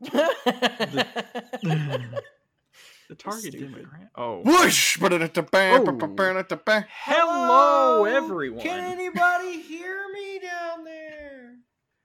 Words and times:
The 0.00 0.24
target 3.18 3.52
Stupid. 3.52 3.86
demographic. 3.86 4.08
Oh. 4.16 4.40
Whoosh! 4.44 4.98
Oh. 5.00 5.08
Hello, 7.04 8.04
everyone. 8.04 8.62
Can 8.62 8.78
anybody 8.80 9.60
hear 9.60 10.06
me 10.12 10.38
down 10.40 10.84
there? 10.84 11.56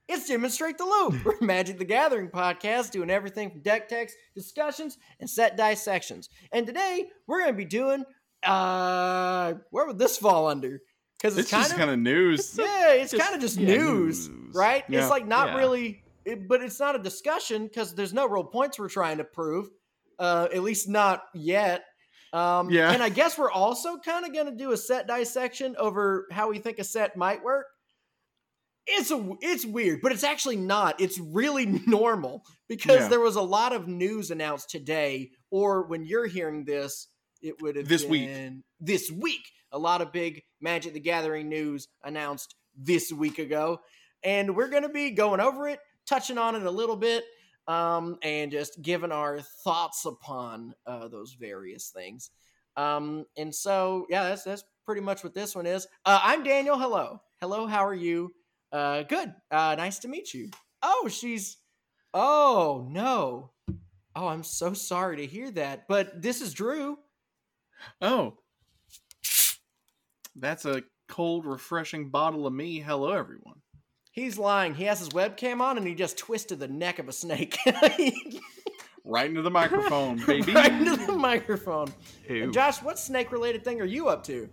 It's 0.08 0.28
Demonstrate 0.28 0.78
the 0.78 0.84
Loop. 0.86 1.24
We're 1.26 1.36
Magic 1.42 1.78
the 1.80 1.86
Gathering 1.86 2.28
podcast 2.30 2.92
doing 2.92 3.10
everything 3.10 3.50
from 3.50 3.62
deck 3.62 3.88
techs, 3.88 4.14
discussions, 4.36 4.98
and 5.20 5.30
set 5.30 5.56
dissections. 5.58 6.30
And 6.52 6.68
today 6.68 7.08
we're 7.28 7.40
going 7.40 7.54
to 7.54 7.58
be 7.58 7.66
doing, 7.66 8.04
uh, 8.44 9.54
where 9.72 9.88
would 9.88 9.98
this 9.98 10.18
fall 10.18 10.48
under? 10.48 10.82
Because 11.20 11.38
it's, 11.38 11.46
It's 11.46 11.52
kind 11.52 11.64
just 11.64 11.74
of, 11.74 11.80
kind 11.80 11.90
of 11.92 11.98
news. 12.00 12.56
yeah, 12.60 12.92
it's 12.94 13.14
kind 13.16 13.34
of 13.34 13.42
just 13.42 13.58
yeah, 13.58 13.78
news, 13.78 14.30
news. 14.30 14.54
right? 14.56 14.84
Yeah. 14.90 15.00
It's 15.02 15.10
like 15.10 15.26
not 15.26 15.48
Yeah. 15.50 15.58
really, 15.58 16.04
it, 16.26 16.48
but 16.48 16.62
it's 16.62 16.80
not 16.80 16.96
a 16.96 17.00
discussion 17.00 17.68
because 17.68 17.94
there's 17.96 18.14
no 18.14 18.28
real 18.28 18.44
points 18.44 18.78
we're 18.80 18.90
trying 18.90 19.18
to 19.18 19.24
prove, 19.24 19.68
uh, 20.20 20.48
at 20.54 20.64
least 20.64 20.90
not 20.90 21.24
yet. 21.34 21.84
Um, 22.34 22.70
Yeah. 22.70 22.92
And 22.92 23.02
I 23.04 23.10
guess 23.10 23.38
we're 23.38 23.52
also 23.52 23.98
kind 23.98 24.26
of 24.26 24.34
going 24.34 24.48
to 24.48 24.56
do 24.56 24.72
a 24.72 24.78
set 24.78 25.08
dissection 25.08 25.76
over 25.78 26.28
how 26.32 26.50
we 26.50 26.60
think 26.60 26.80
a 26.80 26.84
set 26.84 27.16
might 27.16 27.44
work. 27.44 27.68
It's 28.88 29.10
a 29.10 29.36
it's 29.42 29.66
weird, 29.66 30.02
but 30.02 30.12
it's 30.12 30.24
actually 30.24 30.58
not. 30.58 31.02
It's 31.02 31.20
really 31.20 31.66
normal 31.88 32.44
because 32.68 33.02
Yeah. 33.02 33.08
there 33.08 33.20
was 33.20 33.36
a 33.36 33.42
lot 33.42 33.74
of 33.74 33.88
news 33.88 34.30
announced 34.32 34.70
today, 34.70 35.32
or 35.50 35.88
when 35.88 36.06
you're 36.06 36.28
hearing 36.28 36.66
this, 36.66 37.08
it 37.42 37.62
would 37.62 37.76
have 37.78 37.88
This 37.88 38.06
week. 38.06 38.28
been 38.28 38.64
this 38.80 39.10
week. 39.12 39.42
A 39.72 39.80
lot 39.80 40.02
of 40.02 40.12
big 40.12 40.44
Magic 40.62 40.94
the 40.94 41.00
Gathering 41.00 41.50
news 41.50 41.88
announced 42.04 42.54
this 42.78 43.12
week 43.12 43.40
ago, 43.40 43.80
and 44.24 44.56
we're 44.56 44.70
going 44.70 44.84
to 44.84 44.90
be 44.90 45.12
going 45.12 45.40
over 45.40 45.68
it, 45.68 45.80
touching 46.06 46.38
on 46.38 46.56
it 46.56 46.64
a 46.64 46.72
little 46.72 46.96
bit, 46.96 47.24
um, 47.68 48.18
and 48.22 48.52
just 48.52 48.82
giving 48.82 49.12
our 49.12 49.40
thoughts 49.64 50.06
upon 50.06 50.74
uh, 50.86 51.08
those 51.08 51.34
various 51.34 51.90
things. 51.90 52.32
Um, 52.78 53.26
and 53.38 53.54
so, 53.54 54.06
yeah, 54.10 54.24
that's 54.30 54.44
that's 54.44 54.64
pretty 54.86 55.02
much 55.02 55.24
what 55.24 55.34
this 55.34 55.56
one 55.56 55.66
is. 55.66 55.88
Uh, 56.06 56.20
I'm 56.24 56.44
Daniel. 56.44 56.78
Hello, 56.78 57.22
hello. 57.42 57.68
How 57.68 57.86
are 57.86 57.96
you? 57.96 58.34
Uh, 58.72 59.04
good. 59.04 59.34
Uh, 59.50 59.76
nice 59.78 60.00
to 60.00 60.08
meet 60.08 60.34
you. 60.34 60.50
Oh, 60.82 61.08
she's. 61.10 61.58
Oh 62.14 62.88
no. 62.90 63.52
Oh, 64.16 64.28
I'm 64.28 64.44
so 64.44 64.74
sorry 64.74 65.18
to 65.18 65.26
hear 65.26 65.52
that. 65.52 65.88
But 65.90 66.22
this 66.22 66.42
is 66.42 66.54
Drew. 66.54 66.98
Oh. 68.02 68.38
That's 70.38 70.66
a 70.66 70.84
cold, 71.08 71.46
refreshing 71.46 72.10
bottle 72.10 72.46
of 72.46 72.54
me. 72.54 72.80
Hello, 72.80 73.12
everyone. 73.12 73.62
He's 74.16 74.38
lying. 74.38 74.76
He 74.76 74.86
has 74.86 75.00
his 75.00 75.10
webcam 75.10 75.60
on 75.60 75.78
and 75.78 75.86
he 75.86 75.94
just 75.94 76.18
twisted 76.18 76.58
the 76.58 76.70
neck 76.70 77.00
of 77.00 77.10
a 77.10 77.14
snake. 77.14 77.58
Right 79.08 79.30
into 79.30 79.44
the 79.44 79.52
microphone, 79.52 80.18
baby. 80.26 80.52
right 80.52 80.72
into 80.72 80.96
the 81.06 81.14
microphone. 81.14 81.94
And 82.28 82.52
Josh, 82.52 82.82
what 82.82 82.98
snake 82.98 83.32
related 83.32 83.64
thing 83.64 83.80
are 83.80 83.86
you 83.86 84.08
up 84.08 84.24
to? 84.24 84.50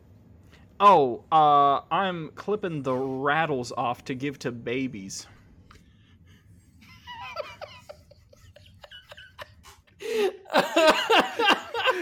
Oh, 0.78 1.24
uh, 1.32 1.80
I'm 1.90 2.32
clipping 2.34 2.82
the 2.82 2.92
rattles 2.92 3.72
off 3.74 4.04
to 4.04 4.14
give 4.14 4.38
to 4.40 4.52
babies. 4.52 5.26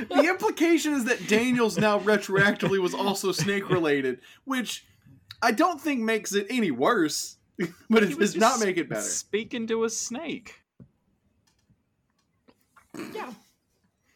the 0.08 0.26
implication 0.28 0.94
is 0.94 1.04
that 1.04 1.28
Daniel's 1.28 1.78
now 1.78 2.00
retroactively 2.00 2.80
was 2.80 2.94
also 2.94 3.30
snake 3.30 3.70
related, 3.70 4.18
which 4.44 4.86
I 5.40 5.52
don't 5.52 5.80
think 5.80 6.00
makes 6.00 6.34
it 6.34 6.48
any 6.50 6.72
worse, 6.72 7.36
but 7.90 8.02
it 8.02 8.18
does 8.18 8.36
not 8.36 8.60
make 8.60 8.76
it 8.76 8.88
better. 8.88 9.00
Speaking 9.00 9.66
to 9.68 9.84
a 9.84 9.90
snake. 9.90 10.62
Yeah. 13.14 13.32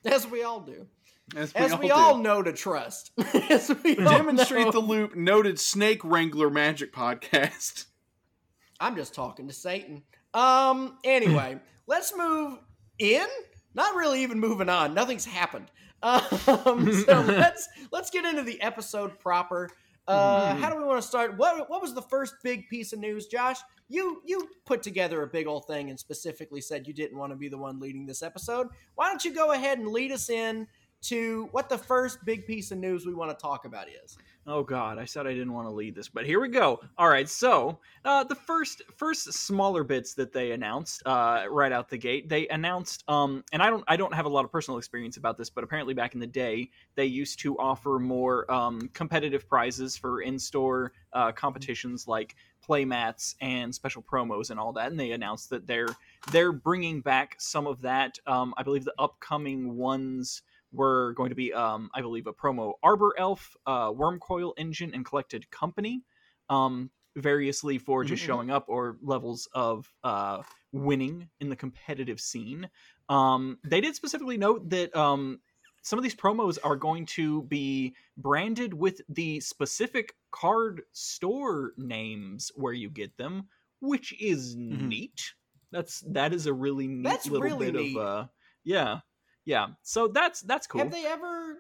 As 0.05 0.27
we 0.27 0.43
all 0.43 0.61
do. 0.61 0.87
As 1.35 1.55
we, 1.55 1.61
As 1.61 1.73
all, 1.73 1.79
we 1.79 1.87
do. 1.89 1.93
all 1.93 2.19
know 2.19 2.43
to 2.43 2.53
trust. 2.53 3.13
As 3.51 3.75
we 3.83 3.95
demonstrate 3.95 4.67
know. 4.67 4.73
the 4.73 4.81
loop. 4.81 5.17
Noted 5.17 5.59
snake 5.59 6.05
wrangler 6.05 6.51
magic 6.51 6.93
podcast. 6.93 7.87
I'm 8.81 8.97
just 8.97 9.15
talking 9.15 9.49
to 9.49 9.55
Satan. 9.55 10.03
Um. 10.35 10.99
Anyway, 11.05 11.59
let's 11.87 12.15
move 12.17 12.59
in. 12.99 13.27
Not 13.75 13.95
really 13.95 14.23
even 14.23 14.39
moving 14.39 14.69
on. 14.69 14.95
Nothing's 14.95 15.25
happened. 15.25 15.71
Um. 16.03 16.93
So 16.93 17.21
let's 17.23 17.69
let's 17.91 18.11
get 18.11 18.25
into 18.27 18.43
the 18.43 18.61
episode 18.61 19.19
proper. 19.19 19.71
Uh, 20.07 20.55
Mhm. 20.55 20.59
how 20.61 20.71
do 20.71 20.77
we 20.77 20.85
want 20.85 21.01
to 21.01 21.09
start? 21.09 21.37
What 21.39 21.69
what 21.71 21.81
was 21.81 21.95
the 21.95 22.03
first 22.03 22.35
big 22.43 22.69
piece 22.69 22.93
of 22.93 22.99
news, 22.99 23.27
Josh? 23.27 23.59
You 23.89 24.23
you 24.27 24.49
put 24.67 24.83
together 24.83 25.23
a 25.23 25.27
big 25.27 25.47
old 25.47 25.67
thing 25.67 25.89
and 25.91 25.99
specifically 25.99 26.61
said 26.61 26.87
you 26.87 26.93
didn't 26.95 27.17
want 27.19 27.33
to 27.33 27.37
be 27.37 27.49
the 27.49 27.59
one 27.59 27.81
leading 27.81 28.05
this 28.07 28.23
episode. 28.23 28.69
Why 28.97 29.09
don't 29.09 29.25
you 29.25 29.33
go 29.33 29.53
ahead 29.53 29.79
and 29.79 29.89
lead 29.89 30.13
us 30.13 30.29
in 30.29 30.67
to 31.03 31.49
what 31.53 31.69
the 31.69 31.77
first 31.79 32.19
big 32.25 32.47
piece 32.47 32.71
of 32.71 32.79
news 32.79 33.07
we 33.07 33.15
want 33.15 33.31
to 33.37 33.41
talk 33.43 33.65
about 33.65 33.89
is? 33.89 34.17
Oh 34.47 34.63
God, 34.63 34.99
I 34.99 35.07
said 35.07 35.27
I 35.27 35.33
didn't 35.33 35.55
want 35.55 35.69
to 35.69 35.75
lead 35.75 35.95
this, 35.95 36.09
but 36.09 36.27
here 36.27 36.39
we 36.39 36.49
go. 36.49 36.79
All 36.99 37.09
right, 37.09 37.27
so 37.29 37.79
uh, 38.05 38.25
the 38.25 38.35
first 38.35 38.83
first 38.95 39.33
smaller 39.33 39.83
bits 39.85 40.13
that 40.15 40.35
they 40.35 40.53
announced 40.53 41.03
uh, 41.07 41.45
right 41.49 41.73
out 41.73 41.89
the 41.89 41.97
gate, 41.97 42.29
they 42.29 42.47
announced, 42.49 43.05
um, 43.09 43.43
and 43.53 43.63
I 43.63 43.71
don't 43.71 43.85
I 43.89 43.97
don't 43.97 44.13
have 44.13 44.27
a 44.27 44.29
lot 44.29 44.45
of 44.45 44.53
personal 44.53 44.77
experience 44.77 45.17
about 45.17 45.39
this, 45.39 45.49
but 45.49 45.65
apparently 45.65 45.95
back 45.95 46.13
in 46.13 46.21
the 46.21 46.27
day 46.27 46.71
they 46.95 47.07
used 47.07 47.39
to 47.41 47.57
offer 47.59 47.99
more 47.99 48.51
um, 48.53 48.91
competitive 48.93 49.49
prizes 49.49 49.97
for 49.97 50.21
in 50.21 50.39
store 50.39 50.93
uh, 51.15 51.33
competitions 51.33 52.07
like 52.07 52.37
playmats 52.67 53.37
and 53.41 53.75
special 53.75 54.03
promos 54.03 54.51
and 54.51 54.61
all 54.61 54.75
that, 54.75 54.91
and 54.91 55.01
they 55.01 55.13
announced 55.13 55.49
that 55.51 55.67
they're 55.67 55.89
they're 56.33 56.53
bringing 56.53 57.01
back 57.01 57.37
some 57.39 57.67
of 57.67 57.81
that. 57.81 58.19
Um, 58.27 58.53
I 58.59 58.63
believe 58.63 58.85
the 58.85 58.95
upcoming 58.99 59.79
ones 59.79 60.43
were 60.75 61.13
going 61.15 61.31
to 61.31 61.35
be, 61.37 61.53
um, 61.53 61.91
I 61.95 62.01
believe, 62.01 62.27
a 62.27 62.33
promo 62.33 62.75
Arbor 62.83 63.15
Elf, 63.19 63.57
uh, 63.67 63.91
Wormcoil 63.93 64.53
Engine, 64.57 64.93
and 64.95 65.05
Collected 65.05 65.51
Company, 65.51 66.03
um, 66.49 66.91
variously 67.17 67.79
for 67.79 68.05
just 68.05 68.23
Mhm. 68.23 68.27
showing 68.27 68.51
up 68.51 68.65
or 68.69 68.99
levels 69.03 69.49
of 69.55 69.93
uh, 70.03 70.43
winning 70.73 71.29
in 71.41 71.49
the 71.49 71.57
competitive 71.57 72.21
scene. 72.21 72.69
Um, 73.09 73.59
they 73.65 73.81
did 73.81 73.95
specifically 73.95 74.37
note 74.37 74.69
that 74.71 74.95
um, 74.97 75.41
some 75.83 75.99
of 75.99 76.03
these 76.03 76.15
promos 76.15 76.59
are 76.65 76.77
going 76.77 77.07
to 77.07 77.43
be 77.45 77.95
branded 78.17 78.75
with 78.75 79.01
the 79.09 79.41
specific 79.41 80.17
card 80.31 80.83
store 80.93 81.73
names 81.77 82.51
where 82.57 82.73
you 82.73 82.91
get 82.91 83.17
them, 83.17 83.49
which 83.81 84.15
is 84.21 84.57
Mhm. 84.71 84.89
neat. 84.89 85.35
That's 85.71 86.01
that 86.09 86.33
is 86.33 86.47
a 86.47 86.53
really 86.53 86.87
neat 86.89 87.11
That's 87.11 87.27
little 87.27 87.51
really 87.51 87.67
bit 87.67 87.75
neat. 87.75 87.97
of 87.97 88.03
uh, 88.03 88.27
yeah, 88.65 89.01
yeah. 89.45 89.69
So 89.83 90.09
that's 90.09 90.41
that's 90.43 90.67
cool. 90.67 90.81
Have 90.81 90.93
they 90.93 91.07
ever? 91.07 91.59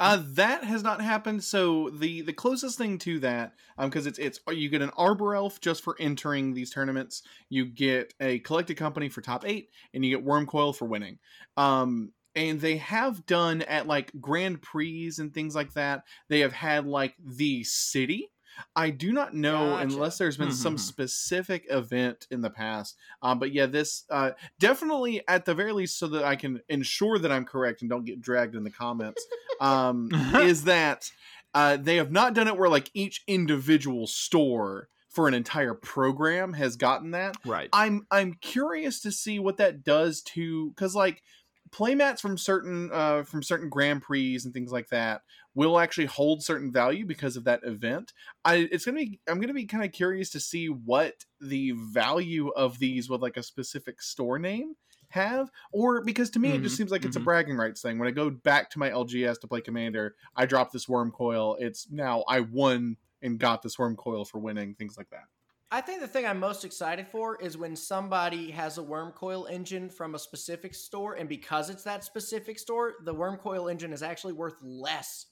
Uh, 0.00 0.20
that 0.32 0.64
has 0.64 0.82
not 0.82 1.00
happened. 1.00 1.44
So 1.44 1.90
the 1.90 2.22
the 2.22 2.32
closest 2.32 2.76
thing 2.76 2.98
to 2.98 3.20
that, 3.20 3.52
um, 3.78 3.90
because 3.90 4.06
it's 4.06 4.18
it's 4.18 4.40
you 4.50 4.68
get 4.68 4.82
an 4.82 4.90
arbor 4.96 5.36
elf 5.36 5.60
just 5.60 5.84
for 5.84 5.94
entering 6.00 6.52
these 6.52 6.70
tournaments. 6.70 7.22
You 7.48 7.66
get 7.66 8.12
a 8.20 8.40
collected 8.40 8.76
company 8.76 9.08
for 9.08 9.20
top 9.20 9.46
eight, 9.46 9.70
and 9.92 10.04
you 10.04 10.16
get 10.16 10.26
Wormcoil 10.26 10.74
for 10.74 10.86
winning. 10.86 11.18
Um, 11.56 12.12
and 12.34 12.60
they 12.60 12.78
have 12.78 13.24
done 13.26 13.62
at 13.62 13.86
like 13.86 14.10
Grand 14.20 14.60
Prix 14.60 15.12
and 15.18 15.32
things 15.32 15.54
like 15.54 15.74
that. 15.74 16.02
They 16.28 16.40
have 16.40 16.52
had 16.52 16.86
like 16.86 17.14
the 17.24 17.62
city. 17.62 18.30
I 18.76 18.90
do 18.90 19.12
not 19.12 19.34
know 19.34 19.70
Gotcha. 19.70 19.82
unless 19.84 20.18
there's 20.18 20.36
been 20.36 20.52
some 20.52 20.76
Mhm. 20.76 20.80
specific 20.80 21.66
event 21.70 22.26
in 22.30 22.40
the 22.40 22.50
past. 22.50 22.96
Um, 23.22 23.38
but 23.38 23.52
yeah, 23.52 23.66
this 23.66 24.04
uh, 24.10 24.32
definitely 24.58 25.22
at 25.28 25.44
the 25.44 25.54
very 25.54 25.72
least, 25.72 25.98
so 25.98 26.06
that 26.08 26.24
I 26.24 26.36
can 26.36 26.60
ensure 26.68 27.18
that 27.18 27.32
I'm 27.32 27.44
correct 27.44 27.80
and 27.82 27.90
don't 27.90 28.04
get 28.04 28.20
dragged 28.20 28.54
in 28.54 28.64
the 28.64 28.70
comments, 28.70 29.24
um, 29.60 30.10
is 30.40 30.64
that 30.64 31.10
uh, 31.54 31.76
they 31.76 31.96
have 31.96 32.10
not 32.10 32.34
done 32.34 32.48
it 32.48 32.56
where 32.56 32.68
like 32.68 32.90
each 32.94 33.22
individual 33.26 34.06
store 34.06 34.88
for 35.08 35.28
an 35.28 35.34
entire 35.34 35.74
program 35.74 36.52
has 36.54 36.74
gotten 36.76 37.12
that. 37.12 37.36
right. 37.44 37.68
I'm 37.72 38.06
I'm 38.10 38.34
curious 38.34 39.00
to 39.02 39.12
see 39.12 39.38
what 39.38 39.58
that 39.58 39.84
does 39.84 40.20
to 40.22 40.70
because 40.70 40.96
like 40.96 41.22
playmats 41.70 42.20
from 42.20 42.36
certain 42.36 42.90
uh, 42.92 43.22
from 43.22 43.42
certain 43.42 43.68
Grand 43.68 44.02
Prix 44.02 44.40
and 44.44 44.52
things 44.52 44.72
like 44.72 44.88
that 44.88 45.22
will 45.54 45.78
actually 45.78 46.06
hold 46.06 46.42
certain 46.42 46.72
value 46.72 47.06
because 47.06 47.36
of 47.36 47.44
that 47.44 47.62
event. 47.64 48.12
I 48.44 48.68
it's 48.70 48.84
gonna 48.84 48.98
be 48.98 49.20
I'm 49.28 49.40
gonna 49.40 49.54
be 49.54 49.66
kind 49.66 49.84
of 49.84 49.92
curious 49.92 50.30
to 50.30 50.40
see 50.40 50.68
what 50.68 51.24
the 51.40 51.72
value 51.72 52.48
of 52.50 52.78
these 52.78 53.08
with 53.08 53.22
like 53.22 53.36
a 53.36 53.42
specific 53.42 54.02
store 54.02 54.38
name 54.38 54.74
have 55.10 55.50
or 55.72 56.02
because 56.04 56.28
to 56.30 56.40
me 56.40 56.54
it 56.54 56.62
just 56.62 56.74
Mhm, 56.74 56.76
seems 56.76 56.90
like 56.90 57.04
it's 57.04 57.14
a 57.14 57.20
mhm. 57.20 57.20
bragging 57.20 57.56
rights 57.56 57.80
thing 57.80 57.98
when 57.98 58.08
i 58.08 58.10
go 58.10 58.30
back 58.30 58.68
to 58.68 58.80
my 58.80 58.90
lgs 58.90 59.38
to 59.38 59.46
play 59.46 59.60
commander 59.60 60.16
i 60.34 60.44
drop 60.44 60.72
this 60.72 60.86
wormcoil 60.86 61.54
it's 61.60 61.88
now 61.90 62.24
i 62.26 62.40
won 62.40 62.96
and 63.22 63.38
got 63.38 63.62
this 63.62 63.76
wormcoil 63.76 64.26
for 64.28 64.40
winning 64.40 64.74
things 64.74 64.96
like 64.98 65.08
that 65.10 65.24
I 65.70 65.80
think 65.80 66.00
the 66.00 66.08
thing 66.08 66.24
I'm 66.24 66.38
most 66.38 66.64
excited 66.64 67.08
for 67.08 67.36
is 67.40 67.56
when 67.56 67.74
somebody 67.74 68.50
has 68.52 68.78
a 68.78 68.82
wormcoil 68.82 69.50
engine 69.50 69.90
from 69.90 70.14
a 70.14 70.18
specific 70.18 70.74
store, 70.74 71.14
and 71.14 71.28
because 71.28 71.68
it's 71.68 71.82
that 71.82 72.04
specific 72.04 72.58
store, 72.58 72.94
the 73.02 73.14
wormcoil 73.14 73.70
engine 73.70 73.92
is 73.92 74.02
actually 74.02 74.34
worth 74.34 74.56
less 74.62 75.26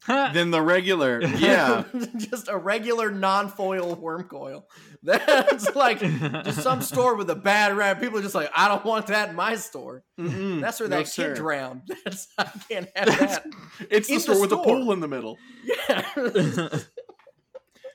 than 0.06 0.50
the 0.50 0.62
regular. 0.62 1.22
Yeah. 1.22 1.84
just 2.16 2.48
a 2.48 2.56
regular 2.56 3.10
non-foil 3.10 3.96
wormcoil. 3.96 4.64
That's 5.02 5.74
like 5.74 6.00
just 6.00 6.62
some 6.62 6.80
store 6.82 7.14
with 7.16 7.30
a 7.30 7.34
bad 7.34 7.76
rap. 7.76 8.00
People 8.00 8.18
are 8.18 8.22
just 8.22 8.34
like, 8.34 8.50
I 8.54 8.68
don't 8.68 8.84
want 8.84 9.06
that 9.08 9.30
in 9.30 9.36
my 9.36 9.56
store. 9.56 10.04
Mm-mm. 10.18 10.60
That's 10.60 10.80
where 10.80 10.88
No, 10.88 10.98
that 10.98 11.08
sir. 11.08 11.28
kid 11.28 11.36
drowned. 11.36 11.82
That's 12.04 12.28
I 12.38 12.44
can't 12.68 12.88
have 12.94 13.18
that. 13.18 13.46
It's 13.90 14.08
the 14.08 14.14
in 14.14 14.18
the 14.18 14.20
store 14.20 14.40
with 14.40 14.50
the 14.50 14.56
store. 14.62 14.64
pool 14.64 14.92
in 14.92 15.00
the 15.00 15.08
middle. 15.08 15.38
Yeah. 15.64 16.02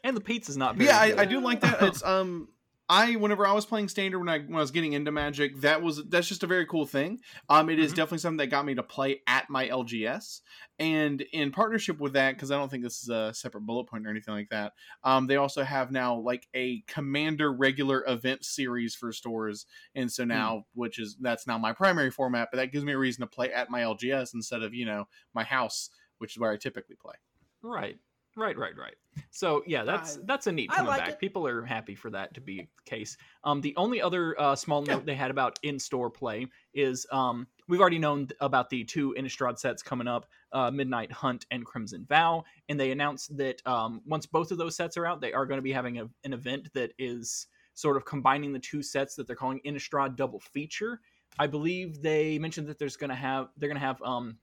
and 0.04 0.18
the 0.18 0.22
pizza's 0.22 0.58
not 0.58 0.78
But 0.78 0.88
very 0.88 1.10
yeah, 1.10 1.16
I. 1.18 1.22
I 1.22 1.26
do 1.26 1.40
like 1.40 1.62
that. 1.62 1.82
It's 1.84 2.04
um, 2.04 2.48
I 2.94 3.16
whenever 3.16 3.48
I 3.48 3.54
was 3.54 3.66
playing 3.66 3.88
standard 3.88 4.20
when 4.20 4.28
I 4.28 4.40
when 4.40 4.56
I 4.56 4.60
was 4.60 4.72
getting 4.72 4.92
into 4.92 5.14
Magic, 5.14 5.56
that 5.62 5.82
was 5.82 6.04
that's 6.10 6.28
just 6.28 6.44
a 6.44 6.48
very 6.48 6.66
cool 6.66 6.86
thing. 6.86 7.22
Um, 7.48 7.70
it 7.70 7.80
is 7.80 7.94
Mhm. 7.94 7.94
definitely 7.94 8.18
something 8.18 8.40
that 8.40 8.48
got 8.48 8.66
me 8.66 8.76
to 8.76 8.84
play 8.84 9.22
at 9.28 9.50
my 9.50 9.70
LGS, 9.70 10.42
and 10.78 11.22
in 11.32 11.52
partnership 11.52 12.00
with 12.00 12.12
that, 12.14 12.34
because 12.36 12.52
I 12.52 12.58
don't 12.58 12.70
think 12.70 12.84
this 12.84 13.02
is 13.02 13.08
a 13.08 13.34
separate 13.34 13.62
bullet 13.62 13.86
point 13.86 14.06
or 14.06 14.10
anything 14.10 14.34
like 14.34 14.50
that. 14.50 14.74
Um, 15.06 15.28
they 15.28 15.38
also 15.38 15.64
have 15.64 15.90
now 15.92 16.16
like 16.18 16.50
a 16.54 16.82
Commander 16.82 17.54
regular 17.54 18.04
event 18.08 18.44
series 18.44 18.94
for 18.94 19.14
stores, 19.14 19.66
and 19.96 20.12
so 20.12 20.26
now 20.26 20.66
which 20.74 21.00
is 21.00 21.16
that's 21.22 21.48
now 21.48 21.58
my 21.58 21.72
primary 21.72 22.12
format, 22.12 22.50
but 22.52 22.58
that 22.58 22.74
gives 22.74 22.84
me 22.84 22.92
a 22.92 22.98
reason 22.98 23.22
to 23.22 23.28
play 23.28 23.54
at 23.54 23.70
my 23.70 23.84
LGS 23.84 24.34
instead 24.34 24.64
of 24.64 24.74
you 24.74 24.86
know 24.86 25.08
my 25.34 25.46
house, 25.46 25.90
which 26.18 26.34
is 26.36 26.40
where 26.40 26.52
I 26.52 26.58
typically 26.58 26.98
play. 26.98 27.16
Right, 27.64 28.00
right, 28.42 28.58
right, 28.58 28.78
right. 28.78 28.96
So 29.30 29.64
yeah, 29.68 29.84
that's 29.84 30.18
I- 30.18 30.22
that's 30.26 30.48
a 30.48 30.52
neat 30.52 30.70
coming 30.78 30.88
like. 31.08 31.20
People 31.20 31.48
are 31.48 31.64
happy 31.64 31.96
for 31.96 32.10
that 32.12 32.34
to 32.34 32.42
be 32.42 32.58
the 32.58 32.68
case. 32.90 33.18
Um, 33.44 33.62
the 33.62 33.74
only 33.78 34.02
other 34.02 34.40
uh, 34.40 34.56
small 34.56 34.82
note 34.82 35.06
they 35.06 35.16
had 35.16 35.32
about 35.32 35.60
in-store 35.64 36.10
play 36.10 36.48
is 36.74 37.06
um, 37.12 37.48
we've 37.68 37.80
already 37.82 38.00
known 38.00 38.28
about 38.40 38.70
the 38.70 38.84
two 38.84 39.14
Innistrad 39.18 39.60
sets 39.60 39.84
coming 39.84 40.08
up, 40.08 40.26
uh, 40.52 40.72
Midnight 40.72 41.12
Hunt 41.12 41.46
and 41.52 41.66
Crimson 41.66 42.06
Vow, 42.08 42.44
and 42.70 42.80
they 42.80 42.92
announced 42.92 43.36
that 43.38 43.66
um, 43.68 44.02
once 44.06 44.26
both 44.26 44.52
of 44.52 44.58
those 44.58 44.76
sets 44.76 44.98
are 44.98 45.06
out, 45.06 45.22
they 45.22 45.34
are 45.34 45.46
going 45.46 45.58
to 45.60 45.64
be 45.64 45.72
having 45.74 46.00
a, 46.00 46.10
an 46.24 46.34
event 46.34 46.70
that 46.74 46.92
is 46.98 47.48
sort 47.74 47.98
of 47.98 48.06
combining 48.06 48.52
the 48.54 48.60
two 48.60 48.82
sets 48.84 49.16
that 49.16 49.28
they're 49.28 49.36
calling 49.36 49.62
Innistrad 49.66 50.16
Double 50.16 50.40
Feature. 50.40 51.00
I 51.40 51.48
believe 51.48 52.02
they 52.02 52.38
mentioned 52.40 52.68
that 52.68 52.78
there's 52.80 52.98
going 52.98 53.10
to 53.10 53.16
have 53.16 53.50
they're 53.58 53.70
going 53.70 53.80
to 53.80 53.86
have 53.86 54.02
um, 54.02 54.38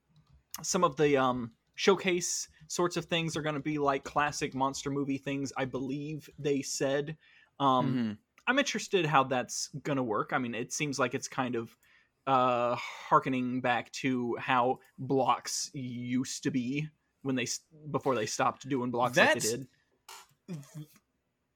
some 0.63 0.83
of 0.83 0.95
the 0.97 1.17
um, 1.17 1.51
showcase 1.75 2.47
sorts 2.69 2.95
of 2.95 3.05
things 3.05 3.35
are 3.35 3.41
going 3.41 3.55
to 3.55 3.61
be 3.61 3.77
like 3.79 4.03
classic 4.05 4.55
monster 4.55 4.89
movie 4.89 5.17
things 5.17 5.51
i 5.57 5.65
believe 5.65 6.29
they 6.39 6.61
said. 6.61 7.17
Um 7.59 7.85
Mm-hmm. 7.93 8.11
i'm 8.47 8.57
interested 8.59 9.05
how 9.05 9.23
that's 9.25 9.69
going 9.83 9.97
to 9.97 10.03
work. 10.03 10.31
I 10.31 10.37
mean 10.37 10.55
it 10.55 10.71
seems 10.71 10.97
like 10.97 11.13
it's 11.13 11.27
kind 11.27 11.55
of 11.55 11.75
uh 12.27 12.75
harkening 12.75 13.59
back 13.59 13.91
to 14.03 14.37
how 14.39 14.79
blocks 14.97 15.71
used 15.73 16.43
to 16.43 16.51
be 16.51 16.87
when 17.23 17.35
they 17.35 17.47
before 17.91 18.15
they 18.15 18.25
stopped 18.27 18.69
doing 18.69 18.91
blocks 18.91 19.17
like 19.17 19.27
That's- 19.33 19.43
they 19.51 19.57
did 19.57 19.67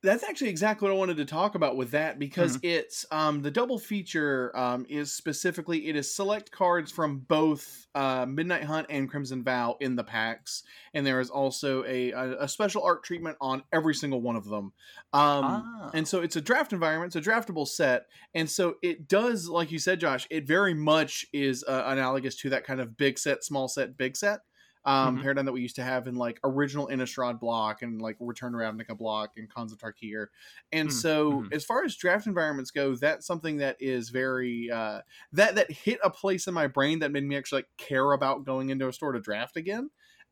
that's 0.03 0.23
actually 0.23 0.49
exactly 0.49 0.87
what 0.87 0.93
I 0.93 0.97
wanted 0.97 1.17
to 1.17 1.25
talk 1.25 1.55
about 1.55 1.77
with 1.77 1.91
that 1.91 2.19
because 2.19 2.57
Mm-hmm. 2.57 2.65
it's 2.67 3.05
um 3.11 3.41
the 3.41 3.51
double 3.51 3.79
feature 3.79 4.55
um 4.55 4.85
is 4.89 5.11
specifically 5.11 5.87
it 5.87 5.95
is 5.95 6.13
select 6.13 6.51
cards 6.51 6.91
from 6.91 7.19
both 7.19 7.87
uh 7.95 8.25
Midnight 8.27 8.63
Hunt 8.65 8.87
and 8.89 9.09
Crimson 9.09 9.43
Vow 9.43 9.77
in 9.79 9.95
the 9.95 10.03
packs 10.03 10.63
and 10.93 11.05
there 11.05 11.19
is 11.19 11.29
also 11.29 11.83
a 11.85 12.11
a, 12.11 12.43
a 12.43 12.47
special 12.49 12.83
art 12.83 13.03
treatment 13.03 13.37
on 13.41 13.63
every 13.71 13.95
single 13.95 14.21
one 14.21 14.35
of 14.35 14.45
them. 14.45 14.73
Um 15.13 15.65
Ah. 15.75 15.89
and 15.93 16.07
so 16.07 16.21
it's 16.21 16.35
a 16.35 16.41
draft 16.41 16.73
environment, 16.73 17.15
it's 17.15 17.27
a 17.27 17.29
draftable 17.29 17.67
set, 17.67 18.07
and 18.33 18.49
so 18.49 18.75
it 18.81 19.07
does, 19.07 19.47
like 19.47 19.71
you 19.71 19.79
said, 19.79 19.99
Josh, 19.99 20.27
it 20.31 20.47
very 20.47 20.73
much 20.73 21.25
is 21.33 21.63
uh, 21.67 21.83
analogous 21.85 22.35
to 22.37 22.49
that 22.49 22.63
kind 22.65 22.81
of 22.81 22.97
big 22.97 23.19
set, 23.19 23.43
small 23.43 23.67
set, 23.67 23.95
big 23.95 24.17
set 24.17 24.39
um, 24.85 25.17
Mhm. 25.17 25.19
paradigm 25.19 25.45
that 25.45 25.53
we 25.53 25.61
used 25.61 25.75
to 25.77 25.83
have 25.83 26.07
in 26.07 26.15
like 26.15 26.39
original 26.43 26.87
Innistrad 26.87 27.39
block 27.39 27.81
and 27.81 28.01
like 28.01 28.17
Return 28.19 28.51
to 28.53 28.57
Ravnica 28.57 28.97
block 28.97 29.31
and 29.37 29.53
Khans 29.53 29.71
of 29.71 29.77
Tarkir. 29.79 30.27
And 30.71 30.91
Mm, 30.91 30.91
so, 30.91 31.45
mhm. 31.45 31.53
as 31.53 31.63
far 31.63 31.83
as 31.83 31.95
draft 31.95 32.27
environments 32.27 32.71
go, 32.71 32.95
that's 32.95 33.25
something 33.25 33.57
that 33.57 33.77
is 33.79 34.09
very 34.09 34.69
uh, 34.69 35.01
that 35.31 35.55
that 35.55 35.71
hit 35.71 35.99
a 36.03 36.09
place 36.09 36.47
in 36.47 36.53
my 36.53 36.67
brain 36.67 36.99
that 36.99 37.11
made 37.11 37.23
me 37.23 37.37
actually 37.37 37.59
like 37.59 37.69
care 37.77 38.11
about 38.11 38.43
going 38.45 38.69
into 38.69 38.87
a 38.87 38.93
store 38.93 39.13
to 39.13 39.19
draft 39.21 39.55
again, 39.57 39.89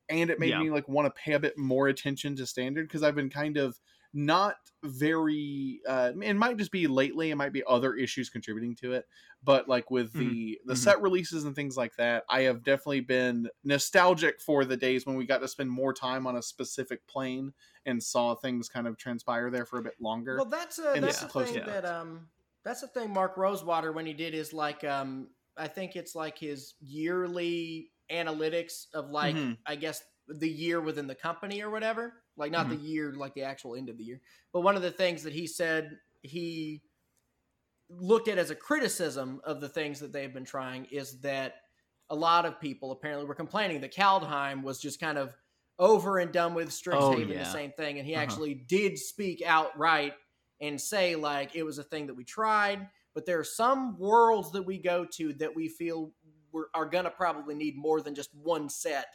and 0.09 0.29
it 0.29 0.39
made 0.39 0.55
Yeah. 0.55 0.57
me 0.57 0.69
like 0.69 0.87
want 0.87 1.05
to 1.13 1.21
pay 1.21 1.33
a 1.33 1.39
bit 1.39 1.57
more 1.57 1.87
attention 1.87 2.35
to 2.35 2.45
standard 2.45 2.87
because 2.87 3.03
I've 3.03 3.15
been 3.15 3.29
kind 3.29 3.57
of 3.57 3.79
not 4.13 4.57
very 4.83 5.81
uh 5.87 6.11
it 6.21 6.33
might 6.33 6.57
just 6.57 6.71
be 6.71 6.87
lately 6.87 7.31
it 7.31 7.35
might 7.35 7.53
be 7.53 7.63
other 7.65 7.95
issues 7.95 8.29
contributing 8.29 8.75
to 8.75 8.93
it 8.93 9.07
but 9.41 9.67
like 9.69 9.89
with 9.89 10.15
the 10.17 10.59
the 10.65 10.75
Mhm. 10.75 10.75
set 10.75 11.01
releases 11.01 11.45
and 11.45 11.55
things 11.55 11.77
like 11.77 11.95
that 11.95 12.25
i 12.29 12.41
have 12.41 12.63
definitely 12.63 12.99
been 12.99 13.47
nostalgic 13.63 14.41
for 14.41 14.65
the 14.65 14.75
days 14.75 15.05
when 15.05 15.15
we 15.15 15.25
got 15.25 15.39
to 15.39 15.47
spend 15.47 15.69
more 15.71 15.93
time 15.93 16.27
on 16.27 16.35
a 16.35 16.41
specific 16.41 17.05
plane 17.07 17.53
and 17.85 18.01
saw 18.03 18.35
things 18.35 18.67
kind 18.67 18.87
of 18.87 18.97
transpire 18.97 19.49
there 19.49 19.65
for 19.65 19.79
a 19.79 19.83
bit 19.83 19.95
longer 19.99 20.35
Well, 20.35 20.45
that's 20.45 20.79
a, 20.79 20.95
And 20.95 21.05
that's 21.05 21.19
it's 21.19 21.19
the 21.19 21.29
thing 21.29 21.61
to 21.61 21.61
that 21.65 21.85
that. 21.85 21.85
um 21.85 22.29
that's 22.63 22.81
the 22.81 22.87
thing 22.87 23.11
Mark 23.11 23.37
Rosewater 23.37 23.91
when 23.91 24.05
he 24.05 24.13
did 24.13 24.33
is 24.33 24.53
like 24.53 24.83
um 24.83 25.31
I 25.57 25.67
think 25.67 25.95
it's 25.95 26.15
like 26.15 26.37
his 26.37 26.75
yearly 26.79 27.91
analytics 28.09 28.85
of 28.93 29.09
like 29.09 29.37
Mhm. 29.37 29.57
I 29.65 29.75
guess 29.75 30.03
the 30.27 30.49
year 30.49 30.79
within 30.81 31.07
the 31.07 31.15
company 31.15 31.61
or 31.61 31.69
whatever. 31.69 32.20
Like 32.37 32.51
not 32.51 32.69
the 32.69 32.75
year 32.75 33.13
like 33.13 33.33
the 33.33 33.43
actual 33.43 33.75
end 33.75 33.89
of 33.89 33.97
the 33.97 34.03
year. 34.03 34.21
But 34.53 34.61
one 34.61 34.75
of 34.75 34.81
the 34.81 34.91
things 34.91 35.23
that 35.23 35.33
he 35.33 35.47
said 35.47 35.97
he 36.23 36.81
looked 37.89 38.27
at 38.27 38.37
as 38.37 38.49
a 38.49 38.55
criticism 38.55 39.41
of 39.43 39.59
the 39.59 39.69
things 39.69 39.99
that 39.99 40.13
they've 40.13 40.33
been 40.33 40.45
trying 40.45 40.85
is 40.85 41.19
that 41.21 41.55
a 42.09 42.15
lot 42.15 42.45
of 42.45 42.59
people 42.59 42.91
apparently 42.91 43.25
were 43.25 43.35
complaining 43.35 43.81
that 43.81 43.93
Kaldheim 43.93 44.63
was 44.63 44.79
just 44.79 44.99
kind 44.99 45.17
of 45.17 45.35
over 45.77 46.19
and 46.19 46.31
done 46.31 46.53
with 46.53 46.69
Strixhaven 46.69 46.93
Oh, 46.93 47.17
yeah. 47.17 47.39
the 47.39 47.45
same 47.49 47.71
thing 47.71 47.97
and 47.97 48.07
he 48.07 48.13
Uh-huh. 48.15 48.23
actually 48.23 48.53
did 48.53 48.97
speak 48.97 49.41
outright 49.45 50.13
and 50.61 50.79
say 50.79 51.15
like 51.15 51.55
it 51.55 51.63
was 51.63 51.79
a 51.79 51.83
thing 51.83 52.07
that 52.07 52.13
we 52.13 52.23
tried 52.23 52.87
but 53.13 53.25
there 53.25 53.39
are 53.39 53.43
some 53.43 53.97
worlds 53.99 54.51
that 54.53 54.63
we 54.63 54.77
go 54.77 55.05
to 55.17 55.33
that 55.33 55.53
we 55.53 55.67
feel 55.67 56.11
we're, 56.53 56.65
are 56.73 56.85
going 56.85 57.03
to 57.05 57.11
probably 57.11 57.55
need 57.55 57.75
more 57.77 58.01
than 58.01 58.13
just 58.15 58.33
one 58.35 58.69
set 58.69 59.07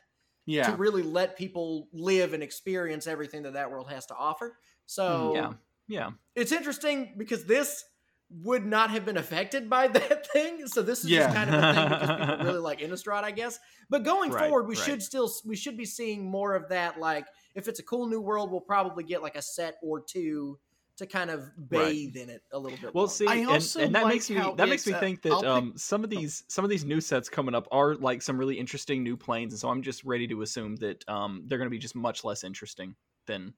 yeah 0.47 0.71
to 0.71 0.77
really 0.77 1.03
let 1.03 1.37
people 1.37 1.89
live 1.93 2.33
and 2.33 2.43
experience 2.43 3.07
everything 3.07 3.43
that 3.43 3.55
that 3.55 3.71
world 3.71 3.91
has 3.91 4.07
to 4.07 4.15
offer 4.15 4.57
so 4.87 5.31
mm, 5.31 5.35
yeah 5.35 5.53
yeah 5.89 6.11
it's 6.35 6.53
interesting 6.53 7.15
because 7.19 7.45
this 7.45 7.85
would 8.29 8.67
not 8.67 8.91
have 8.91 9.05
been 9.05 9.17
affected 9.17 9.71
by 9.71 9.87
that 9.89 10.27
thing. 10.33 10.67
So 10.67 10.83
this 10.83 11.05
is 11.05 11.11
Yeah. 11.11 11.27
just 11.27 11.35
kind 11.35 11.49
of 11.49 11.59
a 11.63 11.73
thing 11.73 11.89
because 11.89 12.11
people 12.11 12.39
really 12.45 12.59
like 12.59 12.81
Innistrad, 12.81 13.23
I 13.23 13.31
guess. 13.31 13.59
But 13.89 14.03
going 14.03 14.33
Right, 14.33 14.49
forward, 14.49 14.67
we 14.67 14.75
right. 14.75 14.85
should 14.85 15.03
still 15.03 15.31
we 15.45 15.55
should 15.57 15.77
be 15.77 15.85
seeing 15.85 16.29
more 16.29 16.55
of 16.55 16.69
that. 16.71 16.99
Like 16.99 17.27
if 17.55 17.69
it's 17.69 17.79
a 17.79 17.85
cool 17.85 18.07
new 18.09 18.21
world, 18.21 18.51
we'll 18.51 18.61
probably 18.61 19.05
get 19.05 19.23
like 19.23 19.37
a 19.37 19.43
set 19.43 19.77
or 19.83 20.01
two 20.03 20.59
to 20.97 21.07
kind 21.07 21.31
of 21.31 21.41
Right. 21.71 21.93
bathe 21.93 22.17
in 22.17 22.31
it 22.31 22.43
a 22.53 22.59
little 22.59 22.79
bit. 22.79 22.95
Well, 22.95 23.05
longer. 23.05 23.13
see, 23.15 23.27
and, 23.27 23.51
and 23.51 23.95
that 23.95 24.05
like 24.05 24.15
makes 24.15 24.31
me 24.31 24.37
that 24.57 24.69
makes 24.69 24.87
me 24.87 24.95
think 24.95 25.23
that 25.23 25.33
I'll 25.33 25.41
pick- 25.41 25.49
um, 25.49 25.73
some 25.77 26.05
of 26.05 26.11
these 26.11 26.45
some 26.49 26.65
of 26.65 26.71
these 26.71 26.85
new 26.85 27.01
sets 27.01 27.29
coming 27.29 27.55
up 27.55 27.69
are 27.71 27.95
like 27.97 28.23
some 28.23 28.39
really 28.39 28.59
interesting 28.59 29.03
new 29.03 29.17
planes, 29.17 29.53
and 29.53 29.61
so 29.61 29.69
I'm 29.69 29.83
just 29.83 30.05
ready 30.05 30.27
to 30.29 30.43
assume 30.43 30.77
that 30.77 31.07
um, 31.09 31.45
they're 31.47 31.59
going 31.59 31.67
to 31.67 31.71
be 31.71 31.79
just 31.79 31.95
much 31.95 32.25
less 32.25 32.45
interesting 32.45 32.95
than 33.27 33.53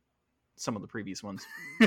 some 0.56 0.74
of 0.76 0.82
the 0.82 0.88
previous 0.88 1.22
ones. 1.22 1.46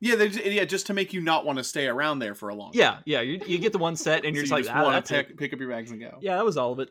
yeah 0.00 0.16
they 0.16 0.26
yeah 0.26 0.64
just 0.64 0.86
to 0.88 0.94
make 0.94 1.12
you 1.12 1.20
not 1.20 1.46
want 1.46 1.56
to 1.58 1.64
stay 1.64 1.86
around 1.86 2.18
there 2.18 2.34
for 2.34 2.48
a 2.48 2.54
long 2.54 2.70
Yeah, 2.74 2.98
yeah, 3.04 3.20
you, 3.20 3.40
you 3.46 3.58
get 3.58 3.72
the 3.72 3.78
one 3.78 3.96
set, 3.96 4.24
and 4.24 4.34
you're 4.34 4.44
So 4.44 4.56
just 4.56 4.66
you 4.66 4.72
like, 4.72 4.76
ah, 4.76 4.82
wanna 4.84 4.96
that's 4.96 5.10
it. 5.12 5.28
pick, 5.28 5.38
pick 5.38 5.52
up 5.52 5.60
your 5.60 5.68
bags 5.70 5.90
and 5.92 6.00
go 6.00 6.18
Yeah, 6.20 6.36
that 6.36 6.44
was 6.44 6.56
all 6.56 6.72
of 6.72 6.80
it. 6.80 6.90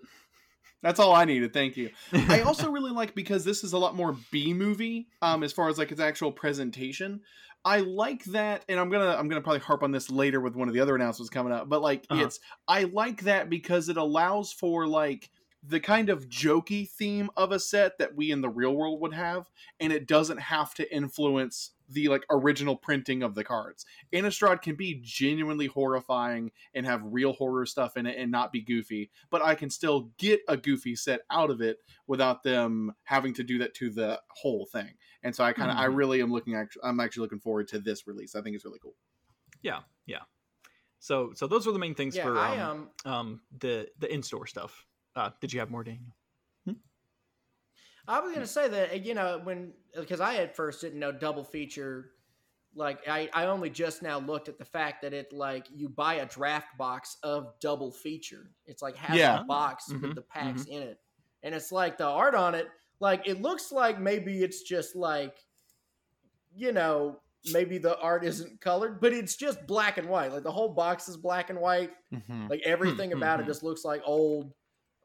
That's 0.83 0.99
all 0.99 1.15
I 1.15 1.25
needed. 1.25 1.53
Thank 1.53 1.77
you. 1.77 1.89
I 2.13 2.41
also 2.45 2.69
really 2.69 2.91
like 2.91 3.15
because 3.15 3.43
this 3.43 3.63
is 3.63 3.73
a 3.73 3.77
lot 3.79 3.95
more 3.95 4.15
B 4.29 4.53
movie 4.53 5.07
um 5.23 5.41
as 5.41 5.51
far 5.51 5.69
as 5.69 5.79
like 5.79 5.91
its 5.91 6.01
actual 6.01 6.31
presentation. 6.31 7.21
I 7.65 7.79
like 7.79 8.25
that 8.25 8.65
and 8.67 8.79
I'm 8.79 8.89
going 8.89 9.01
to 9.01 9.17
I'm 9.17 9.29
to 9.29 9.41
probably 9.41 9.61
harp 9.61 9.83
on 9.83 9.91
this 9.91 10.11
later 10.11 10.41
with 10.41 10.55
one 10.55 10.67
of 10.67 10.73
the 10.73 10.81
other 10.81 10.95
announcements 10.95 11.29
coming 11.29 11.53
up, 11.53 11.69
but 11.69 11.81
like 11.81 12.05
Uh-huh. 12.09 12.23
it's 12.25 12.39
I 12.67 12.83
like 12.83 13.23
that 13.23 13.49
because 13.49 13.89
it 13.89 13.97
allows 13.97 14.51
for 14.51 14.85
like 14.85 15.31
the 15.65 15.79
kind 15.79 16.09
of 16.09 16.27
jokey 16.27 16.89
theme 16.89 17.29
of 17.37 17.53
a 17.53 17.59
set 17.59 17.97
that 17.97 18.13
we 18.15 18.31
in 18.31 18.41
the 18.41 18.49
real 18.49 18.75
world 18.75 18.99
would 18.99 19.13
have 19.13 19.49
and 19.79 19.93
it 19.93 20.05
doesn't 20.07 20.39
have 20.39 20.73
to 20.73 20.93
influence 20.93 21.71
the 21.93 22.07
like 22.09 22.25
original 22.29 22.75
printing 22.75 23.23
of 23.23 23.35
the 23.35 23.43
cards. 23.43 23.85
Innistrad 24.11 24.61
can 24.61 24.75
be 24.75 24.99
genuinely 25.03 25.67
horrifying 25.67 26.51
and 26.73 26.85
have 26.85 27.01
real 27.03 27.33
horror 27.33 27.65
stuff 27.65 27.97
in 27.97 28.05
it 28.05 28.17
and 28.17 28.31
not 28.31 28.51
be 28.51 28.61
goofy, 28.61 29.11
but 29.29 29.41
I 29.41 29.55
can 29.55 29.69
still 29.69 30.09
get 30.17 30.41
a 30.47 30.57
goofy 30.57 30.95
set 30.95 31.21
out 31.29 31.49
of 31.49 31.61
it 31.61 31.77
without 32.07 32.43
them 32.43 32.93
having 33.03 33.33
to 33.35 33.43
do 33.43 33.57
that 33.59 33.73
to 33.75 33.89
the 33.89 34.21
whole 34.29 34.65
thing. 34.65 34.89
And 35.23 35.35
so 35.35 35.43
I 35.43 35.53
kind 35.53 35.71
of 35.71 35.77
I 35.77 35.87
Mhm. 35.87 35.95
really 35.95 36.21
am 36.21 36.31
looking 36.31 36.55
actually 36.55 36.81
I'm 36.83 36.99
actually 36.99 37.21
looking 37.21 37.39
forward 37.39 37.67
to 37.69 37.79
this 37.79 38.07
release. 38.07 38.35
I 38.35 38.41
think 38.41 38.55
it's 38.55 38.65
really 38.65 38.79
cool. 38.79 38.95
Yeah, 39.61 39.81
yeah. 40.05 40.19
So, 40.99 41.31
so 41.35 41.47
those 41.47 41.65
were 41.65 41.73
the 41.73 41.79
main 41.79 41.95
things 41.95 42.15
yeah, 42.15 42.23
for 42.23 42.37
I 42.37 42.57
um, 42.59 42.89
um 43.05 43.13
um 43.13 43.41
the 43.59 43.87
the 43.99 44.13
in 44.13 44.23
store 44.23 44.47
stuff. 44.47 44.85
Uh, 45.15 45.29
did 45.41 45.53
you 45.53 45.59
have 45.59 45.69
more, 45.69 45.83
Daniel? 45.83 46.15
I 48.07 48.19
was 48.19 48.33
gonna 48.33 48.47
say 48.47 48.67
that 48.67 49.05
you 49.05 49.13
know 49.13 49.39
when 49.39 49.73
because 49.95 50.19
I 50.19 50.35
at 50.37 50.55
first 50.55 50.81
didn't 50.81 50.99
know 50.99 51.11
double 51.11 51.43
feature. 51.43 52.11
Like 52.75 53.07
I, 53.07 53.29
I 53.33 53.45
only 53.45 53.69
just 53.69 54.01
now 54.01 54.19
looked 54.19 54.49
at 54.49 54.57
the 54.57 54.65
fact 54.65 55.03
that 55.03 55.13
it 55.13 55.31
like 55.31 55.67
you 55.71 55.89
buy 55.89 56.15
a 56.15 56.25
draft 56.25 56.77
box 56.77 57.17
of 57.23 57.59
double 57.59 57.91
feature. 57.91 58.51
It's 58.65 58.81
like 58.81 58.95
has 58.97 59.25
Yeah. 59.25 59.31
a 59.31 59.45
box 59.47 59.93
Mhm, 59.93 60.01
with 60.01 60.15
the 60.15 60.23
packs 60.23 60.65
in 60.65 60.81
it, 60.81 60.99
and 61.43 61.53
it's 61.55 61.71
like 61.71 61.97
the 61.97 62.07
art 62.07 62.35
on 62.35 62.55
it 62.55 62.67
like 62.99 63.27
it 63.27 63.41
looks 63.41 63.71
like 63.71 63.99
maybe 63.99 64.43
it's 64.43 64.63
just 64.63 64.95
like 64.95 65.37
you 66.53 66.71
know 66.71 67.19
maybe 67.45 67.77
the 67.77 67.99
art 67.99 68.23
isn't 68.23 68.61
colored 68.61 69.01
but 69.01 69.11
it's 69.13 69.35
just 69.35 69.65
black 69.67 69.97
and 69.97 70.07
white 70.07 70.31
like 70.31 70.43
the 70.43 70.51
whole 70.51 70.73
box 70.73 71.09
is 71.09 71.17
black 71.17 71.49
and 71.49 71.59
white 71.59 71.91
Mhm. 72.11 72.49
like 72.49 72.61
everything 72.65 73.11
Hmm, 73.13 73.13
about 73.13 73.39
it 73.39 73.45
just 73.45 73.63
looks 73.63 73.83
like 73.83 74.01
old 74.05 74.53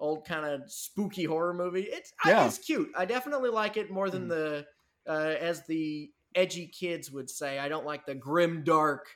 old 0.01 0.25
kind 0.27 0.45
of 0.47 0.63
spooky 0.71 1.25
horror 1.25 1.55
movie 1.55 1.83
it's 1.91 2.13
Yeah. 2.25 2.43
I, 2.43 2.47
it's 2.47 2.59
cute 2.59 2.91
i 2.97 3.05
definitely 3.05 3.51
like 3.51 3.77
it 3.77 3.91
more 3.91 4.11
than 4.11 4.27
Mhm. 4.27 4.29
the 4.29 4.67
uh, 5.09 5.35
as 5.41 5.67
the 5.67 6.11
edgy 6.35 6.67
kids 6.69 7.11
would 7.11 7.29
say 7.31 7.59
i 7.59 7.69
don't 7.69 7.87
like 7.87 8.07
the 8.07 8.15
grim 8.15 8.63
dark 8.65 9.07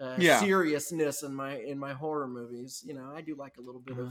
uh, 0.00 0.16
Yeah. 0.18 0.40
seriousness 0.40 1.22
in 1.22 1.34
my 1.34 1.56
in 1.58 1.78
my 1.78 1.92
horror 1.94 2.28
movies 2.28 2.82
you 2.84 2.92
know 2.94 3.12
i 3.14 3.20
do 3.20 3.34
like 3.36 3.56
a 3.58 3.62
little 3.62 3.80
bit 3.80 3.98
of 3.98 4.08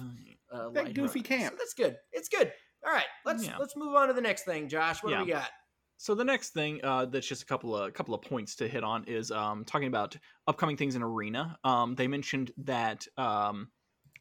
uh, 0.51 0.69
That 0.73 0.93
goofy 0.93 1.19
lighthearted. 1.19 1.25
camp. 1.25 1.53
So 1.53 1.57
that's 1.57 1.73
good. 1.73 1.97
It's 2.11 2.29
good. 2.29 2.53
All 2.85 2.93
right, 2.93 3.05
let's 3.25 3.43
Yeah. 3.43 3.57
let's 3.57 3.75
move 3.75 3.95
on 3.95 4.07
to 4.07 4.13
the 4.13 4.21
next 4.21 4.43
thing, 4.45 4.69
Josh. 4.69 5.03
What 5.03 5.11
do 5.11 5.19
we 5.25 5.31
got? 5.31 5.49
So 5.97 6.13
the 6.13 6.23
next 6.23 6.51
thing 6.51 6.79
uh, 6.83 7.05
that's 7.05 7.25
just 7.27 7.41
a 7.41 7.45
couple 7.45 7.75
of 7.75 7.93
couple 7.93 8.13
of 8.13 8.21
points 8.21 8.55
to 8.57 8.67
hit 8.67 8.83
on 8.83 9.03
is 9.05 9.31
um, 9.31 9.65
talking 9.65 9.87
about 9.87 10.15
upcoming 10.47 10.77
things 10.77 10.95
in 10.95 11.01
Arena. 11.01 11.57
Um, 11.63 11.95
they 11.95 12.07
mentioned 12.07 12.51
that 12.57 13.07
um, 13.17 13.69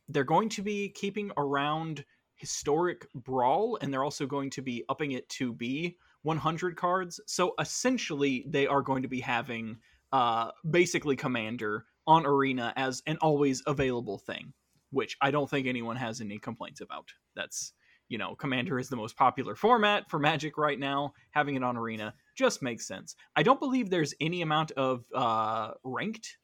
they're 0.09 0.25
going 0.25 0.49
to 0.51 0.63
be 0.63 0.89
keeping 0.89 1.31
around 1.37 2.05
historic 2.37 3.07
brawl, 3.15 3.79
and 3.81 3.93
they're 3.93 4.05
also 4.05 4.27
going 4.27 4.51
to 4.51 4.63
be 4.63 4.85
upping 4.89 5.13
it 5.13 5.29
to 5.31 5.53
be 5.53 5.97
100 6.23 6.77
cards. 6.77 7.21
So 7.27 7.55
essentially, 7.61 8.45
they 8.49 8.67
are 8.67 8.83
going 8.83 9.03
to 9.03 9.09
be 9.09 9.21
having 9.21 9.79
uh, 10.13 10.51
basically 10.71 11.17
Commander 11.17 11.87
on 12.07 12.27
Arena 12.27 12.73
as 12.77 13.03
an 13.07 13.17
always 13.21 13.63
available 13.67 14.19
thing, 14.19 14.53
which 14.91 15.17
I 15.21 15.31
don't 15.31 15.49
think 15.49 15.67
anyone 15.67 15.97
has 15.97 16.21
any 16.21 16.39
complaints 16.39 16.81
about. 16.81 17.13
That's 17.35 17.73
you 18.09 18.19
know, 18.19 18.35
Commander 18.35 18.79
is 18.79 18.89
the 18.89 18.97
most 18.97 19.17
popular 19.17 19.55
format 19.55 20.11
for 20.11 20.19
Magic 20.19 20.59
right 20.59 20.79
now. 20.79 21.15
Having 21.31 21.57
it 21.57 21.65
on 21.65 21.77
Arena 21.77 22.15
just 22.37 22.63
makes 22.63 22.87
sense. 22.87 23.17
I 23.35 23.43
don't 23.43 23.59
believe 23.59 23.89
there's 23.89 24.15
any 24.21 24.43
amount 24.43 24.73
of 24.73 25.05
uh, 25.15 25.73
ranked 25.83 26.37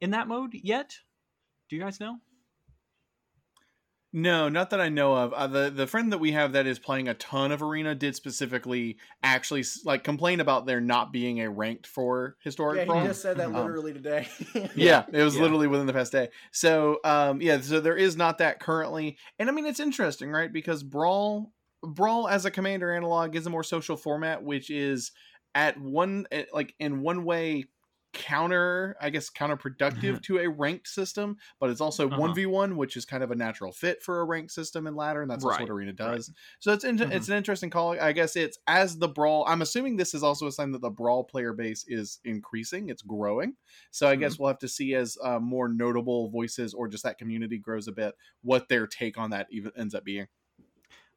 in 0.00 0.10
that 0.10 0.28
mode 0.28 0.52
yet. 0.52 0.94
Do 1.68 1.76
you 1.76 1.82
guys 1.82 1.98
know? 1.98 2.18
No, 4.18 4.48
not 4.48 4.70
that 4.70 4.80
I 4.80 4.88
know 4.88 5.14
of. 5.14 5.32
Uh, 5.32 5.46
the 5.46 5.70
the 5.70 5.86
friend 5.86 6.10
that 6.12 6.18
we 6.18 6.32
have 6.32 6.52
that 6.52 6.66
is 6.66 6.80
playing 6.80 7.06
a 7.06 7.14
ton 7.14 7.52
of 7.52 7.62
arena 7.62 7.94
did 7.94 8.16
specifically 8.16 8.98
actually 9.22 9.64
like 9.84 10.02
complain 10.02 10.40
about 10.40 10.66
there 10.66 10.80
not 10.80 11.12
being 11.12 11.40
a 11.40 11.48
ranked 11.48 11.86
for 11.86 12.36
historic 12.40 12.78
Yeah, 12.78 12.86
brawl. 12.86 13.02
he 13.02 13.08
just 13.08 13.22
said 13.22 13.36
that 13.36 13.54
Um, 13.54 13.62
literally 13.62 13.92
today. 13.92 14.26
yeah, 14.74 15.04
it 15.12 15.22
was 15.22 15.36
Yeah. 15.36 15.42
literally 15.42 15.68
within 15.68 15.86
the 15.86 15.92
past 15.92 16.10
day. 16.10 16.30
So, 16.50 16.98
um, 17.04 17.40
yeah, 17.40 17.60
so 17.60 17.78
there 17.78 17.96
is 17.96 18.16
not 18.16 18.38
that 18.38 18.58
currently, 18.58 19.18
and 19.38 19.48
I 19.48 19.52
mean 19.52 19.66
it's 19.66 19.80
interesting, 19.80 20.30
right? 20.32 20.52
Because 20.52 20.82
brawl, 20.82 21.52
brawl 21.82 22.26
as 22.26 22.44
a 22.44 22.50
commander 22.50 22.92
analog 22.92 23.36
is 23.36 23.46
a 23.46 23.50
more 23.50 23.62
social 23.62 23.96
format, 23.96 24.42
which 24.42 24.68
is 24.68 25.12
at 25.54 25.78
one 25.80 26.26
eh, 26.32 26.44
like 26.52 26.74
in 26.80 27.02
one 27.02 27.24
way 27.24 27.66
counter, 28.18 28.96
I 29.00 29.10
guess, 29.10 29.30
counterproductive 29.30 30.20
to 30.24 30.38
a 30.38 30.48
ranked 30.50 30.88
system, 30.88 31.36
but 31.60 31.70
it's 31.70 31.80
also 31.80 32.08
Uh-huh. 32.08 32.18
one 32.20 32.34
v 32.34 32.46
one, 32.46 32.76
which 32.76 32.96
is 32.96 33.04
kind 33.04 33.22
of 33.22 33.30
a 33.30 33.36
natural 33.36 33.72
fit 33.72 34.02
for 34.02 34.20
a 34.20 34.24
ranked 34.24 34.50
system 34.52 34.86
in 34.88 34.96
ladder, 34.96 35.22
and 35.22 35.30
that's 35.30 35.44
Right, 35.44 35.60
what 35.60 35.70
arena 35.70 35.92
right. 35.92 36.16
does. 36.16 36.32
So 36.58 36.72
it's 36.72 36.84
inter- 36.84 37.06
Mhm. 37.06 37.12
it's 37.12 37.28
an 37.28 37.36
interesting 37.36 37.70
call. 37.70 37.98
I 37.98 38.12
guess 38.12 38.34
it's 38.36 38.58
as 38.66 38.98
the 38.98 39.08
brawl. 39.08 39.44
I'm 39.46 39.62
assuming 39.62 39.96
this 39.96 40.14
is 40.14 40.22
also 40.24 40.46
a 40.48 40.52
sign 40.52 40.72
that 40.72 40.80
the 40.82 40.90
brawl 40.90 41.24
player 41.24 41.52
base 41.52 41.84
is 41.88 42.18
increasing. 42.24 42.88
It's 42.88 43.02
growing. 43.02 43.56
So 43.92 44.08
I 44.08 44.12
Mm-hmm. 44.12 44.20
guess 44.20 44.38
we'll 44.38 44.48
have 44.48 44.58
to 44.58 44.68
see 44.68 44.94
as 44.94 45.16
uh, 45.22 45.38
more 45.38 45.68
notable 45.68 46.28
voices 46.28 46.74
or 46.74 46.88
just 46.88 47.04
that 47.04 47.18
community 47.18 47.58
grows 47.58 47.86
a 47.88 47.92
bit, 47.92 48.16
what 48.42 48.68
their 48.68 48.86
take 48.88 49.16
on 49.16 49.30
that 49.30 49.46
even 49.50 49.72
ends 49.76 49.94
up 49.94 50.04
being. 50.04 50.26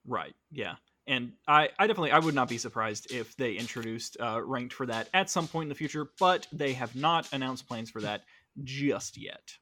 Right. 0.06 0.36
Yeah. 0.52 0.76
And 1.08 1.34
I, 1.48 1.70
I 1.80 1.88
definitely 1.88 2.12
I 2.12 2.20
would 2.20 2.36
not 2.36 2.48
be 2.48 2.58
surprised 2.58 3.12
if 3.12 3.36
they 3.36 3.54
introduced 3.54 4.18
uh, 4.20 4.42
ranked 4.44 4.74
for 4.74 4.86
that 4.86 5.10
at 5.14 5.30
some 5.30 5.48
point 5.48 5.66
in 5.66 5.70
the 5.70 5.76
future, 5.76 6.12
but 6.20 6.48
they 6.52 6.74
have 6.74 6.96
not 6.96 7.28
announced 7.34 7.68
plans 7.68 7.90
for 7.90 8.02
that 8.02 8.24
just 8.64 9.18
yet. 9.18 9.54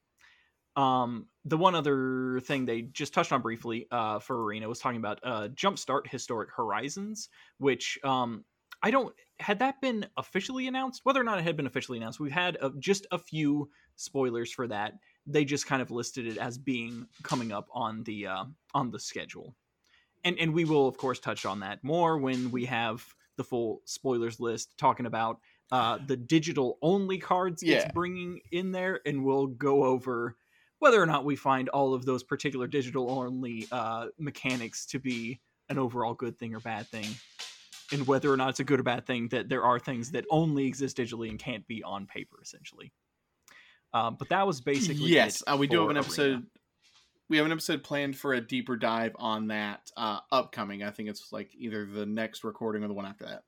Um, 0.76 1.28
the 1.46 1.58
one 1.58 1.76
other 1.76 2.40
thing 2.42 2.66
they 2.66 2.82
just 2.82 3.14
touched 3.14 3.32
on 3.32 3.42
briefly 3.42 3.88
uh, 3.92 4.20
for 4.20 4.44
Arena 4.44 4.68
was 4.68 4.80
talking 4.80 5.00
about 5.00 5.20
uh, 5.24 5.48
Jumpstart 5.50 6.08
Historic 6.08 6.50
Horizons, 6.56 7.30
which 7.58 7.98
um, 8.04 8.46
I 8.84 8.92
don't 8.92 9.14
had 9.40 9.60
that 9.60 9.82
been 9.82 10.06
officially 10.18 10.68
announced. 10.68 11.02
Whether 11.04 11.22
or 11.22 11.24
not 11.24 11.40
it 11.40 11.44
had 11.44 11.58
been 11.58 11.68
officially 11.68 11.98
announced, 11.98 12.20
we've 12.20 12.32
had 12.32 12.58
uh, 12.62 12.70
just 12.80 13.08
a 13.12 13.18
few 13.18 13.70
spoilers 13.96 14.52
for 14.52 14.68
that. 14.68 14.94
They 15.26 15.46
just 15.46 15.66
kind 15.66 15.82
of 15.82 15.92
listed 15.92 16.28
it 16.28 16.38
as 16.38 16.58
being 16.58 17.08
coming 17.24 17.52
up 17.52 17.68
on 17.74 18.04
the 18.04 18.28
uh, 18.28 18.46
on 18.74 18.92
the 18.92 19.00
schedule 19.00 19.56
and 20.24 20.38
and 20.40 20.54
we 20.54 20.66
will 20.66 20.88
of 20.88 20.98
course 20.98 21.20
touch 21.20 21.46
on 21.46 21.60
that 21.62 21.84
more 21.84 22.18
when 22.18 22.52
we 22.52 22.66
have 22.66 23.06
the 23.38 23.44
full 23.44 23.82
spoilers 23.86 24.40
list 24.40 24.78
talking 24.78 25.06
about 25.06 25.40
uh, 25.72 25.98
the 26.08 26.18
digital 26.18 26.78
only 26.82 27.18
cards 27.18 27.62
Yeah. 27.64 27.78
it's 27.78 27.94
bringing 27.94 28.42
in 28.52 28.72
there, 28.72 29.00
and 29.06 29.24
we'll 29.24 29.48
go 29.48 29.84
over 29.84 30.36
whether 30.80 31.02
or 31.02 31.06
not 31.06 31.26
we 31.26 31.36
find 31.36 31.70
all 31.70 31.94
of 31.94 32.06
those 32.06 32.24
particular 32.24 32.66
digital 32.68 33.12
only 33.12 33.68
uh, 33.72 34.08
mechanics 34.18 34.86
to 34.88 35.00
be 35.00 35.40
an 35.70 35.78
overall 35.78 36.14
good 36.14 36.38
thing 36.40 36.56
or 36.56 36.60
bad 36.60 36.88
thing, 36.88 37.06
and 37.92 38.08
whether 38.08 38.32
or 38.34 38.38
not 38.38 38.50
it's 38.50 38.60
a 38.60 38.64
good 38.64 38.80
or 38.80 38.84
bad 38.84 39.06
thing 39.06 39.28
that 39.28 39.48
there 39.48 39.64
are 39.64 39.78
things 39.80 40.12
that 40.12 40.26
only 40.32 40.66
exist 40.66 40.98
digitally 40.98 41.30
and 41.30 41.38
can't 41.38 41.68
be 41.68 41.84
on 41.84 42.08
paper, 42.08 42.40
essentially. 42.42 42.92
Um, 43.94 44.16
but 44.18 44.30
that 44.30 44.46
was 44.48 44.62
basically 44.62 45.10
yes, 45.10 45.44
uh, 45.48 45.56
we 45.58 45.68
do 45.68 45.82
have 45.82 45.90
an 45.90 45.98
episode. 45.98 46.46
We 47.30 47.38
have 47.38 47.46
an 47.46 47.52
episode 47.52 47.84
planned 47.84 48.18
for 48.18 48.34
a 48.34 48.42
deeper 48.42 48.76
dive 48.76 49.16
on 49.20 49.48
that 49.48 49.92
uh, 49.96 50.20
upcoming. 50.32 50.82
I 50.84 50.90
think 50.90 51.10
it's 51.10 51.32
like 51.32 51.52
either 51.56 51.86
the 51.86 52.06
next 52.06 52.44
recording 52.44 52.84
or 52.84 52.88
the 52.88 52.94
one 52.96 53.06
after 53.06 53.26
that. 53.26 53.44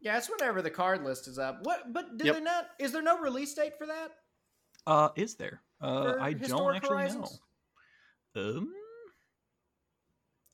yeah, 0.00 0.18
it's 0.18 0.28
whenever 0.30 0.60
the 0.62 0.70
card 0.70 1.02
list 1.02 1.28
is 1.28 1.38
up. 1.38 1.60
What? 1.64 1.92
But 1.92 2.18
did 2.18 2.26
Yep. 2.26 2.34
they 2.36 2.40
not? 2.42 2.66
Is 2.78 2.92
there 2.92 3.02
no 3.02 3.18
release 3.18 3.54
date 3.54 3.72
for 3.78 3.86
that? 3.86 4.12
Uh, 4.86 5.08
is 5.16 5.34
there? 5.36 5.62
Uh, 5.80 6.14
I 6.20 6.32
don't 6.34 6.74
actually 6.76 6.96
Horizons? 6.96 7.40
know. 8.34 8.42
Um, 8.42 8.72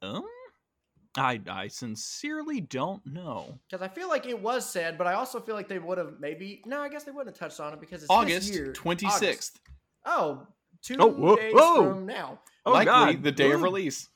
um, 0.02 0.24
I 1.16 1.40
I 1.50 1.68
sincerely 1.68 2.60
don't 2.60 3.04
know. 3.04 3.58
Because 3.68 3.82
I 3.82 3.88
feel 3.88 4.08
like 4.08 4.26
it 4.26 4.40
was 4.40 4.68
said, 4.70 4.96
but 4.98 5.06
I 5.08 5.14
also 5.14 5.40
feel 5.40 5.54
like 5.56 5.68
they 5.68 5.78
would 5.80 5.98
have 5.98 6.14
maybe. 6.20 6.62
No, 6.64 6.80
I 6.80 6.88
guess 6.88 7.02
they 7.04 7.10
wouldn't 7.10 7.36
have 7.36 7.48
touched 7.50 7.60
on 7.60 7.72
it 7.72 7.80
because 7.80 8.02
it's 8.02 8.08
this 8.08 8.16
August 8.16 8.54
year. 8.54 8.72
twenty 8.72 9.06
August. 9.06 9.20
sixth, 9.20 9.60
Oh, 10.06 10.46
two 10.82 10.96
Oh, 10.98 11.08
whoa, 11.08 11.36
days 11.36 11.54
whoa. 11.54 11.90
from 11.94 12.06
now. 12.06 12.38
Oh 12.66 12.72
likely 12.72 13.14
God! 13.14 13.22
the 13.22 13.32
day 13.32 13.50
of 13.52 13.62
release. 13.62 14.08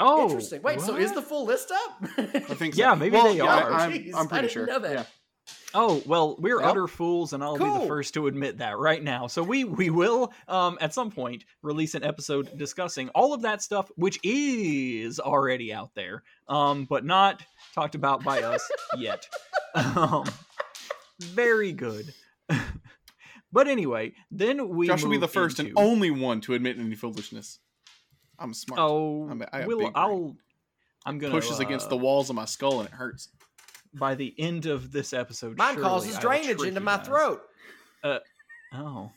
Oh, 0.00 0.24
Interesting. 0.24 0.60
Wait, 0.62 0.80
so 0.80 0.96
is 0.96 1.12
the 1.12 1.22
full 1.22 1.44
list 1.46 1.70
up? 1.70 2.02
I 2.18 2.26
think. 2.54 2.76
Yeah, 2.76 2.94
maybe 2.94 3.14
Well, 3.16 3.28
they 3.32 3.36
yeah, 3.38 3.44
are. 3.44 3.72
I, 3.72 3.84
am 3.86 3.92
Jeez, 3.92 4.14
I'm 4.14 4.26
I 4.26 4.26
pretty 4.26 4.42
didn't 4.42 4.50
sure. 4.52 4.66
know 4.66 4.78
that. 4.80 4.92
Yeah. 4.92 5.04
Oh 5.72 6.02
well, 6.06 6.36
we're 6.38 6.60
Well, 6.60 6.70
utter 6.70 6.86
fools, 6.86 7.32
and 7.32 7.42
I'll 7.44 7.58
be 7.58 7.64
the 7.64 7.86
first 7.86 8.14
to 8.14 8.26
admit 8.28 8.58
that 8.58 8.78
right 8.78 9.02
now. 9.02 9.26
So 9.26 9.42
we 9.42 9.64
we 9.64 9.90
will 9.90 10.32
um 10.48 10.78
at 10.80 10.94
some 10.94 11.10
point 11.10 11.44
release 11.62 11.94
an 11.94 12.02
episode 12.04 12.56
discussing 12.56 13.08
all 13.10 13.34
of 13.34 13.42
that 13.42 13.60
stuff, 13.62 13.90
which 13.96 14.18
is 14.24 15.20
already 15.20 15.72
out 15.72 15.90
there, 15.94 16.22
um, 16.48 16.86
but 16.86 17.04
not 17.04 17.42
talked 17.74 17.94
about 17.94 18.22
by 18.24 18.42
us 18.42 18.68
yet. 18.98 19.28
Um, 19.74 20.24
very 21.20 21.72
good. 21.72 22.12
But 23.54 23.68
anyway, 23.68 24.12
then 24.30 24.68
we 24.68 24.86
Josh 24.88 25.02
will 25.02 25.10
be 25.10 25.16
the 25.16 25.28
first 25.28 25.58
and 25.60 25.72
only 25.76 26.10
one 26.10 26.42
to 26.42 26.52
admit 26.52 26.76
any 26.78 26.94
foolishness. 26.94 27.60
I'm 28.38 28.52
smart. 28.52 28.80
Oh, 28.80 29.28
I'm 29.30 29.40
a- 29.40 29.48
I 29.52 29.58
have 29.60 29.66
will. 29.68 29.90
I'll. 29.94 30.36
I'm 31.06 31.18
gonna 31.18 31.32
Pushes 31.32 31.60
against 31.60 31.86
uh, 31.86 31.90
the 31.90 31.96
walls 31.96 32.28
of 32.30 32.36
my 32.36 32.44
skull 32.46 32.80
and 32.80 32.88
it 32.88 32.94
hurts. 32.94 33.28
by 33.94 34.14
the 34.16 34.34
end 34.38 34.66
of 34.66 34.90
this 34.90 35.12
episode. 35.12 35.56
Mine 35.56 35.80
causes 35.80 36.18
drainage 36.18 36.60
into 36.62 36.80
my 36.80 36.96
guys. 36.96 37.06
throat. 37.06 37.42
Oh, 38.72 39.12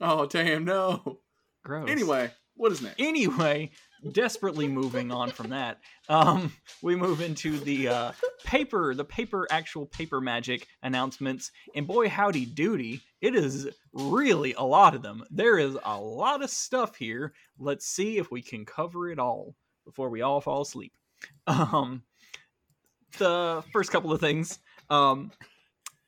Oh 0.00 0.26
damn 0.26 0.64
no. 0.64 1.20
gross. 1.62 1.88
Anyway, 1.88 2.30
what 2.56 2.72
is 2.72 2.82
next? 2.82 2.98
anyway 3.00 3.70
desperately 4.12 4.66
moving 4.66 5.12
on 5.12 5.30
from 5.30 5.50
that 5.50 5.78
um 6.08 6.52
we 6.82 6.96
move 6.96 7.20
into 7.20 7.58
the 7.60 7.88
uh 7.88 8.12
paper 8.44 8.94
the 8.94 9.04
paper 9.04 9.46
actual 9.50 9.86
paper 9.86 10.20
magic 10.20 10.66
announcements 10.82 11.50
and 11.74 11.86
boy 11.86 12.08
howdy 12.08 12.46
doody 12.46 13.00
it 13.20 13.34
is 13.34 13.68
really 13.92 14.54
a 14.54 14.62
lot 14.62 14.94
of 14.94 15.02
them 15.02 15.22
there 15.30 15.58
is 15.58 15.76
a 15.84 16.00
lot 16.00 16.42
of 16.42 16.50
stuff 16.50 16.96
here 16.96 17.32
let's 17.58 17.86
see 17.86 18.16
if 18.16 18.30
we 18.30 18.40
can 18.40 18.64
cover 18.64 19.10
it 19.10 19.18
all 19.18 19.54
before 19.84 20.08
we 20.08 20.22
all 20.22 20.40
fall 20.40 20.62
asleep 20.62 20.92
um 21.46 22.02
the 23.18 23.62
first 23.72 23.90
couple 23.90 24.12
of 24.12 24.20
things 24.20 24.58
um 24.88 25.30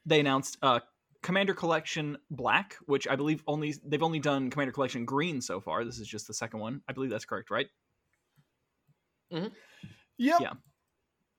they 0.06 0.20
announced 0.20 0.56
uh 0.62 0.80
Commander 1.22 1.54
Collection 1.54 2.18
Black, 2.30 2.76
which 2.86 3.06
I 3.06 3.14
believe 3.14 3.42
only 3.46 3.74
they've 3.84 4.02
only 4.02 4.18
done 4.18 4.50
Commander 4.50 4.72
Collection 4.72 5.04
Green 5.04 5.40
so 5.40 5.60
far. 5.60 5.84
This 5.84 6.00
is 6.00 6.08
just 6.08 6.26
the 6.26 6.34
second 6.34 6.58
one. 6.58 6.82
I 6.88 6.92
believe 6.92 7.10
that's 7.10 7.24
correct, 7.24 7.50
right? 7.50 7.68
Yep. 10.18 10.40
Yeah. 10.40 10.52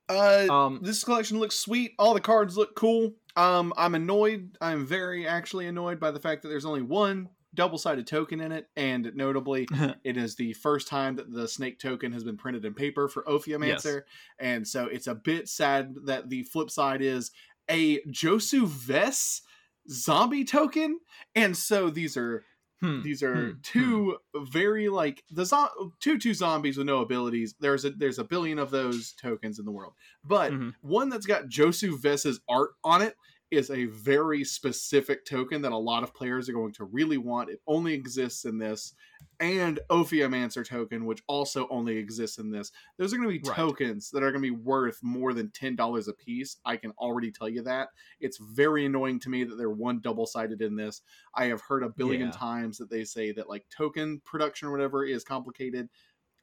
Uh, 0.09 0.47
Um, 0.49 0.79
this 0.81 1.03
collection 1.03 1.39
looks 1.39 1.55
sweet. 1.57 1.93
All 1.97 2.13
the 2.13 2.21
cards 2.21 2.57
look 2.57 2.75
cool. 2.75 3.13
Um, 3.35 3.73
I'm 3.77 3.95
annoyed. 3.95 4.57
I'm 4.61 4.85
very 4.85 5.27
actually 5.27 5.67
annoyed 5.67 5.99
by 5.99 6.11
the 6.11 6.19
fact 6.19 6.41
that 6.43 6.49
there's 6.49 6.65
only 6.65 6.81
one 6.81 7.29
double 7.55 7.77
sided 7.77 8.07
token 8.07 8.41
in 8.41 8.51
it, 8.51 8.67
and 8.75 9.11
notably, 9.15 9.67
it 10.03 10.17
is 10.17 10.35
the 10.35 10.53
first 10.53 10.87
time 10.87 11.15
that 11.15 11.31
the 11.31 11.47
snake 11.47 11.79
token 11.79 12.11
has 12.11 12.23
been 12.23 12.37
printed 12.37 12.65
in 12.65 12.73
paper 12.73 13.07
for 13.07 13.23
Ophiomancer, 13.23 14.01
and 14.39 14.67
so 14.67 14.85
it's 14.87 15.07
a 15.07 15.15
bit 15.15 15.47
sad 15.47 15.93
that 16.05 16.29
the 16.29 16.43
flip 16.43 16.69
side 16.71 17.01
is 17.01 17.31
a 17.69 17.99
Josu 18.01 18.67
Vess 18.67 19.41
zombie 19.89 20.43
token, 20.45 20.99
and 21.35 21.55
so 21.55 21.89
these 21.89 22.17
are 22.17 22.43
Hmm, 22.83 23.01
these 23.01 23.23
are 23.23 23.51
hmm, 23.53 23.59
two 23.63 24.17
very 24.35 24.89
like 24.89 25.23
the 25.31 25.45
zo- 25.45 25.93
two 26.01 26.19
two 26.19 26.33
zombies 26.33 26.77
with 26.77 26.85
no 26.85 26.99
abilities. 26.99 27.55
There's 27.59 27.85
a 27.85 27.91
there's 27.91 28.19
a 28.19 28.25
billion 28.25 28.59
of 28.59 28.71
those 28.71 29.13
tokens 29.13 29.57
in 29.57 29.63
the 29.63 29.71
world, 29.71 29.93
but 30.23 30.51
Mhm. 30.51 30.73
one 30.81 31.07
that's 31.07 31.25
got 31.25 31.45
Josu 31.47 31.97
Vess's 31.97 32.41
art 32.49 32.71
on 32.83 33.01
it 33.01 33.15
is 33.53 33.69
a 33.69 33.85
very 33.85 34.43
specific 34.43 35.25
token 35.25 35.61
that 35.61 35.71
a 35.71 35.77
lot 35.77 36.03
of 36.03 36.13
players 36.13 36.49
are 36.49 36.53
going 36.53 36.73
to 36.73 36.85
really 36.85 37.17
want. 37.17 37.49
It 37.49 37.61
only 37.67 37.93
exists 37.93 38.45
in 38.45 38.57
this, 38.57 38.93
and 39.39 39.79
Ophiomancer 39.89 40.67
token, 40.67 41.05
which 41.05 41.21
also 41.27 41.67
only 41.69 41.97
exists 41.97 42.37
in 42.37 42.49
this. 42.51 42.71
Those 42.97 43.13
are 43.13 43.17
going 43.17 43.29
to 43.29 43.39
be 43.41 43.47
Right. 43.47 43.55
tokens 43.55 44.09
that 44.11 44.23
are 44.23 44.31
going 44.31 44.43
to 44.43 44.51
be 44.51 44.55
worth 44.63 44.99
more 45.01 45.33
than 45.33 45.49
ten 45.51 45.75
dollars 45.75 46.07
a 46.07 46.13
piece. 46.13 46.57
I 46.65 46.77
can 46.77 46.91
already 46.97 47.31
tell 47.31 47.47
you 47.49 47.61
that. 47.63 47.89
It's 48.19 48.37
very 48.37 48.85
annoying 48.85 49.19
to 49.21 49.29
me 49.29 49.43
that 49.43 49.55
they're 49.55 49.69
one 49.69 49.99
double 49.99 50.25
sided 50.25 50.61
in 50.61 50.75
this. 50.75 51.01
I 51.35 51.45
have 51.45 51.61
heard 51.61 51.83
a 51.83 51.89
billion 51.89 52.27
Yeah. 52.27 52.31
times 52.31 52.77
that 52.79 52.89
they 52.89 53.03
say 53.03 53.31
that 53.33 53.49
like 53.49 53.65
token 53.69 54.21
production 54.25 54.67
or 54.67 54.71
whatever 54.71 55.05
is 55.05 55.23
complicated. 55.23 55.89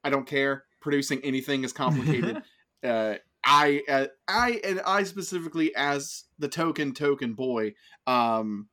I 0.05 0.11
don't 0.11 0.27
care. 0.27 0.65
Producing 0.81 1.21
anything 1.23 1.65
is 1.65 1.73
complicated. 2.33 2.43
uh, 2.83 3.15
I, 3.45 3.83
uh, 3.89 4.07
I, 4.29 4.61
and 4.65 4.81
I 4.87 5.03
specifically 5.05 5.75
as 5.75 6.25
the 6.39 6.49
token 6.49 6.93
token 6.95 7.35
boy, 7.35 7.75
um, 8.07 8.69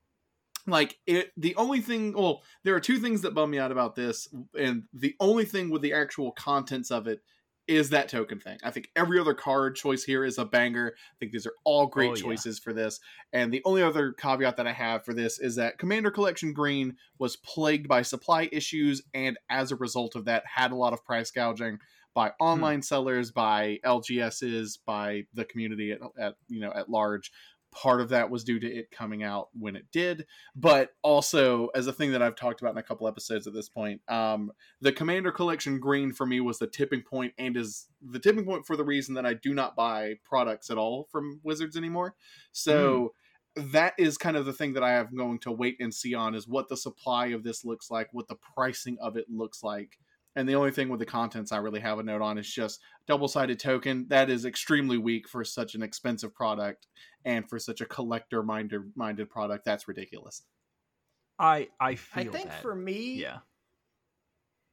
like 0.66 0.98
it. 1.08 1.32
The 1.38 1.56
only 1.56 1.80
thing, 1.82 2.14
well, 2.14 2.44
there 2.64 2.76
are 2.76 2.80
two 2.80 3.00
things 3.00 3.22
that 3.22 3.34
bum 3.34 3.52
me 3.52 3.60
out 3.60 3.72
about 3.72 3.96
this, 3.96 4.28
and 4.60 4.84
the 4.94 5.16
only 5.20 5.46
thing 5.46 5.70
with 5.70 5.82
the 5.82 5.94
actual 5.94 6.32
contents 6.34 6.92
of 6.92 7.08
it 7.08 7.22
is 7.68 7.90
that 7.90 8.08
token 8.08 8.40
thing. 8.40 8.58
I 8.64 8.72
think 8.72 8.90
every 8.96 9.20
other 9.20 9.34
card 9.34 9.76
choice 9.76 10.04
here 10.04 10.24
is 10.24 10.38
a 10.38 10.46
banger. 10.46 10.94
I 10.96 11.16
think 11.20 11.34
these 11.34 11.46
are 11.46 11.54
all 11.66 11.86
great 11.86 12.12
Oh, 12.12 12.16
yeah. 12.16 12.22
choices 12.22 12.60
for 12.60 12.72
this. 12.72 13.00
And 13.34 13.52
the 13.52 13.62
only 13.66 13.84
other 13.84 14.14
caveat 14.14 14.56
that 14.56 14.68
I 14.68 14.72
have 14.72 15.04
for 15.04 15.14
this 15.14 15.38
is 15.38 15.56
that 15.56 15.78
Commander 15.78 16.10
Collection 16.10 16.54
Green 16.54 16.96
was 17.20 17.36
plagued 17.36 17.90
by 17.90 18.04
supply 18.04 18.48
issues, 18.54 19.02
and 19.14 19.38
as 19.50 19.72
a 19.72 19.76
result 19.76 20.16
of 20.16 20.26
that, 20.26 20.44
had 20.46 20.72
a 20.72 20.76
lot 20.76 20.94
of 20.94 21.04
price 21.04 21.30
gouging 21.32 21.80
by 22.18 22.32
online 22.40 22.82
sellers, 22.82 23.30
by 23.30 23.78
LGSs, 23.86 24.80
by 24.88 25.22
the 25.36 25.46
community 25.46 25.92
at, 25.92 26.00
at 26.20 26.34
you 26.48 26.60
know 26.60 26.74
at 26.74 26.90
large. 26.90 27.32
Part 27.72 28.02
of 28.02 28.10
that 28.10 28.32
was 28.32 28.44
due 28.44 28.60
to 28.60 28.68
it 28.68 28.90
coming 28.90 29.22
out 29.22 29.50
when 29.54 29.76
it 29.76 29.86
did, 29.92 30.26
but 30.56 30.94
also 31.04 31.68
as 31.76 31.86
a 31.86 31.94
thing 31.94 32.14
that 32.14 32.24
I've 32.24 32.36
talked 32.36 32.60
about 32.60 32.72
in 32.72 32.80
a 32.80 32.84
couple 32.84 33.08
episodes 33.08 33.46
at 33.46 33.54
this 33.54 33.70
point, 33.70 34.02
um, 34.08 34.52
the 34.82 34.92
Commander 34.92 35.32
Collection 35.32 35.80
Green 35.80 36.12
for 36.12 36.26
me 36.26 36.40
was 36.40 36.58
the 36.58 36.66
tipping 36.66 37.04
point, 37.04 37.34
and 37.38 37.56
is 37.56 37.86
the 38.02 38.18
tipping 38.18 38.46
point 38.46 38.66
for 38.66 38.76
the 38.76 38.86
reason 38.86 39.14
that 39.14 39.28
I 39.28 39.36
do 39.36 39.54
not 39.54 39.76
buy 39.76 40.16
products 40.26 40.72
at 40.72 40.80
all 40.80 41.08
from 41.12 41.40
Wizards 41.44 41.78
anymore. 41.78 42.16
So 42.52 43.14
that 43.56 43.94
is 44.00 44.18
kind 44.18 44.38
of 44.38 44.46
the 44.46 44.54
thing 44.54 44.74
that 44.74 44.84
I 44.84 44.94
am 44.94 45.16
going 45.16 45.38
to 45.40 45.52
wait 45.52 45.78
and 45.80 45.94
see 45.94 46.16
on 46.16 46.34
is 46.34 46.48
what 46.48 46.68
the 46.68 46.78
supply 46.78 47.28
of 47.28 47.44
this 47.44 47.64
looks 47.64 47.92
like, 47.92 48.08
what 48.12 48.28
the 48.28 48.38
pricing 48.56 48.98
of 49.00 49.18
it 49.18 49.26
looks 49.30 49.62
like. 49.62 50.00
And 50.38 50.48
the 50.48 50.54
only 50.54 50.70
thing 50.70 50.88
with 50.88 51.00
the 51.00 51.06
contents 51.06 51.52
I 51.52 51.58
really 51.58 51.80
have 51.80 51.98
a 51.98 52.04
note 52.04 52.22
on 52.22 52.38
is 52.38 52.48
just 52.48 52.80
double 53.08 53.28
sided 53.28 53.60
token. 53.60 54.06
That 54.10 54.30
is 54.30 54.46
extremely 54.46 55.00
weak 55.00 55.28
for 55.28 55.44
such 55.44 55.74
an 55.74 55.82
expensive 55.82 56.32
product 56.32 56.86
and 57.26 57.50
for 57.50 57.58
such 57.58 57.82
a 57.82 57.86
collector 57.86 58.44
minded 58.44 58.84
minded 58.96 59.32
product. 59.32 59.66
That's 59.66 59.88
ridiculous. 59.88 60.44
I 61.40 61.70
I 61.80 61.96
feel 61.96 62.30
I 62.30 62.32
think 62.32 62.50
that. 62.50 62.62
for 62.62 62.76
me, 62.76 63.16
yeah. 63.16 63.38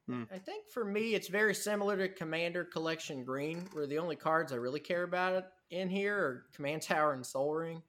Hmm. 0.07 0.25
I 0.31 0.37
think 0.37 0.65
for 0.71 0.85
me, 0.85 1.15
it's 1.15 1.29
very 1.29 1.55
similar 1.55 1.97
to 1.97 2.09
Commander 2.09 2.63
Collection 2.63 3.23
Green, 3.23 3.67
where 3.73 3.87
the 3.87 3.97
only 3.97 4.15
cards 4.15 4.53
I 4.53 4.57
really 4.57 4.79
care 4.79 5.01
about 5.01 5.45
in 5.71 5.89
here 5.89 6.15
are 6.15 6.45
Command 6.53 6.83
Tower 6.83 7.13
and 7.13 7.25
Sol 7.25 7.51
Ring. 7.51 7.81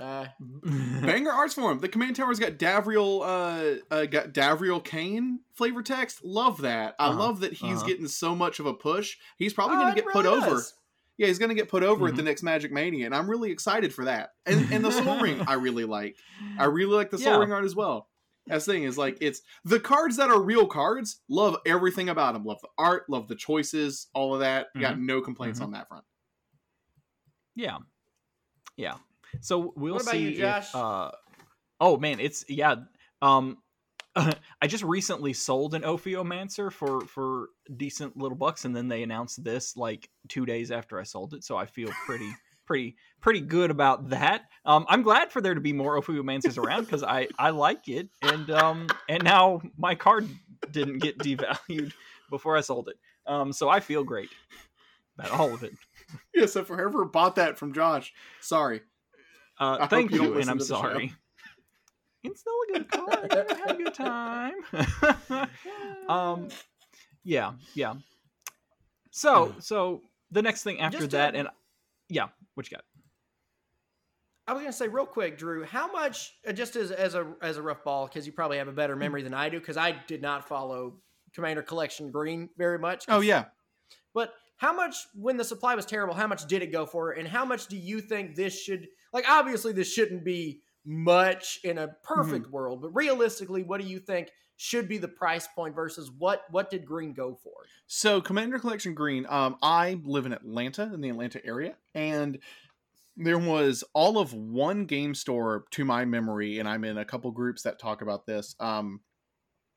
Uh, 0.00 0.26
Banger 0.40 1.30
arts 1.32 1.54
for 1.54 1.72
him. 1.72 1.78
The 1.80 1.88
command 1.88 2.16
tower's 2.16 2.38
got 2.38 2.52
Davriel, 2.58 3.22
uh, 3.22 3.94
uh, 3.94 4.04
got 4.06 4.32
Davriel 4.34 4.84
Cane 4.84 5.40
flavor 5.54 5.82
text. 5.82 6.22
Love 6.24 6.60
that. 6.62 6.94
I 6.98 7.06
Uh-huh. 7.06 7.18
love 7.18 7.40
that 7.40 7.54
he's 7.54 7.78
Uh-huh. 7.78 7.86
getting 7.86 8.06
so 8.08 8.34
much 8.34 8.60
of 8.60 8.66
a 8.66 8.74
push. 8.74 9.16
He's 9.38 9.54
probably 9.54 9.76
oh, 9.76 9.80
going 9.80 9.94
to 9.94 9.98
it 10.00 10.04
get 10.04 10.12
put 10.12 10.24
really 10.26 10.44
over. 10.44 10.62
Yeah, 11.16 11.28
he's 11.28 11.38
going 11.38 11.48
to 11.48 11.54
get 11.54 11.70
put 11.70 11.82
over 11.82 12.08
at 12.08 12.16
the 12.16 12.20
Mhm. 12.20 12.26
next 12.26 12.42
Magic 12.42 12.70
Mania, 12.72 13.06
and 13.06 13.14
I'm 13.14 13.28
really 13.30 13.50
excited 13.50 13.94
for 13.94 14.04
that. 14.04 14.34
And 14.44 14.70
and 14.70 14.84
the 14.84 14.90
Sol 14.90 15.18
Ring, 15.18 15.40
I 15.48 15.54
really 15.54 15.84
like. 15.86 16.16
I 16.58 16.64
really 16.66 16.94
like 16.94 17.08
the 17.10 17.16
Soul 17.18 17.32
Yeah. 17.32 17.38
Ring 17.38 17.52
art 17.52 17.64
as 17.64 17.74
well. 17.74 18.10
That's 18.46 18.66
the 18.66 18.74
thing 18.74 18.82
is 18.84 18.98
like 18.98 19.16
it's 19.22 19.40
the 19.64 19.80
cards 19.80 20.18
that 20.18 20.28
are 20.30 20.40
real 20.40 20.66
cards. 20.66 21.22
Love 21.30 21.56
everything 21.64 22.10
about 22.10 22.34
them. 22.34 22.44
Love 22.44 22.60
the 22.60 22.68
art. 22.76 23.08
Love 23.08 23.28
the 23.28 23.34
choices. 23.34 24.08
All 24.12 24.34
of 24.34 24.40
that. 24.40 24.66
Got 24.78 24.98
no 25.00 25.22
complaints 25.22 25.58
Mhm. 25.58 25.64
on 25.64 25.70
that 25.72 25.88
front. 25.88 26.04
Yeah. 27.54 27.78
Yeah. 28.76 28.96
So 29.40 29.72
we'll 29.76 29.94
What 29.94 30.02
about 30.02 30.12
see 30.12 30.34
you, 30.36 30.46
if, 30.46 30.74
uh 30.74 31.10
Oh 31.80 31.96
man, 31.98 32.20
it's 32.20 32.44
yeah. 32.48 32.76
Um 33.22 33.58
I 34.16 34.66
just 34.66 34.82
recently 34.82 35.34
sold 35.34 35.74
an 35.74 35.82
Ophiomancer 35.82 36.72
for 36.72 37.02
for 37.02 37.48
decent 37.76 38.16
little 38.16 38.36
bucks 38.38 38.64
and 38.64 38.74
then 38.74 38.88
they 38.88 39.02
announced 39.02 39.44
this 39.44 39.76
like 39.76 40.08
2 40.28 40.46
days 40.46 40.70
after 40.70 40.98
I 40.98 41.02
sold 41.02 41.34
it, 41.34 41.44
so 41.44 41.56
I 41.56 41.66
feel 41.66 41.90
pretty 42.06 42.30
pretty 42.66 42.96
pretty 43.20 43.40
good 43.40 43.70
about 43.70 44.08
that. 44.10 44.42
Um 44.64 44.86
I'm 44.88 45.02
glad 45.02 45.30
for 45.30 45.40
there 45.40 45.54
to 45.54 45.60
be 45.60 45.72
more 45.72 46.00
Ophiomancers 46.00 46.58
around 46.58 46.88
cuz 46.88 47.02
I 47.02 47.28
I 47.38 47.50
like 47.50 47.88
it 47.88 48.08
and 48.22 48.50
um 48.50 48.86
and 49.08 49.22
now 49.22 49.60
my 49.76 49.94
card 49.94 50.28
didn't 50.70 50.98
get 50.98 51.18
devalued 51.18 51.92
before 52.30 52.56
I 52.56 52.60
sold 52.62 52.88
it. 52.88 52.96
Um 53.26 53.52
so 53.52 53.68
I 53.68 53.80
feel 53.80 54.02
great 54.02 54.30
about 55.18 55.30
all 55.30 55.54
of 55.54 55.62
it. 55.62 55.74
Yeah. 56.34 56.46
So 56.46 56.64
whoever 56.64 57.04
bought 57.04 57.36
that 57.36 57.58
from 57.58 57.72
Josh, 57.72 58.12
sorry. 58.40 58.80
Uh, 59.58 59.86
thank 59.86 60.10
you 60.10 60.22
you, 60.22 60.38
and 60.38 60.50
I'm 60.50 60.58
to 60.58 60.64
the 60.64 60.74
show. 60.74 60.80
sorry. 60.80 61.14
It's 62.22 62.40
still 62.40 62.52
a 62.68 62.72
good 62.72 62.90
card. 62.90 63.32
I 63.32 63.54
had 63.54 63.70
a 63.70 63.82
good 63.82 63.94
time. 63.94 65.48
um, 66.08 66.48
yeah, 67.24 67.52
yeah. 67.74 67.94
So, 69.10 69.54
so 69.60 70.02
the 70.30 70.42
next 70.42 70.62
thing 70.62 70.80
after 70.80 70.98
Just, 70.98 71.12
that, 71.12 71.34
and 71.34 71.48
yeah, 72.08 72.26
what 72.54 72.70
you 72.70 72.76
got? 72.76 72.84
I 74.48 74.52
was 74.52 74.62
gonna 74.62 74.72
say 74.72 74.88
real 74.88 75.06
quick, 75.06 75.38
Drew. 75.38 75.64
How 75.64 75.90
much, 75.90 76.34
uh, 76.46 76.52
just 76.52 76.76
as 76.76 76.90
as 76.92 77.14
a 77.14 77.26
as 77.42 77.56
a 77.56 77.62
rough 77.62 77.82
ball, 77.82 78.06
because 78.06 78.26
you 78.26 78.32
probably 78.32 78.58
have 78.58 78.68
a 78.68 78.72
better 78.72 78.94
memory 78.94 79.22
than 79.22 79.34
I 79.34 79.48
do, 79.48 79.58
because 79.58 79.76
I 79.76 79.96
did 80.06 80.22
not 80.22 80.46
follow 80.46 80.94
Commander 81.34 81.62
Collection 81.62 82.10
Green 82.10 82.48
very 82.56 82.78
much. 82.78 83.06
Oh 83.08 83.20
yeah. 83.20 83.46
But 84.14 84.32
how 84.56 84.74
much, 84.74 84.96
when 85.14 85.36
the 85.36 85.44
supply 85.44 85.74
was 85.74 85.86
terrible, 85.86 86.14
how 86.14 86.26
much 86.26 86.46
did 86.46 86.62
it 86.62 86.72
go 86.72 86.86
for? 86.86 87.12
And 87.12 87.28
how 87.28 87.44
much 87.44 87.66
do 87.66 87.76
you 87.76 88.00
think 88.00 88.34
this 88.34 88.60
should, 88.60 88.88
like, 89.12 89.28
obviously, 89.28 89.72
this 89.72 89.92
shouldn't 89.92 90.24
be 90.24 90.62
much 90.84 91.58
in 91.64 91.78
a 91.78 91.88
perfect 92.04 92.46
world, 92.48 92.80
but 92.80 92.90
realistically, 92.94 93.62
what 93.62 93.80
do 93.80 93.86
you 93.86 93.98
think 93.98 94.30
should 94.56 94.88
be 94.88 94.98
the 94.98 95.08
price 95.08 95.46
point 95.48 95.74
versus 95.74 96.10
what 96.10 96.44
what 96.50 96.70
did 96.70 96.86
Green 96.86 97.12
go 97.12 97.34
for? 97.34 97.52
So 97.88 98.20
Commander 98.20 98.58
Collection 98.58 98.94
Green, 98.94 99.26
um, 99.28 99.56
I 99.62 100.00
live 100.04 100.26
in 100.26 100.32
Atlanta, 100.32 100.84
in 100.94 101.00
the 101.00 101.10
Atlanta 101.10 101.44
area, 101.44 101.76
and 101.94 102.38
there 103.16 103.38
was 103.38 103.82
all 103.94 104.18
of 104.18 104.32
one 104.32 104.86
game 104.86 105.14
store 105.14 105.64
to 105.72 105.84
my 105.84 106.04
memory, 106.04 106.58
and 106.58 106.68
I'm 106.68 106.84
in 106.84 106.98
a 106.98 107.04
couple 107.04 107.30
groups 107.32 107.62
that 107.62 107.78
talk 107.78 108.00
about 108.02 108.26
this, 108.26 108.54
um, 108.60 109.00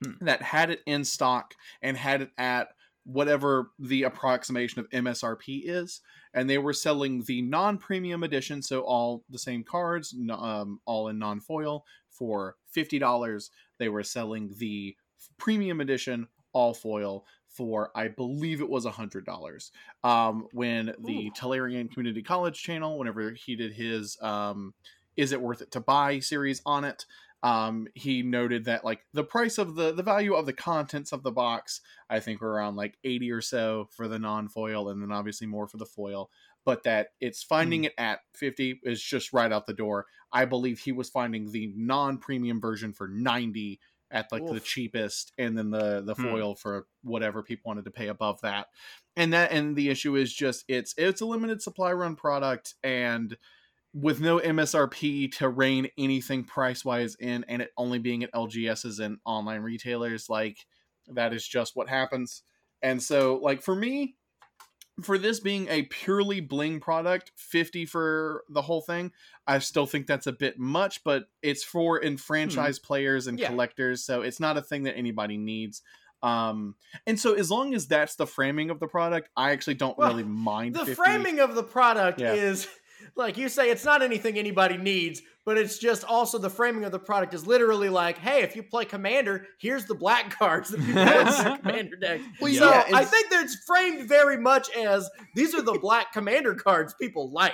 Hmm. 0.01 0.25
that 0.25 0.41
had 0.41 0.69
it 0.69 0.81
in 0.85 1.03
stock 1.03 1.53
and 1.81 1.97
had 1.97 2.21
it 2.21 2.31
at 2.37 2.69
whatever 3.11 3.71
the 3.79 4.03
approximation 4.03 4.79
of 4.79 4.89
MSRP 4.91 5.63
is, 5.65 6.01
and 6.33 6.49
they 6.49 6.59
were 6.59 6.73
selling 6.73 7.23
the 7.23 7.41
non-premium 7.41 8.23
edition, 8.23 8.61
so 8.61 8.81
all 8.81 9.23
the 9.29 9.39
same 9.39 9.63
cards, 9.63 10.15
um, 10.31 10.79
all 10.85 11.07
in 11.07 11.17
non-foil 11.17 11.85
for 12.09 12.55
fifty 12.69 12.99
dollars. 12.99 13.49
They 13.79 13.89
were 13.89 14.03
selling 14.03 14.53
the 14.57 14.95
premium 15.37 15.81
edition, 15.81 16.27
all 16.53 16.73
foil, 16.73 17.25
for 17.47 17.91
I 17.95 18.09
believe 18.09 18.61
it 18.61 18.69
was 18.69 18.85
a 18.85 18.91
hundred 18.91 19.25
dollars. 19.25 19.71
Um, 20.03 20.47
when 20.53 20.93
the 21.03 21.27
Ooh. 21.27 21.31
Community 21.89 22.21
College 22.21 22.61
channel, 22.61 22.97
whenever 22.97 23.31
he 23.31 23.55
did 23.55 23.73
his 23.73 24.17
um, 24.21 24.73
"Is 25.17 25.31
it 25.31 25.41
worth 25.41 25.61
it 25.61 25.71
to 25.71 25.79
buy?" 25.79 26.19
series 26.19 26.61
on 26.65 26.83
it, 26.83 27.05
um, 27.41 27.87
he 27.93 28.21
noted 28.21 28.65
that 28.65 28.83
like 28.83 29.05
the 29.13 29.23
price 29.23 29.57
of 29.57 29.75
the 29.75 29.93
the 29.93 30.03
value 30.03 30.33
of 30.33 30.45
the 30.45 30.53
contents 30.53 31.11
of 31.11 31.23
the 31.23 31.31
box, 31.31 31.81
I 32.09 32.19
think 32.19 32.41
were 32.41 32.51
around 32.51 32.75
like 32.75 32.97
eighty 33.03 33.31
or 33.31 33.41
so 33.41 33.87
for 33.91 34.07
the 34.07 34.19
non 34.19 34.49
foil, 34.49 34.89
and 34.89 35.01
then 35.01 35.11
obviously 35.11 35.47
more 35.47 35.67
for 35.67 35.77
the 35.77 35.85
foil. 35.85 36.29
But 36.65 36.83
that 36.83 37.09
it's 37.21 37.41
finding 37.43 37.85
it 37.85 37.93
at 37.97 38.19
fifty 38.35 38.79
is 38.83 39.01
just 39.01 39.31
right 39.33 39.51
out 39.51 39.67
the 39.67 39.73
door. 39.73 40.07
I 40.31 40.45
believe 40.45 40.79
he 40.79 40.91
was 40.91 41.09
finding 41.09 41.51
the 41.51 41.71
non 41.75 42.17
premium 42.17 42.59
version 42.59 42.93
for 42.93 43.07
ninety 43.07 43.79
at 44.11 44.31
like 44.31 44.47
the 44.47 44.59
cheapest 44.59 45.33
and 45.37 45.57
then 45.57 45.69
the 45.69 46.01
the 46.01 46.15
Hmm. 46.15 46.23
foil 46.23 46.55
for 46.55 46.87
whatever 47.03 47.43
people 47.43 47.69
wanted 47.69 47.85
to 47.85 47.91
pay 47.91 48.07
above 48.07 48.41
that 48.41 48.67
and 49.15 49.33
that 49.33 49.51
and 49.51 49.75
the 49.75 49.89
issue 49.89 50.15
is 50.15 50.33
just 50.33 50.65
it's 50.67 50.93
it's 50.97 51.21
a 51.21 51.25
limited 51.25 51.61
supply 51.61 51.91
run 51.93 52.15
product 52.15 52.73
and 52.83 53.37
with 53.93 54.21
no 54.21 54.39
MSRP 54.39 55.31
to 55.37 55.49
rein 55.49 55.87
anything 55.97 56.43
price 56.43 56.85
wise 56.85 57.15
in, 57.15 57.43
and 57.47 57.61
it 57.61 57.71
only 57.77 57.99
being 57.99 58.23
at 58.23 58.31
LGSs 58.33 58.99
and 58.99 59.17
online 59.25 59.61
retailers, 59.61 60.29
like 60.29 60.57
that 61.07 61.33
is 61.33 61.47
just 61.47 61.75
what 61.75 61.89
happens. 61.89 62.43
And 62.81 63.01
so, 63.01 63.39
like 63.41 63.61
for 63.61 63.75
me, 63.75 64.15
for 65.01 65.17
this 65.17 65.39
being 65.39 65.67
a 65.69 65.83
purely 65.83 66.41
bling 66.41 66.79
product, 66.79 67.31
50 67.37 67.85
for 67.85 68.43
the 68.49 68.61
whole 68.61 68.81
thing, 68.81 69.11
I 69.47 69.59
still 69.59 69.85
think 69.85 70.07
that's 70.07 70.27
a 70.27 70.33
bit 70.33 70.59
much, 70.59 71.03
but 71.03 71.25
it's 71.41 71.63
for 71.63 72.03
enfranchised 72.03 72.83
players 72.83 73.27
and 73.27 73.39
Yeah. 73.39 73.47
collectors, 73.47 74.03
so 74.03 74.21
it's 74.21 74.39
not 74.39 74.57
a 74.57 74.61
thing 74.61 74.83
that 74.83 74.97
anybody 74.97 75.37
needs. 75.37 75.81
Um, 76.21 76.75
and 77.07 77.17
so 77.17 77.33
as 77.33 77.49
long 77.49 77.73
as 77.73 77.87
that's 77.87 78.15
the 78.15 78.27
framing 78.27 78.69
of 78.69 78.81
the 78.81 78.87
product, 78.87 79.29
I 79.37 79.51
actually 79.51 79.75
don't 79.75 79.97
Well, 79.97 80.09
really 80.09 80.23
mind 80.25 80.75
the 80.75 80.79
50. 80.85 80.95
framing 80.95 81.39
of 81.39 81.55
the 81.55 81.63
product 81.63 82.19
Yeah. 82.19 82.33
is 82.33 82.67
like 83.15 83.37
you 83.37 83.49
say 83.49 83.69
it's 83.69 83.85
not 83.85 84.01
anything 84.01 84.37
anybody 84.37 84.77
needs 84.77 85.21
but 85.45 85.57
it's 85.57 85.79
just 85.79 86.03
also 86.03 86.37
the 86.37 86.49
framing 86.49 86.83
of 86.83 86.91
the 86.91 86.99
product 86.99 87.33
is 87.33 87.45
literally 87.47 87.89
like 87.89 88.17
hey 88.17 88.41
if 88.43 88.55
you 88.55 88.63
play 88.63 88.85
commander 88.85 89.45
here's 89.59 89.85
the 89.85 89.95
black 89.95 90.29
cards 90.37 90.69
that 90.69 90.79
people 90.79 91.01
have 91.03 91.27
in 91.37 91.43
their 91.43 91.57
commander 91.63 91.95
deck 91.97 92.21
Well, 92.41 92.53
so 92.53 92.69
yeah, 92.69 92.83
i 92.93 93.03
think 93.05 93.29
that 93.31 93.43
it's 93.43 93.57
framed 93.67 94.07
very 94.07 94.37
much 94.37 94.69
as 94.75 95.09
these 95.35 95.53
are 95.55 95.61
the 95.61 95.79
black 95.79 96.11
commander 96.13 96.55
cards 96.55 96.93
people 96.99 97.31
like 97.31 97.53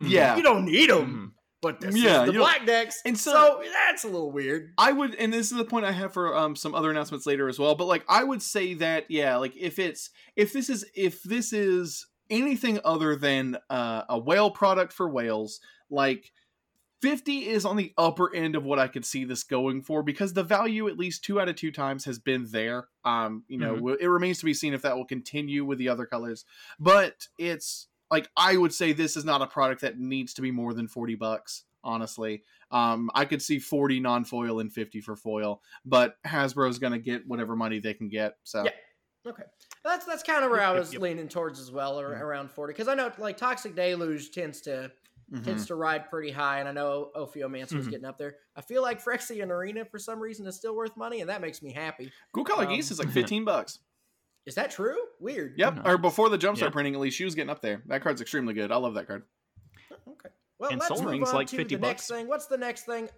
Yeah. 0.00 0.36
you 0.36 0.42
don't 0.42 0.64
need 0.64 0.90
them 0.90 1.06
Mhm. 1.06 1.32
but 1.60 1.80
this 1.80 1.96
Yeah, 1.96 2.22
is 2.24 2.32
the 2.32 2.38
black 2.38 2.64
decks 2.66 3.00
and 3.04 3.18
so, 3.18 3.32
so- 3.32 3.62
that's 3.72 4.04
a 4.04 4.08
little 4.08 4.30
weird 4.30 4.72
I 4.78 4.92
would, 4.92 5.14
and 5.16 5.32
this 5.32 5.50
is 5.50 5.58
the 5.58 5.64
point 5.64 5.84
I 5.86 5.92
have 5.92 6.12
for 6.12 6.36
um 6.36 6.54
some 6.56 6.74
other 6.74 6.90
announcements 6.90 7.26
later 7.26 7.48
as 7.48 7.58
well. 7.58 7.74
But 7.74 7.86
like, 7.86 8.04
I 8.08 8.22
would 8.22 8.42
say 8.42 8.74
that 8.74 9.10
yeah, 9.10 9.36
like 9.36 9.56
if 9.56 9.78
it's 9.80 10.10
if 10.36 10.52
this 10.52 10.70
is 10.70 10.84
if 10.94 11.22
this 11.24 11.52
is 11.52 12.06
anything 12.30 12.78
other 12.84 13.16
than 13.16 13.58
uh, 13.70 14.02
a 14.08 14.18
whale 14.18 14.50
product 14.50 14.92
for 14.92 15.08
whales, 15.08 15.60
like. 15.90 16.32
50 17.00 17.46
is 17.46 17.64
on 17.64 17.76
the 17.76 17.92
upper 17.96 18.34
end 18.34 18.56
of 18.56 18.64
what 18.64 18.80
I 18.80 18.88
could 18.88 19.04
see 19.06 19.22
this 19.22 19.44
going 19.44 19.82
for 19.82 20.02
because 20.02 20.32
the 20.32 20.42
value 20.42 20.88
at 20.88 20.98
least 20.98 21.22
two 21.22 21.40
out 21.40 21.48
of 21.48 21.54
two 21.54 21.70
times 21.70 22.04
has 22.06 22.18
been 22.18 22.48
there. 22.50 22.88
Um, 23.04 23.44
you 23.46 23.56
know, 23.56 23.76
Mhm. 23.76 24.00
it 24.00 24.08
remains 24.10 24.40
to 24.40 24.44
be 24.44 24.52
seen 24.52 24.74
if 24.74 24.82
that 24.82 24.96
will 24.96 25.04
continue 25.04 25.64
with 25.64 25.78
the 25.78 25.88
other 25.88 26.06
colors. 26.06 26.44
But 26.80 27.28
it's 27.38 27.86
like 28.10 28.28
I 28.36 28.56
would 28.56 28.74
say 28.74 28.92
this 28.92 29.16
is 29.16 29.24
not 29.24 29.42
a 29.42 29.46
product 29.46 29.82
that 29.82 29.96
needs 30.00 30.34
to 30.34 30.42
be 30.42 30.50
more 30.50 30.74
than 30.74 30.88
40 30.88 31.14
bucks, 31.14 31.62
honestly. 31.84 32.42
Um, 32.72 33.12
I 33.14 33.26
could 33.26 33.42
see 33.42 33.60
40 33.60 34.00
non-foil 34.00 34.58
and 34.58 34.72
50 34.72 35.00
for 35.00 35.14
foil, 35.14 35.62
but 35.84 36.16
Hasbro's 36.26 36.80
going 36.80 36.94
to 36.94 36.98
get 36.98 37.28
whatever 37.28 37.54
money 37.54 37.78
they 37.78 37.94
can 37.94 38.08
get. 38.08 38.38
So 38.42 38.64
Yeah. 38.64 38.72
Okay, 39.24 39.44
that's 39.84 40.04
that's 40.04 40.22
kind 40.22 40.44
of 40.44 40.50
where 40.50 40.62
I 40.62 40.72
was 40.72 40.92
yep. 40.92 41.02
leaning 41.02 41.28
towards 41.28 41.60
as 41.60 41.70
well, 41.70 41.98
ar- 41.98 42.12
Yeah. 42.12 42.20
around 42.20 42.50
forty. 42.50 42.72
Because 42.72 42.88
I 42.88 42.94
know 42.94 43.10
like 43.18 43.36
Toxic 43.36 43.74
Deluge 43.74 44.30
tends 44.32 44.60
to 44.62 44.90
mhm. 45.32 45.44
tends 45.44 45.66
to 45.66 45.74
ride 45.74 46.08
pretty 46.10 46.30
high, 46.30 46.60
and 46.60 46.68
I 46.68 46.72
know 46.72 47.10
Ophiomancer 47.16 47.74
was 47.74 47.86
Mhm. 47.86 47.90
getting 47.90 48.06
up 48.06 48.18
there. 48.18 48.36
I 48.56 48.60
feel 48.62 48.82
like 48.82 49.02
Phyrexian 49.02 49.50
Arena 49.50 49.84
for 49.84 49.98
some 49.98 50.20
reason 50.20 50.46
is 50.46 50.56
still 50.56 50.74
worth 50.74 50.96
money, 50.96 51.20
and 51.20 51.30
that 51.30 51.40
makes 51.40 51.62
me 51.62 51.72
happy. 51.72 52.12
Cool 52.32 52.44
Color 52.44 52.64
um, 52.66 52.74
Geese 52.74 52.90
is 52.90 52.98
like 52.98 53.08
15 53.12 53.44
bucks. 53.44 53.78
Is 54.46 54.54
that 54.54 54.70
true? 54.70 54.96
Weird. 55.20 55.58
Yep, 55.58 55.86
or 55.86 55.98
before 55.98 56.30
the 56.30 56.38
Jumpstart 56.38 56.60
Yeah. 56.62 56.70
printing, 56.70 56.94
at 56.94 57.00
least 57.00 57.16
she 57.18 57.24
was 57.24 57.34
getting 57.34 57.50
up 57.50 57.60
there. 57.60 57.82
That 57.86 58.02
card's 58.02 58.20
extremely 58.22 58.54
good. 58.54 58.72
I 58.72 58.76
love 58.76 58.94
that 58.94 59.06
card. 59.06 59.24
Okay. 59.92 60.30
Well, 60.58 60.70
And 60.70 60.80
let's 60.80 60.88
Soul 60.88 61.02
move 61.02 61.10
Ring's 61.12 61.28
on 61.28 61.34
like 61.34 61.48
to 61.48 61.56
50 61.56 61.74
the 61.76 61.80
next 61.82 62.08
thing. 62.08 62.26
What's 62.28 62.46
the 62.46 62.56
next 62.56 62.84
thing? 62.84 63.10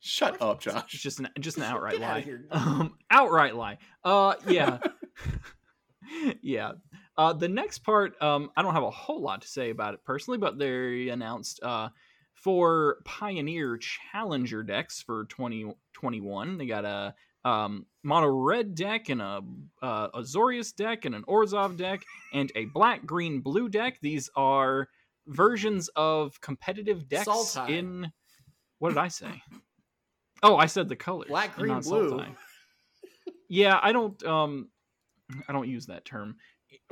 Shut 0.00 0.40
up, 0.40 0.56
It's 0.56 0.64
Josh. 0.64 0.92
just 0.92 1.20
an 1.20 1.28
just 1.38 1.56
an 1.58 1.62
outright 1.64 2.00
lie. 2.00 2.24
Um, 2.50 2.96
outright 3.10 3.54
lie. 3.54 3.78
Uh, 4.02 4.34
yeah, 4.48 4.78
yeah. 6.42 6.72
Uh, 7.16 7.32
the 7.34 7.48
next 7.48 7.80
part, 7.80 8.20
um, 8.22 8.50
I 8.56 8.62
don't 8.62 8.72
have 8.72 8.82
a 8.82 8.90
whole 8.90 9.20
lot 9.20 9.42
to 9.42 9.48
say 9.48 9.70
about 9.70 9.94
it 9.94 10.00
personally, 10.04 10.38
but 10.38 10.58
they 10.58 11.08
announced 11.08 11.60
uh 11.62 11.90
for 12.34 12.96
Pioneer 13.04 13.76
Challenger 13.78 14.62
decks 14.62 15.02
for 15.02 15.26
2021. 15.26 16.56
They 16.56 16.66
got 16.66 16.84
a 16.86 17.14
um 17.44 17.84
mono 18.02 18.28
red 18.28 18.74
deck 18.74 19.10
and 19.10 19.20
a 19.20 19.40
uh, 19.82 20.08
Azorius 20.12 20.74
deck 20.74 21.04
and 21.04 21.14
an 21.14 21.24
Orzhov 21.24 21.76
deck 21.76 22.02
and 22.32 22.50
a 22.56 22.64
black 22.66 23.04
green 23.04 23.40
blue 23.40 23.68
deck. 23.68 23.98
These 24.00 24.30
are 24.36 24.88
versions 25.26 25.88
of 25.96 26.40
competitive 26.40 27.08
decks 27.08 27.56
in 27.68 28.10
what 28.78 28.88
did 28.90 28.98
I 28.98 29.08
say? 29.08 29.42
Oh, 30.42 30.56
I 30.56 30.66
said 30.66 30.88
the 30.88 30.96
colors. 30.96 31.28
Black, 31.28 31.56
green, 31.56 31.80
blue. 31.80 32.10
Sultai. 32.10 32.34
Yeah, 33.48 33.78
I 33.82 33.92
don't 33.92 34.22
um 34.24 34.68
I 35.48 35.52
don't 35.52 35.68
use 35.68 35.86
that 35.86 36.04
term. 36.04 36.36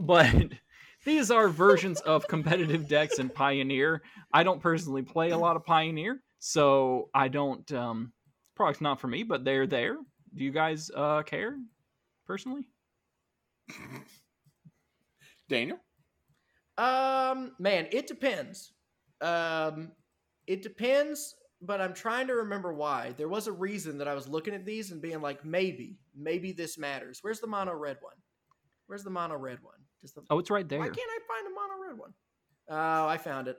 But 0.00 0.34
these 1.04 1.30
are 1.30 1.48
versions 1.48 2.00
of 2.00 2.26
competitive 2.28 2.88
decks 2.88 3.18
in 3.18 3.28
Pioneer. 3.30 4.02
I 4.32 4.42
don't 4.42 4.60
personally 4.60 5.02
play 5.02 5.30
a 5.30 5.38
lot 5.38 5.56
of 5.56 5.64
Pioneer, 5.64 6.20
so 6.38 7.10
I 7.14 7.28
don't 7.28 7.70
um 7.72 8.12
product's 8.54 8.80
not 8.80 9.00
for 9.00 9.08
me, 9.08 9.22
but 9.22 9.44
they're 9.44 9.66
there. 9.66 9.96
Do 10.34 10.44
you 10.44 10.50
guys 10.50 10.90
uh 10.94 11.22
care 11.22 11.56
personally? 12.26 12.68
Daniel? 15.48 15.78
Um, 16.76 17.52
man, 17.58 17.88
it 17.90 18.06
depends. 18.06 18.72
Um, 19.20 19.92
it 20.46 20.62
depends, 20.62 21.34
but 21.60 21.80
I'm 21.80 21.94
trying 21.94 22.26
to 22.28 22.34
remember 22.34 22.72
why. 22.72 23.14
There 23.16 23.28
was 23.28 23.46
a 23.46 23.52
reason 23.52 23.98
that 23.98 24.08
I 24.08 24.14
was 24.14 24.28
looking 24.28 24.54
at 24.54 24.64
these 24.64 24.90
and 24.90 25.00
being 25.02 25.20
like, 25.20 25.44
maybe, 25.44 25.98
maybe 26.16 26.52
this 26.52 26.78
matters. 26.78 27.18
Where's 27.22 27.40
the 27.40 27.46
mono 27.46 27.74
red 27.74 27.98
one? 28.00 28.14
Where's 28.86 29.04
the 29.04 29.10
mono 29.10 29.36
red 29.36 29.58
one? 29.62 29.74
Does 30.02 30.12
the, 30.12 30.22
Oh, 30.30 30.38
it's 30.38 30.50
right 30.50 30.68
there. 30.68 30.78
why 30.78 30.86
can't 30.86 30.98
I 30.98 31.18
find 31.26 31.46
a 31.46 31.50
mono 31.50 31.88
red 31.88 31.98
one? 31.98 32.14
Oh, 32.70 33.08
I 33.08 33.16
found 33.18 33.48
it. 33.48 33.58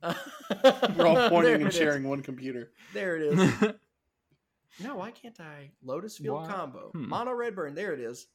We're 0.96 1.06
all 1.06 1.28
pointing 1.30 1.54
it 1.54 1.60
and 1.60 1.68
is. 1.70 1.74
sharing 1.74 2.04
one 2.08 2.22
computer. 2.22 2.70
There 2.92 3.16
it 3.16 3.22
is. 3.22 3.52
No, 4.80 4.94
why 4.94 5.10
can't 5.10 5.40
I? 5.40 5.72
Lotus 5.82 6.18
Field 6.18 6.42
Why- 6.42 6.46
combo. 6.52 6.90
hmm. 6.92 7.08
Mono 7.08 7.32
red 7.32 7.56
burn. 7.56 7.74
There 7.74 7.92
it 7.94 7.98
is. 7.98 8.28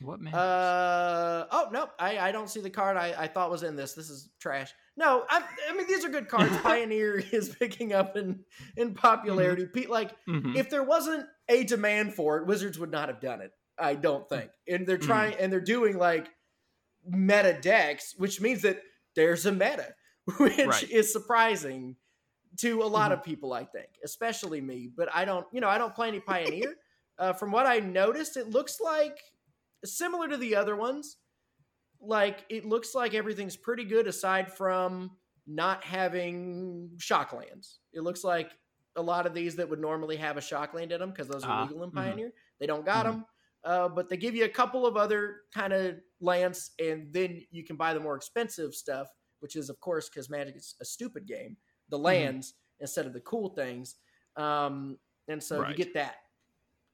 what 0.00 0.20
man? 0.20 0.32
Uh 0.32 1.46
oh 1.50 1.68
no, 1.72 1.88
I, 1.98 2.18
I 2.18 2.30
don't 2.30 2.48
see 2.48 2.60
the 2.60 2.70
card 2.70 2.96
I, 2.96 3.12
I 3.18 3.26
thought 3.26 3.50
was 3.50 3.64
in 3.64 3.74
this. 3.74 3.94
This 3.94 4.08
is 4.08 4.28
trash. 4.38 4.72
No, 4.98 5.24
I, 5.30 5.42
I 5.70 5.76
mean 5.76 5.86
these 5.86 6.04
are 6.04 6.08
good 6.08 6.28
cards. 6.28 6.56
Pioneer 6.62 7.18
is 7.30 7.48
picking 7.50 7.92
up 7.92 8.16
in 8.16 8.44
in 8.76 8.94
popularity. 8.94 9.66
Pe- 9.66 9.86
Like 9.86 10.10
Mhm. 10.26 10.56
if 10.56 10.68
there 10.70 10.82
wasn't 10.82 11.26
a 11.48 11.62
demand 11.64 12.14
for 12.14 12.38
it, 12.38 12.46
Wizards 12.46 12.78
would 12.80 12.90
not 12.90 13.08
have 13.08 13.20
done 13.20 13.40
it. 13.40 13.52
I 13.78 13.94
don't 13.94 14.28
think. 14.28 14.50
And 14.66 14.86
they're 14.86 14.98
trying 14.98 15.34
and 15.38 15.52
they're 15.52 15.60
doing 15.60 15.96
like 15.98 16.28
meta 17.06 17.56
decks, 17.60 18.14
which 18.18 18.40
means 18.40 18.62
that 18.62 18.82
there's 19.14 19.46
a 19.46 19.52
meta, 19.52 19.94
which 20.38 20.58
Right. 20.58 20.90
is 20.90 21.12
surprising 21.12 21.96
to 22.56 22.82
a 22.82 22.86
lot 22.86 23.12
of 23.12 23.22
people, 23.22 23.52
I 23.52 23.64
think, 23.64 23.88
especially 24.04 24.60
me. 24.60 24.90
But 24.94 25.08
I 25.14 25.24
don't, 25.24 25.46
you 25.52 25.60
know, 25.60 25.68
I 25.68 25.78
don't 25.78 25.94
play 25.94 26.08
any 26.08 26.18
Pioneer. 26.20 26.74
uh, 27.18 27.32
from 27.34 27.52
what 27.52 27.66
I 27.66 27.78
noticed, 27.78 28.36
it 28.36 28.50
looks 28.50 28.80
like 28.80 29.18
similar 29.84 30.28
to 30.28 30.36
the 30.36 30.56
other 30.56 30.74
ones. 30.74 31.18
Like 32.00 32.44
it 32.48 32.64
looks 32.64 32.94
like 32.94 33.14
everything's 33.14 33.56
pretty 33.56 33.84
good 33.84 34.06
aside 34.06 34.52
from 34.52 35.10
not 35.46 35.82
having 35.84 36.90
shock 36.98 37.32
lands. 37.32 37.80
It 37.92 38.02
looks 38.02 38.22
like 38.22 38.52
a 38.96 39.02
lot 39.02 39.26
of 39.26 39.34
these 39.34 39.56
that 39.56 39.68
would 39.68 39.80
normally 39.80 40.16
have 40.16 40.36
a 40.36 40.40
shock 40.40 40.74
land 40.74 40.92
in 40.92 41.00
them 41.00 41.10
because 41.10 41.28
those 41.28 41.44
are 41.44 41.50
Ah, 41.50 41.62
legal 41.64 41.84
in 41.84 41.90
mhm. 41.90 41.94
Pioneer. 41.94 42.32
They 42.60 42.66
don't 42.66 42.84
got 42.84 43.06
Mhm. 43.06 43.10
them. 43.10 43.26
Uh, 43.64 43.88
but 43.88 44.08
they 44.08 44.16
give 44.16 44.34
you 44.36 44.44
a 44.44 44.48
couple 44.48 44.86
of 44.86 44.96
other 44.96 45.42
kind 45.52 45.72
of 45.72 46.00
lands, 46.20 46.70
and 46.78 47.12
then 47.12 47.44
you 47.50 47.64
can 47.64 47.76
buy 47.76 47.92
the 47.92 48.00
more 48.00 48.14
expensive 48.14 48.72
stuff, 48.74 49.08
which 49.40 49.56
is, 49.56 49.68
of 49.68 49.78
course, 49.80 50.08
because 50.08 50.30
Magic 50.30 50.56
is 50.56 50.76
a 50.80 50.84
stupid 50.84 51.26
game. 51.26 51.50
Mm-hmm. 51.52 51.90
The 51.90 51.98
lands 51.98 52.54
instead 52.80 53.06
of 53.06 53.12
the 53.12 53.20
cool 53.22 53.48
things, 53.50 53.96
um, 54.36 54.98
and 55.26 55.42
so 55.42 55.66
you 55.66 55.74
get 55.74 55.92
that. 55.94 56.16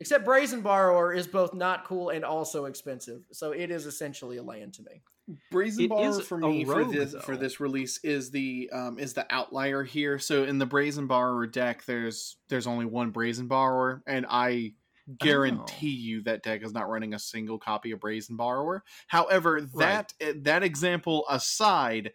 Except 0.01 0.25
Brazen 0.25 0.61
Borrower 0.61 1.13
is 1.13 1.27
both 1.27 1.55
not 1.55 1.85
cool 1.85 2.11
and 2.11 2.25
also 2.25 2.65
expensive, 2.65 3.23
so 3.31 3.53
it 3.53 3.71
is 3.71 3.87
essentially 3.87 4.39
a 4.39 4.43
land 4.43 4.75
to 4.75 4.83
me. 4.83 5.03
Brazen 5.51 5.85
It 5.85 5.89
Bar 5.89 6.09
is 6.09 6.21
for 6.21 6.39
a 6.39 6.49
me 6.49 6.65
for 6.65 6.81
rogue, 6.81 6.93
this 6.93 7.15
for 7.25 7.37
this 7.37 7.61
release 7.61 7.99
is 8.05 8.31
the 8.31 8.69
um 8.73 8.99
is 8.99 9.15
the 9.15 9.27
outlier 9.31 9.83
here. 9.83 10.19
So 10.19 10.45
in 10.45 10.59
the 10.59 10.67
Brazen 10.67 11.07
Borrower 11.07 11.47
deck, 11.47 11.85
there's 11.87 12.37
there's 12.49 12.67
only 12.67 12.87
one 12.87 13.11
Brazen 13.11 13.47
Borrower, 13.47 14.03
and 14.07 14.27
I 14.29 14.75
guarantee 15.19 15.91
you 15.91 16.23
that 16.23 16.43
deck 16.43 16.63
is 16.63 16.73
not 16.73 16.89
running 16.89 17.15
a 17.15 17.19
single 17.19 17.59
copy 17.59 17.93
of 17.93 18.01
Brazen 18.01 18.37
Borrower. 18.37 18.83
However, 19.07 19.61
that 19.77 20.13
eh, 20.21 20.35
that 20.43 20.63
example 20.63 21.25
aside, 21.31 22.13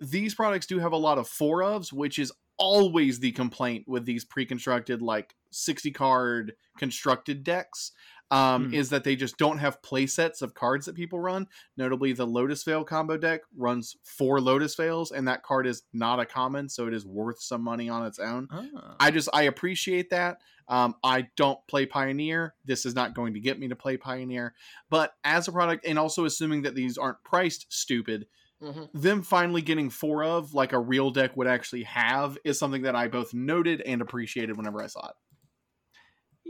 these 0.00 0.34
products 0.34 0.66
do 0.66 0.78
have 0.78 0.92
a 0.92 0.96
lot 0.96 1.18
of 1.18 1.28
four 1.28 1.60
ofs, 1.60 1.92
which 1.92 2.18
is 2.18 2.32
always 2.58 3.18
the 3.18 3.32
complaint 3.32 3.88
with 3.88 4.04
these 4.04 4.24
pre-constructed 4.24 5.02
like 5.02 5.34
60 5.54 5.90
card 5.92 6.54
constructed 6.78 7.44
decks 7.44 7.92
um, 8.30 8.68
Hmm. 8.68 8.74
is 8.74 8.88
that 8.88 9.04
they 9.04 9.14
just 9.14 9.36
don't 9.36 9.58
have 9.58 9.82
play 9.82 10.06
sets 10.06 10.40
of 10.40 10.54
cards 10.54 10.86
that 10.86 10.94
people 10.94 11.20
run 11.20 11.46
notably 11.76 12.14
the 12.14 12.26
lotus 12.26 12.62
field 12.62 12.86
combo 12.86 13.18
deck 13.18 13.42
runs 13.56 13.94
four 14.04 14.40
lotus 14.40 14.74
fields 14.74 15.10
and 15.12 15.28
that 15.28 15.42
card 15.42 15.66
is 15.66 15.82
not 15.92 16.18
a 16.18 16.24
common 16.24 16.68
so 16.70 16.86
it 16.86 16.94
is 16.94 17.04
worth 17.04 17.42
some 17.42 17.62
money 17.62 17.90
on 17.90 18.06
its 18.06 18.18
own 18.18 18.48
Ah. 18.50 18.96
i 19.00 19.10
just 19.10 19.28
i 19.34 19.42
appreciate 19.42 20.08
that 20.10 20.38
um, 20.68 20.94
i 21.04 21.28
don't 21.36 21.58
play 21.68 21.84
pioneer 21.84 22.54
this 22.64 22.86
is 22.86 22.94
not 22.94 23.12
going 23.14 23.34
to 23.34 23.40
get 23.40 23.58
me 23.58 23.68
to 23.68 23.76
play 23.76 23.98
pioneer 23.98 24.54
but 24.88 25.12
as 25.24 25.46
a 25.46 25.52
product 25.52 25.84
and 25.86 25.98
also 25.98 26.24
assuming 26.24 26.62
that 26.62 26.74
these 26.74 26.96
aren't 26.96 27.22
priced 27.24 27.66
stupid 27.70 28.26
Mhm. 28.62 28.88
them 28.94 29.22
finally 29.22 29.60
getting 29.60 29.90
four 29.90 30.22
of, 30.22 30.54
like 30.54 30.72
a 30.72 30.78
real 30.78 31.10
deck 31.10 31.36
would 31.36 31.48
actually 31.48 31.82
have, 31.82 32.38
is 32.44 32.60
something 32.60 32.82
that 32.82 32.94
I 32.94 33.08
both 33.08 33.34
noted 33.34 33.80
and 33.80 34.00
appreciated 34.00 34.56
whenever 34.56 34.80
I 34.80 34.86
saw 34.86 35.08
it. 35.08 35.16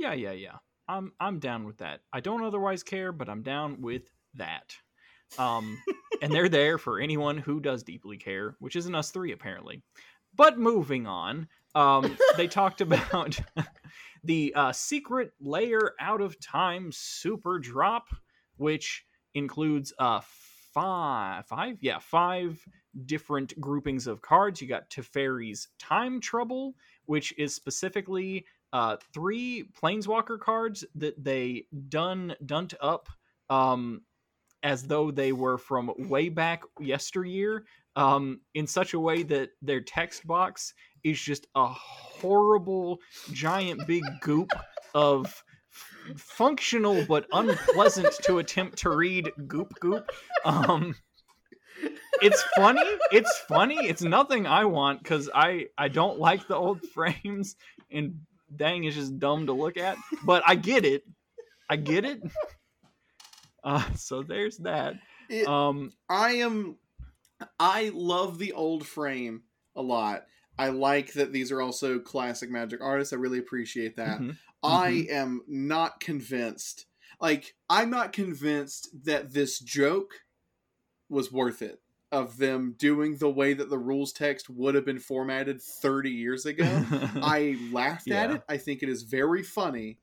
Yeah, 0.02 0.14
yeah, 0.14 0.32
yeah. 0.32 0.56
I'm 0.88 1.12
I'm 1.20 1.38
down 1.38 1.64
with 1.64 1.78
that. 1.78 2.00
I 2.12 2.18
don't 2.18 2.42
otherwise 2.42 2.82
care, 2.82 3.12
but 3.12 3.28
I'm 3.28 3.44
down 3.44 3.80
with 3.80 4.02
that. 4.34 4.74
Um, 5.38 5.78
and 6.20 6.32
they're 6.32 6.48
there 6.60 6.76
for 6.76 6.98
anyone 6.98 7.38
who 7.38 7.60
does 7.60 7.84
deeply 7.84 8.16
care, 8.16 8.56
which 8.58 8.74
isn't 8.74 8.96
us 8.96 9.12
three 9.12 9.30
apparently. 9.30 9.80
But 10.34 10.58
moving 10.58 11.06
on, 11.06 11.46
um, 11.76 12.18
they 12.36 12.48
talked 12.48 12.80
about 12.86 13.38
the 14.24 14.52
uh, 14.56 14.72
Secret 14.72 15.30
Lair 15.40 15.92
out 16.00 16.20
of 16.20 16.40
time 16.40 16.90
super 16.90 17.60
drop, 17.60 18.08
which 18.56 19.04
includes 19.34 19.92
uh 20.00 20.20
five 20.74 21.46
five 21.46 21.76
yeah 21.80 22.00
five 22.00 22.60
different 23.06 23.58
groupings 23.60 24.08
of 24.08 24.20
cards. 24.20 24.60
You 24.60 24.66
got 24.66 24.90
Teferi's 24.90 25.68
Time 25.78 26.20
Trouble, 26.20 26.74
which 27.04 27.32
is 27.38 27.54
specifically 27.54 28.44
uh, 28.72 28.96
three 29.12 29.68
planeswalker 29.80 30.38
cards 30.38 30.84
that 30.94 31.22
they 31.22 31.66
done 31.88 32.34
dunt 32.44 32.74
up 32.80 33.08
um, 33.50 34.02
as 34.62 34.84
though 34.84 35.10
they 35.10 35.32
were 35.32 35.58
from 35.58 35.92
way 36.08 36.28
back 36.28 36.62
yesteryear 36.80 37.64
um, 37.96 38.40
in 38.54 38.66
such 38.66 38.94
a 38.94 39.00
way 39.00 39.22
that 39.22 39.50
their 39.60 39.80
text 39.80 40.26
box 40.26 40.72
is 41.04 41.20
just 41.20 41.46
a 41.54 41.66
horrible 41.66 42.98
giant 43.32 43.86
big 43.86 44.04
goop 44.20 44.50
of 44.94 45.42
functional 46.16 47.04
but 47.06 47.26
unpleasant 47.32 48.12
to 48.22 48.38
attempt 48.38 48.78
to 48.78 48.90
read 48.90 49.30
goop 49.46 49.72
goop. 49.80 50.10
Um 50.44 50.94
it's 52.20 52.42
funny 52.54 52.82
it's 53.10 53.38
funny 53.48 53.76
it's 53.88 54.02
nothing 54.02 54.46
i 54.46 54.64
want 54.64 55.02
because 55.02 55.30
i 55.34 55.66
i 55.78 55.88
don't 55.88 56.18
like 56.18 56.46
the 56.46 56.54
old 56.54 56.80
frames 56.94 57.56
and 57.90 58.20
dang 58.56 58.84
is 58.84 58.94
just 58.94 59.18
dumb 59.18 59.46
to 59.46 59.52
look 59.52 59.76
at 59.76 59.96
but 60.24 60.42
i 60.46 60.54
get 60.54 60.84
it 60.84 61.04
i 61.70 61.76
get 61.76 62.04
it 62.04 62.20
uh 63.64 63.92
so 63.94 64.22
there's 64.22 64.58
that 64.58 64.94
It- 65.28 65.46
um 65.46 65.92
I 66.08 66.32
am 66.34 66.76
I 67.58 67.90
love 67.92 68.38
the 68.38 68.52
old 68.52 68.86
frame 68.86 69.42
a 69.74 69.82
lot. 69.82 70.26
I 70.56 70.68
like 70.68 71.14
that 71.14 71.32
these 71.32 71.50
are 71.50 71.60
also 71.60 71.98
classic 71.98 72.50
magic 72.50 72.80
artists. 72.80 73.12
I 73.12 73.16
really 73.16 73.40
appreciate 73.40 73.96
that. 73.96 74.20
mhm. 74.20 74.36
I 74.62 75.06
am 75.10 75.40
not 75.48 75.98
convinced. 75.98 76.86
Like 77.20 77.56
I'm 77.68 77.90
not 77.90 78.12
convinced 78.12 78.90
that 79.06 79.32
this 79.32 79.58
joke 79.58 80.20
was 81.08 81.32
worth 81.32 81.62
it 81.62 81.81
of 82.12 82.36
them 82.36 82.76
doing 82.78 83.16
the 83.16 83.30
way 83.30 83.54
that 83.54 83.70
the 83.70 83.78
rules 83.78 84.12
text 84.12 84.50
would 84.50 84.74
have 84.74 84.84
been 84.84 84.98
formatted 84.98 85.62
30 85.62 86.10
years 86.10 86.44
ago. 86.44 86.64
I 87.16 87.58
laughed 87.72 88.10
at 88.10 88.30
it. 88.30 88.42
I 88.48 88.58
think 88.58 88.82
it 88.82 88.90
is 88.90 89.02
very 89.02 89.42
funny. 89.42 89.98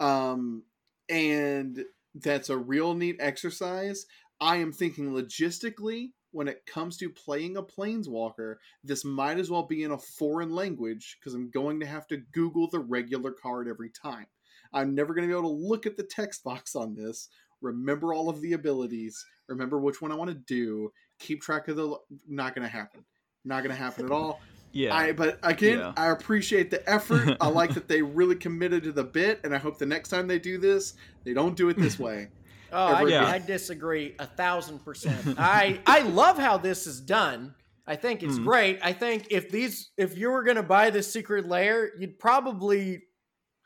Um, 0.00 0.64
and 1.08 1.84
that's 2.16 2.50
a 2.50 2.58
real 2.58 2.94
neat 2.94 3.16
exercise. 3.20 4.06
I 4.40 4.56
am 4.56 4.72
thinking 4.72 5.12
logistically 5.12 6.10
when 6.32 6.48
it 6.48 6.66
comes 6.66 6.96
to 6.96 7.08
playing 7.08 7.56
a 7.56 7.62
planeswalker, 7.62 8.56
this 8.82 9.04
might 9.04 9.38
as 9.38 9.50
well 9.50 9.62
be 9.62 9.84
in 9.84 9.92
a 9.92 9.98
foreign 9.98 10.50
language 10.50 11.18
because 11.20 11.34
I'm 11.34 11.50
going 11.50 11.78
to 11.80 11.86
have 11.86 12.08
to 12.08 12.16
Google 12.16 12.68
the 12.68 12.80
regular 12.80 13.30
card 13.30 13.68
every 13.68 13.90
time. 13.90 14.26
I'm 14.72 14.94
never 14.94 15.14
going 15.14 15.28
to 15.28 15.32
be 15.32 15.38
able 15.38 15.50
to 15.50 15.68
look 15.68 15.86
at 15.86 15.96
the 15.96 16.02
text 16.02 16.42
box 16.42 16.74
on 16.74 16.94
this, 16.94 17.28
remember 17.60 18.12
all 18.12 18.28
of 18.28 18.40
the 18.40 18.54
abilities, 18.54 19.24
remember 19.48 19.78
which 19.78 20.00
one 20.00 20.10
I 20.10 20.16
want 20.16 20.30
to 20.30 20.36
do, 20.36 20.90
keep 21.22 21.40
track 21.42 21.68
of 21.68 21.76
the. 21.76 21.96
Not 22.28 22.54
going 22.54 22.66
to 22.66 22.72
happen. 22.72 23.04
Not 23.44 23.62
going 23.62 23.74
to 23.74 23.80
happen 23.82 24.04
at 24.06 24.10
all. 24.10 24.40
yeah 24.74 24.94
I 24.94 25.12
but 25.12 25.38
again, 25.42 25.78
Yeah. 25.78 25.92
I 25.96 26.10
appreciate 26.10 26.70
the 26.70 26.88
effort. 26.88 27.36
I 27.40 27.48
like 27.60 27.74
that 27.74 27.88
they 27.88 28.00
really 28.00 28.36
committed 28.36 28.82
to 28.84 28.92
the 28.92 29.04
bit, 29.04 29.40
and 29.44 29.54
I 29.54 29.58
hope 29.58 29.78
the 29.78 29.86
next 29.86 30.08
time 30.08 30.26
they 30.26 30.38
do 30.38 30.56
this, 30.58 30.94
they 31.24 31.34
don't 31.34 31.56
do 31.56 31.68
it 31.68 31.76
this 31.76 31.98
way. 31.98 32.28
Oh, 32.74 32.86
I, 32.86 33.00
Ever 33.00 33.06
again. 33.08 33.24
I 33.24 33.38
disagree 33.38 34.14
a 34.18 34.24
thousand 34.26 34.82
percent. 34.82 35.38
I 35.38 35.78
I 35.86 36.00
love 36.00 36.38
how 36.38 36.56
this 36.56 36.86
is 36.86 37.02
done. 37.02 37.54
I 37.86 37.96
think 37.96 38.22
it's 38.22 38.38
Mhm. 38.38 38.44
great. 38.44 38.78
I 38.82 38.94
think 38.94 39.26
if 39.30 39.50
these 39.50 39.90
if 39.98 40.16
you 40.16 40.30
were 40.30 40.42
gonna 40.42 40.62
buy 40.62 40.88
this 40.88 41.12
Secret 41.12 41.46
Lair, 41.46 41.90
you'd 41.98 42.18
probably 42.18 43.02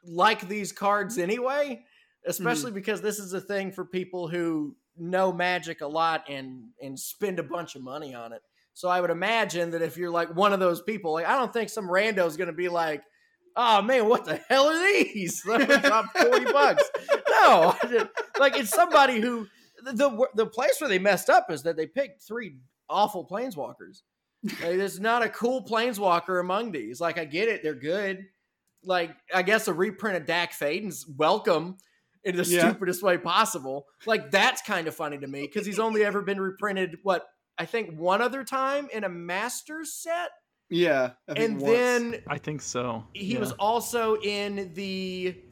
like 0.02 0.48
these 0.48 0.72
cards 0.72 1.18
anyway. 1.18 1.84
Especially 2.26 2.72
because 2.72 3.00
this 3.00 3.20
is 3.20 3.32
a 3.32 3.40
thing 3.40 3.70
for 3.70 3.84
people 3.84 4.26
who 4.26 4.74
know 4.98 5.32
magic 5.32 5.80
a 5.80 5.86
lot 5.86 6.24
and 6.28 6.64
and 6.80 6.98
spend 6.98 7.38
a 7.38 7.42
bunch 7.42 7.74
of 7.76 7.82
money 7.82 8.14
on 8.14 8.32
it. 8.32 8.42
So 8.74 8.88
I 8.88 9.00
would 9.00 9.10
imagine 9.10 9.70
that 9.70 9.82
if 9.82 9.96
you're 9.96 10.10
like 10.10 10.34
one 10.34 10.52
of 10.52 10.60
those 10.60 10.82
people, 10.82 11.12
like 11.14 11.26
I 11.26 11.36
don't 11.36 11.52
think 11.52 11.68
some 11.70 11.88
rando 11.88 12.26
is 12.26 12.36
gonna 12.36 12.52
be 12.52 12.68
like, 12.68 13.02
oh 13.56 13.82
man, 13.82 14.08
what 14.08 14.24
the 14.24 14.36
hell 14.48 14.66
are 14.68 14.78
these? 14.92 15.42
Let 15.46 15.68
me 15.68 15.76
drop 15.78 16.06
40 16.16 16.44
bucks. 16.52 16.84
No, 17.30 17.74
just- 17.88 18.06
like 18.38 18.56
it's 18.58 18.70
somebody 18.70 19.20
who 19.20 19.46
the, 19.84 19.92
the 19.92 20.26
the 20.34 20.46
place 20.46 20.80
where 20.80 20.88
they 20.88 20.98
messed 20.98 21.30
up 21.30 21.50
is 21.50 21.62
that 21.62 21.76
they 21.76 21.86
picked 21.86 22.22
three 22.22 22.58
awful 22.88 23.26
planeswalkers. 23.26 24.02
Like, 24.44 24.58
there's 24.76 25.00
not 25.00 25.24
a 25.24 25.28
cool 25.28 25.64
planeswalker 25.64 26.38
among 26.40 26.72
these. 26.72 27.00
Like 27.00 27.18
I 27.18 27.24
get 27.24 27.48
it, 27.48 27.62
they're 27.62 27.74
good. 27.74 28.24
Like 28.84 29.16
I 29.34 29.42
guess 29.42 29.68
a 29.68 29.72
reprint 29.72 30.16
of 30.18 30.26
Dack 30.26 30.52
Fayden's 30.52 31.06
welcome 31.16 31.76
in 32.24 32.36
the 32.36 32.44
Yeah. 32.44 32.68
stupidest 32.70 33.02
way 33.02 33.18
possible. 33.18 33.86
Like 34.06 34.30
that's 34.30 34.62
kind 34.62 34.86
of 34.88 34.94
funny 34.94 35.18
to 35.18 35.26
me 35.26 35.42
because 35.42 35.66
he's 35.66 35.78
only 35.78 36.04
ever 36.04 36.22
been 36.22 36.40
reprinted 36.40 36.98
what 37.02 37.26
I 37.58 37.64
think 37.66 37.98
one 37.98 38.20
other 38.20 38.44
time 38.44 38.88
in 38.92 39.04
a 39.04 39.08
Masters 39.08 39.92
set, 39.94 40.30
Yeah, 40.68 41.12
I 41.28 41.34
think 41.34 41.50
and 41.52 41.60
once. 41.60 41.72
then 41.74 42.22
i 42.28 42.36
think 42.38 42.60
so 42.60 43.04
he 43.14 43.34
Yeah. 43.34 43.38
was 43.40 43.52
also 43.52 44.16
in 44.20 44.72
the 44.74 45.42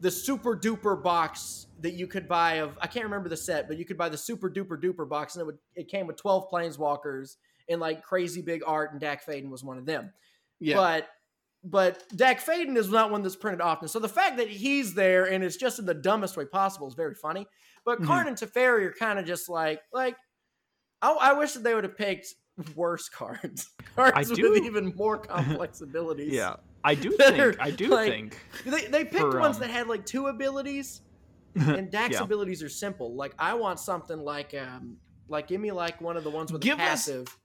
the 0.00 0.10
super 0.10 0.56
duper 0.56 1.00
box 1.00 1.66
that 1.80 1.92
you 1.92 2.08
could 2.08 2.26
buy 2.26 2.54
of 2.54 2.76
I 2.80 2.88
can't 2.88 3.04
remember 3.04 3.28
the 3.28 3.36
set, 3.36 3.68
but 3.68 3.76
you 3.78 3.84
could 3.84 3.96
buy 3.98 4.08
the 4.08 4.16
super 4.18 4.50
duper 4.50 4.76
duper 4.82 5.08
box 5.08 5.36
and 5.36 5.42
it 5.42 5.44
would 5.46 5.58
it 5.76 5.88
came 5.88 6.06
with 6.08 6.16
12 6.16 6.50
planeswalkers 6.50 7.36
and 7.68 7.80
like 7.80 8.02
crazy 8.02 8.42
big 8.42 8.62
art 8.66 8.90
and 8.92 9.00
Dack 9.00 9.24
Fayden 9.24 9.48
was 9.50 9.62
one 9.62 9.78
of 9.78 9.86
them. 9.86 10.12
yeah, 10.58 10.74
But 10.76 11.08
but 11.64 12.02
Dack 12.16 12.44
Fayden 12.44 12.76
is 12.76 12.88
not 12.90 13.10
one 13.10 13.22
that's 13.22 13.36
printed 13.36 13.60
often. 13.60 13.88
So 13.88 13.98
the 13.98 14.08
fact 14.08 14.36
that 14.38 14.48
he's 14.48 14.94
there 14.94 15.24
and 15.30 15.44
it's 15.44 15.56
just 15.56 15.78
in 15.78 15.86
the 15.86 15.94
dumbest 15.94 16.36
way 16.36 16.44
possible 16.44 16.88
is 16.88 16.94
very 16.94 17.14
funny. 17.14 17.46
But 17.84 18.00
Mhm. 18.00 18.06
Karn 18.06 18.28
and 18.28 18.36
Teferi 18.36 18.84
are 18.86 18.92
kind 18.92 19.18
of 19.18 19.24
just 19.26 19.48
like 19.48 19.80
like 19.92 20.16
I, 21.00 21.10
I 21.12 21.32
wish 21.34 21.52
that 21.54 21.62
they 21.64 21.74
would 21.74 21.84
have 21.84 21.96
picked 21.96 22.34
worse 22.76 23.08
cards. 23.08 23.70
Cards 23.96 24.30
with 24.30 24.38
even 24.64 24.92
more 24.96 25.18
complex 25.18 25.80
abilities. 25.88 26.32
yeah 26.32 26.56
i 26.84 26.94
do 26.94 27.10
think 27.16 27.56
i 27.60 27.70
do 27.70 27.88
like, 27.88 28.10
think 28.10 28.38
They, 28.66 28.86
they 28.86 29.04
picked 29.04 29.20
For, 29.20 29.38
ones 29.40 29.56
um, 29.56 29.62
that 29.62 29.70
had 29.70 29.86
like 29.86 30.04
two 30.04 30.26
abilities, 30.26 31.00
and 31.54 31.90
Dack's 31.90 32.14
Yeah. 32.14 32.22
abilities 32.24 32.62
are 32.62 32.68
simple. 32.68 33.14
Like 33.14 33.34
I 33.38 33.54
want 33.54 33.78
something 33.78 34.18
like 34.24 34.52
um 34.54 34.96
like 35.28 35.46
give 35.48 35.60
me 35.60 35.70
like 35.70 36.00
one 36.00 36.16
of 36.16 36.24
the 36.24 36.30
ones 36.30 36.52
with 36.52 36.60
Give 36.62 36.76
the 36.78 36.82
us- 36.84 36.88
passive. 37.06 37.38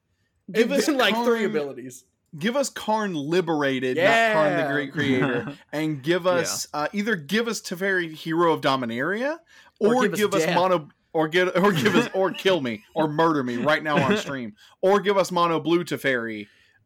give 0.52 0.72
us 0.72 0.88
like 0.88 1.14
three 1.26 1.46
abilities. 1.46 2.04
Give 2.38 2.56
us 2.56 2.70
Karn 2.70 3.14
liberated, 3.16 3.98
not 3.98 4.34
Karn 4.34 4.58
the 4.58 4.72
Great 4.72 4.92
Creator, 4.94 5.54
and 5.72 6.04
give 6.04 6.28
us 6.28 6.68
uh, 6.74 6.88
either 6.94 7.16
give 7.16 7.48
us 7.48 7.62
Teferi 7.62 8.12
Hero 8.14 8.54
of 8.54 8.62
Dominaria, 8.62 9.38
Or 9.80 9.96
or, 9.96 10.02
give 10.04 10.14
us 10.14 10.20
give 10.20 10.34
us 10.34 10.44
death. 10.46 10.56
Mono. 10.56 10.90
Or 11.14 11.28
get 11.28 11.58
or 11.58 11.72
give 11.72 11.96
us 11.96 12.08
or 12.14 12.32
kill 12.32 12.62
me 12.62 12.84
or 12.94 13.08
murder 13.08 13.42
me 13.42 13.56
right 13.56 13.82
now 13.82 13.98
on 13.98 14.18
stream 14.18 14.54
or 14.84 15.00
give 15.00 15.18
us 15.18 15.32
mono 15.32 15.60
blue 15.60 15.84
Teferi 15.84 16.46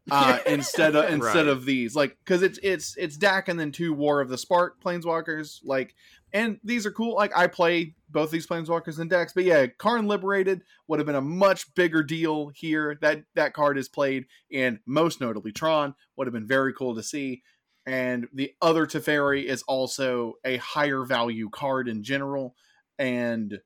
uh, 0.09 0.39
instead 0.45 0.95
of 0.95 1.09
instead 1.11 1.47
Right. 1.47 1.47
of 1.47 1.65
these 1.65 1.95
like 1.97 2.17
because 2.23 2.41
it's 2.41 2.57
it's 2.63 2.95
it's 2.95 3.17
Dack 3.17 3.49
and 3.49 3.59
then 3.59 3.73
two 3.73 3.91
War 3.93 4.21
of 4.21 4.29
the 4.29 4.37
Spark 4.37 4.81
planeswalkers 4.81 5.59
like 5.65 5.95
and 6.33 6.59
these 6.63 6.85
are 6.85 6.91
cool 6.91 7.15
like 7.15 7.35
I 7.35 7.47
play 7.47 7.95
both 8.09 8.31
these 8.31 8.47
planeswalkers 8.47 8.99
and 8.99 9.09
decks 9.09 9.33
but 9.33 9.43
yeah 9.43 9.67
Karn 9.67 10.07
liberated 10.07 10.61
would 10.87 10.99
have 10.99 11.05
been 11.05 11.15
a 11.15 11.21
much 11.21 11.73
bigger 11.75 12.03
deal 12.03 12.51
here 12.55 12.97
that 13.01 13.23
that 13.35 13.53
card 13.53 13.77
is 13.77 13.89
played 13.89 14.25
in 14.49 14.79
most 14.85 15.21
notably 15.21 15.51
Tron 15.51 15.95
would 16.15 16.27
have 16.27 16.33
been 16.33 16.47
very 16.47 16.73
cool 16.73 16.95
to 16.95 17.03
see 17.03 17.43
and 17.85 18.27
the 18.33 18.53
other 18.61 18.85
Teferi 18.85 19.43
is 19.43 19.63
also 19.63 20.35
a 20.45 20.57
higher 20.57 21.03
value 21.03 21.49
card 21.49 21.87
in 21.87 22.03
general 22.03 22.55
and 22.99 23.59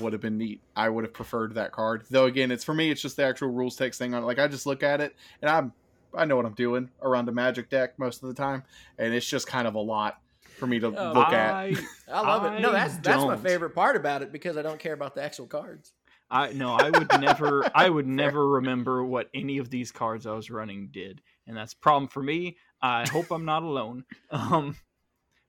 would 0.00 0.12
have 0.12 0.22
been 0.22 0.38
neat. 0.38 0.62
I 0.74 0.88
would 0.88 1.04
have 1.04 1.12
preferred 1.12 1.54
that 1.54 1.72
card. 1.72 2.04
Though 2.10 2.24
again, 2.24 2.50
it's 2.50 2.64
for 2.64 2.74
me, 2.74 2.90
it's 2.90 3.02
just 3.02 3.16
the 3.16 3.24
actual 3.24 3.48
rules 3.48 3.76
text 3.76 3.98
thing 3.98 4.14
on 4.14 4.22
it. 4.22 4.26
Like 4.26 4.38
I 4.38 4.48
just 4.48 4.66
look 4.66 4.82
at 4.82 5.00
it 5.00 5.14
and 5.42 5.50
I'm 5.50 5.72
I 6.14 6.24
know 6.24 6.36
what 6.36 6.46
I'm 6.46 6.54
doing 6.54 6.88
around 7.02 7.28
a 7.28 7.32
magic 7.32 7.68
deck 7.68 7.98
most 7.98 8.22
of 8.22 8.28
the 8.28 8.34
time, 8.34 8.62
and 8.98 9.12
it's 9.12 9.28
just 9.28 9.46
kind 9.46 9.68
of 9.68 9.74
a 9.74 9.80
lot 9.80 10.18
for 10.56 10.66
me 10.66 10.78
to 10.80 10.86
Oh, 10.86 11.12
look 11.12 11.32
at. 11.32 11.54
I, 11.54 11.76
I 12.08 12.20
love 12.20 12.44
it. 12.44 12.60
No, 12.60 12.70
I 12.70 12.72
that's 12.72 12.96
that's 12.98 13.24
my 13.24 13.36
favorite 13.36 13.70
part 13.70 13.96
about 13.96 14.22
it 14.22 14.32
because 14.32 14.56
I 14.56 14.62
don't 14.62 14.78
care 14.78 14.94
about 14.94 15.14
the 15.14 15.22
actual 15.22 15.46
cards. 15.46 15.92
I 16.30 16.52
no, 16.52 16.74
I 16.74 16.90
would 16.90 17.08
never 17.20 17.64
I 17.74 17.88
would 17.88 18.06
never 18.06 18.48
remember 18.48 19.04
what 19.04 19.28
any 19.34 19.58
of 19.58 19.70
these 19.70 19.92
cards 19.92 20.26
I 20.26 20.32
was 20.32 20.50
running 20.50 20.88
did. 20.92 21.22
And 21.46 21.56
that's 21.56 21.72
a 21.74 21.78
problem 21.78 22.08
for 22.08 22.22
me. 22.22 22.56
I 22.82 23.06
hope 23.08 23.30
I'm 23.30 23.44
not 23.44 23.62
alone. 23.62 24.04
Um 24.30 24.76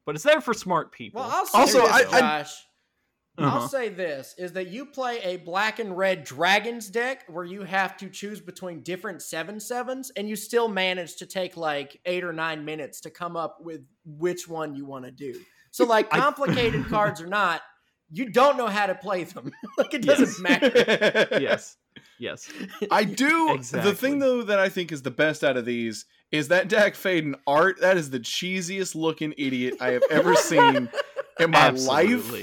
but 0.06 0.15
it's 0.15 0.24
there 0.24 0.39
for 0.39 0.54
smart 0.54 0.91
people. 0.93 1.20
Well, 1.22 1.30
I'll 1.30 1.62
Also, 1.62 1.82
this, 1.82 1.91
I- 1.91 2.17
I- 2.17 2.20
Josh. 2.22 2.54
Uh-huh. 3.38 3.60
I'll 3.60 3.67
say 3.67 3.89
this 3.89 4.34
is 4.38 4.54
that 4.54 4.67
you 4.69 4.86
play 4.86 5.19
a 5.21 5.38
black 5.38 5.78
and 5.80 5.95
red 5.95 6.23
dragons 6.23 6.89
deck 6.89 7.23
where 7.28 7.45
you 7.45 7.62
have 7.63 7.95
to 7.97 8.10
choose 8.10 8.39
between 8.41 8.82
different 8.82 9.21
seven 9.21 9.60
sevens 9.60 10.12
and 10.17 10.28
you 10.28 10.36
still 10.36 10.67
manage 10.67 11.17
to 11.17 11.26
take 11.28 11.56
like 11.56 12.00
eight 12.06 12.23
or 12.23 12.34
nine 12.34 12.65
minutes 12.65 13.02
to 13.02 13.10
come 13.12 13.38
up 13.38 13.58
with 13.62 13.82
which 14.06 14.47
one 14.47 14.76
you 14.76 14.86
want 14.86 15.06
to 15.06 15.12
do. 15.12 15.39
So 15.71 15.86
like 15.95 16.08
I- 16.12 16.19
complicated 16.19 16.86
cards 16.89 17.21
or 17.21 17.28
not, 17.28 17.62
you 18.10 18.30
don't 18.32 18.58
know 18.58 18.67
how 18.67 18.86
to 18.88 18.95
play 18.95 19.26
them. 19.26 19.52
like 19.78 19.93
it 19.93 20.02
doesn't 20.02 20.28
Yes. 20.28 20.39
matter. 20.39 21.28
yes, 21.41 21.78
yes. 22.17 22.50
I 22.89 23.04
do. 23.04 23.54
exactly. 23.54 23.91
The 23.91 23.97
thing 23.97 24.19
though 24.19 24.43
that 24.43 24.60
I 24.60 24.69
think 24.69 24.91
is 24.91 25.02
the 25.04 25.12
best 25.12 25.43
out 25.43 25.58
of 25.58 25.65
these 25.65 26.06
is 26.32 26.47
that 26.47 26.69
Dack 26.69 26.93
Fayden 26.95 27.36
art. 27.45 27.82
That 27.82 27.97
is 27.97 28.10
the 28.10 28.19
cheesiest 28.19 28.95
looking 28.95 29.34
idiot 29.38 29.76
I 29.80 29.91
have 29.91 30.04
ever 30.10 30.36
seen 30.36 30.89
in 31.39 31.52
my 31.52 31.69
life. 31.69 32.34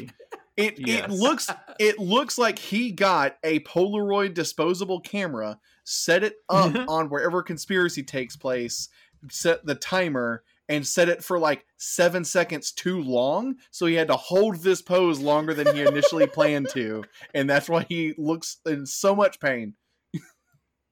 Absolutely. 0.58 0.84
It 0.84 0.88
Yes. 0.88 1.04
it 1.04 1.10
looks 1.14 1.50
it 1.80 1.98
looks 1.98 2.38
like 2.38 2.58
he 2.58 2.90
got 2.92 3.36
a 3.44 3.60
Polaroid 3.60 4.34
disposable 4.34 5.00
camera, 5.00 5.58
set 5.84 6.22
it 6.24 6.36
up 6.48 6.74
on 6.88 7.08
wherever 7.10 7.42
conspiracy 7.42 8.02
takes 8.02 8.36
place, 8.36 8.88
set 9.30 9.64
the 9.66 9.74
timer, 9.74 10.42
and 10.68 10.86
set 10.86 11.08
it 11.08 11.22
for 11.24 11.38
like 11.38 11.66
seven 11.76 12.24
seconds 12.24 12.72
too 12.72 13.02
long. 13.02 13.56
So 13.70 13.86
he 13.86 13.94
had 13.94 14.08
to 14.08 14.16
hold 14.16 14.56
this 14.62 14.80
pose 14.80 15.18
longer 15.20 15.54
than 15.54 15.74
he 15.74 15.82
initially 15.82 16.26
planned 16.28 16.68
to, 16.70 17.04
and 17.34 17.48
that's 17.50 17.68
why 17.68 17.84
he 17.88 18.14
looks 18.16 18.58
in 18.66 18.86
so 18.86 19.14
much 19.14 19.40
pain. 19.40 19.74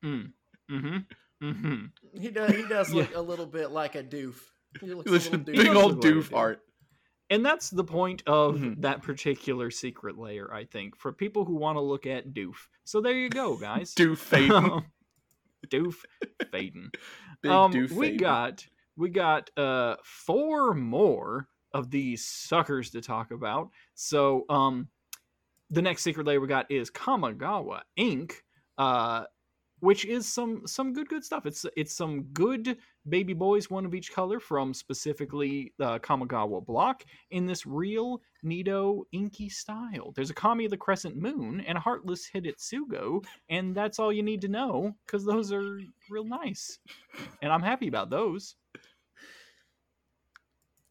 Mm. 0.04 0.32
Mm-hmm. 0.70 0.96
Mm-hmm. 1.46 2.20
he 2.20 2.28
does 2.30 2.50
he 2.54 2.62
does 2.68 2.92
look 2.92 3.10
Yeah. 3.12 3.18
a 3.18 3.20
little 3.22 3.46
bit 3.46 3.70
like 3.70 3.94
a 3.94 4.02
doof. 4.02 4.34
He 4.80 4.94
looks 4.94 5.08
a 5.08 5.12
This 5.12 5.24
little 5.30 5.40
big 5.40 5.54
doof. 5.56 5.64
does 5.66 5.76
old 5.76 5.94
look 5.96 6.04
like 6.04 6.12
a 6.12 6.16
doof 6.16 6.36
art. 6.36 6.60
And 7.32 7.44
that's 7.46 7.70
the 7.70 7.82
point 7.82 8.22
of 8.26 8.56
Mhm. 8.56 8.82
that 8.82 9.00
particular 9.02 9.70
Secret 9.70 10.18
Lair, 10.18 10.52
I 10.52 10.66
think, 10.66 10.94
for 10.96 11.12
people 11.14 11.46
who 11.46 11.54
want 11.54 11.76
to 11.76 11.80
look 11.80 12.04
at 12.06 12.34
Doof. 12.34 12.56
So 12.84 13.00
there 13.00 13.16
you 13.16 13.30
go, 13.30 13.56
guys. 13.56 13.94
Doof 13.94 14.18
Fayden. 14.18 14.84
Doof 15.68 16.04
Fayden. 16.52 16.94
Big 17.42 17.50
um, 17.50 17.72
Doof 17.72 17.90
we 17.92 18.10
Fayden. 18.10 18.18
got 18.20 18.66
we 18.96 19.08
got 19.08 19.50
uh 19.58 19.96
four 20.04 20.74
more 20.74 21.48
of 21.72 21.90
these 21.90 22.22
suckers 22.22 22.90
to 22.90 23.00
talk 23.00 23.30
about. 23.30 23.70
So 23.94 24.44
um 24.50 24.88
the 25.70 25.80
next 25.80 26.02
Secret 26.02 26.26
Lair 26.26 26.38
we 26.38 26.48
got 26.48 26.70
is 26.70 26.90
Kamigawa 26.90 27.80
Ink. 27.96 28.44
Uh 28.76 29.24
which 29.80 30.04
is 30.04 30.30
some 30.32 30.66
some 30.66 30.92
good 30.92 31.08
good 31.08 31.24
stuff. 31.24 31.46
It's 31.46 31.64
it's 31.76 31.94
some 31.94 32.24
good 32.34 32.76
baby 33.08 33.32
boys, 33.34 33.68
one 33.70 33.84
of 33.84 33.94
each 33.94 34.12
color 34.12 34.38
from 34.38 34.72
specifically 34.72 35.72
the 35.78 35.98
Kamigawa 36.00 36.64
block 36.64 37.04
in 37.30 37.46
this 37.46 37.66
real 37.66 38.20
neato 38.44 39.02
inky 39.12 39.48
style. 39.48 40.12
There's 40.14 40.30
a 40.30 40.34
Kami 40.34 40.64
of 40.66 40.70
the 40.70 40.76
Crescent 40.76 41.16
Moon 41.16 41.60
and 41.66 41.76
a 41.76 41.80
Heartless 41.80 42.30
Hidetsugu, 42.34 43.24
and 43.48 43.74
that's 43.74 43.98
all 43.98 44.12
you 44.12 44.22
need 44.22 44.40
to 44.42 44.48
know 44.48 44.94
because 45.06 45.24
those 45.24 45.52
are 45.52 45.80
real 46.10 46.24
nice, 46.24 46.78
and 47.42 47.52
I'm 47.52 47.62
happy 47.62 47.88
about 47.88 48.10
those. 48.10 48.54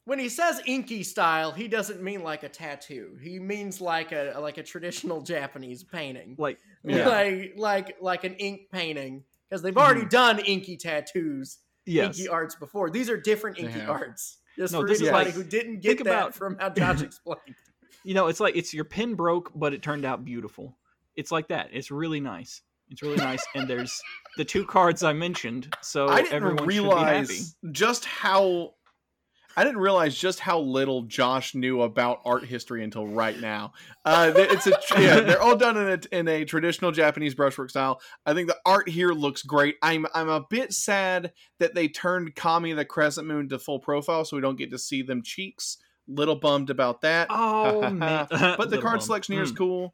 when 0.05 0.19
he 0.19 0.29
says 0.29 0.61
inky 0.65 1.03
style, 1.03 1.51
he 1.51 1.67
doesn't 1.67 2.01
mean 2.01 2.23
like 2.23 2.43
a 2.43 2.49
tattoo. 2.49 3.17
He 3.21 3.39
means 3.39 3.79
like 3.79 4.11
a 4.11 4.35
like 4.39 4.57
a 4.57 4.63
traditional 4.63 5.21
Japanese 5.21 5.83
painting. 5.83 6.35
Like 6.37 6.57
Yeah. 6.83 7.07
Like 7.07 7.53
like 7.55 7.97
like 8.01 8.23
an 8.23 8.33
ink 8.35 8.61
painting 8.71 9.23
because 9.49 9.61
they've 9.61 9.77
already 9.77 10.01
Mhm. 10.01 10.09
done 10.09 10.39
inky 10.39 10.75
tattoos, 10.75 11.59
yes, 11.85 12.17
inky 12.19 12.27
arts 12.29 12.55
before. 12.55 12.89
These 12.89 13.09
are 13.09 13.17
different 13.17 13.59
inky 13.59 13.79
have. 13.79 13.89
arts. 13.89 14.37
Just 14.57 14.73
No, 14.73 14.81
for 14.81 14.87
this 14.87 14.97
is 15.01 15.07
anybody 15.07 15.25
like- 15.25 15.33
who 15.35 15.43
didn't 15.43 15.81
think 15.81 15.99
get 15.99 16.03
that 16.05 16.11
about- 16.13 16.35
from 16.35 16.57
how 16.59 16.69
Josh 16.69 17.01
explained. 17.03 17.55
you 18.03 18.13
know, 18.13 18.27
it's 18.27 18.39
like 18.39 18.55
it's 18.55 18.73
your 18.73 18.85
pin 18.85 19.15
broke, 19.15 19.51
but 19.55 19.73
it 19.73 19.81
turned 19.81 20.05
out 20.05 20.25
beautiful. 20.25 20.77
It's 21.15 21.31
like 21.31 21.47
that. 21.49 21.69
It's 21.71 21.91
really 21.91 22.19
nice. 22.19 22.61
It's 22.89 23.01
really 23.01 23.15
nice, 23.17 23.45
and 23.55 23.69
there's 23.69 24.01
the 24.37 24.43
two 24.43 24.65
cards 24.65 25.01
I 25.03 25.13
mentioned, 25.13 25.73
so 25.81 26.09
I 26.09 26.23
didn't 26.23 26.33
everyone 26.33 26.57
should 26.59 26.67
be 26.67 26.75
happy. 26.75 26.83
realize 26.83 27.55
just 27.71 28.03
how 28.05 28.73
I 29.57 29.63
didn't 29.63 29.79
realize 29.79 30.17
just 30.17 30.39
how 30.39 30.59
little 30.59 31.03
Josh 31.03 31.53
knew 31.55 31.81
about 31.81 32.21
art 32.25 32.45
history 32.45 32.83
until 32.83 33.05
right 33.07 33.39
now. 33.39 33.73
Uh, 34.05 34.31
it's 34.35 34.67
a 34.67 34.73
yeah, 34.99 35.19
they're 35.19 35.41
all 35.41 35.57
done 35.57 35.77
in 35.77 35.87
a 35.89 36.17
in 36.17 36.27
a 36.27 36.45
traditional 36.45 36.91
Japanese 36.91 37.35
brushwork 37.35 37.69
style. 37.69 37.99
I 38.25 38.33
think 38.33 38.47
the 38.47 38.57
art 38.65 38.87
here 38.89 39.11
looks 39.11 39.41
great. 39.43 39.75
I'm 39.81 40.05
I'm 40.13 40.29
a 40.29 40.45
bit 40.49 40.73
sad 40.73 41.33
that 41.59 41.75
they 41.75 41.87
turned 41.87 42.35
Kami 42.35 42.73
the 42.73 42.85
Crescent 42.85 43.27
Moon 43.27 43.49
to 43.49 43.59
full 43.59 43.79
profile, 43.79 44.25
so 44.25 44.35
we 44.37 44.41
don't 44.41 44.57
get 44.57 44.71
to 44.71 44.77
see 44.79 45.01
them 45.01 45.21
cheeks. 45.21 45.77
Little 46.07 46.35
bummed 46.35 46.69
about 46.69 47.01
that. 47.01 47.27
Oh 47.29 47.89
man! 47.89 48.27
but 48.29 48.69
the 48.69 48.79
card 48.79 48.99
bum. 48.99 49.01
selection 49.01 49.33
here 49.33 49.43
is 49.43 49.51
Mm. 49.51 49.57
cool. 49.57 49.93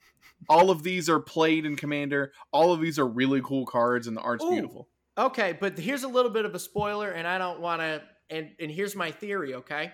All 0.49 0.69
of 0.69 0.83
these 0.83 1.09
are 1.09 1.19
played 1.19 1.65
in 1.65 1.75
Commander. 1.75 2.31
All 2.51 2.71
of 2.71 2.79
these 2.79 2.99
are 2.99 3.07
really 3.07 3.41
cool 3.43 3.65
cards, 3.65 4.05
and 4.07 4.15
the 4.15 4.21
art's 4.21 4.43
Ooh. 4.43 4.51
beautiful. 4.51 4.87
Okay, 5.17 5.57
but 5.59 5.79
here's 5.79 6.03
a 6.03 6.07
little 6.07 6.29
bit 6.29 6.45
of 6.45 6.53
a 6.53 6.59
spoiler, 6.59 7.09
and 7.09 7.27
I 7.27 7.39
don't 7.39 7.59
want 7.59 7.81
to. 7.81 8.03
And 8.29 8.51
and 8.59 8.69
here's 8.71 8.95
my 8.95 9.11
theory, 9.11 9.53
okay? 9.55 9.91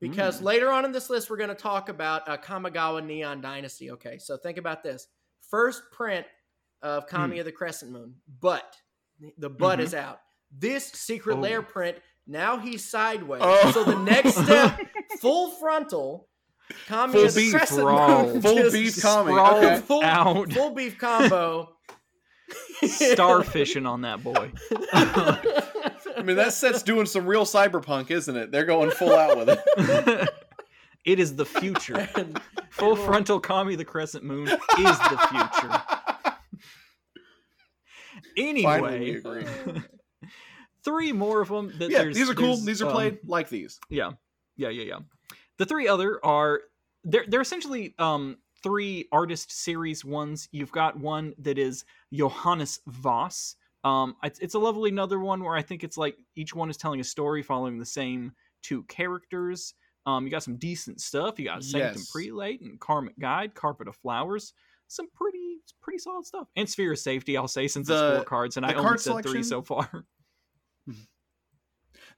Because 0.00 0.40
Mm. 0.40 0.44
later 0.44 0.70
on 0.70 0.84
in 0.84 0.92
this 0.92 1.08
list, 1.10 1.30
we're 1.30 1.36
going 1.36 1.48
to 1.48 1.54
talk 1.54 1.88
about 1.88 2.28
uh, 2.28 2.36
Kamigawa 2.36 3.04
Neon 3.04 3.40
Dynasty. 3.40 3.90
Okay, 3.92 4.18
so 4.18 4.36
think 4.36 4.58
about 4.58 4.82
this: 4.82 5.06
first 5.50 5.82
print 5.92 6.26
of 6.82 7.06
Kami 7.06 7.38
of 7.38 7.44
the 7.44 7.52
Crescent 7.52 7.92
Moon, 7.92 8.14
but 8.40 8.76
the 9.38 9.48
butt 9.50 9.78
Mhm. 9.78 9.82
is 9.82 9.94
out. 9.94 10.20
This 10.50 10.86
secret 10.92 11.36
Oh. 11.36 11.40
layer 11.40 11.62
print 11.62 11.98
now 12.26 12.58
he's 12.58 12.88
sideways. 12.88 13.42
Oh. 13.44 13.70
So 13.72 13.84
the 13.84 13.98
next 13.98 14.34
step, 14.44 14.80
full 15.20 15.50
frontal. 15.52 16.28
Kami 16.86 17.12
Full 17.12 17.34
beef, 17.34 17.52
Crescent. 17.52 17.84
Moon. 17.84 18.40
Full 18.42 18.70
beef 18.72 19.00
Kami. 19.02 19.32
sprawled 19.32 19.64
Okay. 19.64 19.80
Full, 19.82 20.02
out, 20.04 20.52
full 20.52 20.70
beef 20.74 20.98
combo. 20.98 21.76
starfishing 22.82 23.86
on 23.88 24.02
that 24.02 24.22
boy. 24.22 24.52
I 26.22 26.24
mean, 26.24 26.36
that 26.36 26.52
set's 26.52 26.84
doing 26.84 27.06
some 27.06 27.26
real 27.26 27.44
cyberpunk, 27.44 28.12
isn't 28.12 28.36
it? 28.36 28.52
They're 28.52 28.64
going 28.64 28.92
full 28.92 29.12
out 29.12 29.36
with 29.36 29.48
it. 29.48 30.28
it 31.04 31.18
is 31.18 31.34
the 31.34 31.44
future. 31.44 32.08
Full 32.70 32.94
frontal 32.94 33.40
Kami 33.40 33.74
the 33.74 33.84
Crescent 33.84 34.22
Moon 34.22 34.46
is 34.46 34.58
the 34.58 35.28
future. 35.28 35.82
Anyway, 38.36 39.20
three 40.84 41.12
more 41.12 41.40
of 41.40 41.48
them. 41.48 41.72
That 41.78 41.90
Yeah, 41.90 41.98
there's- 41.98 42.14
these 42.14 42.30
are 42.30 42.34
cool. 42.34 42.56
These 42.56 42.82
are 42.82 42.86
um, 42.86 42.92
played 42.92 43.18
like 43.26 43.48
these. 43.48 43.80
Yeah, 43.90 44.12
yeah, 44.56 44.68
yeah, 44.68 44.84
yeah. 44.84 44.98
The 45.58 45.66
three 45.66 45.88
other 45.88 46.24
are 46.24 46.60
they're 47.02 47.24
they're 47.26 47.40
essentially 47.40 47.94
um 47.98 48.38
three 48.62 49.08
artist 49.10 49.50
series 49.50 50.04
ones. 50.04 50.48
You've 50.52 50.72
got 50.72 50.96
one 50.96 51.34
that 51.38 51.58
is 51.58 51.84
Johannes 52.12 52.78
Voss. 52.86 53.56
Um, 53.84 54.16
it's, 54.22 54.38
it's 54.38 54.54
a 54.54 54.58
lovely 54.58 54.90
another 54.90 55.18
one 55.18 55.42
where 55.42 55.56
I 55.56 55.62
think 55.62 55.82
it's 55.84 55.96
like 55.96 56.16
each 56.36 56.54
one 56.54 56.70
is 56.70 56.76
telling 56.76 57.00
a 57.00 57.04
story 57.04 57.42
following 57.42 57.78
the 57.78 57.84
same 57.86 58.32
two 58.62 58.84
characters. 58.84 59.74
Um, 60.06 60.24
you 60.24 60.30
got 60.30 60.42
some 60.42 60.56
decent 60.56 61.00
stuff. 61.00 61.38
You 61.38 61.46
got 61.46 61.62
Sanctum 61.64 61.98
Yes. 61.98 62.10
Prelate 62.10 62.60
and 62.60 62.78
Karmic 62.80 63.18
Guide, 63.18 63.54
Carpet 63.54 63.88
of 63.88 63.96
Flowers. 63.96 64.52
Some 64.88 65.06
pretty 65.14 65.58
pretty 65.80 65.98
solid 65.98 66.26
stuff. 66.26 66.48
And 66.56 66.68
Sphere 66.68 66.92
of 66.92 66.98
Safety, 66.98 67.36
I'll 67.36 67.48
say, 67.48 67.66
since 67.68 67.88
The- 67.88 67.94
it's 67.94 68.16
four 68.18 68.24
cards, 68.24 68.56
and 68.56 68.66
I 68.66 68.70
only 68.70 68.82
card 68.82 69.00
said 69.00 69.22
three 69.24 69.42
so 69.42 69.62
far. 69.62 70.04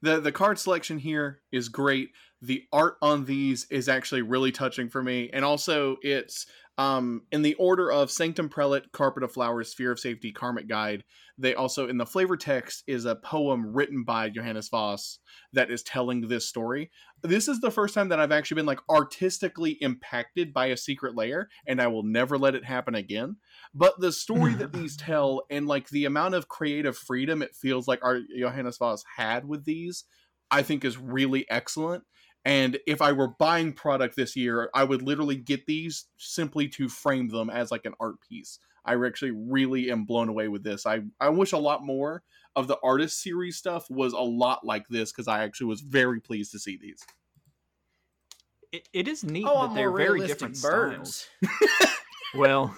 The 0.02 0.20
the 0.20 0.32
card 0.32 0.58
selection 0.58 0.98
here 0.98 1.40
is 1.52 1.68
great. 1.68 2.10
The 2.44 2.64
art 2.72 2.96
on 3.00 3.24
these 3.24 3.66
is 3.70 3.88
actually 3.88 4.20
really 4.20 4.52
touching 4.52 4.90
for 4.90 5.02
me, 5.02 5.30
and 5.32 5.44
also 5.44 5.96
it's 6.02 6.46
um 6.76 7.22
in 7.32 7.40
the 7.40 7.54
order 7.54 7.90
of 7.90 8.10
Sanctum 8.10 8.50
Prelate, 8.50 8.92
Carpet 8.92 9.22
of 9.22 9.32
Flowers, 9.32 9.70
Sphere 9.70 9.92
of 9.92 9.98
Safety, 10.00 10.30
Karmic 10.30 10.68
Guide. 10.68 11.04
They 11.38 11.54
also 11.54 11.88
in 11.88 11.96
the 11.96 12.04
flavor 12.04 12.36
text 12.36 12.84
is 12.86 13.06
a 13.06 13.16
poem 13.16 13.72
written 13.72 14.04
by 14.04 14.28
Johannes 14.28 14.68
Voss 14.68 15.20
that 15.54 15.70
is 15.70 15.82
telling 15.82 16.28
this 16.28 16.46
story. 16.46 16.90
This 17.22 17.48
is 17.48 17.60
the 17.60 17.70
first 17.70 17.94
time 17.94 18.10
that 18.10 18.20
I've 18.20 18.30
actually 18.30 18.56
been 18.56 18.66
like 18.66 18.80
artistically 18.90 19.78
impacted 19.80 20.52
by 20.52 20.66
a 20.66 20.76
Secret 20.76 21.16
Lair, 21.16 21.48
and 21.66 21.80
I 21.80 21.86
will 21.86 22.02
never 22.02 22.36
let 22.36 22.54
it 22.54 22.66
happen 22.66 22.94
again. 22.94 23.36
But 23.72 23.98
the 24.00 24.12
story 24.12 24.52
that 24.56 24.72
these 24.74 24.98
tell 24.98 25.44
and 25.48 25.66
like 25.66 25.88
the 25.88 26.04
amount 26.04 26.34
of 26.34 26.48
creative 26.48 26.98
freedom 26.98 27.40
it 27.40 27.54
feels 27.54 27.88
like 27.88 28.04
our 28.04 28.20
Johannes 28.38 28.76
Voss 28.76 29.02
had 29.16 29.48
with 29.48 29.64
these, 29.64 30.04
I 30.50 30.60
think 30.60 30.84
is 30.84 30.98
really 30.98 31.46
excellent. 31.48 32.04
And 32.44 32.78
if 32.86 33.00
I 33.00 33.12
were 33.12 33.28
buying 33.28 33.72
product 33.72 34.16
this 34.16 34.36
year, 34.36 34.70
I 34.74 34.84
would 34.84 35.02
literally 35.02 35.36
get 35.36 35.66
these 35.66 36.06
simply 36.18 36.68
to 36.68 36.88
frame 36.88 37.28
them 37.28 37.48
as 37.48 37.70
like 37.70 37.86
an 37.86 37.94
art 38.00 38.16
piece. 38.28 38.58
I 38.84 39.02
actually 39.02 39.30
really 39.30 39.90
am 39.90 40.04
blown 40.04 40.28
away 40.28 40.48
with 40.48 40.62
this. 40.62 40.84
I, 40.84 41.00
I 41.18 41.30
wish 41.30 41.52
a 41.52 41.58
lot 41.58 41.84
more 41.84 42.22
of 42.54 42.68
the 42.68 42.78
artist 42.84 43.22
series 43.22 43.56
stuff 43.56 43.88
was 43.88 44.12
a 44.12 44.20
lot 44.20 44.64
like 44.64 44.86
this 44.88 45.10
because 45.10 45.26
I 45.26 45.42
actually 45.42 45.68
was 45.68 45.80
very 45.80 46.20
pleased 46.20 46.52
to 46.52 46.58
see 46.58 46.76
these. 46.76 47.00
It, 48.72 48.88
it 48.92 49.08
is 49.08 49.24
neat 49.24 49.46
oh, 49.48 49.68
that 49.68 49.74
they're 49.74 49.90
very 49.90 50.26
different 50.26 50.60
birds. 50.60 51.28
styles. 51.40 51.90
Well, 52.34 52.76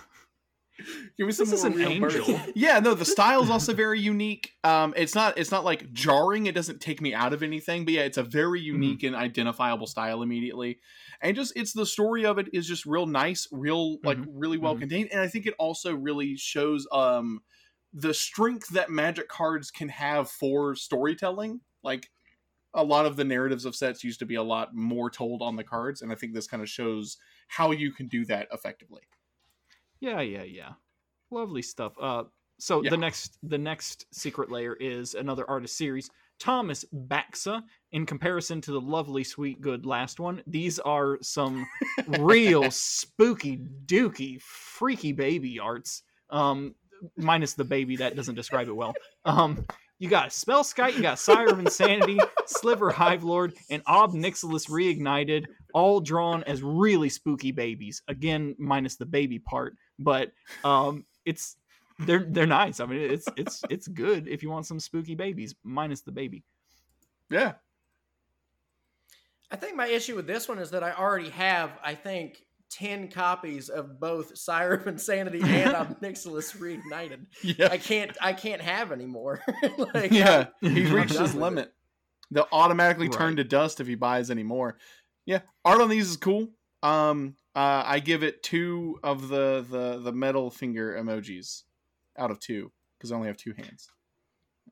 Give 1.17 1.27
me 1.27 1.33
some 1.33 1.49
This 1.49 1.59
is 1.61 1.65
an 1.65 1.81
angel. 1.81 2.37
birds. 2.37 2.51
Yeah, 2.55 2.79
no, 2.81 2.95
the 2.95 3.05
style 3.05 3.43
is 3.43 3.51
also 3.51 3.73
very 3.73 4.01
unique. 4.01 4.53
Um, 4.63 4.93
it's 4.97 5.15
not 5.15 5.39
it's 5.39 5.51
not 5.51 5.65
like 5.65 5.91
jarring. 5.93 6.47
It 6.47 6.55
doesn't 6.55 6.81
take 6.81 7.01
me 7.01 7.15
out 7.15 7.33
of 7.33 7.43
anything, 7.43 7.85
but 7.85 7.95
yeah, 7.95 8.03
it's 8.03 8.19
a 8.19 8.23
very 8.23 8.61
Mm-hmm. 8.61 8.67
unique 8.67 9.03
and 9.03 9.17
identifiable 9.17 9.87
style 9.87 10.23
immediately. 10.23 10.81
And 11.23 11.35
just 11.35 11.55
it's 11.57 11.73
the 11.73 11.87
story 11.87 12.27
of 12.27 12.39
it 12.39 12.49
is 12.53 12.67
just 12.67 12.85
real 12.85 13.07
nice, 13.07 13.49
real 13.51 13.99
like 14.05 14.19
Mhm. 14.19 14.27
really 14.29 14.59
well 14.59 14.75
Mhm. 14.75 14.81
contained, 14.81 15.09
and 15.13 15.21
I 15.21 15.29
think 15.29 15.47
it 15.47 15.55
also 15.59 15.95
really 15.95 16.37
shows 16.37 16.87
um 16.93 17.41
the 17.93 18.13
strength 18.13 18.69
that 18.71 18.91
Magic 18.91 19.29
cards 19.29 19.71
can 19.71 19.89
have 19.89 20.31
for 20.31 20.75
storytelling. 20.75 21.61
Like 21.83 22.11
a 22.75 22.85
lot 22.85 23.07
of 23.07 23.17
the 23.17 23.25
narratives 23.25 23.65
of 23.65 23.75
sets 23.77 24.05
used 24.05 24.19
to 24.21 24.27
be 24.27 24.35
a 24.35 24.43
lot 24.43 24.75
more 24.75 25.11
told 25.11 25.41
on 25.43 25.57
the 25.57 25.65
cards, 25.65 26.03
and 26.03 26.13
I 26.13 26.15
think 26.17 26.35
this 26.35 26.47
kind 26.47 26.63
of 26.63 26.69
shows 26.69 27.17
how 27.49 27.71
you 27.71 27.93
can 27.93 28.09
do 28.09 28.27
that 28.27 28.49
effectively. 28.53 29.03
Yeah, 30.01 30.21
yeah, 30.21 30.43
yeah. 30.45 30.73
Lovely 31.31 31.63
stuff. 31.63 31.95
Uh 32.01 32.25
so 32.59 32.83
Yeah. 32.83 32.91
the 32.91 32.97
next 32.97 33.39
the 33.43 33.59
next 33.59 34.07
Secret 34.13 34.51
Lair 34.51 34.75
is 34.77 35.15
another 35.15 35.49
artist 35.49 35.77
series. 35.77 36.11
Thomas 36.39 36.85
Baxa. 36.95 37.63
In 37.93 38.05
comparison 38.05 38.61
to 38.63 38.73
the 38.73 38.81
lovely, 38.81 39.25
sweet, 39.25 39.61
good 39.61 39.87
last 39.87 40.21
one, 40.21 40.43
these 40.47 40.79
are 40.79 41.17
some 41.23 41.67
real 42.19 42.71
spooky, 42.71 43.59
dooky, 43.87 44.41
freaky 44.43 45.13
baby 45.13 45.59
arts. 45.59 46.03
Um, 46.29 46.75
minus 47.17 47.55
the 47.55 47.65
baby 47.65 47.97
that 47.97 48.17
doesn't 48.17 48.35
describe 48.35 48.69
it 48.69 48.77
well. 48.77 48.95
Um, 49.25 49.65
you 49.99 50.11
got 50.11 50.31
Spell 50.33 50.63
Spellskite, 50.63 50.95
you 50.97 51.03
got 51.03 51.19
Sire 51.19 51.49
of 51.49 51.59
Insanity, 51.59 52.19
Sliver 52.45 52.91
Hive 52.91 53.25
Lord, 53.25 53.55
and 53.71 53.83
Ob 53.87 54.13
Nixilis 54.13 54.69
Reignited, 54.69 55.47
all 55.73 56.01
drawn 56.01 56.43
as 56.45 56.63
really 56.63 57.09
spooky 57.09 57.51
babies. 57.51 58.03
Again, 58.09 58.55
minus 58.59 58.97
the 58.97 59.07
baby 59.07 59.39
part, 59.39 59.75
but 59.99 60.33
um, 60.65 61.05
it's 61.25 61.57
they're 62.01 62.27
they're 62.29 62.47
nice. 62.47 62.81
I 62.81 62.87
mean, 62.87 63.11
it's 63.11 63.29
it's 63.37 63.63
it's 63.71 63.89
good 63.89 64.29
if 64.29 64.43
you 64.43 64.51
want 64.51 64.67
some 64.67 64.81
spooky 64.81 65.15
babies, 65.15 65.55
minus 65.63 66.03
the 66.03 66.13
baby. 66.13 66.45
Yeah, 67.31 67.55
I 69.51 69.57
think 69.57 69.77
my 69.77 69.87
issue 69.87 70.17
with 70.17 70.27
this 70.27 70.49
one 70.49 70.59
is 70.59 70.71
that 70.71 70.83
I 70.83 70.93
already 70.93 71.31
have, 71.31 71.79
I 71.83 71.95
think, 71.95 72.43
10 72.71 73.09
copies 73.09 73.69
of 73.69 74.01
both 74.01 74.37
Sire 74.37 74.73
of 74.73 74.87
Insanity 74.87 75.41
and 75.41 75.73
Obnixilis 75.75 76.57
Reignited. 76.57 77.27
yeah. 77.43 77.69
I 77.71 77.79
can't 77.79 78.17
I 78.21 78.33
can't 78.33 78.61
have 78.61 78.91
anymore. 78.91 79.41
like 79.95 80.11
yeah, 80.11 80.47
he's 80.61 80.91
reached 80.91 81.11
his 81.11 81.21
with 81.21 81.35
limit. 81.35 81.73
They'll 82.33 82.49
automatically 82.51 83.09
turn 83.09 83.37
to 83.37 83.45
dust 83.45 83.81
if 83.81 83.87
he 83.87 83.95
buys 83.95 84.31
any 84.31 84.43
more. 84.43 84.79
Yeah, 85.27 85.41
art 85.65 85.81
on 85.81 85.89
these 85.89 86.11
is 86.11 86.17
cool. 86.17 86.49
Um, 86.83 87.37
uh, 87.57 87.83
I 87.87 87.99
give 88.01 88.23
it 88.23 88.43
two 88.43 89.01
of 89.03 89.29
the 89.29 89.65
the 89.69 89.99
the 89.99 90.13
metal 90.13 90.51
finger 90.51 90.95
emojis 91.03 91.63
out 92.19 92.31
of 92.31 92.39
two 92.39 92.71
because 92.99 93.11
I 93.11 93.17
only 93.17 93.29
have 93.29 93.37
two 93.37 93.55
hands. 93.57 93.89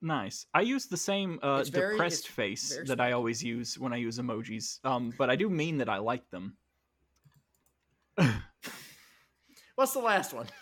Nice. 0.03 0.47
I 0.53 0.61
use 0.61 0.87
the 0.87 0.97
same 0.99 1.39
uh, 1.43 1.63
very- 1.65 1.95
depressed 1.95 2.29
face 2.29 2.79
that 2.87 3.01
I 3.01 3.13
always 3.13 3.43
use 3.43 3.79
when 3.79 3.93
I 3.93 3.97
use 3.97 4.19
emojis. 4.19 4.85
Um, 4.85 5.13
but 5.17 5.31
I 5.31 5.37
do 5.37 5.49
mean 5.49 5.79
that 5.79 5.89
I 5.89 5.97
like 5.99 6.29
them. 6.31 6.57
What's 9.77 9.93
the 9.93 10.01
last 10.01 10.33
one? 10.33 10.47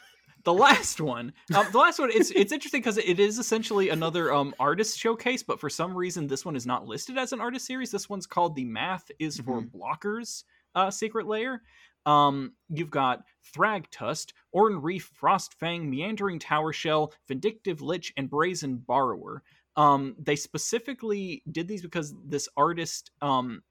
The 0.44 0.52
last 0.52 1.00
one, 1.00 1.34
um, 1.54 1.66
the 1.70 1.78
last 1.78 2.00
one, 2.00 2.10
it's 2.12 2.32
it's 2.32 2.50
interesting 2.50 2.80
because 2.80 2.98
it 2.98 3.20
is 3.20 3.38
essentially 3.38 3.90
another 3.90 4.32
um 4.34 4.52
artist 4.58 4.98
showcase, 4.98 5.40
but 5.44 5.60
for 5.60 5.70
some 5.70 5.94
reason 5.96 6.26
this 6.26 6.44
one 6.44 6.56
is 6.56 6.66
not 6.66 6.84
listed 6.84 7.16
as 7.16 7.32
an 7.32 7.40
artist 7.40 7.64
series. 7.64 7.92
This 7.92 8.08
one's 8.08 8.26
called 8.26 8.56
the 8.56 8.64
Math 8.64 9.08
is 9.20 9.38
for 9.38 9.62
Mhm. 9.62 9.70
Blockers 9.70 10.42
uh, 10.74 10.90
Secret 10.90 11.28
Lair. 11.28 11.62
Um, 12.07 12.57
you've 12.68 12.90
got 12.90 13.24
Thragtusk, 13.55 14.32
Orn 14.53 14.80
Reef, 14.82 15.12
Frostfang, 15.20 15.88
Meandering 15.88 16.38
Tower 16.38 16.72
Shell, 16.72 17.14
Vindictive 17.28 17.80
Lich, 17.80 18.12
and 18.16 18.28
Brazen 18.30 18.78
Borrower. 18.78 19.42
Um, 19.76 20.16
they 20.18 20.36
specifically 20.36 21.42
did 21.50 21.68
these 21.68 21.82
because 21.82 22.14
this 22.26 22.48
artist 22.57 23.11
um 23.22 23.62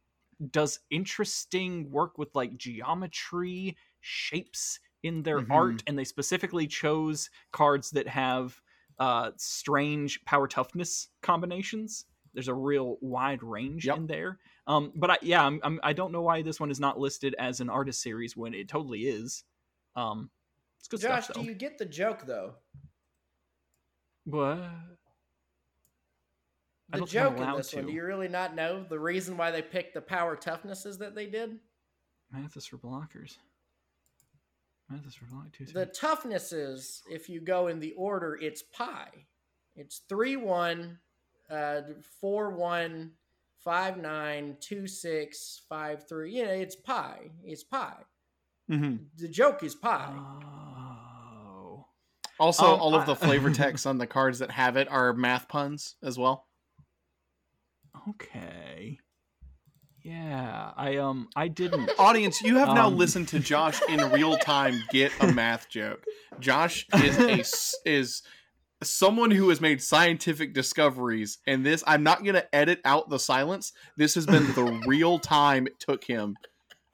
does 0.49 0.79
interesting 0.89 1.91
work 1.91 2.17
with 2.17 2.33
like 2.35 2.57
geometry, 2.57 3.77
shapes 4.01 4.79
in 5.03 5.23
their 5.23 5.43
Mhm. 5.43 5.51
art, 5.51 5.83
and 5.87 5.97
they 5.97 6.03
specifically 6.03 6.67
chose 6.67 7.29
cards 7.51 7.91
that 7.91 8.07
have 8.07 8.61
uh 8.99 9.31
strange 9.37 10.23
power 10.25 10.47
toughness 10.47 11.09
combinations. 11.21 12.05
There's 12.33 12.47
a 12.47 12.53
real 12.55 12.97
wide 13.01 13.43
range 13.43 13.87
Yep. 13.87 13.95
in 13.95 14.07
there. 14.07 14.39
Um, 14.67 14.91
but 14.95 15.11
I, 15.11 15.17
yeah, 15.21 15.43
I'm, 15.43 15.59
I'm, 15.63 15.79
I 15.83 15.93
don't 15.93 16.11
know 16.11 16.21
why 16.21 16.41
this 16.41 16.59
one 16.59 16.71
is 16.71 16.79
not 16.79 16.99
listed 16.99 17.35
as 17.39 17.59
an 17.59 17.69
artist 17.69 18.01
series 18.01 18.37
when 18.37 18.53
it 18.53 18.67
totally 18.67 19.01
is. 19.01 19.43
Um, 19.95 20.29
it's 20.79 20.87
good 20.87 21.01
Josh, 21.01 21.25
stuff. 21.25 21.37
do 21.37 21.43
you 21.43 21.53
get 21.53 21.77
the 21.77 21.85
joke 21.85 22.25
though? 22.25 22.53
What? 24.25 24.59
The 26.91 27.05
joke 27.05 27.37
in 27.37 27.55
this 27.55 27.73
one, 27.73 27.85
do 27.85 27.91
you 27.91 28.03
really 28.03 28.27
not 28.27 28.55
know 28.55 28.83
the 28.87 28.99
reason 28.99 29.37
why 29.37 29.51
they 29.51 29.61
picked 29.61 29.93
the 29.93 30.01
power 30.01 30.35
toughnesses 30.35 30.97
that 30.97 31.15
they 31.15 31.25
did? 31.25 31.57
Math 32.31 32.57
is 32.57 32.65
for 32.65 32.77
blockers. 32.77 33.37
Math 34.89 35.07
is 35.07 35.15
for 35.15 35.25
block 35.25 35.51
two. 35.53 35.65
The 35.65 35.85
toughnesses, 35.85 37.01
if 37.09 37.29
you 37.29 37.39
go 37.39 37.67
in 37.67 37.79
the 37.79 37.93
order, 37.93 38.37
it's 38.41 38.61
pi. 38.61 39.07
It's 39.75 40.01
3 40.09 40.35
1, 40.35 40.99
uh, 41.49 41.81
4 42.19 42.49
1, 42.51 43.11
5 43.63 43.97
9, 44.01 44.57
2 44.59 44.87
6, 44.87 45.61
5 45.69 46.07
3. 46.07 46.31
You 46.33 46.45
know, 46.45 46.51
it's 46.51 46.75
pi. 46.75 47.31
It's 47.43 47.63
pi. 47.63 47.93
Mm-hmm. 48.71 48.95
The 49.17 49.27
joke 49.27 49.63
is 49.63 49.75
pi. 49.75 50.13
Oh. 50.17 51.85
Also, 52.39 52.65
Um, 52.73 52.79
all 52.79 52.95
of 52.95 53.05
the 53.05 53.15
flavor 53.15 53.49
text 53.53 53.85
on 53.85 53.97
the 53.97 54.07
cards 54.07 54.39
that 54.39 54.51
have 54.51 54.77
it 54.77 54.87
are 54.89 55.13
math 55.13 55.47
puns 55.47 55.95
as 56.03 56.17
well. 56.17 56.47
Okay. 58.09 58.97
Yeah, 60.03 60.71
I 60.75 60.97
um 60.97 61.27
I 61.35 61.47
didn't. 61.47 61.91
Audience, 61.99 62.41
you 62.41 62.57
have 62.57 62.69
now 62.69 62.87
Um. 62.87 62.97
listened 62.97 63.27
to 63.29 63.39
Josh 63.39 63.79
in 63.87 63.99
real 64.11 64.35
time 64.37 64.81
get 64.89 65.11
a 65.19 65.27
math 65.31 65.69
joke. 65.69 66.03
Josh 66.39 66.87
is 66.95 67.19
a 67.85 67.87
is 67.89 68.23
someone 68.83 69.31
who 69.31 69.49
has 69.49 69.61
made 69.61 69.81
scientific 69.81 70.53
discoveries, 70.53 71.37
and 71.47 71.65
this 71.65 71.83
I'm 71.85 72.03
not 72.03 72.23
going 72.23 72.35
to 72.35 72.55
edit 72.55 72.79
out 72.85 73.09
the 73.09 73.19
silence. 73.19 73.73
This 73.97 74.15
has 74.15 74.25
been 74.25 74.47
the 74.53 74.81
real 74.87 75.19
time 75.19 75.67
it 75.67 75.79
took 75.79 76.03
him 76.03 76.35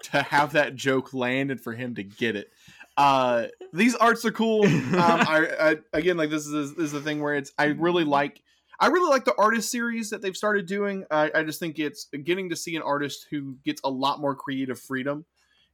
to 0.03 0.21
have 0.21 0.53
that 0.53 0.75
joke 0.75 1.13
land 1.13 1.51
and 1.51 1.59
for 1.59 1.73
him 1.73 1.95
to 1.95 2.03
get 2.03 2.35
it. 2.35 2.47
Uh, 2.95 3.47
these 3.73 3.95
arts 3.95 4.25
are 4.25 4.31
cool. 4.31 4.65
Um, 4.65 4.91
I, 4.97 5.47
I 5.59 5.75
again 5.93 6.17
like 6.17 6.29
this 6.29 6.47
is 6.47 6.75
this 6.75 6.85
is 6.85 6.91
the 6.91 7.01
thing 7.01 7.21
where 7.21 7.35
it's 7.35 7.51
I 7.57 7.65
really 7.65 8.03
like 8.03 8.41
I 8.79 8.87
really 8.87 9.09
like 9.09 9.25
the 9.25 9.35
artist 9.37 9.71
series 9.71 10.09
that 10.09 10.21
they've 10.21 10.37
started 10.37 10.65
doing. 10.65 11.05
I, 11.09 11.31
I 11.33 11.43
just 11.43 11.59
think 11.59 11.79
it's 11.79 12.07
getting 12.23 12.49
to 12.49 12.55
see 12.55 12.75
an 12.75 12.81
artist 12.81 13.27
who 13.29 13.57
gets 13.63 13.81
a 13.83 13.89
lot 13.89 14.19
more 14.19 14.35
creative 14.35 14.79
freedom 14.79 15.25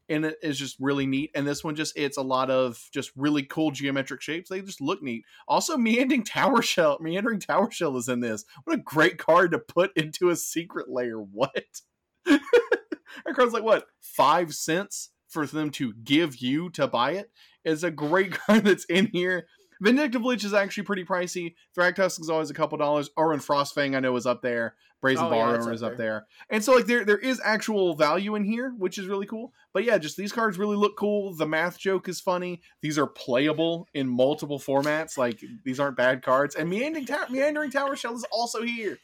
and 0.09 0.25
it 0.25 0.37
is 0.41 0.57
just 0.57 0.77
really 0.79 1.05
neat. 1.05 1.31
And 1.35 1.47
this 1.47 1.63
one 1.63 1.75
just 1.75 1.97
it's 1.97 2.17
a 2.17 2.21
lot 2.21 2.49
of 2.49 2.81
just 2.91 3.11
really 3.15 3.43
cool 3.43 3.71
geometric 3.71 4.21
shapes. 4.21 4.49
They 4.49 4.61
just 4.61 4.81
look 4.81 5.01
neat. 5.01 5.23
Also, 5.47 5.77
meandering 5.77 6.23
tower 6.23 6.61
shell, 6.61 6.97
meandering 7.01 7.39
tower 7.39 7.71
shell 7.71 7.97
is 7.97 8.09
in 8.09 8.19
this. 8.19 8.45
What 8.63 8.75
a 8.75 8.81
great 8.81 9.17
card 9.17 9.51
to 9.51 9.59
put 9.59 9.95
into 9.95 10.29
a 10.29 10.35
Secret 10.35 10.89
Lair. 10.89 11.17
What? 11.17 11.81
that 12.25 13.35
card's 13.35 13.53
like 13.53 13.63
what 13.63 13.87
five 14.01 14.53
cents 14.53 15.09
for 15.27 15.45
them 15.47 15.71
to 15.71 15.93
give 16.03 16.37
you 16.37 16.69
to 16.71 16.87
buy 16.87 17.11
it. 17.11 17.31
It's 17.65 17.83
a 17.83 17.91
great 17.91 18.31
card 18.39 18.65
that's 18.65 18.85
in 18.85 19.07
here. 19.07 19.47
Vindictive 19.83 20.23
Lich 20.23 20.45
is 20.45 20.53
actually 20.53 20.83
pretty 20.83 21.03
pricey. 21.03 21.55
Thragtusk 21.77 22.21
is 22.21 22.29
always 22.29 22.49
a 22.49 22.53
couple 22.53 22.77
dollars. 22.77 23.09
Ohran 23.17 23.45
Frostfang 23.45 23.97
I 23.97 23.99
know 23.99 24.15
is 24.15 24.25
up 24.25 24.41
there. 24.41 24.75
Brazen 25.01 25.25
Oh, 25.25 25.29
yeah, 25.29 25.35
Borrower 25.35 25.73
is 25.73 25.83
up 25.83 25.97
there. 25.97 26.07
there. 26.07 26.27
And 26.49 26.63
so 26.63 26.75
like 26.75 26.85
there 26.85 27.03
there 27.03 27.17
is 27.17 27.41
actual 27.43 27.93
value 27.93 28.35
in 28.35 28.45
here, 28.45 28.73
which 28.77 28.97
is 28.97 29.07
really 29.07 29.25
cool. 29.25 29.51
But 29.73 29.83
yeah, 29.83 29.97
just 29.97 30.15
these 30.15 30.31
cards 30.31 30.57
really 30.57 30.77
look 30.77 30.95
cool. 30.95 31.35
The 31.35 31.45
math 31.45 31.77
joke 31.77 32.07
is 32.07 32.21
funny. 32.21 32.61
These 32.81 32.97
are 32.97 33.07
playable 33.07 33.89
in 33.93 34.07
multiple 34.07 34.57
formats. 34.57 35.17
Like 35.17 35.41
these 35.65 35.81
aren't 35.81 35.97
bad 35.97 36.23
cards. 36.23 36.55
And 36.55 36.69
Meandering 36.69 37.05
Tower 37.05 37.25
Meandering 37.29 37.71
Tower 37.71 37.97
Shell 37.97 38.15
is 38.15 38.25
also 38.31 38.61
here. 38.61 38.97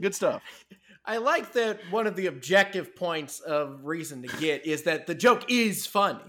Good 0.00 0.14
stuff. 0.14 0.42
I 1.04 1.16
like 1.18 1.52
that 1.52 1.80
one 1.90 2.06
of 2.06 2.14
the 2.14 2.26
objective 2.26 2.94
points 2.94 3.40
of 3.40 3.84
reason 3.84 4.22
to 4.22 4.28
get 4.38 4.64
is 4.64 4.84
that 4.84 5.08
the 5.08 5.14
joke 5.16 5.50
is 5.50 5.86
funny. 5.86 6.20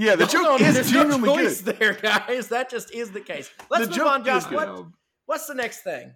Yeah, 0.00 0.14
the 0.14 0.26
Hold 0.26 0.30
joke 0.30 0.46
on, 0.60 0.62
is 0.62 0.74
there's 0.74 0.92
no 0.92 1.02
genuinely 1.10 1.42
good. 1.42 1.56
there, 1.76 1.94
guys. 1.94 2.46
That 2.48 2.70
just 2.70 2.94
is 2.94 3.10
the 3.10 3.20
case. 3.20 3.50
Let's 3.68 3.88
The 3.88 3.98
move 3.98 4.06
on, 4.06 4.24
Josh. 4.24 4.44
What, 4.48 4.86
what's 5.26 5.46
the 5.46 5.54
next 5.56 5.80
thing? 5.82 6.12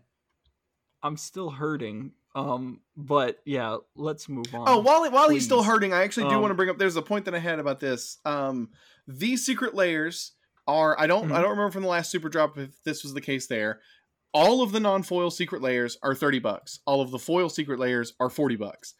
I'm 1.02 1.16
still 1.16 1.50
hurting. 1.50 2.12
Um, 2.36 2.80
but 2.96 3.40
yeah, 3.44 3.78
let's 3.96 4.28
move 4.28 4.54
on. 4.54 4.66
Oh, 4.68 4.78
while 4.78 5.10
while 5.10 5.28
he's 5.30 5.44
still 5.44 5.64
hurting, 5.64 5.92
I 5.92 6.04
actually 6.04 6.28
do 6.28 6.36
Um, 6.36 6.42
want 6.42 6.52
to 6.52 6.54
bring 6.54 6.70
up. 6.70 6.78
There's 6.78 6.94
a 6.94 7.02
point 7.02 7.24
that 7.24 7.34
I 7.34 7.40
had 7.40 7.58
about 7.58 7.80
this. 7.80 8.18
Um, 8.24 8.70
these 9.08 9.44
Secret 9.44 9.74
Lairs 9.74 10.30
are. 10.68 10.96
I 10.96 11.08
don't. 11.08 11.32
I 11.32 11.38
Mhm. 11.38 11.42
don't 11.42 11.50
remember 11.50 11.72
from 11.72 11.82
the 11.82 11.88
last 11.88 12.12
super 12.12 12.28
drop 12.28 12.56
if 12.58 12.80
this 12.84 13.02
was 13.02 13.14
the 13.14 13.20
case 13.20 13.48
there. 13.48 13.80
All 14.32 14.62
of 14.62 14.70
the 14.70 14.78
non-foil 14.80 15.32
Secret 15.32 15.60
Lairs 15.60 15.98
are 16.04 16.14
thirty 16.14 16.38
bucks. 16.38 16.78
All 16.86 17.00
of 17.02 17.10
the 17.10 17.18
foil 17.18 17.48
Secret 17.48 17.80
Lairs 17.80 18.12
are 18.20 18.30
forty 18.30 18.56
bucks. 18.56 18.94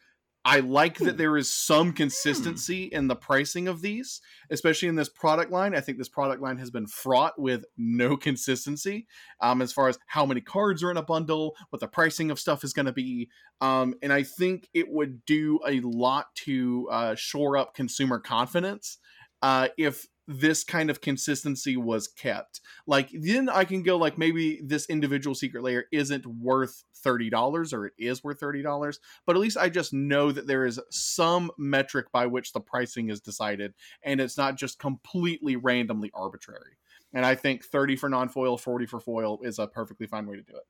I 0.45 0.59
like 0.59 0.99
that 0.99 1.19
there 1.19 1.37
is 1.37 1.53
some 1.53 1.93
consistency 1.93 2.85
in 2.85 3.07
the 3.07 3.15
pricing 3.15 3.69
of 3.69 3.81
these, 3.81 4.21
especially 4.51 4.89
in 4.89 4.97
this 4.97 5.09
product 5.09 5.53
line. 5.53 5.75
I 5.75 5.81
think 5.81 5.99
this 5.99 6.09
product 6.09 6.43
line 6.43 6.59
has 6.59 6.71
been 6.71 6.89
fraught 6.89 7.39
with 7.41 7.65
no 7.77 8.17
consistency 8.19 9.07
um, 9.41 9.63
as 9.63 9.73
far 9.73 9.89
as 9.89 9.99
how 10.07 10.27
many 10.27 10.41
cards 10.41 10.83
are 10.83 10.91
in 10.91 10.97
a 10.97 11.03
bundle, 11.03 11.55
what 11.71 11.81
the 11.81 11.87
pricing 11.87 12.31
of 12.31 12.41
stuff 12.41 12.65
is 12.65 12.73
going 12.73 12.87
to 12.87 12.93
be. 12.93 13.31
Um, 13.61 13.95
and 14.03 14.13
I 14.13 14.25
think 14.25 14.69
it 14.75 14.91
would 14.91 15.25
do 15.25 15.61
a 15.67 15.81
lot 15.81 16.35
to 16.45 16.89
uh, 16.91 17.15
shore 17.15 17.57
up 17.57 17.75
consumer 17.75 18.19
confidence 18.19 18.99
uh, 19.43 19.69
if 19.77 20.07
this 20.29 20.63
kind 20.65 20.89
of 20.91 21.01
consistency 21.01 21.77
was 21.77 22.09
kept. 22.09 22.61
Like 22.87 23.11
then 23.13 23.49
I 23.49 23.65
can 23.65 23.83
go 23.83 23.97
like 23.97 24.19
maybe 24.19 24.61
this 24.65 24.87
individual 24.89 25.35
Secret 25.35 25.63
Lair 25.63 25.87
isn't 25.93 26.25
worth 26.27 26.85
$30 27.05 27.73
or 27.73 27.87
it 27.87 27.93
is 27.99 28.23
worth 28.23 28.39
$30, 28.41 28.99
but 29.27 29.35
at 29.37 29.43
least 29.43 29.57
I 29.57 29.69
just 29.69 29.93
know 29.93 30.31
that 30.31 30.47
there 30.47 30.65
is 30.65 30.81
some 30.91 31.51
metric 31.59 32.07
by 32.13 32.27
which 32.27 32.53
the 32.53 32.61
pricing 32.61 33.11
is 33.11 33.21
decided 33.21 33.75
and 34.05 34.21
it's 34.21 34.39
not 34.39 34.57
just 34.57 34.79
completely 34.79 35.57
randomly 35.57 36.11
arbitrary. 36.15 36.79
And 37.13 37.27
I 37.27 37.35
think 37.35 37.65
30 37.65 37.97
for 37.97 38.09
non-foil, 38.09 38.57
40 38.57 38.87
for 38.87 39.01
foil 39.01 39.41
is 39.43 39.59
a 39.59 39.67
perfectly 39.67 40.07
fine 40.07 40.27
way 40.27 40.37
to 40.37 40.43
do 40.43 40.55
it. 40.57 40.63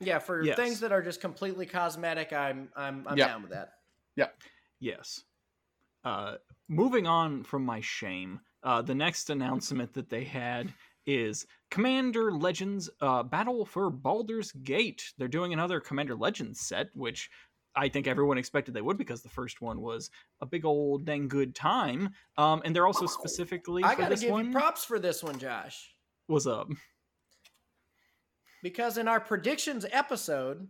Yeah, 0.00 0.18
for 0.20 0.42
Yes. 0.44 0.56
things 0.56 0.80
that 0.80 0.92
are 0.92 1.02
just 1.02 1.20
completely 1.20 1.66
cosmetic, 1.66 2.32
I'm 2.32 2.70
I'm 2.76 3.06
I'm 3.08 3.16
Yeah. 3.18 3.26
down 3.26 3.42
with 3.42 3.50
that. 3.50 3.78
Yeah. 4.14 4.28
Yes. 4.78 5.24
Uh, 6.04 6.36
moving 6.68 7.06
on 7.06 7.42
from 7.42 7.64
my 7.64 7.80
shame, 7.80 8.40
uh, 8.62 8.82
the 8.82 8.94
next 8.94 9.30
announcement 9.30 9.92
that 9.94 10.10
they 10.10 10.24
had 10.24 10.72
is 11.06 11.46
Commander 11.70 12.30
Legends 12.32 12.90
uh, 13.00 13.22
Battle 13.22 13.64
for 13.64 13.90
Baldur's 13.90 14.52
Gate. 14.52 15.12
They're 15.16 15.28
doing 15.28 15.52
another 15.52 15.80
Commander 15.80 16.14
Legends 16.14 16.60
set, 16.60 16.88
which 16.94 17.30
I 17.74 17.88
think 17.88 18.06
everyone 18.06 18.38
expected 18.38 18.74
they 18.74 18.82
would 18.82 18.98
because 18.98 19.22
the 19.22 19.28
first 19.28 19.60
one 19.60 19.80
was 19.80 20.10
a 20.40 20.46
big 20.46 20.64
old 20.64 21.06
dang 21.06 21.28
good 21.28 21.54
time. 21.54 22.10
Um, 22.36 22.60
and 22.64 22.74
they're 22.74 22.86
also 22.86 23.06
specifically 23.06 23.84
I 23.84 23.94
for 23.94 24.02
gotta 24.02 24.10
this 24.10 24.20
give 24.22 24.32
one 24.32 24.46
you 24.46 24.52
props 24.52 24.84
for 24.84 24.98
this 24.98 25.22
one, 25.22 25.38
Josh, 25.38 25.94
What's 26.26 26.46
up. 26.46 26.68
because 28.62 28.98
in 28.98 29.08
our 29.08 29.20
predictions 29.20 29.86
episode, 29.90 30.66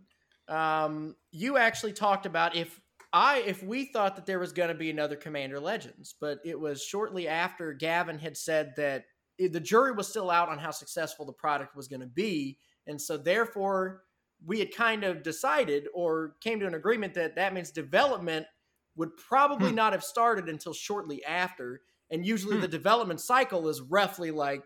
um, 0.47 1.15
you 1.31 1.57
actually 1.57 1.93
talked 1.93 2.25
about 2.25 2.55
if 2.55 2.79
I 3.11 3.39
if 3.39 3.63
we 3.63 3.85
thought 3.85 4.15
that 4.15 4.25
there 4.25 4.39
was 4.39 4.53
going 4.53 4.69
to 4.69 4.75
be 4.75 4.89
another 4.89 5.15
Commander 5.15 5.59
Legends, 5.59 6.13
but 6.19 6.39
it 6.45 6.59
was 6.59 6.83
shortly 6.83 7.27
after 7.27 7.73
Gavin 7.73 8.19
had 8.19 8.37
said 8.37 8.73
that 8.77 9.05
the 9.37 9.59
jury 9.59 9.91
was 9.93 10.07
still 10.07 10.29
out 10.29 10.49
on 10.49 10.59
how 10.59 10.71
successful 10.71 11.25
the 11.25 11.33
product 11.33 11.75
was 11.75 11.87
going 11.87 12.01
to 12.01 12.05
be, 12.07 12.59
and 12.87 13.01
so 13.01 13.17
therefore 13.17 14.03
we 14.45 14.59
had 14.59 14.73
kind 14.73 15.03
of 15.03 15.23
decided 15.23 15.87
or 15.93 16.35
came 16.41 16.59
to 16.59 16.67
an 16.67 16.75
agreement 16.75 17.13
that 17.15 17.35
that 17.35 17.53
means 17.53 17.71
development 17.71 18.45
would 18.95 19.15
probably 19.17 19.71
Hmm. 19.71 19.73
not 19.73 19.93
have 19.93 20.03
started 20.03 20.47
until 20.47 20.73
shortly 20.73 21.23
after, 21.25 21.81
and 22.11 22.25
usually 22.25 22.55
Hmm. 22.55 22.59
the 22.59 22.67
development 22.67 23.19
cycle 23.21 23.67
is 23.69 23.81
roughly 23.81 24.29
like 24.31 24.63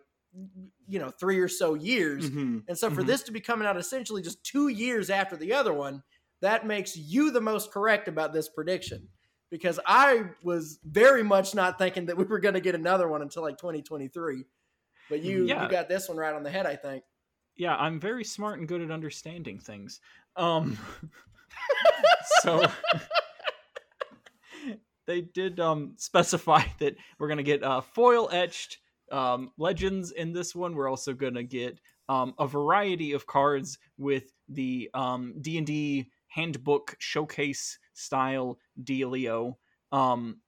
you 0.88 1.00
know 1.00 1.12
three 1.12 1.40
or 1.40 1.48
so 1.48 1.76
years. 1.76 2.32
Mhm. 2.32 2.68
And 2.68 2.78
so 2.78 2.90
for 2.90 3.04
Mhm. 3.04 3.04
this 3.04 3.24
to 3.24 3.32
be 3.32 3.42
coming 3.42 3.68
out 3.68 3.78
essentially 3.78 4.22
just 4.22 4.44
two 4.44 4.70
years 4.70 5.10
after 5.10 5.36
the 5.38 5.54
other 5.54 5.74
one, 5.74 6.04
that 6.44 6.68
makes 6.68 6.96
you 6.96 7.32
the 7.32 7.42
most 7.42 7.72
correct 7.72 8.08
about 8.08 8.32
this 8.34 8.48
prediction. 8.50 9.08
Because 9.50 9.80
I 9.86 10.24
was 10.44 10.80
very 10.84 11.24
much 11.24 11.54
not 11.54 11.78
thinking 11.78 12.06
that 12.08 12.18
we 12.18 12.24
were 12.24 12.40
going 12.40 12.56
to 12.56 12.60
get 12.62 12.74
another 12.76 13.08
one 13.08 13.22
until 13.22 13.44
like 13.44 13.58
2023. 13.58 14.44
But 15.10 15.22
you, 15.22 15.46
Yeah. 15.46 15.64
you 15.64 15.70
got 15.70 15.88
this 15.90 16.08
one 16.10 16.18
right 16.18 16.34
on 16.34 16.42
the 16.44 16.50
head, 16.50 16.66
I 16.66 16.76
think. 16.76 17.04
yeah, 17.56 17.76
I'm 17.76 18.00
very 18.00 18.24
smart 18.24 18.58
and 18.60 18.68
good 18.68 18.82
at 18.82 18.90
understanding 18.90 19.60
things. 19.60 20.00
Um, 20.36 20.78
so 22.42 22.66
they 25.06 25.22
did 25.22 25.60
um, 25.60 25.94
specify 25.98 26.64
that 26.80 26.96
we're 27.20 27.28
gonna 27.28 27.44
get 27.44 27.64
uh, 27.64 27.82
foil 27.82 28.30
etched 28.32 28.80
um, 29.12 29.52
legends 29.58 30.12
in 30.12 30.34
this 30.34 30.56
one. 30.56 30.74
We're 30.76 30.90
also 30.90 31.14
gonna 31.14 31.44
get 31.44 31.80
um, 32.10 32.34
a 32.40 32.48
variety 32.48 33.12
of 33.12 33.28
cards 33.28 33.78
with 33.98 34.34
the 34.50 34.90
um, 34.94 35.36
D 35.42 35.58
and 35.58 35.68
D 35.68 36.10
handbook 36.34 36.96
showcase 37.00 37.78
style 37.94 38.60
dealio. 38.82 39.56
Um, 39.92 40.42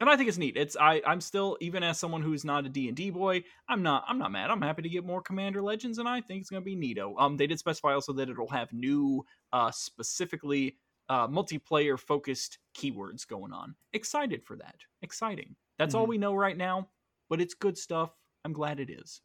and 0.00 0.08
I 0.08 0.16
think 0.16 0.28
it's 0.28 0.38
neat. 0.38 0.56
It's 0.56 0.76
I 0.80 1.02
I'm 1.06 1.20
still 1.20 1.58
even 1.60 1.82
as 1.82 1.98
someone 1.98 2.22
who's 2.22 2.44
not 2.44 2.64
a 2.64 2.70
D&D 2.70 3.10
boy, 3.10 3.44
I'm 3.68 3.82
not 3.82 4.04
I'm 4.08 4.18
not 4.18 4.32
mad. 4.32 4.50
I'm 4.50 4.62
happy 4.62 4.82
to 4.82 4.88
get 4.88 5.04
more 5.04 5.20
Commander 5.20 5.60
Legends 5.60 5.98
and 5.98 6.08
I 6.08 6.22
think 6.22 6.40
it's 6.40 6.50
going 6.50 6.62
to 6.62 6.64
be 6.64 6.76
neato. 6.76 7.14
Um 7.18 7.36
they 7.36 7.46
did 7.46 7.58
specify 7.58 7.92
also 7.92 8.12
that 8.14 8.30
it'll 8.30 8.48
have 8.48 8.72
new 8.72 9.24
uh 9.52 9.70
specifically 9.70 10.78
uh 11.10 11.28
multiplayer 11.28 11.98
focused 11.98 12.58
keywords 12.74 13.26
going 13.28 13.52
on. 13.52 13.74
Excited 13.92 14.42
for 14.42 14.56
that. 14.56 14.76
Exciting. 15.02 15.54
That's 15.78 15.94
all 15.94 16.06
Mhm. 16.06 16.08
we 16.08 16.18
know 16.18 16.34
right 16.34 16.56
now, 16.56 16.88
but 17.28 17.40
it's 17.40 17.54
good 17.54 17.76
stuff. 17.76 18.16
I'm 18.44 18.54
glad 18.54 18.80
it 18.80 18.88
is. 18.88 19.20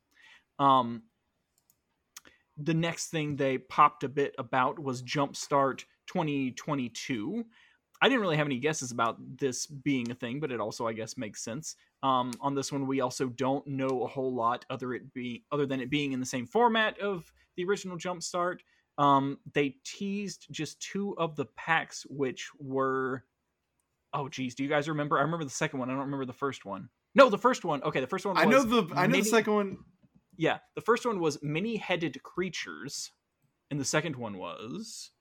Um 0.59 1.03
the 2.57 2.73
next 2.73 3.07
thing 3.07 3.35
they 3.35 3.57
popped 3.57 4.03
a 4.03 4.09
bit 4.09 4.33
about 4.37 4.79
was 4.79 5.01
Jumpstart 5.03 5.83
2022. 6.07 7.45
I 8.01 8.09
didn't 8.09 8.21
really 8.21 8.37
have 8.37 8.47
any 8.47 8.59
guesses 8.59 8.91
about 8.91 9.17
this 9.37 9.65
being 9.65 10.11
a 10.11 10.15
thing, 10.15 10.39
but 10.39 10.51
it 10.51 10.59
also, 10.59 10.87
I 10.87 10.93
guess, 10.93 11.17
makes 11.17 11.41
sense. 11.43 11.75
Um, 12.03 12.31
on 12.41 12.53
this 12.53 12.71
one, 12.71 12.87
we 12.87 13.01
also 13.01 13.27
don't 13.27 13.65
know 13.67 14.03
a 14.03 14.07
whole 14.07 14.33
lot 14.33 14.65
other 14.69 14.93
it 14.93 15.13
being 15.13 15.41
other 15.51 15.65
than 15.65 15.79
it 15.79 15.89
being 15.89 16.11
in 16.11 16.19
the 16.19 16.25
same 16.25 16.45
format 16.45 16.99
of 16.99 17.31
the 17.55 17.65
original 17.65 17.97
Jumpstart. 17.97 18.59
Um, 18.97 19.39
they 19.53 19.77
teased 19.85 20.47
just 20.51 20.79
two 20.81 21.17
of 21.17 21.35
the 21.35 21.45
packs, 21.57 22.05
which 22.09 22.49
were, 22.59 23.23
oh 24.13 24.29
geez, 24.29 24.55
do 24.55 24.63
you 24.63 24.69
guys 24.69 24.87
remember? 24.87 25.17
I 25.17 25.21
remember 25.21 25.45
the 25.45 25.49
second 25.49 25.79
one. 25.79 25.89
I 25.89 25.93
don't 25.93 26.03
remember 26.03 26.25
the 26.25 26.33
first 26.33 26.65
one. 26.65 26.89
No, 27.15 27.29
the 27.29 27.37
first 27.37 27.63
one. 27.63 27.81
Okay, 27.83 28.01
the 28.01 28.07
first 28.07 28.25
one. 28.25 28.35
Was 28.35 28.45
I 28.45 28.49
know 28.49 28.63
the 28.63 28.93
I 28.93 29.07
know 29.07 29.11
mini- 29.13 29.23
the 29.23 29.29
second 29.29 29.53
one. 29.53 29.77
Yeah, 30.37 30.59
the 30.75 30.81
first 30.81 31.05
one 31.05 31.19
was 31.19 31.41
many-headed 31.41 32.21
creatures, 32.23 33.11
and 33.71 33.79
the 33.79 33.85
second 33.85 34.15
one 34.15 34.37
was 34.37 35.11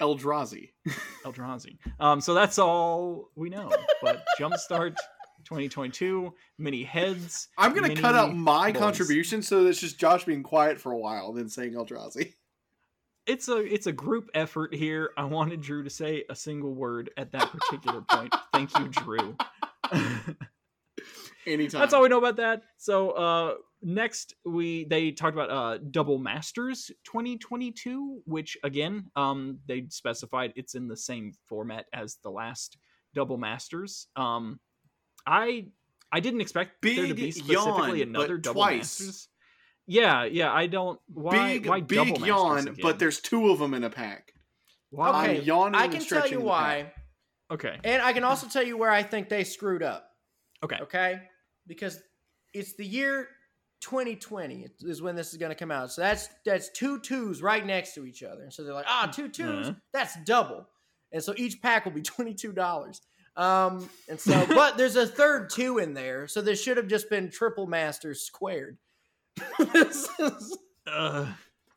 Eldrazi. 0.00 0.70
Eldrazi. 1.24 1.78
Um, 1.98 2.20
so 2.20 2.34
that's 2.34 2.58
all 2.58 3.30
we 3.34 3.48
know. 3.48 3.70
But 4.02 4.24
Jumpstart 4.38 4.96
2022, 5.44 6.34
many 6.58 6.82
heads. 6.82 7.48
I'm 7.56 7.74
gonna 7.74 7.94
cut 7.94 8.14
out 8.14 8.34
my 8.34 8.72
boys. 8.72 8.80
contribution 8.80 9.42
so 9.42 9.66
it's 9.66 9.80
just 9.80 9.98
Josh 9.98 10.24
being 10.24 10.42
quiet 10.42 10.78
for 10.80 10.92
a 10.92 10.98
while, 10.98 11.32
then 11.32 11.48
saying 11.48 11.72
Eldrazi. 11.72 12.34
It's 13.26 13.48
a 13.48 13.58
it's 13.58 13.86
a 13.86 13.92
group 13.92 14.30
effort 14.34 14.74
here. 14.74 15.10
I 15.16 15.24
wanted 15.24 15.60
Drew 15.60 15.82
to 15.82 15.90
say 15.90 16.24
a 16.28 16.34
single 16.34 16.74
word 16.74 17.10
at 17.16 17.32
that 17.32 17.50
particular 17.50 18.02
point. 18.02 18.34
Thank 18.52 18.78
you, 18.78 18.88
Drew. 18.88 19.36
Anytime. 21.46 21.80
That's 21.80 21.94
all 21.94 22.02
we 22.02 22.08
know 22.08 22.18
about 22.18 22.36
that. 22.36 22.62
So 22.76 23.10
uh 23.10 23.54
next 23.82 24.34
we 24.44 24.84
they 24.84 25.12
talked 25.12 25.34
about 25.34 25.50
uh 25.50 25.78
Double 25.90 26.18
Masters 26.18 26.90
2022, 27.04 28.22
which 28.24 28.56
again, 28.64 29.10
um 29.14 29.58
they 29.66 29.86
specified 29.90 30.52
it's 30.56 30.74
in 30.74 30.88
the 30.88 30.96
same 30.96 31.32
format 31.48 31.86
as 31.92 32.16
the 32.22 32.30
last 32.30 32.76
Double 33.14 33.38
Masters. 33.38 34.08
Um 34.16 34.58
I 35.26 35.66
I 36.12 36.20
didn't 36.20 36.40
expect 36.40 36.82
there 36.82 37.06
to 37.06 37.14
be 37.14 37.30
specifically 37.30 38.00
yawn, 38.00 38.08
another 38.08 38.38
Double 38.38 38.62
twice. 38.62 39.00
Masters. 39.00 39.28
Yeah, 39.86 40.24
yeah, 40.24 40.52
I 40.52 40.66
don't 40.66 40.98
why 41.06 41.58
big 41.58 41.66
why 41.66 41.80
big 41.80 42.14
double 42.14 42.26
yawn, 42.26 42.58
again? 42.58 42.76
but 42.82 42.98
there's 42.98 43.20
two 43.20 43.50
of 43.50 43.60
them 43.60 43.72
in 43.72 43.84
a 43.84 43.90
pack. 43.90 44.32
why? 44.90 45.10
Okay, 45.10 45.38
I'm 45.38 45.44
yawning 45.44 45.80
I 45.80 45.86
can 45.86 46.04
tell 46.04 46.26
you 46.26 46.40
why. 46.40 46.84
pack. 46.84 46.94
Okay. 47.52 47.78
And 47.84 48.02
I 48.02 48.12
can 48.12 48.24
also 48.24 48.48
tell 48.48 48.64
you 48.64 48.76
where 48.76 48.90
I 48.90 49.04
think 49.04 49.28
they 49.28 49.44
screwed 49.44 49.82
up. 49.82 50.10
Okay. 50.64 50.78
Okay? 50.82 51.20
Because 51.66 52.00
it's 52.54 52.74
the 52.76 52.84
year 52.86 53.28
2020 53.80 54.66
is 54.80 55.02
when 55.02 55.14
this 55.16 55.32
is 55.32 55.38
going 55.38 55.50
to 55.50 55.56
come 55.56 55.70
out. 55.70 55.92
So 55.92 56.00
that's 56.02 56.28
that's 56.44 56.70
two 56.70 56.98
twos 57.00 57.42
right 57.42 57.64
next 57.64 57.94
to 57.94 58.04
each 58.06 58.22
other. 58.22 58.42
And 58.42 58.52
so 58.52 58.64
they're 58.64 58.72
like, 58.74 58.86
ah, 58.88 59.10
two 59.12 59.28
twos, 59.28 59.68
Uh-huh. 59.68 59.78
that's 59.92 60.16
double. 60.24 60.66
And 61.12 61.22
so 61.22 61.34
each 61.36 61.60
pack 61.62 61.84
will 61.84 61.92
be 61.92 62.02
$22. 62.02 63.00
Um, 63.36 63.88
and 64.08 64.18
so, 64.18 64.46
but 64.48 64.76
there's 64.76 64.96
a 64.96 65.06
third 65.06 65.50
two 65.50 65.78
in 65.78 65.94
there. 65.94 66.26
So 66.26 66.40
this 66.40 66.62
should 66.62 66.76
have 66.78 66.88
just 66.88 67.08
been 67.10 67.30
triple 67.30 67.66
masters 67.66 68.22
squared. 68.22 68.78
Is- 69.74 70.08
Uh, 70.86 71.26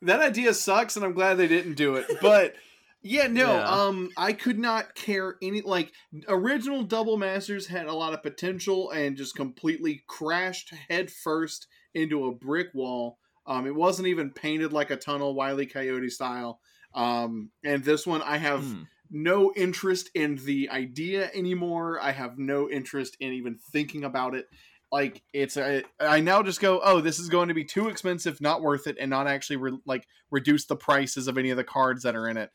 That 0.02 0.20
idea 0.20 0.54
sucks, 0.54 0.96
and 0.96 1.04
I'm 1.04 1.12
glad 1.12 1.34
they 1.34 1.48
didn't 1.48 1.74
do 1.74 1.96
it. 1.96 2.06
But 2.22 2.54
yeah, 3.02 3.26
no, 3.28 3.54
Yeah. 3.54 3.68
um, 3.68 4.10
I 4.16 4.32
could 4.32 4.58
not 4.58 4.94
care 4.94 5.36
any 5.42 5.62
like 5.62 5.92
original 6.28 6.82
Double 6.82 7.16
Masters 7.16 7.66
had 7.66 7.86
a 7.86 7.94
lot 7.94 8.12
of 8.12 8.22
potential 8.22 8.90
and 8.90 9.16
just 9.16 9.34
completely 9.34 10.02
crashed 10.06 10.72
headfirst 10.88 11.66
into 11.94 12.26
a 12.26 12.34
brick 12.34 12.68
wall. 12.74 13.18
Um, 13.46 13.66
it 13.66 13.74
wasn't 13.74 14.08
even 14.08 14.30
painted 14.30 14.72
like 14.72 14.90
a 14.90 14.96
tunnel, 14.96 15.34
Wiley 15.34 15.66
Coyote 15.66 16.10
style. 16.10 16.60
Um, 16.94 17.50
and 17.64 17.82
this 17.82 18.06
one, 18.06 18.22
I 18.22 18.36
have 18.36 18.64
hmm. 18.64 18.82
no 19.10 19.52
interest 19.56 20.10
in 20.14 20.36
the 20.44 20.68
idea 20.70 21.30
anymore. 21.34 21.98
I 22.00 22.12
have 22.12 22.38
no 22.38 22.68
interest 22.68 23.16
in 23.18 23.32
even 23.32 23.58
thinking 23.72 24.04
about 24.04 24.34
it. 24.34 24.46
Like 24.92 25.22
it's 25.32 25.56
a, 25.56 25.84
I 26.00 26.20
now 26.20 26.42
just 26.42 26.60
go, 26.60 26.80
oh, 26.82 27.00
this 27.00 27.20
is 27.20 27.28
going 27.28 27.48
to 27.48 27.54
be 27.54 27.64
too 27.64 27.88
expensive, 27.88 28.40
not 28.40 28.60
worth 28.60 28.88
it, 28.88 28.96
and 29.00 29.08
not 29.08 29.28
actually 29.28 29.56
re- 29.56 29.78
like 29.86 30.06
reduce 30.32 30.66
the 30.66 30.76
prices 30.76 31.28
of 31.28 31.38
any 31.38 31.50
of 31.50 31.56
the 31.56 31.64
cards 31.64 32.02
that 32.02 32.16
are 32.16 32.28
in 32.28 32.36
it. 32.36 32.50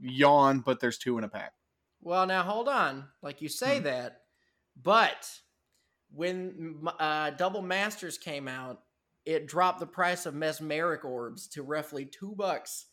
Yawn, 0.00 0.60
but 0.60 0.80
there's 0.80 0.98
two 0.98 1.18
in 1.18 1.24
a 1.24 1.28
pack. 1.28 1.52
Well, 2.02 2.26
now 2.26 2.42
hold 2.42 2.68
on. 2.68 3.04
Like 3.22 3.42
you 3.42 3.48
say 3.48 3.78
Hmm. 3.78 3.84
that, 3.84 4.20
but 4.80 5.28
when 6.12 6.76
uh, 6.98 7.30
Double 7.30 7.62
Masters 7.62 8.18
came 8.18 8.48
out, 8.48 8.80
it 9.24 9.46
dropped 9.48 9.80
the 9.80 9.86
price 9.86 10.24
of 10.26 10.34
mesmeric 10.34 11.04
orbs 11.04 11.48
to 11.48 11.62
roughly 11.62 12.04
two 12.04 12.34
bucks. 12.36 12.86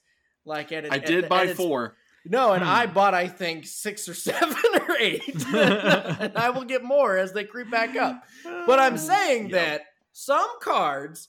Like 0.46 0.72
at, 0.72 0.92
I 0.92 0.98
did 0.98 1.26
at 1.26 1.30
buy 1.30 1.44
its- 1.46 1.58
four. 1.58 1.96
No, 2.26 2.54
and 2.54 2.64
Hmm. 2.64 2.70
I 2.70 2.86
bought 2.88 3.14
I 3.14 3.28
think 3.28 3.66
six 3.68 4.08
or 4.08 4.14
seven 4.30 4.58
or 4.88 4.96
eight, 4.98 5.22
and 5.54 6.38
I 6.38 6.50
will 6.52 6.64
get 6.64 6.82
more 6.84 7.18
as 7.18 7.34
they 7.34 7.44
creep 7.44 7.70
back 7.70 7.96
up. 7.98 8.24
But 8.44 8.80
I'm 8.80 8.98
saying 9.12 9.50
Yep. 9.50 9.52
that 9.52 9.82
some 10.14 10.48
cards 10.62 11.28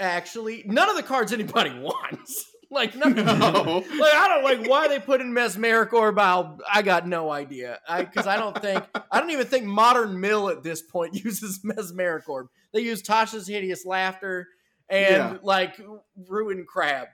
actually 0.00 0.64
none 0.66 0.90
of 0.90 0.96
the 0.96 1.02
cards 1.04 1.32
anybody 1.32 1.70
wants. 1.78 2.50
Like. 2.74 2.94
No. 3.04 3.10
Like 3.12 4.14
I 4.14 4.28
don't 4.28 4.44
like 4.44 4.68
why 4.68 4.88
they 4.88 4.98
put 4.98 5.20
in 5.20 5.32
mesmeric 5.32 5.92
orb. 5.92 6.18
I'll, 6.18 6.58
got 6.82 7.06
no 7.08 7.30
idea. 7.30 7.78
I 7.88 8.02
because 8.02 8.26
I 8.26 8.36
don't 8.36 8.60
think 8.60 8.84
I 9.10 9.20
don't 9.20 9.30
even 9.30 9.46
think 9.46 9.64
modern 9.64 10.20
mill 10.20 10.48
at 10.50 10.62
this 10.62 10.82
point 10.82 11.14
uses 11.24 11.60
mesmeric 11.64 12.28
orb. 12.28 12.48
They 12.72 12.80
use 12.80 13.02
Tasha's 13.02 13.46
hideous 13.46 13.86
laughter 13.86 14.48
and 14.90 15.34
Yeah. 15.34 15.36
like 15.42 15.80
Ruin 16.28 16.66
Crab. 16.68 17.08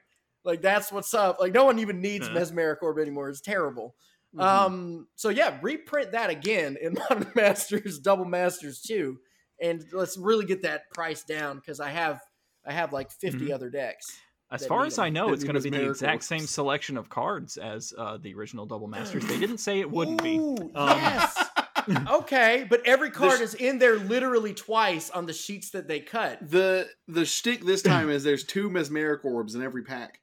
Like 0.45 0.63
that's 0.63 0.91
what's 0.91 1.13
up. 1.15 1.39
Like 1.39 1.53
no 1.53 1.65
one 1.65 1.79
even 1.79 2.01
needs 2.01 2.27
Yeah. 2.29 2.35
mesmeric 2.35 2.83
orb 2.83 2.99
anymore. 2.99 3.29
It's 3.29 3.41
terrible. 3.41 3.95
Mhm. 4.35 4.43
Um. 4.43 5.07
So 5.17 5.29
yeah, 5.29 5.59
reprint 5.63 6.13
that 6.13 6.31
again 6.31 6.77
in 6.81 6.95
Modern 7.11 7.31
Masters, 7.35 7.99
Double 7.99 8.25
Masters 8.25 8.81
too, 8.81 9.19
and 9.61 9.85
let's 9.93 10.17
really 10.17 10.47
get 10.47 10.63
that 10.63 10.89
price 10.91 11.23
down 11.25 11.57
because 11.57 11.81
I 11.81 11.91
have 11.91 12.21
I 12.65 12.73
have 12.73 12.93
like 12.93 13.11
50 13.11 13.47
Mhm. 13.49 13.53
other 13.55 13.71
decks. 13.71 14.07
As 14.53 14.67
far 14.67 14.85
as 14.85 14.97
them. 14.97 15.05
I 15.05 15.11
know, 15.11 15.29
That 15.29 15.35
it's 15.35 15.45
going 15.45 15.55
to 15.55 15.61
be 15.61 15.71
the 15.71 15.89
exact 15.89 16.25
same 16.25 16.47
selection 16.47 16.97
of 16.97 17.09
cards 17.09 17.57
as 17.57 17.93
uh, 17.97 18.19
the 18.21 18.35
original 18.35 18.67
Double 18.67 18.87
Masters. 18.97 19.25
They 19.27 19.39
didn't 19.39 19.59
say 19.59 19.81
it 19.81 19.91
wouldn't 19.91 20.23
be. 20.23 20.39
Um, 20.39 20.71
yes. 20.75 21.45
okay, 22.11 22.67
but 22.69 22.83
every 22.85 23.11
card 23.11 23.39
sh- 23.39 23.43
is 23.43 23.55
in 23.55 23.79
there 23.79 23.97
literally 23.99 24.53
twice 24.55 25.09
on 25.11 25.27
the 25.27 25.33
sheets 25.33 25.71
that 25.71 25.89
they 25.89 26.01
cut. 26.01 26.39
the 26.51 26.89
the 27.09 27.25
shtick 27.25 27.65
this 27.65 27.83
time 27.83 28.11
is 28.11 28.23
there's 28.25 28.45
two 28.45 28.69
mesmeric 28.69 29.25
orbs 29.25 29.55
in 29.55 29.63
every 29.63 29.83
pack, 29.83 30.21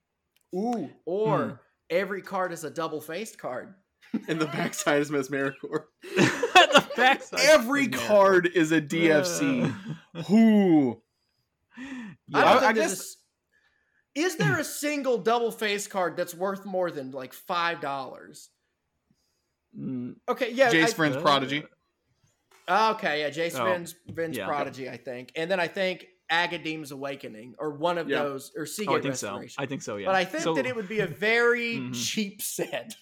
Ooh, 0.56 0.90
or 1.06 1.62
every 1.90 2.22
card 2.22 2.52
is 2.54 2.64
a 2.64 2.70
double 2.70 3.02
faced 3.02 3.38
card. 3.40 3.74
and 4.30 4.40
the 4.40 4.46
backside 4.46 5.02
is 5.02 5.10
mesmeric 5.10 5.56
orb. 5.70 5.84
the 6.16 6.88
backside 6.96 7.40
Every 7.42 7.86
is 7.88 8.00
card 8.08 8.50
is 8.56 8.72
a 8.72 8.82
DFC. 8.82 9.74
Who? 10.28 11.02
I 11.78 11.82
Yeah. 12.28 12.42
don't 12.42 12.44
I- 12.46 12.54
think 12.60 12.64
I 12.64 12.74
guess- 12.74 12.90
a 12.92 12.94
s- 12.94 13.17
is 14.18 14.36
there 14.38 14.58
a 14.60 14.64
single 14.64 15.18
double 15.18 15.52
face 15.52 15.88
card 15.88 16.18
that's 16.18 16.34
worth 16.34 16.66
more 16.66 16.90
than 16.92 17.12
like 17.12 17.34
five 17.34 17.80
dollars? 17.82 18.50
Mm, 19.78 20.16
Okay, 20.30 20.52
yeah. 20.54 20.72
Jace 20.72 20.84
I- 20.86 20.94
Friends 20.94 21.16
uh, 21.18 21.22
Prodigy. 21.22 21.64
Okay, 22.70 23.22
yeah, 23.22 23.30
Jace 23.30 23.58
Oh, 23.58 23.64
Vryn's, 23.64 23.96
Vryn's 24.12 24.38
yeah. 24.38 24.46
Prodigy, 24.46 24.90
I 24.90 24.98
think, 24.98 25.32
and 25.38 25.50
then 25.50 25.58
I 25.60 25.68
think 25.70 26.06
Agadeem's 26.30 26.92
Awakening, 26.92 27.56
or 27.60 27.72
one 27.72 27.98
of 27.98 28.10
Yeah. 28.10 28.24
those, 28.24 28.52
or 28.58 28.66
Seagate 28.66 28.94
oh, 28.94 28.98
I 28.98 29.02
think 29.02 29.16
so. 29.16 29.42
I 29.58 29.66
think 29.66 29.82
so. 29.82 29.96
Yeah. 29.96 30.08
But 30.08 30.16
I 30.16 30.26
think 30.26 30.44
So- 30.44 30.54
that 30.56 30.66
it 30.66 30.76
would 30.76 30.90
be 30.90 31.00
a 31.00 31.08
very 31.08 31.76
Mhm. 31.78 31.96
cheap 31.96 32.42
set. 32.42 32.94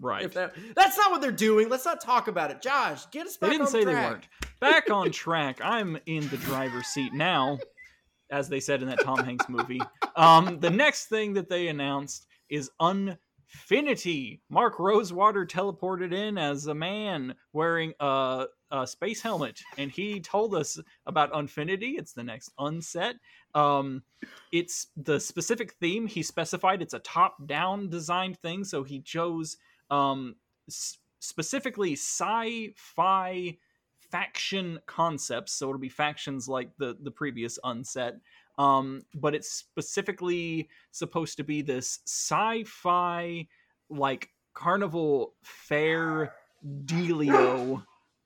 right. 0.00 0.32
That, 0.32 0.54
that's 0.74 0.96
not 0.96 1.12
what 1.12 1.20
they're 1.20 1.30
doing. 1.30 1.68
Let's 1.68 1.84
not 1.84 2.00
talk 2.00 2.26
about 2.26 2.50
it. 2.50 2.60
Josh, 2.60 3.06
get 3.12 3.26
us 3.26 3.36
They 3.36 3.46
back 3.46 3.52
didn't 3.52 3.66
on 3.66 3.72
say 3.72 3.82
track. 3.84 3.94
they 3.94 4.10
weren't. 4.10 4.28
Back 4.60 4.90
on 4.90 5.10
track. 5.12 5.60
I'm 5.62 5.96
in 6.06 6.26
the 6.28 6.36
driver's 6.38 6.86
seat 6.88 7.12
now, 7.14 7.58
as 8.30 8.48
they 8.48 8.60
said 8.60 8.82
in 8.82 8.88
that 8.88 9.00
Tom 9.00 9.18
Hanks 9.18 9.48
movie. 9.48 9.80
Um, 10.16 10.58
the 10.60 10.70
next 10.70 11.06
thing 11.06 11.34
that 11.34 11.48
they 11.48 11.68
announced 11.68 12.26
is 12.48 12.70
Unfinity. 12.80 14.40
Mark 14.48 14.78
Rosewater 14.78 15.46
teleported 15.46 16.12
in 16.12 16.38
as 16.38 16.66
a 16.66 16.74
man 16.74 17.34
wearing 17.52 17.92
a, 18.00 18.46
a 18.70 18.86
space 18.86 19.22
helmet, 19.22 19.60
and 19.78 19.90
he 19.90 20.20
told 20.20 20.54
us 20.54 20.78
about 21.06 21.34
Unfinity. 21.34 21.96
It's 21.98 22.12
the 22.12 22.24
next 22.24 22.50
unset. 22.58 23.16
Um, 23.54 24.02
it's 24.52 24.88
the 24.96 25.20
specific 25.20 25.74
theme 25.80 26.06
he 26.06 26.22
specified. 26.22 26.82
It's 26.82 26.94
a 26.94 26.98
top-down 27.00 27.88
designed 27.88 28.38
thing, 28.38 28.64
so 28.64 28.82
he 28.82 29.00
chose 29.00 29.56
um, 29.90 30.36
s- 30.68 30.98
specifically 31.20 31.92
sci-fi 31.92 33.56
faction 34.10 34.78
concepts 34.86 35.52
so 35.52 35.68
it'll 35.68 35.78
be 35.78 35.88
factions 35.88 36.48
like 36.48 36.70
the 36.78 36.96
the 37.02 37.10
previous 37.10 37.58
unset 37.64 38.14
um 38.58 39.02
but 39.14 39.34
it's 39.34 39.50
specifically 39.50 40.68
supposed 40.92 41.36
to 41.36 41.44
be 41.44 41.62
this 41.62 42.00
sci-fi 42.06 43.46
like 43.90 44.28
carnival 44.54 45.34
fair 45.42 46.34
dealio 46.84 47.82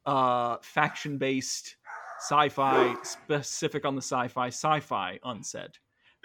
uh 0.07 0.57
faction 0.63 1.19
based 1.19 1.77
sci-fi 2.21 2.95
specific 3.03 3.85
on 3.85 3.95
the 3.95 4.03
sci-fi 4.03 4.49
sci-fi 4.49 5.19
unset. 5.25 5.79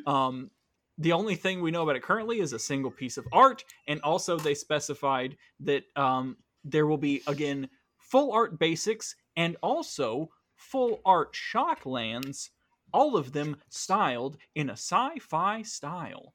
Um 0.05 0.51
the 0.97 1.11
only 1.11 1.35
thing 1.35 1.61
we 1.61 1.71
know 1.71 1.83
about 1.83 1.95
it 1.95 2.03
currently 2.03 2.39
is 2.39 2.53
a 2.53 2.59
single 2.59 2.91
piece 2.91 3.17
of 3.17 3.25
art 3.33 3.65
and 3.87 3.99
also 4.01 4.37
they 4.37 4.53
specified 4.53 5.35
that 5.61 5.83
um 5.95 6.37
there 6.63 6.85
will 6.87 6.97
be 6.97 7.21
again 7.27 7.69
full 7.97 8.31
art 8.31 8.59
basics 8.59 9.15
and 9.35 9.55
also 9.61 10.29
full 10.55 11.01
art 11.05 11.33
shocklands 11.33 12.49
all 12.93 13.17
of 13.17 13.33
them 13.33 13.57
styled 13.69 14.37
in 14.55 14.69
a 14.69 14.73
sci-fi 14.73 15.61
style 15.61 16.33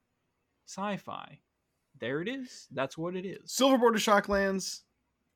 sci-fi 0.66 1.38
there 1.98 2.20
it 2.22 2.28
is 2.28 2.66
that's 2.72 2.96
what 2.98 3.16
it 3.16 3.26
is 3.26 3.50
Silver 3.52 3.78
Border 3.78 3.98
Shocklands 3.98 4.80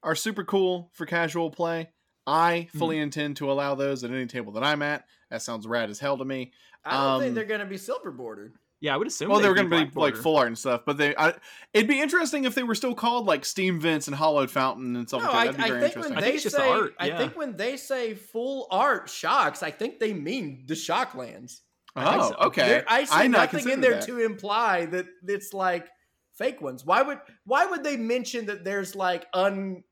are 0.03 0.15
super 0.15 0.45
cool 0.45 0.91
for 0.93 1.07
casual 1.07 1.51
play. 1.51 1.89
I 2.27 2.69
fully 2.75 2.99
intend 2.99 3.37
to 3.39 3.51
allow 3.51 3.75
those 3.75 4.03
at 4.05 4.11
any 4.11 4.27
table 4.27 4.53
that 4.53 4.63
I'm 4.65 4.81
at. 4.83 5.05
That 5.31 5.43
sounds 5.43 5.67
rad 5.67 5.91
as 5.91 5.99
hell 5.99 6.17
to 6.19 6.25
me. 6.25 6.53
I 6.85 6.93
don't 6.93 7.21
think 7.21 7.29
Um, 7.31 7.35
they're 7.35 7.45
going 7.45 7.61
to 7.61 7.67
be 7.67 7.77
silver 7.79 8.11
bordered. 8.11 8.55
Yeah 8.85 8.95
i 8.95 8.97
would 8.99 9.07
assume 9.07 9.31
Well, 9.31 9.39
they 9.39 9.45
they'd 9.45 9.49
were 9.49 9.55
going 9.69 9.71
to 9.71 9.87
be 9.95 9.99
like 10.01 10.15
full 10.15 10.37
art 10.37 10.49
and 10.49 10.59
stuff, 10.59 10.83
but 10.85 10.99
they. 10.99 11.17
I, 11.17 11.33
it'd 11.73 11.89
be 11.89 12.01
interesting 12.03 12.45
if 12.45 12.55
they 12.55 12.63
were 12.63 12.75
still 12.75 12.95
called 12.95 13.25
like 13.27 13.45
Steam 13.45 13.81
Vents 13.81 14.09
and 14.09 14.15
Hallowed 14.17 14.51
Fountain 14.51 14.95
and 14.97 15.09
stuff 15.09 15.23
No, 15.23 15.31
like 15.33 15.33
that. 15.33 15.41
I, 15.41 15.45
That'd 15.53 15.57
be 15.57 15.63
I 15.65 15.69
very 15.69 15.81
think 15.81 15.97
interesting. 15.97 16.15
when 16.15 16.19
I 16.19 16.21
they 16.21 16.27
think 16.27 16.35
it's 16.35 16.43
just 16.45 16.57
the 16.57 16.63
say, 16.63 16.69
art, 16.71 16.95
I 16.99 17.11
think 17.19 17.37
when 17.37 17.57
they 17.57 17.77
say 17.79 18.15
full 18.15 18.67
art 18.71 19.09
shocks, 19.09 19.63
I 19.63 19.71
think 19.71 20.01
they 20.01 20.13
mean 20.13 20.65
the 20.67 20.75
shocklands. 20.75 21.61
I 21.97 22.17
oh, 22.19 22.29
so. 22.31 22.37
okay. 22.49 22.69
There- 22.69 22.85
I 22.89 23.05
see 23.05 23.15
I 23.15 23.27
not 23.29 23.53
nothing 23.53 23.71
in 23.73 23.81
there 23.81 23.93
that. 23.95 24.03
to 24.07 24.19
imply 24.19 24.85
that 24.87 25.07
it's 25.27 25.55
like 25.55 25.89
fake 26.37 26.61
ones. 26.61 26.85
Why 26.85 27.01
would 27.03 27.21
why 27.47 27.65
would 27.67 27.85
they 27.85 27.97
mention 27.97 28.47
that 28.47 28.65
there's 28.65 28.95
like 28.95 29.27
un 29.33 29.83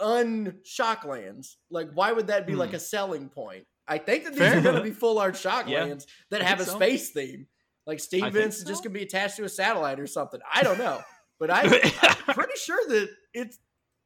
un 0.00 0.58
shocklands? 0.64 1.56
Like 1.70 1.88
why 1.94 2.12
would 2.12 2.26
that 2.26 2.46
be 2.46 2.52
Hmm. 2.54 2.58
like 2.58 2.72
a 2.74 2.78
selling 2.78 3.28
point? 3.28 3.64
I 3.86 3.98
think 3.98 4.24
that 4.24 4.32
these 4.34 4.40
Fair. 4.40 4.58
are 4.58 4.60
going 4.60 4.74
to 4.76 4.82
be 4.82 4.90
full 4.90 5.18
art 5.18 5.34
shocklands 5.34 5.66
Yeah, 5.70 5.94
that 6.30 6.42
I 6.42 6.44
have 6.44 6.60
a 6.60 6.64
so. 6.66 6.74
space 6.76 7.08
theme. 7.10 7.46
Like 7.88 8.00
Steve 8.00 8.22
I 8.22 8.26
think 8.26 8.34
Vince 8.34 8.58
is 8.58 8.64
just 8.64 8.82
so. 8.82 8.84
going 8.84 8.92
to 8.92 9.00
be 9.00 9.06
attached 9.06 9.36
to 9.38 9.44
a 9.44 9.48
satellite 9.48 9.98
or 9.98 10.06
something. 10.06 10.40
I 10.52 10.62
don't 10.62 10.76
know, 10.76 11.00
but 11.40 11.50
I, 11.50 11.62
I'm 12.02 12.34
pretty 12.34 12.58
sure 12.62 12.86
that 12.86 13.08
it's 13.32 13.58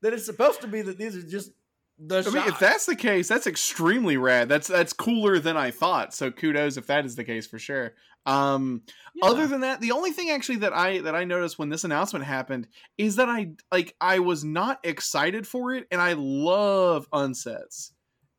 that 0.02 0.12
it's 0.12 0.24
supposed 0.24 0.60
to 0.60 0.68
be 0.68 0.82
that 0.82 0.98
these 0.98 1.16
are 1.16 1.22
just 1.22 1.50
the. 1.98 2.24
I 2.24 2.30
mean, 2.30 2.48
if 2.48 2.60
that's 2.60 2.86
the 2.86 2.94
case, 2.94 3.26
that's 3.26 3.48
extremely 3.48 4.16
rad. 4.16 4.48
That's 4.48 4.68
that's 4.68 4.92
cooler 4.92 5.40
than 5.40 5.56
I 5.56 5.72
thought. 5.72 6.14
So 6.14 6.30
kudos 6.30 6.76
if 6.76 6.86
that 6.86 7.04
is 7.04 7.16
the 7.16 7.24
case 7.24 7.48
for 7.48 7.58
sure. 7.58 7.94
Um, 8.24 8.82
Yeah. 9.16 9.26
Other 9.26 9.48
than 9.48 9.62
that, 9.62 9.80
the 9.80 9.90
only 9.90 10.12
thing 10.12 10.30
actually 10.30 10.58
that 10.58 10.72
I 10.72 11.00
that 11.00 11.16
I 11.16 11.24
noticed 11.24 11.58
when 11.58 11.68
this 11.68 11.82
announcement 11.82 12.24
happened 12.24 12.68
is 12.98 13.16
that 13.16 13.28
I 13.28 13.54
like 13.72 13.96
I 14.00 14.20
was 14.20 14.44
not 14.44 14.78
excited 14.84 15.44
for 15.44 15.74
it, 15.74 15.88
and 15.90 16.00
I 16.00 16.12
love 16.12 17.10
unsets. 17.10 17.90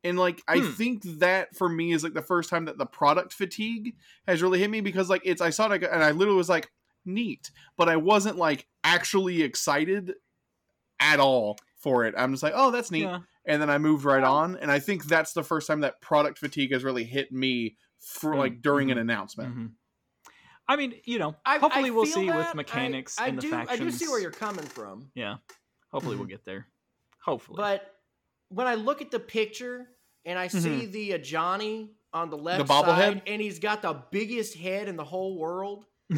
And 0.04 0.18
like 0.18 0.42
I 0.46 0.58
Hmm. 0.60 0.70
think 0.72 1.02
that 1.20 1.56
for 1.56 1.68
me 1.68 1.92
is 1.92 2.04
like 2.04 2.12
the 2.14 2.22
first 2.22 2.50
time 2.50 2.66
that 2.66 2.78
the 2.78 2.86
product 2.86 3.32
fatigue 3.32 3.96
has 4.28 4.42
really 4.42 4.58
hit 4.60 4.70
me 4.70 4.80
because 4.82 5.08
like 5.10 5.22
it's 5.24 5.40
I 5.40 5.50
saw 5.50 5.70
it 5.72 5.82
and 5.82 6.04
I 6.04 6.10
literally 6.12 6.36
was 6.36 6.48
like 6.48 6.70
neat, 7.06 7.50
but 7.76 7.88
I 7.88 7.96
wasn't 7.96 8.36
like 8.36 8.66
actually 8.84 9.42
excited 9.42 10.12
at 11.00 11.20
all 11.20 11.56
for 11.78 12.04
it. 12.04 12.14
I'm 12.16 12.32
just 12.32 12.42
like, 12.42 12.52
oh, 12.54 12.70
that's 12.70 12.90
neat 12.90 13.02
yeah. 13.02 13.20
and 13.46 13.60
then 13.60 13.70
I 13.70 13.78
moved 13.78 14.04
right 14.04 14.22
on. 14.24 14.56
And 14.56 14.70
I 14.70 14.78
think 14.78 15.04
that's 15.06 15.32
the 15.32 15.42
first 15.42 15.66
time 15.66 15.80
that 15.80 16.00
product 16.00 16.38
fatigue 16.38 16.72
has 16.72 16.84
really 16.84 17.04
hit 17.04 17.32
me 17.32 17.76
for 17.98 18.34
Mm, 18.34 18.38
like 18.38 18.62
during 18.62 18.90
an 18.90 18.98
mhm, 18.98 19.02
announcement. 19.02 19.56
Mhm. 19.56 19.72
I 20.68 20.76
mean, 20.76 20.94
you 21.04 21.18
know, 21.18 21.36
I- 21.44 21.58
hopefully 21.58 21.88
I 21.88 21.92
we'll 21.92 22.06
see 22.06 22.26
that. 22.26 22.36
with 22.36 22.54
mechanics 22.54 23.18
I, 23.18 23.28
and 23.28 23.38
the 23.38 23.42
do, 23.42 23.50
factions. 23.50 23.80
I 23.80 23.84
do 23.84 23.90
see 23.90 24.08
where 24.08 24.20
you're 24.20 24.30
coming 24.30 24.64
from, 24.64 25.10
Yeah, 25.14 25.36
hopefully 25.90 26.16
we'll 26.16 26.26
get 26.26 26.44
there. 26.44 26.68
Hopefully, 27.22 27.56
but 27.58 27.90
when 28.48 28.66
I 28.66 28.74
look 28.74 29.02
at 29.02 29.10
the 29.10 29.20
picture 29.20 29.88
and 30.24 30.38
I 30.38 30.48
see 30.48 30.86
the 30.86 31.14
uh, 31.14 31.18
Johnny 31.18 31.92
on 32.12 32.30
the 32.30 32.36
left 32.38 32.68
bobblehead? 32.68 32.84
side, 32.84 33.22
and 33.26 33.40
he's 33.42 33.58
got 33.58 33.82
the 33.82 34.02
biggest 34.10 34.56
head 34.56 34.88
in 34.88 34.96
the 34.96 35.04
whole 35.04 35.38
world, 35.38 35.86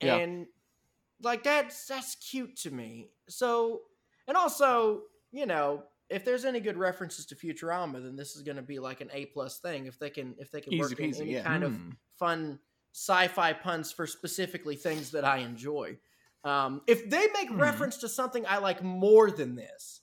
Yeah. 0.00 0.16
and 0.16 0.46
like 1.22 1.42
that's 1.44 1.86
that's 1.86 2.14
cute 2.16 2.56
to 2.58 2.70
me. 2.70 3.10
So, 3.28 3.82
and 4.28 4.36
also, 4.36 5.02
you 5.32 5.46
know, 5.46 5.84
if 6.10 6.24
there's 6.24 6.44
any 6.44 6.60
good 6.60 6.76
references 6.76 7.26
to 7.26 7.34
Futurama, 7.36 8.02
then 8.02 8.16
this 8.16 8.36
is 8.36 8.42
going 8.42 8.56
to 8.56 8.62
be 8.62 8.78
like 8.78 9.00
an 9.00 9.08
A 9.12 9.26
plus 9.26 9.58
thing. 9.58 9.86
If 9.86 9.98
they 9.98 10.10
can, 10.10 10.34
if 10.38 10.50
they 10.50 10.60
can 10.60 10.78
work 10.78 10.92
Easy 10.92 11.04
in 11.04 11.10
peasy, 11.10 11.20
any 11.22 11.32
yeah. 11.34 11.42
kind 11.42 11.64
of 11.64 11.72
Hmm. 11.72 11.90
fun 12.18 12.58
sci-fi 12.92 13.52
puns 13.54 13.90
for 13.90 14.06
specifically 14.06 14.76
things 14.76 15.10
that 15.12 15.24
I 15.24 15.38
enjoy. 15.38 15.98
Um, 16.44 16.82
if 16.86 17.08
they 17.10 17.26
make 17.32 17.48
Hmm. 17.48 17.58
reference 17.58 17.96
to 17.98 18.08
something 18.08 18.44
I 18.46 18.58
like 18.58 18.82
more 18.82 19.30
than 19.30 19.56
this, 19.56 20.02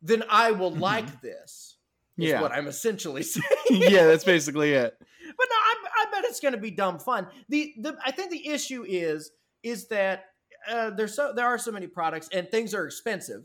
then 0.00 0.22
I 0.30 0.52
will 0.52 0.70
Mhm. 0.72 0.80
like 0.80 1.20
this. 1.20 1.76
Is 2.18 2.30
Yeah. 2.30 2.40
what 2.42 2.52
I'm 2.52 2.66
essentially 2.66 3.22
saying. 3.22 3.44
yeah, 3.70 4.06
that's 4.06 4.24
basically 4.24 4.72
it. 4.72 4.94
but 4.98 5.46
no, 5.50 5.56
I, 5.56 5.74
I 5.98 6.04
bet 6.12 6.24
it's 6.24 6.40
going 6.40 6.54
to 6.54 6.60
be 6.60 6.70
dumb 6.70 6.98
fun. 6.98 7.26
The 7.48 7.74
the 7.78 7.96
I 8.04 8.10
think 8.10 8.30
the 8.30 8.48
issue 8.48 8.84
is 8.86 9.30
is 9.62 9.88
that 9.88 10.26
uh, 10.68 10.90
there's 10.90 11.14
so 11.14 11.32
there 11.34 11.46
are 11.46 11.58
so 11.58 11.72
many 11.72 11.86
products 11.86 12.28
and 12.32 12.48
things 12.50 12.74
are 12.74 12.84
expensive. 12.86 13.44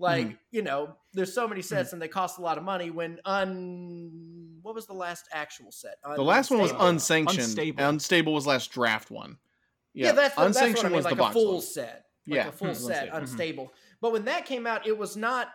Like 0.00 0.26
Mm-hmm. 0.26 0.34
you 0.52 0.62
know, 0.62 0.96
there's 1.12 1.32
so 1.34 1.48
many 1.48 1.60
sets 1.62 1.92
and 1.92 2.00
they 2.00 2.08
cost 2.08 2.38
a 2.38 2.42
lot 2.42 2.56
of 2.58 2.64
money. 2.64 2.90
When 2.90 3.18
un 3.24 4.58
what 4.62 4.74
was 4.74 4.86
the 4.86 4.92
last 4.94 5.24
actual 5.32 5.72
set? 5.72 5.96
The 6.16 6.22
last 6.22 6.50
one 6.50 6.60
was 6.60 6.72
unsanctioned. 6.78 7.44
Unstable. 7.44 7.84
Unstable 7.84 8.34
was 8.34 8.46
last 8.46 8.70
draft 8.70 9.10
one. 9.10 9.38
Yeah, 9.94 10.12
that's, 10.12 10.14
the, 10.14 10.20
that's 10.20 10.36
what 10.36 10.42
I 10.42 10.46
unsanctioned 10.46 10.90
mean, 10.90 10.96
was 10.96 11.04
like 11.04 11.14
the 11.16 11.20
a 11.20 11.24
box 11.24 11.32
full 11.34 11.52
one. 11.54 11.62
set, 11.62 12.04
like 12.26 12.36
Yeah, 12.36 12.48
a 12.48 12.52
full 12.52 12.74
set, 12.74 13.08
unstable. 13.12 13.14
Mhm. 13.14 13.20
unstable. 13.22 13.72
But 14.00 14.12
when 14.12 14.24
that 14.26 14.44
came 14.46 14.66
out, 14.66 14.86
it 14.86 14.96
was 14.96 15.16
not 15.16 15.48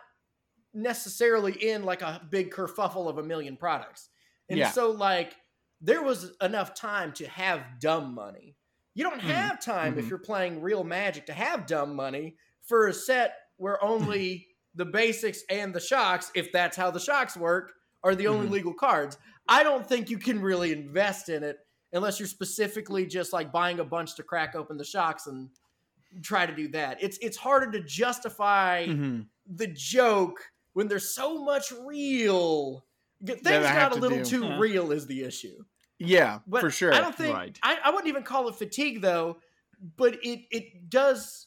necessarily 0.74 1.52
in 1.52 1.84
like 1.84 2.02
a 2.02 2.26
big 2.30 2.50
kerfuffle 2.50 3.08
of 3.08 3.18
a 3.18 3.22
million 3.22 3.56
products, 3.56 4.10
and 4.48 4.60
Yeah. 4.60 4.66
so 4.66 4.90
like 4.90 5.36
there 5.80 6.02
was 6.02 6.36
enough 6.40 6.74
time 6.74 7.12
to 7.14 7.26
have 7.28 7.78
dumb 7.80 8.14
money. 8.14 8.56
You 8.94 9.04
don't 9.04 9.20
Mhm, 9.20 9.20
have 9.20 9.60
time 9.60 9.98
if 9.98 10.08
mhm. 10.08 10.10
you're 10.10 10.18
playing 10.18 10.62
real 10.62 10.84
Magic 10.84 11.26
to 11.26 11.32
have 11.34 11.66
dumb 11.66 11.94
money 11.96 12.36
for 12.62 12.86
a 12.88 12.94
set 12.94 13.36
where 13.56 13.82
only 13.84 14.48
the 14.74 14.84
basics 14.86 15.42
and 15.50 15.74
the 15.74 15.80
shocks, 15.80 16.30
if 16.34 16.52
that's 16.52 16.76
how 16.76 16.90
the 16.90 17.00
shocks 17.00 17.36
work, 17.36 17.74
are 18.02 18.14
the 18.14 18.26
only 18.28 18.46
Mhm. 18.46 18.48
legal 18.48 18.74
cards. 18.74 19.18
I 19.48 19.62
don't 19.62 19.86
think 19.86 20.10
you 20.10 20.18
can 20.18 20.40
really 20.40 20.72
invest 20.72 21.28
in 21.28 21.42
it 21.42 21.58
unless 21.92 22.18
you're 22.18 22.28
specifically 22.28 23.06
just 23.06 23.32
like 23.32 23.52
buying 23.52 23.80
a 23.80 23.84
bunch 23.84 24.14
to 24.16 24.22
crack 24.22 24.54
open 24.54 24.76
the 24.76 24.84
shocks 24.84 25.26
and 25.26 25.50
try 26.22 26.46
to 26.46 26.54
do 26.54 26.68
that. 26.68 27.02
It's 27.02 27.18
it's 27.20 27.36
harder 27.36 27.70
to 27.72 27.80
justify 27.82 28.86
Mhm. 28.86 29.28
the 29.46 29.66
joke 29.68 30.38
when 30.74 30.86
there's 30.88 31.10
so 31.14 31.42
much 31.42 31.72
real. 31.72 32.84
Things 33.24 33.40
That 33.42 33.64
I 33.64 33.68
have 33.68 33.90
got 33.90 33.92
a 33.92 33.94
to 33.96 34.00
little 34.02 34.18
do. 34.18 34.24
too 34.24 34.44
Yeah. 34.44 34.58
real 34.58 34.92
is 34.92 35.06
the 35.06 35.22
issue. 35.22 35.64
Yeah, 35.98 36.40
But 36.46 36.60
for 36.60 36.70
sure. 36.70 36.92
I 36.92 37.00
don't 37.00 37.14
think 37.16 37.34
Right. 37.34 37.58
I, 37.62 37.78
I 37.84 37.90
wouldn't 37.90 38.08
even 38.08 38.22
call 38.24 38.48
it 38.48 38.56
fatigue 38.56 39.00
though, 39.00 39.38
but 39.96 40.14
it 40.22 40.40
it 40.50 40.90
does 40.90 41.46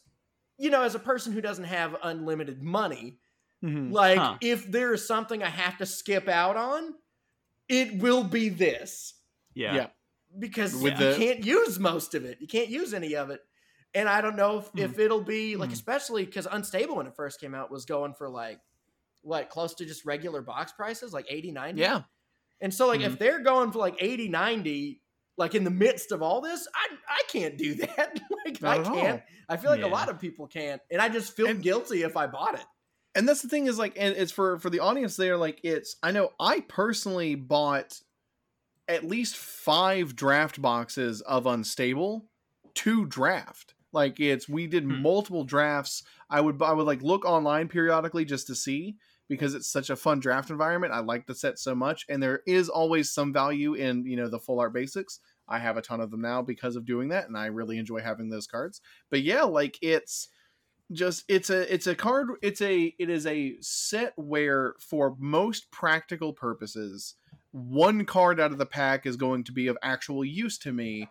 you 0.59 0.71
know, 0.71 0.81
as 0.81 0.95
a 0.95 0.99
person 0.99 1.33
who 1.33 1.39
doesn't 1.41 1.65
have 1.65 1.95
unlimited 2.01 2.63
money, 2.63 3.19
Mhm. 3.63 3.91
like 3.91 4.17
Huh. 4.17 4.37
if 4.41 4.65
there 4.71 4.91
is 4.91 5.05
something 5.05 5.43
I 5.43 5.49
have 5.49 5.77
to 5.77 5.85
skip 5.85 6.27
out 6.27 6.57
on, 6.57 6.95
it 7.69 8.01
will 8.01 8.23
be 8.23 8.49
this 8.49 9.13
Yeah. 9.53 9.75
Yeah. 9.75 9.87
because 10.39 10.73
With 10.75 10.99
you 10.99 11.11
the- 11.11 11.15
can't 11.15 11.43
use 11.45 11.77
most 11.77 12.15
of 12.15 12.25
it. 12.25 12.41
You 12.41 12.47
can't 12.47 12.69
use 12.69 12.95
any 12.95 13.15
of 13.15 13.29
it. 13.29 13.45
And 13.93 14.09
I 14.09 14.19
don't 14.21 14.35
know 14.35 14.59
if, 14.59 14.67
Hmm. 14.69 14.79
if 14.79 14.97
it'll 14.97 15.21
be 15.23 15.55
like, 15.57 15.69
Hmm. 15.69 15.73
especially 15.73 16.25
because 16.25 16.47
Unstable 16.49 16.95
when 16.95 17.05
it 17.05 17.15
first 17.15 17.39
came 17.39 17.53
out 17.53 17.69
was 17.69 17.85
going 17.85 18.15
for 18.15 18.27
like, 18.27 18.59
what, 19.27 19.49
close 19.49 19.73
to 19.75 19.85
just 19.85 20.05
regular 20.05 20.41
box 20.41 20.71
prices, 20.71 21.13
like 21.13 21.25
80, 21.29 21.51
90? 21.51 21.81
Yeah. 21.81 22.01
And 22.61 22.73
so, 22.73 22.87
like, 22.87 23.01
Mhm. 23.01 23.05
if 23.05 23.19
they're 23.19 23.41
going 23.43 23.71
for 23.71 23.79
like 23.79 23.95
80, 23.99 24.29
90, 24.29 25.01
like 25.37 25.53
in 25.53 25.63
the 25.63 25.69
midst 25.69 26.11
of 26.11 26.21
all 26.23 26.41
this, 26.41 26.67
I, 26.73 26.95
I 27.07 27.21
can't 27.29 27.57
do 27.57 27.75
that. 27.75 28.19
like, 28.45 28.61
Not 28.61 28.79
I 28.79 28.83
can't. 28.83 29.21
I 29.49 29.57
feel 29.57 29.69
like 29.69 29.81
Yeah. 29.81 29.87
a 29.87 29.89
lot 29.89 30.09
of 30.09 30.19
people 30.19 30.47
can't. 30.47 30.81
And 30.89 31.01
I 31.01 31.09
just 31.09 31.35
feel 31.35 31.47
And- 31.47 31.61
guilty 31.61 32.01
if 32.03 32.17
I 32.17 32.25
bought 32.27 32.55
it. 32.55 32.65
and 33.15 33.27
that's 33.27 33.41
the 33.41 33.47
thing 33.49 33.65
is 33.67 33.77
like 33.79 33.93
and 33.97 34.15
it's 34.15 34.31
for 34.31 34.59
for 34.59 34.69
the 34.69 34.79
audience 34.79 35.15
there 35.15 35.37
like 35.37 35.59
it's 35.63 35.95
i 36.03 36.11
know 36.11 36.29
i 36.39 36.59
personally 36.67 37.33
bought 37.33 37.99
at 38.87 39.03
least 39.05 39.35
five 39.35 40.15
draft 40.15 40.61
boxes 40.61 41.21
of 41.21 41.47
unstable 41.47 42.29
to 42.75 43.05
draft 43.07 43.73
like 43.91 44.19
it's 44.19 44.47
we 44.47 44.67
did 44.67 44.83
Hmm. 44.83 45.01
multiple 45.01 45.43
drafts 45.45 46.03
i 46.29 46.39
would 46.39 46.61
i 46.61 46.71
would 46.71 46.85
like 46.85 47.01
look 47.01 47.25
online 47.25 47.67
periodically 47.69 48.23
just 48.25 48.45
to 48.47 48.55
see 48.55 48.97
because 49.29 49.53
it's 49.53 49.69
such 49.69 49.89
a 49.89 49.95
fun 49.95 50.19
draft 50.19 50.49
environment 50.49 50.93
i 50.93 50.99
like 50.99 51.25
the 51.25 51.35
set 51.35 51.59
so 51.59 51.73
much 51.75 52.05
and 52.09 52.21
there 52.21 52.41
is 52.47 52.69
always 52.69 53.11
some 53.11 53.33
value 53.33 53.73
in 53.73 54.05
you 54.05 54.15
know 54.15 54.27
the 54.29 54.39
full 54.39 54.59
art 54.59 54.73
basics 54.73 55.19
i 55.47 55.57
have 55.59 55.77
a 55.77 55.81
ton 55.81 55.99
of 56.01 56.11
them 56.11 56.21
now 56.21 56.41
because 56.41 56.75
of 56.75 56.85
doing 56.85 57.09
that 57.09 57.27
and 57.27 57.37
i 57.37 57.45
really 57.47 57.77
enjoy 57.77 57.99
having 57.99 58.29
those 58.29 58.47
cards 58.47 58.81
but 59.09 59.21
yeah 59.21 59.43
like 59.43 59.77
it's 59.81 60.29
just 60.93 61.25
it's 61.27 61.49
a 61.49 61.71
it's 61.73 61.87
a 61.87 61.95
card 61.95 62.29
it's 62.41 62.61
a 62.61 62.93
it 62.97 63.09
is 63.09 63.25
a 63.27 63.57
set 63.59 64.13
where 64.15 64.73
for 64.79 65.15
most 65.19 65.69
practical 65.71 66.31
purposes 66.31 67.15
one 67.51 68.05
card 68.05 68.39
out 68.39 68.51
of 68.51 68.57
the 68.57 68.65
pack 68.65 69.05
is 69.05 69.17
going 69.17 69.43
to 69.43 69.51
be 69.51 69.67
of 69.67 69.77
actual 69.83 70.23
use 70.23 70.57
to 70.57 70.71
me 70.71 71.09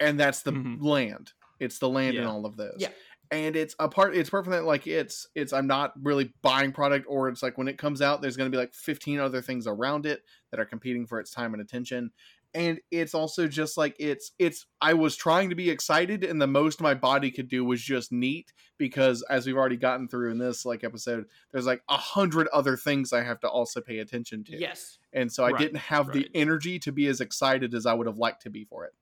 and 0.00 0.18
that's 0.20 0.42
the 0.42 0.52
Mhm. 0.52 0.82
land 0.82 1.32
it's 1.60 1.78
the 1.78 1.88
land 1.88 2.16
in 2.16 2.24
Yeah. 2.24 2.28
all 2.30 2.44
of 2.44 2.56
those 2.56 2.76
Yeah. 2.78 2.90
And 3.32 3.56
it's 3.56 3.74
a 3.80 3.88
part 3.88 4.14
it's 4.14 4.30
part 4.30 4.44
from 4.44 4.52
that 4.52 4.64
like 4.64 4.86
it's 4.86 5.26
it's 5.34 5.52
i'm 5.52 5.66
not 5.66 5.92
really 6.02 6.32
buying 6.42 6.70
product 6.70 7.06
or 7.08 7.28
it's 7.28 7.42
like 7.42 7.56
when 7.58 7.66
it 7.66 7.78
comes 7.78 8.02
out 8.02 8.20
there's 8.20 8.36
going 8.36 8.48
to 8.48 8.54
be 8.54 8.60
like 8.60 8.74
15 8.74 9.18
other 9.18 9.40
things 9.42 9.66
around 9.66 10.06
it 10.06 10.22
that 10.50 10.60
are 10.60 10.66
competing 10.66 11.06
for 11.06 11.18
its 11.18 11.30
time 11.32 11.54
and 11.54 11.62
attention. 11.62 12.10
And 12.54 12.80
it's 12.90 13.14
also 13.14 13.48
just 13.48 13.78
like 13.78 13.96
it's 13.98 14.32
it's 14.38 14.66
i 14.82 14.92
was 14.92 15.16
trying 15.16 15.48
to 15.48 15.54
be 15.54 15.70
excited 15.70 16.22
and 16.22 16.38
the 16.38 16.46
most 16.46 16.82
my 16.82 16.92
body 16.92 17.30
could 17.30 17.48
do 17.48 17.64
was 17.64 17.80
just 17.80 18.12
neat 18.12 18.52
because 18.76 19.22
as 19.30 19.46
we've 19.46 19.56
already 19.56 19.78
gotten 19.78 20.06
through 20.06 20.30
in 20.30 20.36
this 20.36 20.66
like 20.66 20.84
episode 20.84 21.24
there's 21.50 21.64
like 21.64 21.82
a 21.88 21.96
hundred 21.96 22.48
other 22.48 22.76
things 22.76 23.14
i 23.14 23.22
have 23.22 23.40
to 23.40 23.48
also 23.48 23.80
pay 23.80 24.00
attention 24.00 24.44
to. 24.44 24.58
Yes. 24.58 24.98
and 25.14 25.32
so 25.32 25.44
i 25.44 25.50
Right, 25.52 25.58
didn't 25.58 25.78
have 25.78 26.12
the 26.12 26.28
energy 26.34 26.78
to 26.80 26.92
be 26.92 27.06
as 27.06 27.22
excited 27.22 27.72
as 27.72 27.86
i 27.86 27.94
would 27.94 28.06
have 28.06 28.18
liked 28.18 28.42
to 28.42 28.50
be 28.50 28.64
for 28.66 28.84
it. 28.84 28.92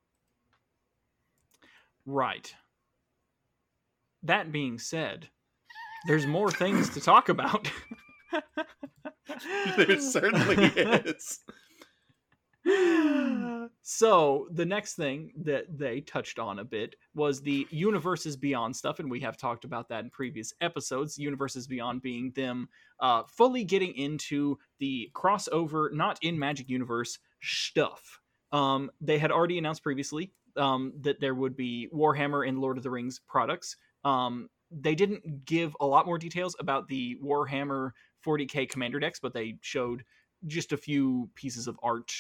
Right. 2.07 2.55
That 4.23 4.53
being 4.53 4.79
said, 4.79 5.29
there's 6.07 6.27
more 6.27 6.51
things 6.51 6.91
to 6.91 7.01
talk 7.01 7.29
about. 7.29 7.71
there 9.77 10.01
certainly 10.01 10.67
is. 10.67 11.41
So 13.83 14.47
the 14.53 14.67
next 14.67 14.95
thing 14.95 15.33
that 15.45 15.65
they 15.77 16.01
touched 16.01 16.39
on 16.39 16.59
a 16.59 16.65
bit 16.65 16.95
was 17.15 17.41
the 17.41 17.67
universes 17.71 18.37
beyond 18.37 18.77
stuff 18.77 18.99
and 18.99 19.11
we 19.11 19.21
have 19.21 19.37
talked 19.37 19.65
about 19.65 19.89
that 19.89 20.05
in 20.05 20.11
previous 20.11 20.53
episodes. 20.61 21.19
Universes 21.19 21.67
beyond 21.67 22.03
being 22.03 22.33
them 22.37 22.69
uh, 23.01 23.23
fully 23.27 23.65
getting 23.65 23.95
into 23.95 24.59
the 24.79 25.11
crossover 25.15 25.93
not 25.93 26.19
in 26.23 26.39
magic 26.39 26.69
universe 26.69 27.19
stuff. 27.43 28.21
Um, 28.53 28.91
they 29.01 29.19
had 29.19 29.33
already 29.33 29.59
announced 29.59 29.83
previously 29.83 30.33
um, 30.57 30.93
that 31.01 31.21
there 31.21 31.35
would 31.35 31.57
be 31.57 31.89
warhammer 31.95 32.47
and 32.47 32.59
lord 32.59 32.77
of 32.77 32.83
the 32.83 32.91
rings 32.91 33.21
products 33.29 33.77
um, 34.05 34.49
they 34.71 34.95
didn't 34.95 35.45
give 35.45 35.77
a 35.81 35.87
lot 35.87 36.07
more 36.07 36.19
details 36.19 36.55
about 36.59 36.89
the 36.89 37.17
warhammer 37.23 37.91
40k 38.25 38.67
commander 38.67 39.01
decks 39.01 39.21
but 39.21 39.33
they 39.35 39.59
showed 39.63 40.05
just 40.47 40.73
a 40.73 40.77
few 40.77 41.31
pieces 41.35 41.67
of 41.67 41.79
art 41.83 42.13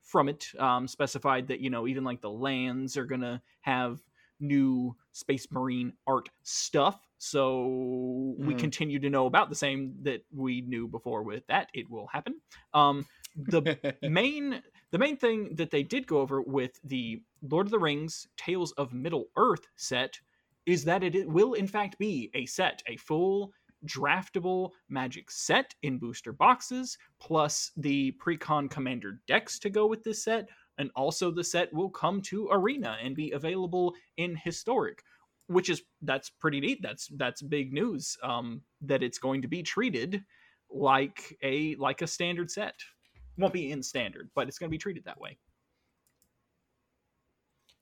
from 0.00 0.28
it 0.28 0.48
um, 0.58 0.88
specified 0.88 1.46
that 1.48 1.60
you 1.60 1.70
know 1.70 1.86
even 1.86 2.04
like 2.04 2.20
the 2.20 2.30
lands 2.30 2.96
are 2.96 3.04
gonna 3.04 3.42
have 3.60 4.00
new 4.42 4.96
space 5.12 5.46
marine 5.50 5.92
art 6.06 6.30
stuff. 6.42 7.06
So 7.18 8.34
we 8.38 8.54
Mhm. 8.54 8.54
continue 8.54 8.98
to 9.00 9.10
know 9.10 9.26
about 9.26 9.50
the 9.50 9.54
same 9.54 9.96
that 10.04 10.22
we 10.32 10.62
knew 10.62 10.88
before 10.88 11.22
with 11.22 11.46
that. 11.48 11.68
It 11.74 11.90
will 11.90 12.06
happen. 12.06 12.40
Um, 12.72 13.06
the 13.36 13.64
main 14.02 14.62
the 14.92 14.98
main 14.98 15.16
thing 15.16 15.54
that 15.56 15.70
they 15.70 15.82
did 15.82 16.06
go 16.06 16.20
over 16.20 16.40
with 16.40 16.80
the 16.82 17.22
lord 17.42 17.66
of 17.66 17.70
the 17.70 17.78
rings 17.78 18.26
tales 18.36 18.72
of 18.72 18.92
middle 18.92 19.26
earth 19.36 19.68
set 19.76 20.20
is 20.70 20.84
that 20.84 21.02
it 21.02 21.28
will 21.28 21.54
in 21.54 21.66
fact 21.66 21.98
be 21.98 22.30
a 22.34 22.46
set 22.46 22.82
a 22.86 22.96
full 22.96 23.52
draftable 23.86 24.70
magic 24.88 25.30
set 25.30 25.74
in 25.82 25.98
booster 25.98 26.32
boxes 26.32 26.96
plus 27.18 27.72
the 27.76 28.12
precon 28.24 28.70
commander 28.70 29.20
decks 29.26 29.58
to 29.58 29.70
go 29.70 29.86
with 29.86 30.04
this 30.04 30.22
set 30.22 30.48
and 30.78 30.90
also 30.94 31.30
the 31.30 31.42
set 31.42 31.72
will 31.72 31.90
come 31.90 32.20
to 32.20 32.48
arena 32.52 32.96
and 33.02 33.16
be 33.16 33.32
available 33.32 33.94
in 34.16 34.36
historic 34.36 35.02
which 35.50 35.68
is 35.68 35.82
that's 36.02 36.30
pretty 36.30 36.60
neat. 36.60 36.80
That's 36.80 37.08
that's 37.16 37.42
big 37.42 37.72
news 37.72 38.16
um 38.22 38.62
that 38.82 39.02
it's 39.02 39.18
going 39.18 39.42
to 39.42 39.48
be 39.48 39.64
treated 39.64 40.22
like 40.70 41.36
a 41.42 41.74
like 41.74 42.02
a 42.02 42.06
standard 42.06 42.50
set. 42.50 42.74
Won't 43.36 43.52
be 43.52 43.72
in 43.72 43.82
standard 43.82 44.30
but 44.36 44.46
it's 44.46 44.58
going 44.58 44.68
to 44.68 44.74
be 44.74 44.78
treated 44.78 45.04
that 45.06 45.20
way 45.20 45.38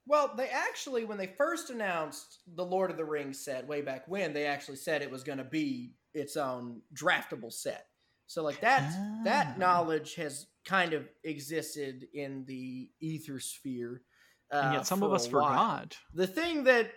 Well, 0.09 0.33
they 0.37 0.49
actually, 0.49 1.05
when 1.05 1.19
they 1.19 1.27
first 1.27 1.69
announced 1.71 2.41
the 2.57 2.65
Lord 2.65 2.91
of 2.91 2.97
the 2.97 3.05
Rings 3.05 3.39
set 3.39 3.67
way 3.67 3.83
back 3.83 4.09
when, 4.09 4.33
they 4.33 4.47
actually 4.47 4.77
said 4.77 5.03
it 5.03 5.11
was 5.11 5.23
going 5.23 5.39
to 5.39 5.45
be 5.45 5.93
its 6.15 6.37
own 6.37 6.81
draftable 6.95 7.53
set. 7.53 7.87
So, 8.27 8.43
like 8.43 8.61
that, 8.61 8.91
Ah. 8.95 9.21
that 9.25 9.59
knowledge 9.59 10.15
has 10.17 10.47
kind 10.67 10.93
of 10.95 11.07
existed 11.25 12.07
in 12.15 12.45
the 12.47 12.91
ether 13.01 13.39
sphere. 13.39 14.03
Uh, 14.53 14.61
and 14.65 14.75
yet 14.75 14.87
some 14.87 15.01
for 15.01 15.07
of 15.07 15.13
us 15.13 15.27
forgot 15.27 15.97
The 16.15 16.27
thing 16.27 16.65
that, 16.65 16.91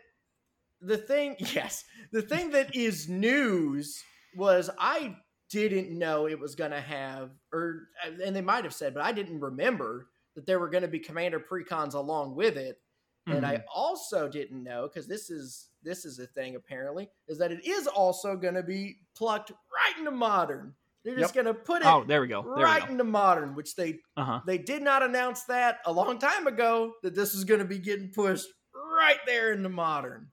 the 0.80 0.97
thing, 0.97 1.36
yes, 1.53 1.84
the 2.12 2.22
thing 2.22 2.51
that 2.51 2.76
is 2.76 3.09
news 3.09 4.01
was 4.38 4.70
I 4.80 5.18
didn't 5.49 5.91
know 5.97 6.28
it 6.28 6.39
was 6.39 6.55
going 6.55 6.72
to 6.72 6.80
have, 6.82 7.32
or 7.51 7.88
and 8.24 8.34
they 8.34 8.41
might 8.41 8.64
have 8.64 8.74
said, 8.74 8.93
but 8.93 9.03
I 9.03 9.12
didn't 9.12 9.41
remember 9.41 10.07
that 10.36 10.45
there 10.45 10.59
were 10.59 10.70
going 10.70 10.84
to 10.84 10.88
be 10.88 10.99
commander 10.99 11.41
precons 11.41 11.93
along 11.93 12.36
with 12.36 12.55
it. 12.55 12.80
And 13.28 13.43
Mm-hmm. 13.43 13.45
I 13.45 13.63
also 13.74 14.28
didn't 14.28 14.63
know 14.63 14.88
because 14.88 15.07
this 15.07 15.30
is 15.30 15.67
this 15.84 16.05
is 16.05 16.19
a 16.19 16.26
thing 16.28 16.55
apparently, 16.55 17.09
is 17.28 17.38
that 17.38 17.51
it 17.51 17.65
is 17.65 17.88
also 17.88 18.36
going 18.36 18.55
to 18.55 18.63
be 18.63 18.97
plucked 19.15 19.51
right 19.51 19.97
into 19.97 20.11
modern. 20.11 20.74
They're 21.03 21.17
just 21.17 21.34
going 21.34 21.45
to 21.47 21.53
put 21.53 21.82
it 21.82 21.88
Oh, 21.88 22.03
there 22.03 22.22
we 22.22 22.28
go. 22.28 22.41
There 22.43 22.65
right 22.65 22.82
we 22.82 22.88
go. 22.88 22.91
into 22.93 23.03
modern, 23.03 23.55
which 23.55 23.76
they 23.76 23.99
Uh 24.17 24.24
huh. 24.26 24.41
they 24.45 24.57
did 24.57 24.82
not 24.82 25.03
announce 25.03 25.43
that 25.45 25.80
a 25.86 25.91
long 25.91 26.17
time 26.19 26.47
ago 26.47 26.93
that 27.03 27.15
this 27.15 27.34
is 27.36 27.43
going 27.43 27.59
to 27.59 27.65
be 27.65 27.80
getting 27.80 28.09
pushed 28.11 28.47
right 28.74 29.19
there 29.26 29.51
into 29.53 29.69
modern. 29.69 30.32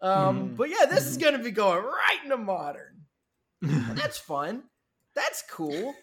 Um, 0.00 0.50
Mhm. 0.50 0.56
But 0.56 0.70
yeah, 0.70 0.86
this 0.86 1.06
is 1.06 1.16
going 1.16 1.36
to 1.36 1.42
be 1.42 1.50
going 1.52 1.84
right 1.84 2.18
into 2.24 2.36
modern. 2.36 3.06
That's 3.62 4.18
fun. 4.18 4.64
That's 5.14 5.42
cool. 5.50 5.94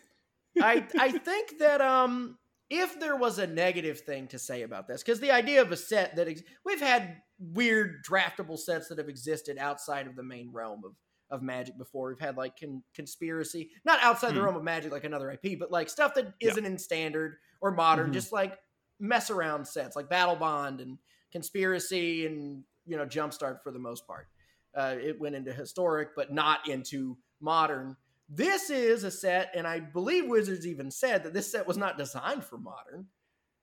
I 0.61 0.85
I 0.97 1.11
think 1.29 1.59
that 1.59 1.81
um 1.81 2.37
if 2.71 2.99
there 2.99 3.15
was 3.17 3.37
a 3.37 3.45
negative 3.45 3.99
thing 3.99 4.27
to 4.29 4.39
say 4.39 4.61
about 4.63 4.87
this, 4.87 5.03
because 5.03 5.19
the 5.19 5.29
idea 5.31 5.61
of 5.61 5.71
a 5.71 5.77
set 5.77 6.15
that 6.15 6.27
ex- 6.27 6.41
we've 6.65 6.79
had 6.79 7.17
weird 7.37 8.03
draftable 8.09 8.57
sets 8.57 8.87
that 8.87 8.97
have 8.97 9.09
existed 9.09 9.57
outside 9.57 10.07
of 10.07 10.15
the 10.15 10.23
main 10.23 10.51
realm 10.51 10.83
of 10.85 10.93
of 11.29 11.41
Magic 11.41 11.77
before. 11.77 12.09
We've 12.09 12.19
had 12.19 12.35
like 12.35 12.59
con- 12.59 12.83
conspiracy, 12.93 13.71
not 13.85 14.03
outside 14.03 14.31
the 14.31 14.39
Hmm. 14.39 14.45
realm 14.47 14.55
of 14.57 14.63
Magic, 14.63 14.91
like 14.91 15.05
another 15.05 15.31
IP, 15.31 15.55
but 15.57 15.71
like 15.71 15.87
stuff 15.89 16.13
that 16.15 16.33
Yeah. 16.41 16.49
isn't 16.51 16.65
in 16.65 16.77
standard 16.77 17.37
or 17.61 17.71
modern, 17.71 18.09
Mhm. 18.09 18.13
just 18.15 18.33
like 18.33 18.59
mess 18.99 19.29
around 19.29 19.65
sets 19.65 19.95
like 19.95 20.09
Battle 20.09 20.35
Bond 20.35 20.81
and 20.81 20.97
conspiracy 21.31 22.25
and 22.27 22.63
you 22.85 22.97
know 22.97 23.05
Jumpstart 23.05 23.63
for 23.63 23.71
the 23.71 23.79
most 23.79 24.05
part. 24.05 24.27
Uh, 24.75 24.95
it 25.01 25.19
went 25.19 25.35
into 25.35 25.53
historic, 25.53 26.09
but 26.15 26.31
not 26.33 26.67
into 26.67 27.17
modern. 27.39 27.95
This 28.33 28.69
is 28.69 29.03
a 29.03 29.11
set, 29.11 29.51
and 29.55 29.67
I 29.67 29.81
believe 29.81 30.27
Wizards 30.29 30.65
even 30.65 30.89
said 30.89 31.23
that 31.23 31.33
this 31.33 31.51
set 31.51 31.67
was 31.67 31.77
not 31.77 31.97
designed 31.97 32.45
for 32.45 32.57
modern. 32.57 33.07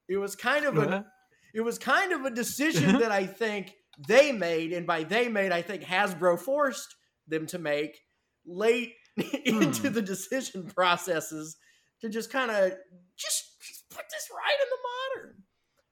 It 0.09 0.19
was 0.19 0.37
kind 0.37 0.67
of 0.67 0.77
a 0.77 1.07
it 1.55 1.63
was 1.63 1.79
kind 1.79 2.13
of 2.13 2.25
a 2.27 2.31
decision 2.31 2.99
that 2.99 3.11
I 3.11 3.25
think 3.25 3.73
they 4.07 4.31
made, 4.31 4.75
and 4.75 4.87
by 4.87 5.05
they 5.05 5.29
made, 5.29 5.53
I 5.53 5.63
think 5.63 5.83
Hasbro 5.83 6.39
forced 6.39 6.95
them 7.27 7.47
to 7.47 7.59
make 7.59 7.99
late 8.47 8.93
into 9.45 9.89
Hmm. 9.89 9.95
the 9.95 10.03
decision 10.03 10.71
processes 10.71 11.57
to 12.03 12.09
just 12.11 12.31
kind 12.31 12.51
of 12.51 12.73
just, 13.17 13.45
just 13.67 13.89
put 13.91 14.05
this 14.11 14.29
right 14.31 14.59
in 14.63 14.69
the 14.71 15.23
modern. 15.25 15.43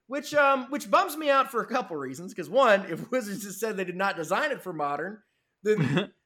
Which 0.05 0.33
um 0.35 0.67
which 0.69 0.89
bums 0.89 1.17
me 1.17 1.29
out 1.31 1.51
for 1.51 1.61
a 1.61 1.67
couple 1.67 1.97
reasons. 1.97 2.33
Because 2.33 2.49
one, 2.49 2.85
if 2.89 3.09
Wizards 3.11 3.43
has 3.43 3.59
said 3.59 3.75
they 3.75 3.83
did 3.85 3.97
not 3.97 4.15
design 4.15 4.51
it 4.51 4.61
for 4.61 4.71
modern, 4.71 5.17
then 5.63 6.11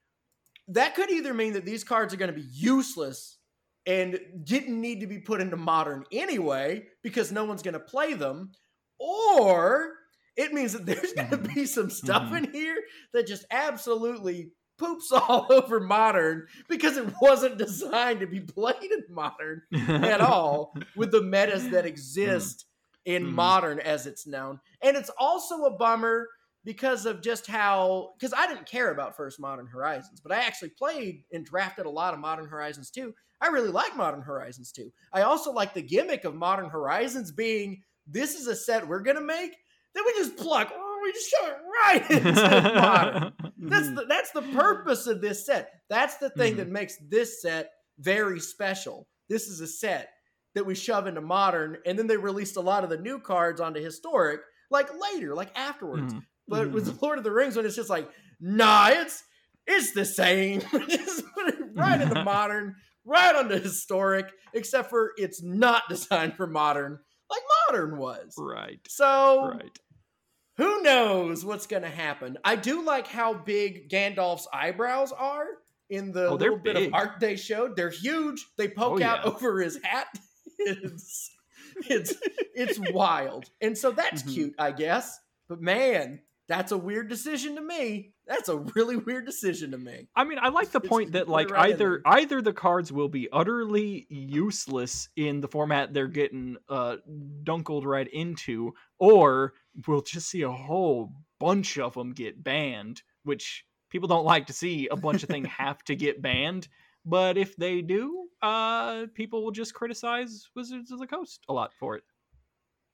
that 0.74 0.96
could 0.96 1.10
either 1.10 1.34
mean 1.34 1.54
that 1.54 1.66
these 1.66 1.84
cards 1.84 2.14
are 2.14 2.18
going 2.18 2.34
to 2.34 2.40
be 2.40 2.48
useless 2.52 3.38
and 3.86 4.20
didn't 4.44 4.80
need 4.80 5.00
to 5.02 5.08
be 5.08 5.20
put 5.20 5.42
into 5.42 5.58
modern 5.58 6.06
anyway 6.12 6.86
because 7.04 7.32
no 7.32 7.46
one's 7.46 7.64
going 7.64 7.74
to 7.74 7.80
play 7.80 8.14
them, 8.14 8.52
or 9.00 9.94
it 10.38 10.54
means 10.54 10.74
that 10.74 10.86
there's 10.86 11.14
going 11.14 11.30
to 11.30 11.38
Mhm. 11.38 11.54
be 11.56 11.66
some 11.66 11.90
stuff 11.90 12.30
Mhm. 12.32 12.38
in 12.46 12.54
here 12.54 12.78
that 13.14 13.28
just 13.28 13.46
absolutely 13.52 14.52
poops 14.78 15.12
all 15.12 15.48
over 15.52 15.80
modern 15.80 16.48
because 16.68 16.98
it 16.98 17.12
wasn't 17.22 17.58
designed 17.58 18.20
to 18.20 18.28
be 18.28 18.40
played 18.40 18.92
in 18.92 19.04
modern 19.10 19.62
at 19.74 20.22
all 20.22 20.76
with 20.96 21.12
the 21.12 21.22
metas 21.22 21.70
that 21.70 21.86
exist 21.86 22.66
in 23.06 23.26
Mhm. 23.26 23.32
modern 23.34 23.80
as 23.80 24.06
it's 24.08 24.28
known. 24.28 24.60
And 24.82 24.96
it's 24.96 25.10
also 25.18 25.66
a 25.66 25.72
bummer 25.78 26.28
because 26.64 27.06
of 27.06 27.22
just 27.22 27.48
how 27.48 28.14
because 28.20 28.34
I 28.34 28.48
didn't 28.48 28.66
care 28.68 28.92
about 28.92 29.16
first 29.16 29.40
Modern 29.40 29.68
Horizons, 29.68 30.22
but 30.22 30.32
I 30.32 30.42
actually 30.42 30.70
played 30.70 31.24
and 31.32 31.46
drafted 31.46 31.86
a 31.86 31.90
lot 31.90 32.14
of 32.14 32.20
Modern 32.20 32.48
Horizons 32.48 32.92
too. 32.92 33.14
I 33.42 33.48
really 33.48 33.70
like 33.70 33.96
Modern 33.98 34.22
Horizons 34.22 34.72
too. 34.72 34.92
I 35.14 35.22
also 35.24 35.52
like 35.52 35.74
the 35.74 35.82
gimmick 35.82 36.24
of 36.26 36.36
Modern 36.36 36.70
Horizons 36.70 37.32
being 37.32 37.82
this 38.08 38.36
is 38.36 38.48
a 38.48 38.56
set 38.56 38.88
we're 38.88 39.02
gonna 39.02 39.22
make, 39.22 39.56
then 39.96 40.04
we 40.06 40.14
just 40.14 40.38
pluck, 40.38 40.72
we 41.04 41.12
just 41.14 41.30
shove 41.32 41.50
it 41.50 41.58
right 41.84 42.12
into 42.12 42.74
modern. 42.76 43.34
That's 43.58 43.88
Mhm. 43.88 43.96
the 43.96 44.06
that's 44.08 44.32
the 44.32 44.42
purpose 44.54 45.08
of 45.08 45.22
this 45.22 45.46
set. 45.46 45.72
That's 45.90 46.18
the 46.18 46.30
thing 46.32 46.54
Mhm. 46.54 46.58
that 46.58 46.70
makes 46.70 46.98
this 47.10 47.42
set 47.42 47.72
very 47.98 48.40
special. 48.40 49.08
This 49.30 49.48
is 49.48 49.62
a 49.62 49.68
set 49.68 50.10
that 50.54 50.66
we 50.66 50.76
shove 50.76 51.08
into 51.08 51.22
modern, 51.22 51.78
and 51.86 51.98
then 51.98 52.08
they 52.08 52.18
released 52.18 52.58
a 52.58 52.62
lot 52.62 52.84
of 52.84 52.90
the 52.90 52.98
new 52.98 53.20
cards 53.20 53.62
onto 53.62 53.80
historic, 53.82 54.42
like 54.70 54.90
later, 55.00 55.34
like 55.34 55.58
afterwards. 55.58 56.14
Mhm. 56.14 56.26
But 56.52 56.72
with 56.72 56.86
the 56.86 57.06
Lord 57.06 57.18
of 57.18 57.24
the 57.24 57.32
Rings 57.32 57.56
when 57.56 57.66
it's 57.66 57.76
just 57.76 57.90
like, 57.90 58.10
nah, 58.40 58.90
it's 58.92 59.24
it's 59.68 59.94
the 59.94 60.06
same. 60.06 60.62
just 60.88 61.24
right 61.76 62.02
into 62.02 62.16
modern, 62.24 62.76
right 63.06 63.36
onto 63.36 63.60
historic, 63.60 64.32
except 64.54 64.90
for 64.90 65.12
it's 65.18 65.42
not 65.42 65.84
designed 65.90 66.36
for 66.36 66.48
modern, 66.48 67.00
like 67.30 67.42
modern 67.68 67.98
was. 67.98 68.36
right. 68.38 68.80
So 68.88 69.52
Right. 69.56 69.80
who 70.58 70.82
knows 70.84 71.44
what's 71.46 71.68
going 71.68 71.84
to 71.84 71.90
happen? 71.90 72.38
I 72.44 72.56
do 72.56 72.84
like 72.84 73.08
how 73.08 73.34
big 73.34 73.90
Gandalf's 73.90 74.48
eyebrows 74.54 75.12
are 75.12 75.46
in 75.90 76.12
the 76.12 76.28
Oh, 76.28 76.36
little 76.36 76.58
bit 76.58 76.76
of 76.76 76.94
art 76.94 77.20
they 77.20 77.36
showed. 77.36 77.76
They're 77.76 77.90
huge. 77.90 78.46
They 78.58 78.68
poke 78.68 79.02
Oh, 79.02 79.04
out 79.06 79.20
yeah. 79.26 79.32
over 79.32 79.60
his 79.62 79.80
hat. 79.84 80.08
It's 80.64 81.32
it's 81.90 82.14
it's 82.54 82.78
wild, 82.80 83.50
and 83.62 83.76
so 83.78 83.92
that's 83.92 84.22
Mhm. 84.22 84.34
cute, 84.34 84.54
I 84.60 84.72
guess. 84.72 85.18
But 85.50 85.60
man, 85.62 86.22
that's 86.48 86.72
a 86.72 86.78
weird 86.78 87.08
decision 87.08 87.56
to 87.56 87.62
me. 87.62 88.12
That's 88.28 88.50
a 88.50 88.58
really 88.58 88.96
weird 89.08 89.26
decision 89.26 89.72
to 89.72 89.78
me. 89.78 90.08
I 90.16 90.24
mean, 90.24 90.38
I 90.42 90.50
like 90.50 90.72
the 90.72 90.80
It's- 90.80 90.90
point 90.90 91.14
that 91.14 91.28
like 91.30 91.50
right 91.52 91.72
either 91.72 92.02
either 92.06 92.42
the 92.42 92.54
cards 92.54 92.92
will 92.92 93.10
be 93.10 93.30
utterly 93.32 94.06
useless 94.10 95.10
in 95.16 95.42
the 95.42 95.48
format 95.48 95.94
they're 95.94 96.08
getting 96.08 96.58
uh 96.70 96.98
dunkled 97.44 97.86
right 97.86 98.08
into, 98.08 98.74
or 99.00 99.54
we'll 99.88 100.02
just 100.02 100.30
see 100.30 100.42
a 100.42 100.52
whole 100.52 101.12
bunch 101.40 101.78
of 101.78 101.94
them 101.94 102.12
get 102.14 102.44
banned, 102.44 103.02
which 103.24 103.66
people 103.90 104.08
don't 104.08 104.26
like 104.26 104.48
to 104.48 104.54
see 104.54 104.88
a 104.88 104.96
bunch 104.96 105.24
of 105.24 105.30
things 105.30 105.48
have 105.58 105.84
to 105.86 105.96
get 105.96 106.22
banned. 106.22 106.68
But 107.06 107.38
if 107.38 107.56
they 107.56 107.82
do, 107.82 108.28
uh, 108.44 109.08
people 109.16 109.44
will 109.44 109.52
just 109.52 109.74
criticize 109.74 110.48
Wizards 110.56 110.92
of 110.92 111.00
the 111.00 111.08
Coast 111.08 111.44
a 111.50 111.54
lot 111.54 111.74
for 111.74 111.96
it. 111.96 112.04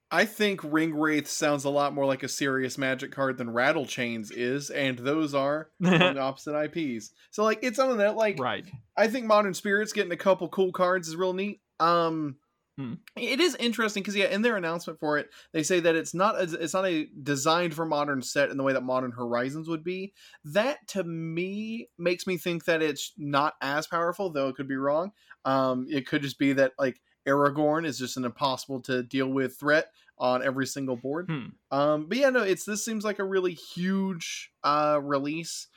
I 0.09 0.25
think 0.25 0.61
Ring 0.63 0.95
Wraith 0.95 1.27
sounds 1.27 1.65
a 1.65 1.69
lot 1.69 1.93
more 1.93 2.05
like 2.05 2.23
a 2.23 2.29
serious 2.29 2.77
magic 2.77 3.11
card 3.11 3.37
than 3.37 3.49
Rattle 3.49 3.85
Chains 3.85 4.31
is, 4.31 4.69
and 4.69 4.97
those 4.97 5.35
are 5.35 5.69
on 5.83 6.17
opposite 6.17 6.55
IPs. 6.55 7.11
So 7.31 7.43
like 7.43 7.59
it's 7.61 7.75
something 7.75 7.97
that 7.97 8.15
like 8.15 8.39
right. 8.39 8.65
I 8.95 9.07
think 9.07 9.25
Modern 9.25 9.53
Spirits 9.53 9.93
getting 9.93 10.13
a 10.13 10.17
couple 10.17 10.47
cool 10.49 10.71
cards 10.71 11.07
is 11.07 11.15
real 11.15 11.33
neat. 11.33 11.61
Um 11.79 12.37
Hmm. 12.77 12.93
it 13.15 13.39
is 13.39 13.55
interesting 13.55 14.03
because 14.03 14.15
yeah, 14.15 14.27
in 14.27 14.43
their 14.43 14.55
announcement 14.55 14.99
for 14.99 15.17
it, 15.17 15.29
they 15.51 15.63
say 15.63 15.79
that 15.79 15.95
it's 15.95 16.13
not 16.13 16.35
a, 16.35 16.43
it's 16.61 16.75
not 16.75 16.85
a 16.85 17.07
designed 17.23 17.73
for 17.73 17.87
modern 17.87 18.21
set 18.21 18.51
in 18.51 18.57
the 18.57 18.61
way 18.61 18.73
that 18.73 18.83
Modern 18.83 19.11
Horizons 19.11 19.67
would 19.67 19.83
be. 19.83 20.13
That 20.45 20.87
to 20.89 21.03
me 21.03 21.89
makes 21.97 22.27
me 22.27 22.37
think 22.37 22.65
that 22.65 22.83
it's 22.83 23.13
not 23.17 23.55
as 23.61 23.87
powerful, 23.87 24.29
though 24.29 24.49
it 24.49 24.55
could 24.57 24.67
be 24.67 24.75
wrong. 24.75 25.11
Um, 25.43 25.87
it 25.89 26.05
could 26.05 26.21
just 26.21 26.37
be 26.37 26.53
that 26.53 26.73
like 26.77 27.01
Aragorn 27.27 27.85
is 27.85 27.99
just 27.99 28.17
an 28.17 28.25
impossible 28.25 28.81
to 28.81 29.03
deal 29.03 29.27
with 29.27 29.57
threat 29.57 29.91
on 30.17 30.43
every 30.43 30.65
single 30.65 30.95
board. 30.95 31.27
Hmm. 31.29 31.77
Um, 31.77 32.05
but 32.07 32.17
yeah, 32.17 32.29
no, 32.29 32.41
it's 32.41 32.65
this 32.65 32.83
seems 32.83 33.03
like 33.03 33.19
a 33.19 33.23
really 33.23 33.53
huge 33.53 34.51
uh 34.63 34.99
release. 35.01 35.67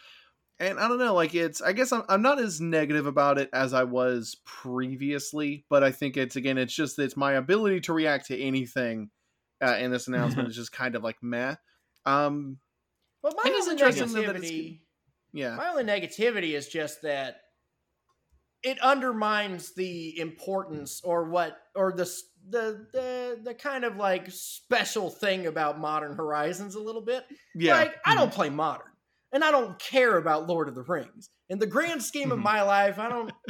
And 0.58 0.78
I 0.78 0.88
don't 0.88 0.98
know, 0.98 1.14
like 1.14 1.34
it's 1.34 1.60
I 1.60 1.72
guess 1.72 1.92
I'm 1.92 2.02
I'm 2.08 2.22
not 2.22 2.38
as 2.38 2.60
negative 2.60 3.06
about 3.06 3.38
it 3.38 3.50
as 3.52 3.74
I 3.74 3.84
was 3.84 4.36
previously, 4.44 5.64
but 5.68 5.82
I 5.82 5.90
think 5.90 6.16
it's 6.16 6.36
again 6.36 6.58
it's 6.58 6.74
just 6.74 6.98
it's 6.98 7.16
my 7.16 7.32
ability 7.32 7.80
to 7.82 7.92
react 7.92 8.26
to 8.26 8.40
anything 8.40 9.10
uh, 9.62 9.76
in 9.78 9.90
this 9.90 10.08
announcement 10.08 10.48
is 10.48 10.56
just 10.56 10.72
kind 10.72 10.94
of 10.94 11.02
like 11.02 11.16
meh. 11.22 11.56
Um 12.06 12.58
But 13.22 13.34
my 13.36 13.50
It 13.50 13.54
is 13.54 13.68
only 13.68 13.72
interesting 13.72 14.12
that 14.12 14.36
negativity, 14.36 14.80
yeah. 15.32 15.56
my 15.56 15.68
only 15.68 15.84
negativity 15.84 16.52
is 16.52 16.68
just 16.68 17.02
that 17.02 17.40
it 18.62 18.78
undermines 18.80 19.72
the 19.74 20.18
importance 20.18 21.00
or 21.02 21.24
what 21.30 21.56
or 21.74 21.92
the 21.92 22.04
the 22.48 22.86
the 22.92 23.38
the 23.42 23.54
kind 23.54 23.84
of 23.84 23.96
like 23.96 24.26
special 24.30 25.10
thing 25.10 25.46
about 25.46 25.78
Modern 25.80 26.14
Horizons 26.14 26.74
a 26.74 26.80
little 26.80 27.02
bit. 27.02 27.24
Yeah. 27.54 27.74
Like 27.76 27.96
I 28.04 28.14
don't 28.14 28.32
play 28.32 28.50
Modern, 28.50 28.86
and 29.32 29.42
I 29.44 29.50
don't 29.50 29.78
care 29.78 30.16
about 30.18 30.46
Lord 30.48 30.68
of 30.68 30.74
the 30.74 30.82
Rings. 30.82 31.30
In 31.48 31.58
the 31.58 31.66
grand 31.66 32.02
scheme 32.02 32.30
of 32.32 32.38
Mhm. 32.38 32.42
my 32.44 32.62
life, 32.62 32.98
I 32.98 33.08
don't. 33.08 33.32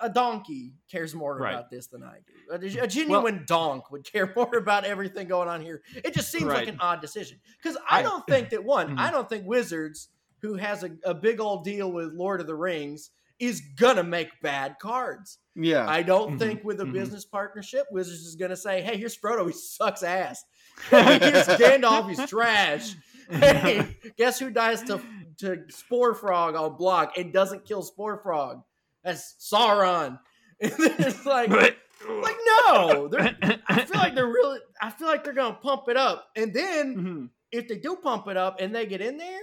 A, 0.00 0.06
a 0.06 0.08
donkey 0.10 0.74
cares 0.90 1.14
more 1.14 1.36
Right. 1.38 1.52
about 1.54 1.70
this 1.70 1.86
than 1.86 2.02
I 2.02 2.18
do. 2.26 2.78
A, 2.80 2.84
a 2.84 2.86
genuine 2.86 3.44
donk 3.46 3.90
would 3.90 4.04
care 4.04 4.30
more 4.36 4.56
about 4.56 4.84
everything 4.84 5.28
going 5.28 5.48
on 5.48 5.62
here. 5.62 5.82
It 6.04 6.14
just 6.14 6.30
seems 6.30 6.44
like 6.44 6.68
an 6.68 6.76
odd 6.80 7.00
decision 7.00 7.40
because 7.60 7.76
I 7.88 8.00
I- 8.00 8.02
don't 8.02 8.26
think 8.26 8.50
that 8.50 8.62
one. 8.64 8.96
Mhm. 8.96 8.98
I 8.98 9.10
don't 9.10 9.28
think 9.28 9.46
Wizards, 9.46 10.08
who 10.42 10.54
has 10.54 10.82
a, 10.84 10.90
a 11.04 11.14
big 11.14 11.40
old 11.40 11.64
deal 11.64 11.90
with 11.90 12.12
Lord 12.12 12.40
of 12.40 12.46
the 12.46 12.54
Rings, 12.54 13.10
is 13.38 13.60
gonna 13.78 14.02
make 14.04 14.28
bad 14.42 14.76
cards. 14.80 15.38
yeah. 15.54 15.88
I 15.88 16.02
don't 16.02 16.34
Mhm. 16.34 16.38
think 16.38 16.64
with 16.64 16.80
a 16.80 16.84
Mhm. 16.84 16.92
business 16.92 17.24
partnership, 17.24 17.86
Wizards 17.90 18.20
is 18.26 18.36
gonna 18.36 18.56
say, 18.56 18.82
"Hey, 18.82 18.96
here's 18.98 19.16
Frodo. 19.16 19.46
He 19.46 19.52
sucks 19.52 20.02
ass. 20.02 20.44
Hey, 20.90 21.18
here's 21.18 21.46
Gandalf. 21.46 22.08
He's 22.10 22.28
trash. 22.28 22.94
Hey, 23.30 23.96
guess 24.18 24.38
who 24.38 24.50
dies 24.50 24.82
to 24.84 25.00
to 25.38 25.64
Spore 25.70 26.14
Frog 26.14 26.54
on 26.54 26.76
block 26.76 27.16
and 27.18 27.32
doesn't 27.32 27.64
kill 27.66 27.82
Spore 27.82 28.18
Frog? 28.22 28.62
That's 29.02 29.34
Sauron." 29.40 30.18
It's 30.60 31.24
like, 31.26 31.50
like 31.50 32.36
no, 32.66 33.08
they're, 33.08 33.36
I 33.68 33.84
feel 33.84 33.98
like 33.98 34.14
they're 34.14 34.26
really. 34.26 34.60
I 34.80 34.90
feel 34.90 35.08
like 35.08 35.24
they're 35.24 35.32
gonna 35.34 35.54
pump 35.54 35.88
it 35.88 35.96
up, 35.96 36.28
and 36.36 36.52
then 36.54 36.96
Mhm. 36.96 37.30
if 37.52 37.68
they 37.68 37.76
do 37.78 37.96
pump 37.96 38.28
it 38.28 38.36
up 38.36 38.60
and 38.60 38.74
they 38.74 38.84
get 38.86 39.00
in 39.00 39.16
there, 39.16 39.40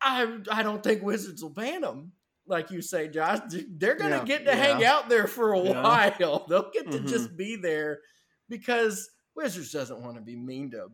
I 0.00 0.38
I 0.50 0.62
don't 0.62 0.82
think 0.82 1.02
Wizards 1.02 1.42
will 1.42 1.50
ban 1.50 1.80
them. 1.82 2.12
Like 2.48 2.70
you 2.70 2.80
say, 2.82 3.08
Josh, 3.08 3.40
they're 3.68 3.94
gonna 3.96 4.16
Yeah, 4.18 4.24
get 4.24 4.38
to 4.46 4.50
yeah. 4.52 4.56
hang 4.56 4.84
out 4.84 5.08
there 5.08 5.26
for 5.26 5.52
a 5.52 5.60
Yeah. 5.60 5.82
while. 5.82 6.46
They'll 6.48 6.70
get 6.72 6.90
to 6.92 6.98
Mhm. 6.98 7.08
just 7.08 7.36
be 7.36 7.56
there 7.56 8.00
because 8.48 9.10
Wizards 9.36 9.70
doesn't 9.70 10.00
want 10.00 10.16
to 10.16 10.22
be 10.22 10.34
mean 10.34 10.70
to 10.72 10.88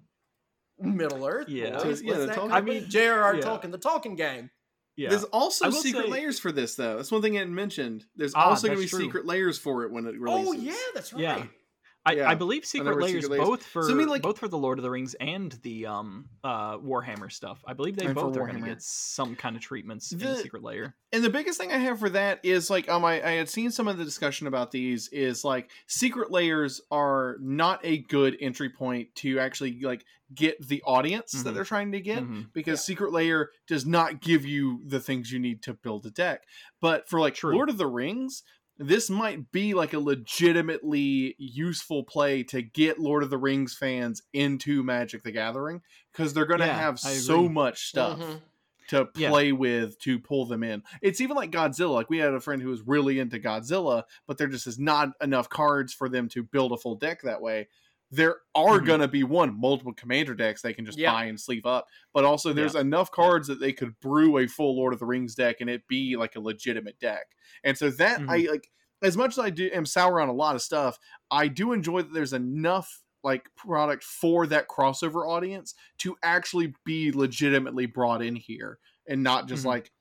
Middle 0.78 1.24
Earth. 1.26 1.48
Yeah. 1.48 1.82
boys. 1.82 2.02
Yeah, 2.02 2.10
What's 2.18 2.20
the 2.22 2.26
that 2.26 2.38
I 2.52 2.58
I 2.58 2.60
mean, 2.60 2.82
mean, 2.82 2.90
J.R.R. 2.90 3.36
yeah. 3.36 3.42
Tolkien, 3.42 3.70
the 3.70 3.78
Tolkien 3.78 4.16
gang. 4.16 4.50
Yeah. 4.96 5.10
There's 5.10 5.24
also 5.24 5.70
secret 5.70 6.04
say- 6.06 6.10
layers 6.10 6.38
for 6.38 6.52
this, 6.52 6.74
though. 6.74 6.96
That's 6.96 7.10
one 7.12 7.22
thing 7.22 7.36
I 7.36 7.40
didn't 7.40 7.54
mention. 7.54 8.02
There's 8.16 8.34
Ah, 8.34 8.50
also 8.50 8.66
going 8.68 8.78
to 8.78 8.84
be 8.84 8.88
true. 8.88 9.00
Secret 9.00 9.24
Lairs 9.26 9.58
for 9.58 9.84
it 9.84 9.90
when 9.92 10.06
it 10.06 10.18
releases. 10.20 10.48
Oh 10.48 10.52
yeah, 10.52 10.74
that's 10.94 11.12
right. 11.12 11.22
Yeah. 11.22 11.46
I, 12.06 12.12
Yeah. 12.16 12.28
I 12.30 12.34
believe 12.34 12.66
secret 12.66 12.94
were 12.94 13.00
layers, 13.02 13.22
Secret 13.22 13.38
Lairs. 13.38 13.48
both 13.48 13.62
for 13.64 13.82
So, 13.84 13.92
I 13.92 13.94
mean, 13.94 14.08
like- 14.08 14.20
both 14.22 14.38
for 14.38 14.48
the 14.48 14.58
Lord 14.58 14.78
of 14.78 14.82
the 14.82 14.90
Rings 14.90 15.14
and 15.14 15.52
the 15.62 15.86
um 15.86 16.28
uh 16.42 16.76
Warhammer 16.78 17.32
stuff. 17.32 17.62
I 17.66 17.72
believe 17.72 17.96
they 17.96 18.06
both 18.12 18.36
are 18.36 18.46
going 18.46 18.60
to 18.62 18.68
get 18.68 18.82
some 18.82 19.34
kind 19.36 19.56
of 19.56 19.62
treatments 19.62 20.12
in 20.12 20.18
Secret 20.36 20.62
Lair. 20.62 20.94
And 21.12 21.24
the 21.24 21.30
biggest 21.30 21.58
thing 21.58 21.72
I 21.72 21.78
have 21.78 21.98
for 22.00 22.10
that 22.10 22.40
is 22.42 22.68
like 22.68 22.88
um 22.90 23.04
I, 23.04 23.22
I 23.26 23.30
had 23.32 23.48
seen 23.48 23.70
some 23.70 23.88
of 23.88 23.96
the 23.96 24.04
discussion 24.04 24.46
about 24.46 24.70
these 24.70 25.08
is 25.08 25.44
like 25.44 25.70
Secret 25.86 26.30
Lairs 26.30 26.80
are 26.90 27.36
not 27.40 27.80
a 27.84 27.98
good 27.98 28.36
entry 28.40 28.68
point 28.68 29.14
to 29.16 29.38
actually 29.38 29.80
like 29.80 30.04
get 30.34 30.66
the 30.66 30.82
audience 30.84 31.30
that 31.32 31.50
Mhm. 31.50 31.54
they're 31.54 31.64
trying 31.64 31.92
to 31.92 32.00
get 32.00 32.22
Mhm. 32.24 32.52
because 32.52 32.80
Yeah. 32.80 32.84
Secret 32.84 33.12
Lair 33.12 33.50
does 33.68 33.86
not 33.86 34.20
give 34.20 34.44
you 34.44 34.80
the 34.84 34.98
things 35.00 35.30
you 35.30 35.38
need 35.38 35.62
to 35.62 35.74
build 35.74 36.04
a 36.06 36.10
deck. 36.10 36.42
But 36.80 37.08
for 37.08 37.20
like 37.20 37.34
True. 37.34 37.54
Lord 37.54 37.68
of 37.70 37.78
the 37.78 37.86
Rings, 37.86 38.42
this 38.78 39.08
might 39.10 39.50
be 39.52 39.74
like 39.74 39.92
a 39.92 39.98
legitimately 39.98 41.34
useful 41.38 42.04
play 42.04 42.42
to 42.44 42.62
get 42.62 42.98
Lord 42.98 43.22
of 43.22 43.30
the 43.30 43.38
Rings 43.38 43.74
fans 43.76 44.22
into 44.32 44.82
Magic 44.82 45.22
the 45.22 45.32
Gathering 45.32 45.82
because 46.12 46.34
they're 46.34 46.46
going 46.46 46.60
to 46.60 46.66
Yeah, 46.66 46.78
have 46.78 46.94
I 47.04 47.14
so 47.14 47.40
agree. 47.40 47.48
much 47.50 47.86
stuff 47.88 48.18
Mhm. 48.18 48.40
to 48.88 49.08
Yeah. 49.16 49.30
play 49.30 49.52
with 49.52 49.98
to 50.00 50.18
pull 50.18 50.44
them 50.46 50.62
in. 50.62 50.82
It's 51.00 51.20
even 51.20 51.36
like 51.36 51.50
Godzilla. 51.50 51.94
Like 51.94 52.10
we 52.10 52.18
had 52.18 52.34
a 52.34 52.40
friend 52.40 52.60
who 52.60 52.68
was 52.68 52.82
really 52.82 53.18
into 53.18 53.38
Godzilla, 53.38 54.04
but 54.26 54.38
there 54.38 54.48
just 54.48 54.66
is 54.66 54.78
not 54.78 55.10
enough 55.22 55.48
cards 55.48 55.92
for 55.94 56.08
them 56.08 56.28
to 56.30 56.42
build 56.42 56.72
a 56.72 56.76
full 56.76 56.96
deck 56.96 57.22
that 57.22 57.40
way. 57.40 57.68
There 58.14 58.36
are 58.54 58.78
Mhm. 58.80 58.86
gonna 58.86 59.08
be 59.08 59.24
one 59.24 59.58
multiple 59.58 59.92
commander 59.94 60.34
decks 60.34 60.62
they 60.62 60.72
can 60.74 60.86
just 60.86 60.98
Yeah. 60.98 61.12
buy 61.12 61.24
and 61.24 61.40
sleeve 61.40 61.66
up, 61.66 61.88
but 62.12 62.24
also 62.24 62.52
there's 62.52 62.74
enough 62.76 63.10
cards 63.10 63.48
that 63.48 63.60
they 63.60 63.72
could 63.72 63.98
brew 64.00 64.38
a 64.38 64.46
full 64.46 64.76
Lord 64.76 64.92
of 64.92 65.00
the 65.00 65.06
Rings 65.06 65.34
deck 65.34 65.60
and 65.60 65.68
it 65.68 65.86
be 65.88 66.16
like 66.16 66.36
a 66.36 66.40
legitimate 66.40 66.98
deck. 67.00 67.34
And 67.64 67.76
so 67.76 67.90
that 67.90 68.22
I 68.28 68.46
like 68.50 68.70
as 69.02 69.16
much 69.16 69.32
as 69.32 69.38
I 69.38 69.50
do 69.50 69.68
am 69.72 69.84
sour 69.84 70.20
on 70.20 70.28
a 70.28 70.32
lot 70.32 70.54
of 70.54 70.62
stuff, 70.62 70.98
I 71.30 71.48
do 71.48 71.72
enjoy 71.72 72.02
that 72.02 72.12
there's 72.12 72.32
enough 72.32 73.02
like 73.22 73.54
product 73.56 74.04
for 74.04 74.46
that 74.46 74.68
crossover 74.68 75.26
audience 75.28 75.74
to 75.98 76.16
actually 76.22 76.74
be 76.84 77.10
legitimately 77.10 77.86
brought 77.86 78.22
in 78.22 78.36
here 78.36 78.78
and 79.08 79.22
not 79.22 79.48
just 79.48 79.64
Mhm. 79.64 79.66
like 79.66 79.92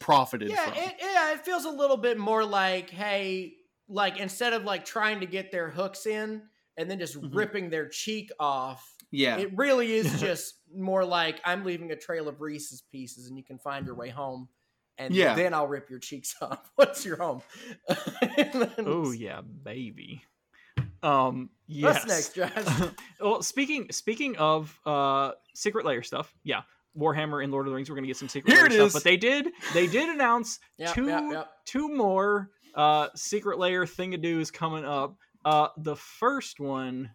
profited 0.00 0.50
Yeah, 0.50 0.64
from. 0.66 0.74
it, 0.74 0.96
yeah, 1.00 1.32
it 1.32 1.44
feels 1.44 1.64
a 1.64 1.70
little 1.70 1.96
bit 1.96 2.18
more 2.18 2.44
like, 2.44 2.90
hey, 2.90 3.56
like 3.88 4.18
instead 4.18 4.52
of 4.52 4.64
like 4.64 4.84
trying 4.84 5.20
to 5.20 5.26
get 5.26 5.50
their 5.50 5.70
hooks 5.70 6.06
in 6.06 6.48
and 6.78 6.90
then 6.90 6.98
just 6.98 7.20
Mhm. 7.20 7.34
ripping 7.34 7.68
their 7.68 7.86
cheek 7.88 8.30
off, 8.40 8.94
yeah. 9.10 9.36
it 9.36 9.50
really 9.56 9.92
is 9.92 10.18
just 10.20 10.54
more 10.74 11.04
like 11.04 11.40
I'm 11.44 11.64
leaving 11.64 11.90
a 11.90 11.96
trail 11.96 12.28
of 12.28 12.40
Reese's 12.40 12.80
pieces 12.90 13.26
and 13.28 13.36
you 13.36 13.44
can 13.44 13.58
find 13.58 13.84
your 13.84 13.94
way 13.96 14.08
home. 14.08 14.48
And 14.96 15.14
Yeah. 15.14 15.34
then 15.34 15.52
I'll 15.54 15.68
rip 15.68 15.90
your 15.90 15.98
cheeks 16.00 16.34
off 16.40 16.70
once 16.78 17.04
you're 17.04 17.18
home. 17.18 17.42
Oh 18.78 19.10
yeah, 19.12 19.40
baby. 19.42 20.22
Um 21.02 21.50
yes. 21.66 22.06
What's 22.06 22.06
next, 22.06 22.34
Josh? 22.34 22.90
well, 23.20 23.42
speaking 23.42 23.90
speaking 23.92 24.36
of 24.36 24.76
uh 24.86 25.32
secret 25.54 25.84
lair 25.84 26.02
stuff, 26.02 26.34
yeah. 26.44 26.62
Warhammer 26.96 27.44
and 27.44 27.52
Lord 27.52 27.66
of 27.66 27.70
the 27.70 27.76
Rings, 27.76 27.88
we're 27.90 27.94
gonna 27.96 28.08
get 28.08 28.16
some 28.16 28.28
secret 28.28 28.52
Here 28.52 28.62
layer 28.62 28.70
stuff. 28.70 28.86
is. 28.88 28.92
But 28.94 29.04
they 29.04 29.16
did 29.16 29.48
they 29.74 29.86
did 29.86 30.08
announce 30.08 30.58
Yep, 30.78 30.94
two 30.94 31.06
yep, 31.06 31.24
yep. 31.30 31.50
two 31.64 31.94
more 31.94 32.50
uh 32.74 33.08
secret 33.14 33.58
lair 33.58 33.84
thingadoos 33.84 34.52
coming 34.52 34.84
up. 34.84 35.16
Uh 35.44 35.68
the 35.76 35.96
first 35.96 36.60
one 36.60 37.10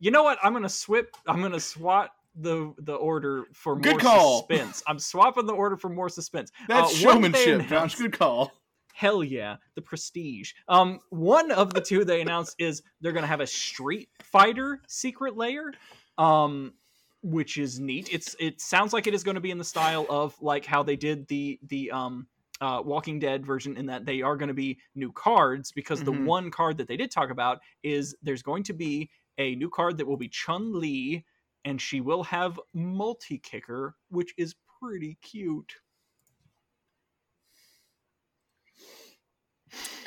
you 0.00 0.10
know 0.12 0.22
what? 0.22 0.38
I'm 0.42 0.52
gonna 0.52 0.68
swip 0.68 1.16
I'm 1.26 1.42
gonna 1.42 1.58
swap 1.60 2.12
the 2.36 2.72
the 2.78 2.94
order 2.94 3.46
for 3.52 3.76
Good 3.76 3.92
more 3.94 4.00
call. 4.00 4.38
suspense. 4.48 4.82
I'm 4.86 4.98
swapping 4.98 5.46
the 5.46 5.54
order 5.54 5.76
for 5.76 5.88
more 5.88 6.08
suspense. 6.08 6.52
That's 6.68 6.92
Uh, 6.92 6.96
showmanship, 6.96 7.66
Josh. 7.66 7.96
Good 7.96 8.16
call. 8.16 8.52
Hell 8.94 9.22
yeah, 9.24 9.56
the 9.74 9.82
prestige. 9.82 10.52
Um, 10.68 11.00
one 11.10 11.50
of 11.52 11.72
the 11.74 11.80
two 11.80 12.04
they 12.04 12.20
announced 12.20 12.54
is 12.58 12.82
they're 13.00 13.12
gonna 13.12 13.26
have 13.26 13.40
a 13.40 13.46
Street 13.46 14.08
Fighter 14.22 14.80
secret 14.86 15.36
lair, 15.36 15.72
um, 16.16 16.74
which 17.22 17.58
is 17.58 17.80
neat. 17.80 18.08
It's 18.12 18.36
it 18.38 18.60
sounds 18.60 18.92
like 18.92 19.06
it 19.08 19.14
is 19.14 19.24
going 19.24 19.34
to 19.34 19.40
be 19.40 19.50
in 19.50 19.58
the 19.58 19.64
style 19.64 20.06
of 20.08 20.40
like 20.40 20.64
how 20.64 20.82
they 20.84 20.96
did 20.96 21.26
the 21.28 21.58
the 21.64 21.90
um 21.90 22.26
uh, 22.60 22.82
Walking 22.84 23.18
Dead 23.18 23.44
version, 23.46 23.76
in 23.76 23.86
that 23.86 24.04
they 24.04 24.22
are 24.22 24.36
going 24.36 24.48
to 24.48 24.54
be 24.54 24.78
new 24.94 25.12
cards 25.12 25.72
because 25.72 26.00
Mhm. 26.00 26.04
the 26.04 26.12
one 26.12 26.50
card 26.50 26.76
that 26.78 26.88
they 26.88 26.96
did 26.96 27.10
talk 27.10 27.30
about 27.30 27.60
is 27.82 28.16
there's 28.22 28.42
going 28.42 28.64
to 28.64 28.72
be 28.72 29.10
a 29.38 29.54
new 29.56 29.70
card 29.70 29.96
that 29.98 30.06
will 30.06 30.16
be 30.16 30.28
Chun 30.28 30.78
Li, 30.78 31.24
and 31.64 31.80
she 31.80 32.00
will 32.00 32.24
have 32.24 32.58
multi 32.74 33.38
kicker, 33.38 33.96
which 34.08 34.34
is 34.36 34.54
pretty 34.80 35.16
cute. 35.22 35.74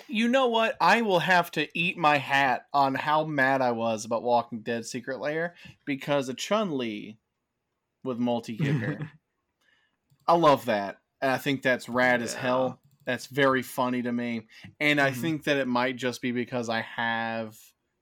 You 0.07 0.27
know 0.27 0.47
what? 0.47 0.75
I 0.81 1.01
will 1.01 1.19
have 1.19 1.51
to 1.51 1.67
eat 1.77 1.97
my 1.97 2.17
hat 2.17 2.67
on 2.73 2.95
how 2.95 3.23
mad 3.23 3.61
I 3.61 3.71
was 3.71 4.03
about 4.03 4.23
Walking 4.23 4.61
Dead 4.61 4.85
Secret 4.85 5.19
Layer 5.19 5.55
because 5.85 6.27
a 6.29 6.33
Chun 6.33 6.77
Li 6.77 7.17
with 8.03 8.17
multi 8.17 8.57
kicker. 8.57 8.97
I 10.27 10.33
love 10.35 10.65
that. 10.65 11.00
And 11.21 11.31
I 11.31 11.37
think 11.37 11.61
that's 11.61 11.87
rad 11.87 12.21
as 12.21 12.33
hell. 12.33 12.79
That's 13.05 13.27
very 13.27 13.61
funny 13.63 14.01
to 14.03 14.11
me. 14.11 14.47
And 14.79 14.99
I 15.01 15.11
Mhm. 15.11 15.15
think 15.21 15.43
that 15.45 15.57
it 15.57 15.67
might 15.67 15.95
just 15.95 16.21
be 16.21 16.31
because 16.31 16.69
I 16.69 16.81
have 16.81 17.57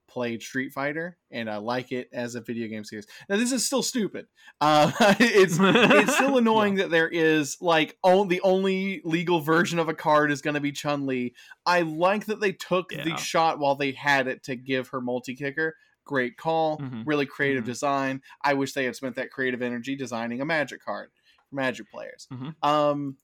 played 0.08 0.42
Street 0.42 0.74
Fighter 0.74 1.18
and 1.30 1.48
I 1.50 1.58
like 1.58 1.92
it 1.92 2.10
as 2.12 2.34
a 2.34 2.42
video 2.42 2.68
game 2.68 2.84
series. 2.84 3.06
Now 3.30 3.38
this 3.38 3.52
is 3.52 3.66
still 3.66 3.84
stupid. 3.84 4.28
Uh, 4.62 4.92
it's 5.20 5.58
it's 5.60 6.16
still 6.16 6.38
annoying 6.38 6.76
that 6.76 6.90
there 6.90 7.08
is 7.08 7.58
like 7.62 7.98
oh, 8.04 8.26
the 8.26 8.42
only 8.42 9.02
legal 9.06 9.40
version 9.40 9.80
of 9.80 9.88
a 9.88 9.94
card 9.94 10.32
is 10.32 10.42
going 10.42 10.56
to 10.56 10.60
be 10.60 10.72
Chun 10.74 11.06
Li. 11.06 11.34
I 11.66 11.82
like 11.84 12.26
that 12.26 12.42
they 12.42 12.52
took 12.52 12.90
the 12.90 13.16
shot 13.18 13.60
while 13.60 13.76
they 13.76 13.92
had 13.94 14.28
it 14.28 14.44
to 14.44 14.56
give 14.58 14.90
her 14.90 15.00
multi 15.00 15.34
kicker. 15.36 15.78
Great 16.04 16.36
call, 16.38 16.80
Mhm. 16.80 17.04
really 17.06 17.26
creative 17.28 17.64
Mhm. 17.64 17.68
design. 17.68 18.22
I 18.44 18.56
wish 18.56 18.74
they 18.74 18.84
had 18.86 18.96
spent 18.98 19.16
that 19.16 19.30
creative 19.32 19.62
energy 19.62 19.96
designing 19.96 20.42
a 20.42 20.46
Magic 20.46 20.84
card 20.84 21.12
for 21.50 21.56
Magic 21.56 21.90
players. 21.92 22.28
Mhm. 22.32 22.56
Um, 22.64 23.18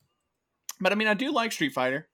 but 0.79 0.91
I 0.91 0.95
mean, 0.95 1.07
I 1.07 1.13
do 1.13 1.31
like 1.31 1.51
Street 1.51 1.73
Fighter. 1.73 2.07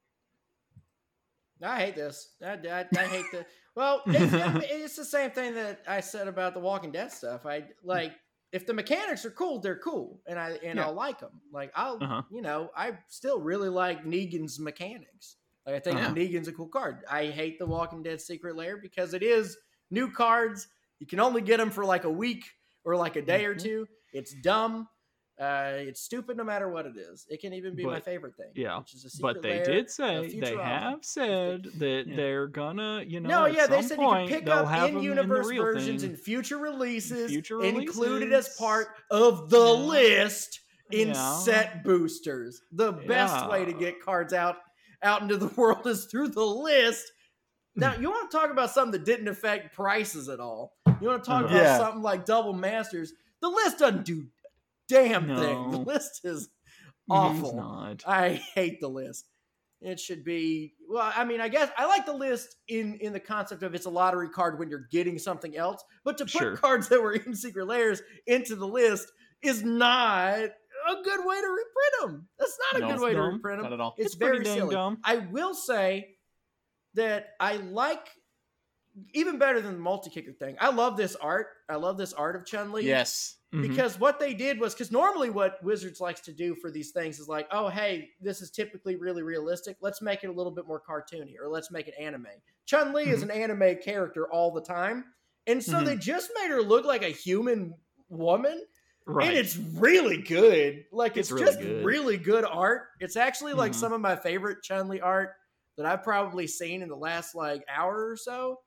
I 1.64 1.80
hate 1.80 1.95
this. 1.95 2.30
I, 2.43 2.53
I, 2.53 2.86
I 2.97 3.05
hate 3.05 3.26
the. 3.32 3.45
Well, 3.76 4.01
it's, 4.07 4.34
it's 4.72 4.95
the 4.95 5.05
same 5.05 5.32
thing 5.32 5.53
that 5.55 5.82
I 5.88 6.01
said 6.01 6.28
about 6.28 6.53
the 6.53 6.59
Walking 6.59 6.91
Dead 6.91 7.12
stuff. 7.12 7.45
I 7.45 7.66
like 7.84 8.14
if 8.51 8.66
the 8.66 8.74
mechanics 8.74 9.26
are 9.26 9.32
cool, 9.32 9.59
they're 9.59 9.78
cool, 9.80 10.20
and 10.28 10.39
I 10.39 10.59
and 10.64 10.78
Yeah. 10.78 10.86
I'll 10.88 10.93
like 10.93 11.20
them. 11.20 11.39
Like 11.53 11.72
I'll, 11.76 11.97
Uh-huh. 12.03 12.24
you 12.32 12.41
know, 12.41 12.70
I 12.76 12.93
still 13.07 13.39
really 13.39 13.70
like 13.70 14.03
Negan's 14.05 14.59
mechanics. 14.59 15.38
Like 15.66 15.76
I 15.76 15.80
think 15.80 15.97
Uh-huh. 15.99 16.14
Negan's 16.14 16.47
a 16.47 16.51
cool 16.51 16.68
card. 16.68 17.03
I 17.09 17.28
hate 17.28 17.59
the 17.59 17.68
Walking 17.68 18.01
Dead 18.03 18.20
Secret 18.20 18.55
Lair 18.55 18.78
because 18.78 19.14
it 19.14 19.22
is 19.24 19.55
new 19.91 20.12
cards. 20.12 20.68
You 20.99 21.05
can 21.07 21.20
only 21.20 21.41
get 21.41 21.57
them 21.57 21.70
for 21.70 21.86
like 21.86 22.03
a 22.05 22.09
week 22.09 22.45
or 22.84 22.95
like 22.95 23.16
a 23.16 23.22
day 23.22 23.45
or 23.45 23.53
Mhm. 23.55 23.62
two. 23.64 23.88
It's 24.14 24.34
dumb. 24.34 24.88
Uh, 25.42 25.72
it's 25.78 26.02
stupid 26.02 26.38
no 26.38 26.44
matter 26.44 26.70
what 26.70 26.86
it 26.86 26.96
is. 26.98 27.26
It 27.28 27.42
can 27.42 27.52
even 27.54 27.76
be 27.76 27.84
my 27.84 28.00
favorite 28.00 28.36
thing. 28.38 28.52
yeah, 28.54 28.78
which 28.78 28.94
is 28.94 29.06
a 29.06 29.10
secret 29.10 29.34
but 29.36 29.42
they 29.42 29.56
lair 29.58 29.66
did 29.66 29.89
say 29.89 30.39
they 30.39 30.56
have 30.56 31.04
said 31.04 31.64
that 31.80 32.04
Yeah. 32.08 32.16
they're 32.16 32.48
gonna 32.48 33.04
you 33.08 33.20
know 33.20 33.30
No, 33.30 33.46
at 33.46 33.54
yeah, 33.56 33.66
they 33.68 33.82
some 33.82 33.88
said 33.89 34.00
you 34.00 34.08
can 34.10 34.28
pick 34.28 34.48
up 34.50 34.72
in-universe 34.89 35.48
the 35.50 35.58
versions 35.58 36.02
thing. 36.04 36.12
in 36.12 36.16
future 36.18 36.58
releases, 36.60 37.32
Future 37.32 37.64
included 37.64 38.32
as 38.34 38.56
part 38.58 38.89
of 39.10 39.50
the 39.50 39.58
Yeah. 39.66 39.72
list 39.72 40.60
in 40.92 41.08
Yeah. 41.10 41.38
set 41.39 41.84
boosters. 41.84 42.62
The 42.72 42.92
best 42.92 43.50
way 43.50 43.66
to 43.66 43.74
get 43.74 44.00
cards 44.00 44.34
out 44.34 44.58
out 45.02 45.24
into 45.24 45.38
the 45.38 45.48
world 45.58 45.88
is 45.88 46.06
through 46.06 46.28
the 46.28 46.46
list. 46.46 47.12
Now, 47.76 47.96
you 47.96 48.12
want 48.12 48.30
to 48.30 48.38
talk 48.38 48.52
about 48.52 48.70
something 48.70 48.92
that 48.92 49.06
didn't 49.06 49.28
affect 49.30 49.74
prices 49.74 50.30
at 50.30 50.39
all? 50.39 50.76
You 51.00 51.08
want 51.08 51.24
to 51.24 51.28
talk 51.28 51.46
about 51.46 51.56
Yeah. 51.56 51.78
something 51.80 52.04
like 52.04 52.26
Double 52.26 52.54
Masters? 52.54 53.14
The 53.39 53.48
list 53.50 53.80
doesn't 53.80 54.06
do 54.06 54.28
damn 54.92 55.28
thing. 55.28 55.72
The 55.72 55.78
list 55.80 56.22
is 56.24 56.50
awful. 57.10 57.56
not. 57.56 58.04
I 58.08 58.30
hate 58.56 58.80
the 58.80 58.88
list. 58.89 59.28
It 59.82 60.00
should 60.00 60.24
be 60.24 60.76
well. 60.88 61.12
I 61.16 61.24
mean, 61.26 61.42
I 61.42 61.48
guess 61.50 61.72
I 61.76 61.86
like 61.88 62.06
the 62.06 62.14
list 62.14 62.56
in 62.68 62.96
in 63.02 63.14
the 63.14 63.20
concept 63.20 63.64
of 63.64 63.74
it's 63.74 63.88
a 63.88 63.89
lottery 63.89 64.30
card 64.30 64.60
when 64.60 64.70
you're 64.70 64.88
getting 64.92 65.18
something 65.18 65.58
else. 65.58 65.84
But 66.06 66.20
to 66.20 66.26
put 66.26 66.32
Sure. 66.32 66.56
cards 66.56 66.88
that 66.89 67.02
were 67.02 67.14
in 67.14 67.34
secret 67.36 67.66
lairs 67.66 68.02
into 68.28 68.56
the 68.56 68.68
list 68.68 69.12
is 69.42 69.64
not 69.64 70.38
a 70.38 70.96
good 71.04 71.26
way 71.26 71.42
to 71.42 71.48
reprint 71.48 71.94
them. 72.02 72.28
That's 72.38 72.58
not 72.74 72.82
a 72.82 72.86
No, 72.86 72.92
good 72.94 73.02
way 73.04 73.10
to 73.14 73.18
dumb. 73.18 73.34
reprint 73.34 73.62
Not 73.64 73.70
them. 73.72 73.80
at 73.80 73.84
all. 73.84 73.96
It's, 73.98 74.08
It's 74.08 74.16
very 74.16 74.46
silly. 74.46 74.76
dumb. 74.76 75.00
I 75.04 75.18
will 75.18 75.56
say 75.56 76.16
that 76.94 77.30
I 77.39 77.56
like 77.58 78.08
even 79.14 79.38
better 79.38 79.62
than 79.62 79.74
the 79.74 79.80
multi 79.80 80.10
kicker 80.10 80.34
thing. 80.34 80.58
I 80.60 80.70
love 80.70 80.98
this 80.98 81.16
art. 81.16 81.48
I 81.70 81.76
love 81.76 81.98
this 81.98 82.14
art 82.14 82.36
of 82.36 82.46
Chun 82.46 82.72
Li. 82.72 82.86
Yes. 82.86 83.38
Mhm. 83.54 83.62
Because 83.62 84.00
what 84.00 84.20
they 84.20 84.34
did 84.34 84.60
was 84.60 84.74
because 84.74 84.92
normally 84.92 85.30
what 85.30 85.62
Wizards 85.64 86.00
likes 86.02 86.22
to 86.22 86.34
do 86.34 86.56
for 86.56 86.72
these 86.72 86.92
things 86.92 87.20
is 87.20 87.28
like, 87.28 87.48
oh 87.52 87.68
hey, 87.70 88.10
this 88.20 88.42
is 88.42 88.52
typically 88.52 88.96
really 88.96 89.24
realistic. 89.24 89.78
Let's 89.82 90.02
make 90.02 90.24
it 90.24 90.28
a 90.28 90.32
little 90.34 90.52
bit 90.52 90.68
more 90.68 90.82
cartoony, 90.82 91.36
or 91.42 91.48
let's 91.50 91.72
make 91.72 91.88
it 91.88 91.94
anime. 92.00 92.28
Chun 92.66 92.94
Li 92.94 93.04
is 93.10 93.24
an 93.24 93.32
anime 93.32 93.78
character 93.84 94.32
all 94.32 94.52
the 94.52 94.62
time, 94.62 95.14
and 95.48 95.64
so 95.64 95.74
Mhm. 95.80 95.86
they 95.86 95.96
just 95.98 96.32
made 96.36 96.50
her 96.50 96.62
look 96.62 96.86
like 96.86 97.02
a 97.04 97.10
human 97.10 97.74
woman, 98.10 98.66
right. 99.06 99.30
and 99.30 99.38
it's 99.38 99.58
really 99.58 100.22
good. 100.22 100.86
Like 100.92 101.18
It's 101.18 101.30
it's, 101.30 101.32
really 101.32 101.46
just 101.46 101.60
good. 101.60 101.86
really 101.86 102.18
good 102.18 102.46
art. 102.46 102.89
It's 103.00 103.16
actually 103.16 103.54
like 103.54 103.72
Mhm. 103.72 103.76
some 103.76 103.94
of 103.94 104.02
my 104.02 104.16
favorite 104.18 104.64
Chun 104.64 104.88
Li 104.89 105.00
art 105.02 105.36
that 105.78 105.86
I've 105.86 106.04
probably 106.04 106.48
seen 106.48 106.82
in 106.82 106.89
the 106.89 106.96
last 106.98 107.36
like 107.36 107.64
hour 107.70 108.10
or 108.10 108.16
so. 108.18 108.62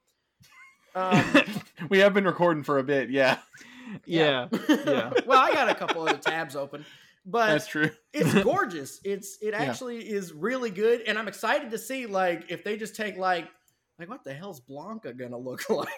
Um, 0.95 1.43
we 1.89 1.99
have 1.99 2.15
been 2.15 2.25
recording 2.25 2.63
for 2.63 2.79
a 2.79 2.83
bit. 2.85 3.11
Yeah, 3.11 3.39
yeah. 4.07 4.49
Yeah. 4.69 5.13
well, 5.27 5.41
I 5.41 5.53
got 5.53 5.69
a 5.69 5.75
couple 5.75 6.03
other 6.09 6.19
tabs 6.19 6.57
open, 6.57 6.85
but 7.27 7.47
that's 7.49 7.67
true. 7.67 7.91
it's 8.13 8.35
gorgeous. 8.45 9.01
It's 9.05 9.39
it 9.43 9.55
actually 9.55 9.99
is 10.09 10.33
really 10.33 10.71
good, 10.71 11.03
and 11.03 11.19
I'm 11.19 11.29
excited 11.29 11.71
to 11.73 11.79
see 11.79 12.07
like 12.07 12.47
if 12.51 12.65
they 12.65 12.77
just 12.77 12.95
take 12.97 13.17
like 13.17 13.49
like 13.99 14.09
what 14.09 14.25
the 14.25 14.35
hell's 14.35 14.61
Blanca 14.61 15.13
gonna 15.13 15.39
look 15.39 15.69
like 15.71 15.89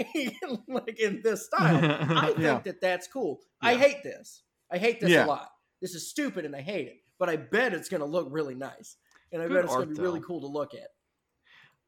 like 0.69 0.99
in 1.01 1.21
this 1.23 1.47
style. 1.47 1.85
I 1.85 2.27
think 2.27 2.39
Yeah. 2.39 2.61
that 2.65 2.81
that's 2.81 3.07
cool. 3.09 3.41
I 3.63 3.75
hate 3.77 4.03
this. 4.03 4.43
I 4.71 4.79
hate 4.79 5.01
this 5.01 5.11
Yeah. 5.11 5.25
a 5.25 5.29
lot. 5.29 5.51
This 5.81 5.95
is 5.95 6.09
stupid, 6.09 6.45
and 6.45 6.57
I 6.57 6.61
hate 6.63 6.89
it. 6.89 6.97
But 7.19 7.29
I 7.29 7.37
bet 7.37 7.73
it's 7.75 7.89
gonna 7.89 8.05
look 8.07 8.29
really 8.31 8.55
nice, 8.55 8.97
and 9.33 9.41
I 9.43 9.47
Good 9.47 9.55
bet 9.55 9.65
it's 9.65 9.73
art, 9.75 9.85
gonna 9.85 9.95
be 9.97 10.03
really 10.03 10.21
cool 10.21 10.41
to 10.41 10.47
look 10.47 10.75
at. 10.75 10.89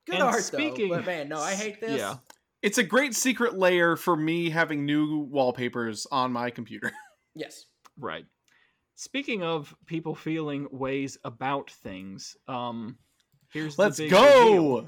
Good 0.07 0.17
And 0.17 0.25
art 0.25 0.43
speaking- 0.43 0.89
though, 0.89 0.97
but 0.97 1.07
man, 1.07 1.29
no, 1.29 1.39
I 1.41 1.55
hate 1.55 1.81
this. 1.81 1.99
Yeah. 1.99 2.17
It's 2.63 2.79
a 2.79 2.83
great 2.83 3.15
secret 3.15 3.57
lair 3.57 3.97
for 3.97 4.17
me 4.17 4.51
having 4.51 4.85
new 4.85 5.21
wallpapers 5.31 6.07
on 6.11 6.33
my 6.33 6.51
computer. 6.51 6.93
Yes. 7.35 7.67
Right. 7.97 8.25
Speaking 8.97 9.45
of 9.45 9.73
people 9.87 10.13
feeling 10.13 10.67
ways 10.73 11.17
about 11.23 11.71
things, 11.71 12.37
um, 12.49 12.99
here's 13.53 13.79
Let's 13.79 13.99
the 13.99 14.05
big 14.05 14.11
go. 14.11 14.45
reveal. 14.45 14.87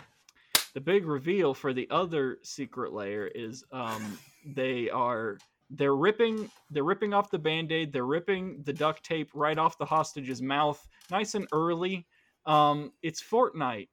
The 0.75 0.81
big 0.81 1.07
reveal 1.07 1.55
for 1.55 1.73
the 1.73 1.87
other 1.91 2.39
secret 2.43 2.93
lair 2.93 3.29
is 3.29 3.63
um, 3.71 4.19
they 4.57 4.91
are 4.91 5.39
they're 5.71 5.95
ripping 5.95 6.51
they're 6.71 6.83
ripping 6.83 7.15
off 7.15 7.31
the 7.31 7.39
band-aid 7.39 7.93
they're 7.93 8.05
ripping 8.05 8.63
the 8.65 8.73
duct 8.73 9.05
tape 9.05 9.31
right 9.35 9.59
off 9.59 9.79
the 9.79 9.85
hostage's 9.85 10.43
mouth 10.43 10.85
nice 11.11 11.37
and 11.37 11.47
early 11.53 12.07
um 12.47 12.91
it's 13.03 13.23
fortnite 13.23 13.89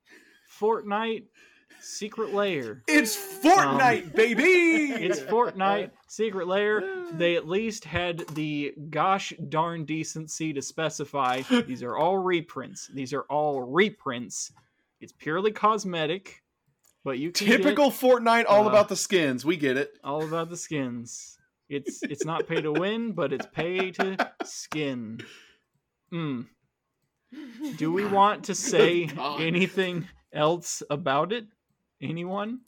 fortnite 0.59 1.25
secret 1.79 2.33
lair 2.33 2.83
It's 2.87 3.15
Fortnite, 3.43 4.13
baby. 4.15 4.91
it's 4.93 5.19
Fortnite 5.21 5.91
Secret 6.09 6.47
Lair. 6.47 6.83
They 7.13 7.35
at 7.35 7.47
least 7.47 7.83
had 7.83 8.19
the 8.29 8.73
gosh 8.89 9.33
darn 9.49 9.83
decency 9.85 10.53
to 10.53 10.61
specify 10.61 11.41
these 11.67 11.83
are 11.83 11.97
all 11.97 12.17
reprints. 12.17 12.87
These 12.93 13.13
are 13.13 13.23
all 13.23 13.61
reprints. 13.61 14.51
It's 15.01 15.11
purely 15.11 15.51
cosmetic, 15.51 16.41
but 17.03 17.19
you 17.19 17.31
can 17.31 17.47
Typical 17.47 17.89
get 17.89 17.99
Fortnite, 17.99 18.45
all 18.47 18.65
uh, 18.65 18.69
about 18.69 18.87
the 18.89 18.95
skins. 18.95 19.43
We 19.45 19.57
get 19.57 19.75
it. 19.77 19.91
all 20.03 20.23
about 20.23 20.49
the 20.49 20.57
skins. 20.57 21.37
It's 21.69 22.01
it's 22.03 22.23
not 22.25 22.47
pay 22.47 22.61
to 22.61 22.71
win, 22.71 23.11
but 23.11 23.33
it's 23.33 23.47
pay 23.53 23.91
to 23.91 24.31
skin. 24.45 25.19
Hmm. 26.09 26.43
Do 27.75 27.91
we 27.91 28.05
want 28.05 28.45
to 28.45 28.55
say 28.71 29.09
anything 29.39 30.07
else 30.31 30.81
about 30.89 31.33
it? 31.33 31.45
Anyone? 32.01 32.61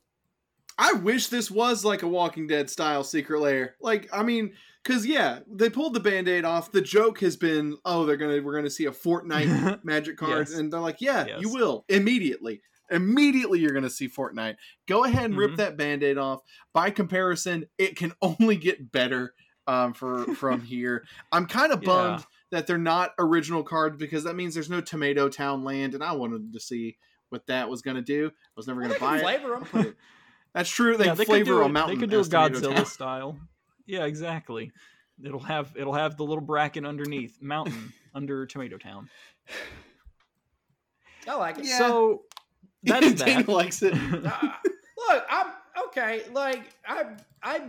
I 0.78 0.94
wish 0.94 1.28
this 1.28 1.52
was 1.52 1.84
like 1.84 2.04
a 2.04 2.08
Walking 2.08 2.48
Dead 2.48 2.70
style 2.70 3.04
secret 3.04 3.42
lair. 3.42 3.76
Like, 3.82 4.08
I 4.14 4.24
mean, 4.24 4.54
because 4.84 5.06
yeah, 5.06 5.40
they 5.46 5.70
pulled 5.70 5.94
the 5.94 6.00
band-aid 6.00 6.46
off. 6.46 6.72
The 6.72 6.82
joke 6.82 7.20
has 7.20 7.36
been, 7.36 7.78
oh, 7.84 8.06
they're 8.06 8.16
gonna 8.18 8.42
we're 8.42 8.56
gonna 8.56 8.70
see 8.70 8.86
a 8.86 8.92
Fortnite 8.92 9.84
magic 9.84 10.18
card, 10.18 10.48
Yes. 10.50 10.58
and 10.58 10.72
they're 10.72 10.80
like, 10.80 11.02
yeah, 11.02 11.26
Yes. 11.28 11.42
you 11.42 11.50
will 11.54 11.84
immediately. 11.90 12.62
Immediately, 12.90 13.60
you're 13.60 13.74
gonna 13.74 13.90
see 13.90 14.08
Fortnite. 14.08 14.56
Go 14.88 15.04
ahead 15.04 15.26
and 15.26 15.38
rip 15.38 15.52
Mhm. 15.52 15.58
that 15.58 15.78
band-aid 15.78 16.18
off. 16.18 16.40
By 16.74 16.92
comparison, 16.92 17.66
it 17.78 17.96
can 17.98 18.14
only 18.22 18.56
get 18.56 18.92
better 18.92 19.34
um, 19.68 19.94
for 19.94 20.34
from 20.36 20.62
here. 20.64 21.04
I'm 21.32 21.46
kind 21.46 21.72
of 21.74 21.84
Yeah. 21.84 21.88
bummed 21.88 22.26
that 22.52 22.66
they're 22.66 22.78
not 22.80 23.12
original 23.20 23.62
cards 23.64 23.98
because 23.98 24.24
that 24.24 24.36
means 24.36 24.54
there's 24.56 24.70
no 24.70 24.82
Tomato 24.82 25.28
Town 25.30 25.64
land, 25.66 25.94
and 25.94 26.04
I 26.04 26.14
wanted 26.14 26.54
to 26.54 26.60
see 26.60 26.98
what 27.30 27.46
that 27.48 27.70
was 27.70 27.82
gonna 27.82 28.02
do. 28.02 28.28
I 28.28 28.50
was 28.56 28.68
never 28.68 28.82
gonna 28.82 29.00
buy 29.00 29.20
can 29.20 29.20
it. 29.20 29.22
flavor 29.22 29.60
them. 29.60 29.96
That's 30.54 30.70
true. 30.70 30.98
They 30.98 31.06
Yeah, 31.06 31.12
can 31.12 31.18
could 31.18 31.28
flavor 31.28 31.46
do 31.46 31.62
a 31.62 31.70
mountain. 31.70 31.96
They 31.96 32.00
could 32.02 32.10
do 32.10 32.20
a 32.20 32.24
Godzilla 32.24 32.76
Town. 32.76 32.86
style. 32.86 33.38
Yeah, 33.86 34.06
exactly. 34.06 34.72
It'll 35.24 35.40
have 35.42 35.74
it'll 35.78 35.94
have 35.94 36.18
the 36.18 36.24
little 36.24 36.44
bracket 36.44 36.86
underneath 36.86 37.42
mountain 37.42 37.94
under 38.16 38.46
Tomato 38.46 38.78
Town. 38.78 39.10
I 41.28 41.36
like 41.36 41.60
it. 41.60 41.66
Yeah. 41.66 41.78
So 41.78 42.24
that's 42.84 43.14
that. 43.22 43.48
Likes 43.48 43.84
it. 43.84 43.94
Uh, 43.94 44.52
look, 45.10 45.26
I'm 45.30 45.48
okay. 45.88 46.24
Like 46.32 46.64
I, 46.88 47.04
I, 47.44 47.62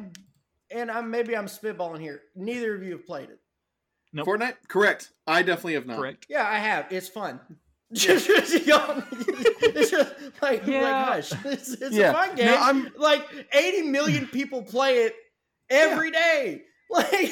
and 0.70 0.90
I'm 0.90 1.10
maybe 1.10 1.36
I'm 1.36 1.46
spitballing 1.46 2.00
here. 2.00 2.22
Neither 2.36 2.74
of 2.76 2.82
you 2.82 2.92
have 2.92 3.04
played 3.06 3.28
it. 3.30 3.40
Nope. 4.12 4.26
Fortnite? 4.26 4.54
Correct. 4.68 5.10
I 5.26 5.42
definitely 5.42 5.74
have 5.74 5.86
not. 5.86 5.98
Correct. 5.98 6.26
Yeah, 6.28 6.46
I 6.48 6.58
have. 6.58 6.86
It's 6.90 7.08
fun. 7.08 7.40
Just, 7.94 8.26
just, 8.28 8.52
it's 8.54 9.90
just 9.90 10.12
like, 10.40 10.64
Yeah. 10.64 10.82
like 10.82 11.06
hush. 11.24 11.32
It's, 11.44 11.72
it's 11.72 11.96
Yeah. 11.96 12.10
a 12.10 12.12
fun 12.12 12.36
game. 12.36 12.46
No, 12.46 12.56
I'm 12.56 12.88
like 12.96 13.26
80 13.52 13.82
million 13.82 14.26
people 14.32 14.62
play 14.62 14.98
it 15.04 15.14
every 15.68 16.10
day. 16.10 16.62
Like, 16.92 17.30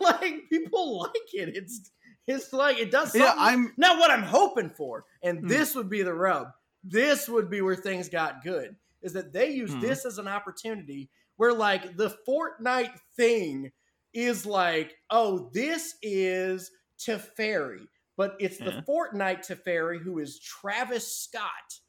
like 0.00 0.34
people 0.50 0.98
like 0.98 1.32
it. 1.32 1.56
It's 1.56 1.92
it's 2.26 2.52
like 2.52 2.78
it 2.80 2.90
does 2.90 3.12
something. 3.12 3.20
yeah, 3.22 3.34
I'm 3.36 3.72
Not 3.76 3.98
what 4.00 4.10
I'm 4.10 4.24
hoping 4.24 4.68
for. 4.70 5.04
And 5.22 5.38
Hmm. 5.40 5.46
this 5.46 5.76
would 5.76 5.88
be 5.88 6.02
the 6.02 6.12
rub. 6.12 6.48
This 6.82 7.28
would 7.28 7.48
be 7.48 7.60
where 7.60 7.76
things 7.76 8.08
got 8.08 8.42
good. 8.42 8.74
Is 9.02 9.12
that 9.12 9.32
they 9.32 9.50
use 9.50 9.74
Hmm. 9.74 9.80
this 9.80 10.04
as 10.06 10.18
an 10.18 10.26
opportunity 10.26 11.08
where 11.36 11.52
like 11.52 11.96
the 11.96 12.16
Fortnite 12.28 12.98
thing 13.16 13.70
is 14.12 14.44
like, 14.44 14.96
oh, 15.10 15.50
this 15.52 15.94
is 16.02 16.72
Teferi. 16.98 17.86
But 18.16 18.36
it's 18.40 18.58
the 18.58 18.64
Yeah. 18.72 18.80
Fortnite 18.88 19.46
Teferi 19.46 20.00
who 20.00 20.18
is 20.18 20.38
Travis 20.40 21.06
Scott. 21.12 21.80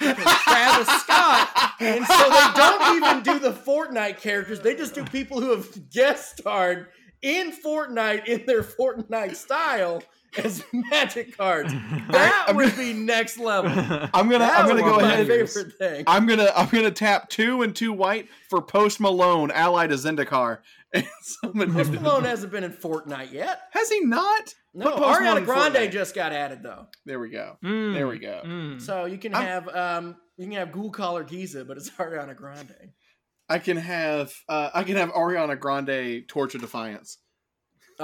Travis 0.00 0.88
Scott. 1.02 1.72
And 1.80 2.04
so 2.06 2.30
they 2.30 2.52
don't 2.54 2.96
even 2.96 3.22
do 3.22 3.38
the 3.38 3.52
Fortnite 3.52 4.18
characters. 4.20 4.60
They 4.60 4.74
just 4.74 4.94
do 4.94 5.04
people 5.04 5.40
who 5.40 5.50
have 5.50 5.90
guest 5.90 6.38
starred 6.38 6.88
in 7.22 7.52
Fortnite 7.52 8.26
in 8.26 8.44
their 8.46 8.62
Fortnite 8.62 9.36
style 9.36 10.02
as 10.42 10.64
magic 10.72 11.36
cards. 11.36 11.72
That 12.10 12.44
I'm 12.48 12.56
would 12.56 12.70
gonna- 12.70 12.76
be 12.76 12.92
next 12.92 13.38
level. 13.38 13.70
I'm 13.70 14.28
gonna 14.28 14.38
That 14.40 14.60
I'm 14.60 14.68
gonna 14.68 14.82
go 14.82 14.98
ahead. 15.00 15.26
favorite 15.26 15.72
thing. 15.78 16.04
I'm 16.06 16.26
gonna 16.26 16.52
I'm 16.54 16.68
gonna 16.68 16.90
tap 16.90 17.28
two 17.30 17.62
and 17.62 17.74
two 17.74 17.92
white 17.92 18.28
for 18.50 18.60
Post 18.60 19.00
Malone, 19.00 19.50
Ally 19.50 19.84
of 19.86 19.92
Zendikar. 19.92 20.58
And 20.94 21.06
summon 21.22 21.72
Post. 21.72 21.90
Malone 21.92 22.24
hasn't 22.24 22.52
been 22.52 22.64
in 22.64 22.72
Fortnite 22.72 23.32
yet. 23.32 23.60
Has 23.72 23.88
he 23.90 24.00
not? 24.04 24.54
No, 24.74 24.90
Put 24.90 25.02
Ariana 25.02 25.44
Grande 25.44 25.74
Fortnite. 25.76 25.90
just 25.90 26.14
got 26.14 26.32
added 26.32 26.62
though, 26.62 26.86
There 27.06 27.18
we 27.18 27.30
go. 27.30 27.56
Mm, 27.64 27.94
There 27.94 28.06
we 28.08 28.18
go. 28.18 28.42
mm. 28.44 28.80
so 28.80 29.06
you 29.06 29.16
can 29.18 29.34
I'm- 29.34 29.46
have 29.46 29.68
um 29.68 30.16
you 30.36 30.46
can 30.46 30.56
have 30.56 30.68
Ghoulcaller 30.68 31.26
Gisa, 31.28 31.66
but 31.66 31.76
it's 31.78 31.88
Ariana 31.98 32.36
Grande. 32.36 32.74
I 33.48 33.58
can 33.58 33.76
have 33.76 34.32
uh, 34.48 34.70
I 34.74 34.82
can 34.84 34.96
have 34.96 35.10
Ariana 35.12 35.58
Grande 35.58 36.24
Torch 36.28 36.54
of 36.54 36.60
Defiance. 36.60 37.18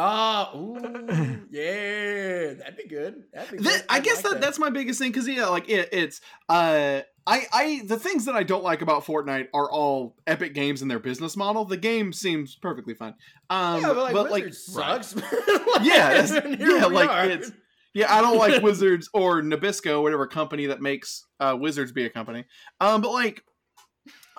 Oh, 0.01 0.51
ooh, 0.57 1.41
yeah, 1.51 2.53
that'd 2.55 2.77
be 2.77 2.87
good. 2.87 3.25
That'd 3.33 3.51
be 3.51 3.57
good. 3.57 3.67
That, 3.67 3.85
I 3.89 3.99
guess 3.99 4.23
like 4.23 4.35
that, 4.35 4.41
that's 4.41 4.59
my 4.59 4.71
biggest 4.71 5.01
thing 5.01 5.11
because 5.11 5.27
yeah, 5.27 5.47
like 5.47 5.69
it, 5.69 5.89
it's 5.91 6.21
uh, 6.49 7.01
I 7.27 7.47
I 7.53 7.83
the 7.85 7.99
things 7.99 8.25
that 8.27 8.37
I 8.37 8.45
don't 8.45 8.63
like 8.63 8.81
about 8.81 9.05
Fortnite 9.05 9.49
are 9.53 9.69
all 9.69 10.15
Epic 10.27 10.55
Games 10.55 10.83
and 10.83 10.91
their 10.91 11.01
business 11.01 11.37
model. 11.37 11.65
The 11.65 11.77
game 11.77 12.13
seems 12.13 12.55
perfectly 12.55 12.95
fine. 12.95 13.15
Um, 13.51 13.83
yeah, 13.83 13.89
but 13.89 13.97
like, 13.97 14.13
but 14.15 14.31
like 14.31 14.45
Wizards 14.45 14.77
right. 14.77 15.05
sucks. 15.05 15.23
Yeah, 15.83 16.27
yeah, 16.59 16.87
like, 16.87 17.11
are. 17.11 17.27
it's- 17.27 17.53
yeah, 17.95 18.15
I 18.15 18.21
don't 18.21 18.37
like 18.37 18.63
Wizards 18.63 19.09
or 19.13 19.43
Nabisco, 19.43 20.03
whatever 20.03 20.27
company 20.27 20.67
that 20.67 20.81
makes 20.81 21.25
uh, 21.41 21.57
Wizards 21.59 21.91
be 21.91 22.05
a 22.05 22.11
company. 22.11 22.45
Um, 22.81 23.01
but 23.01 23.11
like, 23.11 23.43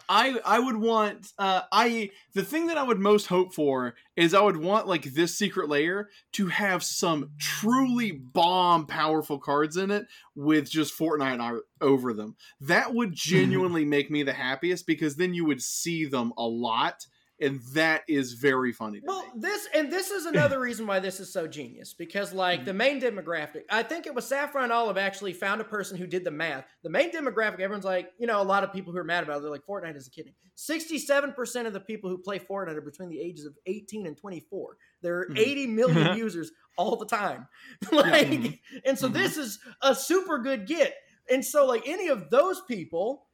I 0.10 0.40
I 0.44 0.60
would 0.60 0.78
want 0.78 1.32
uh, 1.38 1.62
I 1.72 2.10
the 2.34 2.44
thing 2.44 2.68
that 2.68 2.78
I 2.78 2.84
would 2.84 3.00
most 3.00 3.28
hope 3.28 3.54
for 3.54 3.94
is 4.16 4.34
I 4.34 4.42
would 4.42 4.58
want 4.58 4.88
like 4.88 5.04
this 5.04 5.38
secret 5.38 5.70
lair 5.70 6.10
to 6.34 6.48
have 6.48 6.84
some 6.84 7.30
truly 7.38 8.12
bomb 8.12 8.88
powerful 8.88 9.38
cards 9.38 9.78
in 9.78 9.92
it 9.92 10.08
with 10.36 10.70
just 10.70 10.98
Fortnite 10.98 11.60
over 11.80 12.14
them. 12.14 12.36
That 12.60 12.96
would 12.96 13.14
genuinely 13.14 13.86
make 13.86 14.10
me 14.10 14.24
the 14.24 14.34
happiest 14.34 14.88
because 14.88 15.16
then 15.16 15.36
you 15.36 15.46
would 15.46 15.62
see 15.62 16.06
them 16.06 16.34
a 16.38 16.48
lot 16.48 17.06
and 17.42 17.62
that 17.74 18.04
is 18.08 18.34
very 18.34 18.72
funny. 18.72 19.02
Well, 19.04 19.24
me. 19.24 19.32
this 19.42 19.68
and 19.74 19.92
this 19.92 20.12
is 20.12 20.26
another 20.34 20.60
reason 20.60 20.86
why 20.88 21.00
this 21.00 21.20
is 21.20 21.32
so 21.32 21.48
genius 21.48 21.94
because, 21.94 22.34
like, 22.34 22.60
Mm-hmm. 22.60 22.66
the 22.66 22.74
main 22.74 23.02
demographic, 23.02 23.64
I 23.70 23.84
think 23.84 24.06
it 24.08 24.14
was 24.16 24.26
Saffron 24.28 24.72
Olive 24.72 24.98
actually 24.98 25.34
found 25.34 25.62
a 25.62 25.64
person 25.64 25.98
who 25.98 26.08
did 26.08 26.24
the 26.24 26.32
math. 26.32 26.66
The 26.84 26.90
main 26.90 27.12
demographic, 27.12 27.60
everyone's 27.60 27.86
like, 27.86 28.12
you 28.18 28.28
know, 28.28 28.42
a 28.42 28.44
lot 28.44 28.64
of 28.64 28.74
people 28.74 28.92
who 28.94 29.00
are 29.00 29.04
mad 29.04 29.24
about 29.24 29.38
it, 29.38 29.42
they're 29.42 29.52
like, 29.52 29.66
Fortnite 29.66 29.96
is 29.96 30.08
a 30.08 30.12
kidding. 30.12 30.34
Sixty-seven 30.56 31.34
percent 31.34 31.68
of 31.68 31.74
the 31.74 31.80
people 31.80 32.10
who 32.10 32.18
play 32.18 32.40
Fortnite 32.40 32.76
are 32.76 32.82
between 32.82 33.10
the 33.10 33.20
ages 33.20 33.46
of 33.46 33.56
eighteen 33.66 34.06
and 34.08 34.18
twenty-four. 34.18 34.78
There 35.02 35.20
are 35.20 35.26
Mhm. 35.30 35.40
eighty 35.40 35.68
million 35.68 36.18
users 36.18 36.52
all 36.78 36.96
the 36.98 37.06
time, 37.06 37.48
like, 37.92 38.28
Mhm. 38.28 38.60
and 38.86 38.98
so 39.00 39.10
Mhm. 39.10 39.14
this 39.14 39.38
is 39.38 39.60
a 39.82 39.96
super 39.96 40.38
good 40.40 40.68
get. 40.68 40.96
And 41.32 41.46
so, 41.46 41.66
like, 41.66 41.88
any 41.88 42.08
of 42.10 42.30
those 42.30 42.62
people 42.68 43.28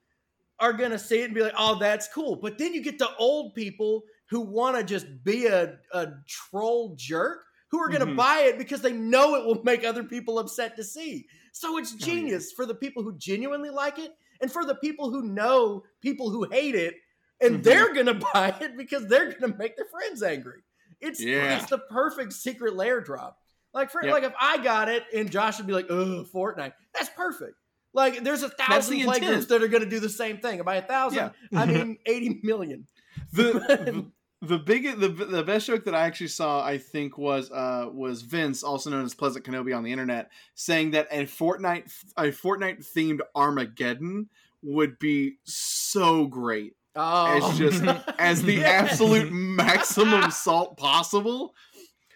are 0.59 0.73
gonna 0.73 0.99
see 0.99 1.21
it 1.21 1.25
and 1.25 1.33
be 1.33 1.41
like, 1.41 1.53
"Oh, 1.57 1.77
that's 1.79 2.07
cool." 2.07 2.35
But 2.35 2.57
then 2.57 2.73
you 2.73 2.81
get 2.81 2.97
the 2.99 3.15
old 3.17 3.53
people 3.55 4.03
who 4.29 4.41
want 4.41 4.75
to 4.77 4.83
just 4.83 5.05
be 5.23 5.45
a, 5.47 5.77
a 5.93 6.07
troll 6.27 6.95
jerk 6.97 7.43
who 7.69 7.79
are 7.79 7.89
going 7.89 7.99
to 8.01 8.07
Mhm. 8.13 8.15
buy 8.15 8.39
it 8.41 8.57
because 8.57 8.81
they 8.81 8.93
know 8.93 9.35
it 9.35 9.45
will 9.45 9.61
make 9.63 9.83
other 9.83 10.03
people 10.03 10.39
upset 10.39 10.75
to 10.77 10.83
see. 10.83 11.27
So 11.51 11.77
it's 11.77 11.91
Oh, 11.93 11.97
yeah. 11.99 12.05
genius 12.05 12.51
for 12.51 12.65
the 12.65 12.73
people 12.73 13.03
who 13.03 13.15
genuinely 13.17 13.69
like 13.69 13.99
it 13.99 14.15
and 14.41 14.51
for 14.51 14.65
the 14.65 14.75
people 14.75 15.11
who 15.11 15.23
know 15.23 15.83
people 16.01 16.29
who 16.31 16.43
hate 16.49 16.73
it 16.75 16.95
and 17.41 17.57
Mhm. 17.59 17.63
they're 17.63 17.93
going 17.93 18.05
to 18.07 18.13
buy 18.33 18.55
it 18.61 18.77
because 18.77 19.05
they're 19.07 19.25
going 19.33 19.51
to 19.51 19.57
make 19.59 19.75
their 19.75 19.85
friends 19.91 20.23
angry. 20.23 20.61
It's 21.01 21.21
Yeah. 21.21 21.57
it's 21.57 21.69
the 21.69 21.79
perfect 21.79 22.33
secret 22.33 22.75
lair 22.75 23.01
drop. 23.01 23.37
Like 23.73 23.91
for 23.91 24.03
Yep. 24.03 24.11
like 24.13 24.23
if 24.23 24.33
I 24.39 24.57
got 24.57 24.89
it 24.89 25.03
and 25.13 25.29
Josh 25.29 25.57
would 25.57 25.67
be 25.67 25.73
like, 25.73 25.87
"Oh, 25.91 26.23
Fortnite." 26.33 26.73
That's 26.93 27.09
perfect. 27.09 27.55
Like 27.95 28.23
there's 28.23 28.43
a 28.43 28.49
thousand 28.49 29.01
play 29.03 29.15
intent. 29.15 29.25
groups 29.33 29.45
that 29.47 29.63
are 29.63 29.67
going 29.67 29.83
to 29.83 29.89
do 29.89 29.99
the 29.99 30.09
same 30.09 30.37
thing. 30.37 30.61
By 30.63 30.75
a 30.75 30.81
thousand, 30.81 31.17
Yeah. 31.51 31.59
I 31.59 31.65
mean 31.71 31.97
80 32.05 32.41
million. 32.43 32.85
the 33.33 33.53
the, 34.41 34.47
the 34.47 34.57
big 34.59 34.99
the, 34.99 35.07
the 35.07 35.43
best 35.43 35.65
joke 35.67 35.85
that 35.85 35.95
I 35.95 36.01
actually 36.05 36.27
saw 36.27 36.63
I 36.63 36.77
think 36.77 37.17
was 37.17 37.49
uh 37.49 37.87
was 37.91 38.21
Vince 38.21 38.61
also 38.63 38.89
known 38.89 39.05
as 39.05 39.13
Pleasant 39.15 39.45
Kenobi 39.45 39.75
on 39.75 39.83
the 39.83 39.91
internet 39.91 40.29
saying 40.53 40.91
that 40.91 41.07
a 41.09 41.23
Fortnite 41.25 41.91
a 42.17 42.23
Fortnite 42.25 42.85
themed 42.93 43.21
Armageddon 43.35 44.29
would 44.61 44.99
be 44.99 45.37
so 45.45 46.25
great 46.27 46.73
Oh, 46.97 47.37
It's 47.37 47.57
just- 47.57 47.83
as 48.19 48.43
the 48.43 48.63
absolute 48.63 49.29
maximum 49.31 50.31
salt 50.31 50.77
possible. 50.77 51.53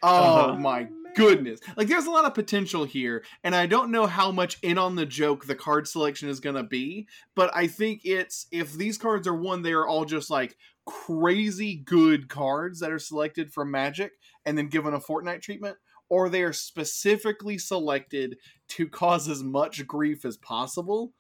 Oh 0.04 0.50
Uh-huh. 0.50 0.56
my 0.60 0.88
goodness. 1.16 1.60
Like 1.76 1.88
there's 1.88 2.06
a 2.06 2.12
lot 2.12 2.26
of 2.26 2.34
potential 2.34 2.86
here 2.86 3.24
and 3.44 3.56
I 3.56 3.66
don't 3.66 3.92
know 3.92 4.06
how 4.06 4.32
much 4.32 4.58
in 4.62 4.78
on 4.78 4.96
the 4.96 5.06
joke 5.06 5.46
the 5.46 5.56
card 5.56 5.88
selection 5.88 6.30
is 6.30 6.40
to 6.40 6.64
be, 6.64 7.08
but 7.36 7.50
I 7.56 7.68
think 7.68 8.02
it's 8.04 8.48
if 8.52 8.74
these 8.74 8.98
cards 8.98 9.28
are 9.28 9.36
one 9.36 9.62
they 9.62 9.74
are 9.74 9.88
all 9.88 10.06
just 10.06 10.30
like 10.30 10.56
crazy 10.86 11.76
good 11.76 12.30
cards 12.30 12.80
that 12.80 12.92
are 12.92 13.00
selected 13.00 13.52
from 13.52 13.72
Magic 13.72 14.14
and 14.46 14.58
then 14.58 14.68
given 14.70 14.94
a 14.94 15.00
Fortnite 15.00 15.42
treatment 15.42 15.78
or 16.10 16.30
they 16.30 16.42
are 16.44 16.54
specifically 16.54 17.58
selected 17.58 18.38
to 18.70 18.88
cause 18.88 19.28
as 19.30 19.44
much 19.44 19.86
grief 19.86 20.26
as 20.26 20.38
possible. 20.38 21.14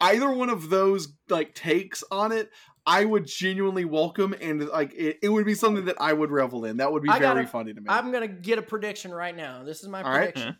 Either 0.00 0.30
one 0.30 0.48
of 0.50 0.70
those 0.70 1.12
like 1.28 1.54
takes 1.54 2.04
on 2.10 2.30
it 2.32 2.50
I 2.88 3.04
would 3.04 3.26
genuinely 3.26 3.84
welcome, 3.84 4.34
and 4.40 4.66
like 4.68 4.94
it, 4.94 5.18
it 5.22 5.28
would 5.28 5.44
be 5.44 5.54
something 5.54 5.84
that 5.84 5.96
I 6.00 6.12
would 6.14 6.30
revel 6.30 6.64
in. 6.64 6.78
That 6.78 6.90
would 6.90 7.02
be 7.02 7.10
I 7.10 7.18
very 7.18 7.34
gotta- 7.42 7.46
funny 7.48 7.74
to 7.74 7.80
me. 7.80 7.86
I'm 7.88 8.10
gonna 8.10 8.26
get 8.28 8.58
a 8.58 8.62
prediction 8.62 9.12
right 9.12 9.36
now. 9.36 9.62
This 9.62 9.82
is 9.82 9.88
my 9.88 10.02
All 10.02 10.10
right. 10.10 10.32
prediction. 10.32 10.56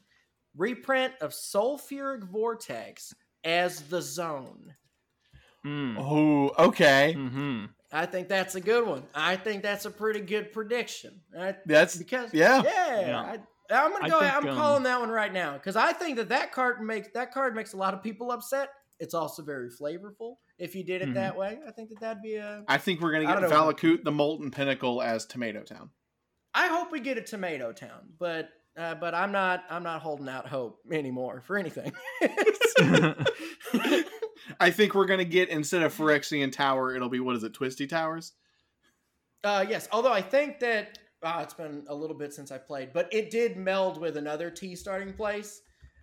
Reprint 0.57 1.15
of 1.21 1.31
Sulfuric 1.33 2.25
Vortex 2.25 3.15
as 3.45 3.81
the 3.83 4.03
zone. 4.03 4.75
Mm. 5.67 5.97
oh, 5.99 6.67
okay. 6.69 7.13
hmm 7.15 7.65
I 7.91 8.05
think 8.05 8.29
that's 8.29 8.55
a 8.55 8.61
good 8.61 8.87
one. 8.87 9.03
I 9.15 9.37
think 9.37 9.63
that's 9.63 9.87
a 9.87 9.91
pretty 9.91 10.21
good 10.21 10.53
prediction. 10.53 11.23
I, 11.39 11.57
That's 11.65 11.97
because 11.97 12.35
yeah. 12.35 12.63
yeah, 12.63 13.01
Yeah. 13.01 13.21
I, 13.71 13.75
I'm 13.85 13.93
gonna 13.93 14.11
go. 14.11 14.21
think, 14.21 14.35
I'm 14.37 14.47
um, 14.49 14.57
calling 14.57 14.83
that 14.83 15.01
one 15.01 15.09
right 15.09 15.33
now 15.33 15.55
because 15.55 15.75
I 15.77 15.93
think 15.95 16.17
that 16.17 16.29
that 16.29 16.53
card 16.53 16.83
makes 16.83 17.09
that 17.15 17.33
card 17.33 17.55
makes 17.57 17.73
a 17.73 17.77
lot 17.79 17.95
of 17.95 18.03
people 18.03 18.31
upset. 18.31 18.69
It's 19.01 19.15
also 19.15 19.43
very 19.43 19.69
flavorful 19.71 20.37
if 20.59 20.75
you 20.75 20.83
did 20.85 21.03
it 21.03 21.09
Mhm. 21.11 21.15
that 21.15 21.37
way. 21.37 21.59
I 21.67 21.71
think 21.71 21.89
that 21.91 22.01
that'd 22.01 22.23
be 22.23 22.35
a. 22.37 22.65
I 22.69 22.79
think 22.79 23.01
we're 23.01 23.13
gonna 23.13 23.27
get. 23.27 23.51
Valakut, 23.51 24.03
the 24.05 24.11
Molten 24.13 24.51
Pinnacle, 24.51 25.01
as 25.03 25.25
Tomato 25.27 25.63
Town. 25.63 25.91
I 26.55 26.67
hope 26.69 26.91
we 26.91 26.99
get 27.01 27.17
a 27.19 27.23
Tomato 27.23 27.73
Town, 27.73 28.13
but 28.19 28.49
uh, 28.77 28.95
but 28.97 29.15
I'm 29.15 29.31
not 29.33 29.65
I'm 29.71 29.83
not 29.85 30.03
holding 30.03 30.29
out 30.29 30.49
hope 30.49 30.81
anymore 30.91 31.41
for 31.47 31.57
anything. 31.57 31.93
I 34.61 34.71
think 34.71 34.95
we're 34.95 35.07
gonna 35.07 35.25
get 35.25 35.49
instead 35.51 35.83
of 35.83 35.95
Phyrexian 35.95 36.51
Tower, 36.53 36.95
it'll 36.95 37.09
be 37.09 37.21
what 37.21 37.37
is 37.37 37.45
it, 37.45 37.55
Twisty 37.55 37.87
Towers? 37.87 38.33
Uh, 39.45 39.65
yes, 39.69 39.89
although 39.93 40.13
I 40.13 40.23
think 40.23 40.59
that 40.61 40.99
uh, 41.23 41.41
it's 41.43 41.55
been 41.55 41.85
a 41.89 41.95
little 41.95 42.17
bit 42.17 42.33
since 42.33 42.51
I 42.51 42.59
played, 42.59 42.93
but 42.93 43.13
it 43.13 43.31
did 43.31 43.57
meld 43.57 44.01
with 44.01 44.17
another 44.17 44.51
T 44.51 44.75
starting 44.75 45.13
place, 45.13 45.61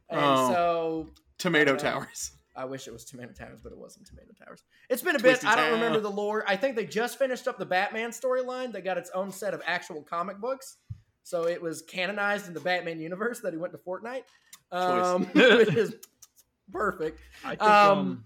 and 0.10 0.20
Oh. 0.22 0.50
so 0.52 1.10
Tomato. 1.38 1.76
Towers. 1.76 2.32
I 2.56 2.66
wish 2.66 2.88
it 2.88 2.94
was 2.94 3.04
Tomato 3.06 3.34
Towers, 3.34 3.60
but 3.62 3.72
it 3.72 3.78
wasn't 3.78 4.08
Tomato 4.08 4.32
Towers. 4.44 4.64
It's 4.90 5.02
been 5.02 5.16
a 5.16 5.20
Twisty 5.20 5.46
bit. 5.46 5.52
I 5.52 5.56
don't 5.56 5.66
Town. 5.72 5.74
remember 5.74 6.00
the 6.00 6.10
lore. 6.12 6.44
I 6.48 6.56
think 6.56 6.76
they 6.76 6.86
just 6.86 7.20
finished 7.20 7.48
up 7.48 7.58
the 7.60 7.66
Batman 7.66 8.12
storyline. 8.12 8.72
They 8.72 8.82
got 8.82 8.98
its 8.98 9.10
own 9.12 9.32
set 9.32 9.54
of 9.54 9.62
actual 9.66 10.02
comic 10.04 10.38
books, 10.40 10.78
so 11.24 11.48
it 11.48 11.62
was 11.62 11.82
canonized 11.82 12.48
in 12.48 12.54
the 12.54 12.60
Batman 12.62 13.00
universe 13.00 13.40
that 13.42 13.52
he 13.54 13.58
went 13.60 13.74
to 13.74 13.80
Fortnite, 13.80 14.24
um, 14.72 15.26
which 15.34 15.74
is 15.76 15.96
perfect. 16.72 17.20
I 17.44 17.50
think, 17.50 17.62
Um, 17.62 17.98
um, 18.00 18.26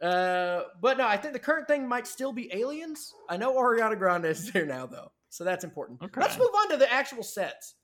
Uh, 0.00 0.62
but 0.80 0.96
no, 0.98 1.06
I 1.06 1.16
think 1.16 1.32
the 1.32 1.38
current 1.40 1.66
thing 1.66 1.88
might 1.88 2.06
still 2.06 2.32
be 2.32 2.52
aliens. 2.54 3.14
I 3.28 3.36
know 3.36 3.54
Ariana 3.54 3.98
Grande 3.98 4.26
is 4.26 4.50
there 4.52 4.64
now, 4.66 4.86
though, 4.86 5.10
so 5.28 5.42
that's 5.44 5.64
important. 5.64 6.00
Okay. 6.02 6.20
Let's 6.20 6.38
move 6.38 6.50
on 6.56 6.70
to 6.70 6.76
the 6.76 6.92
actual 6.92 7.22
sets. 7.22 7.74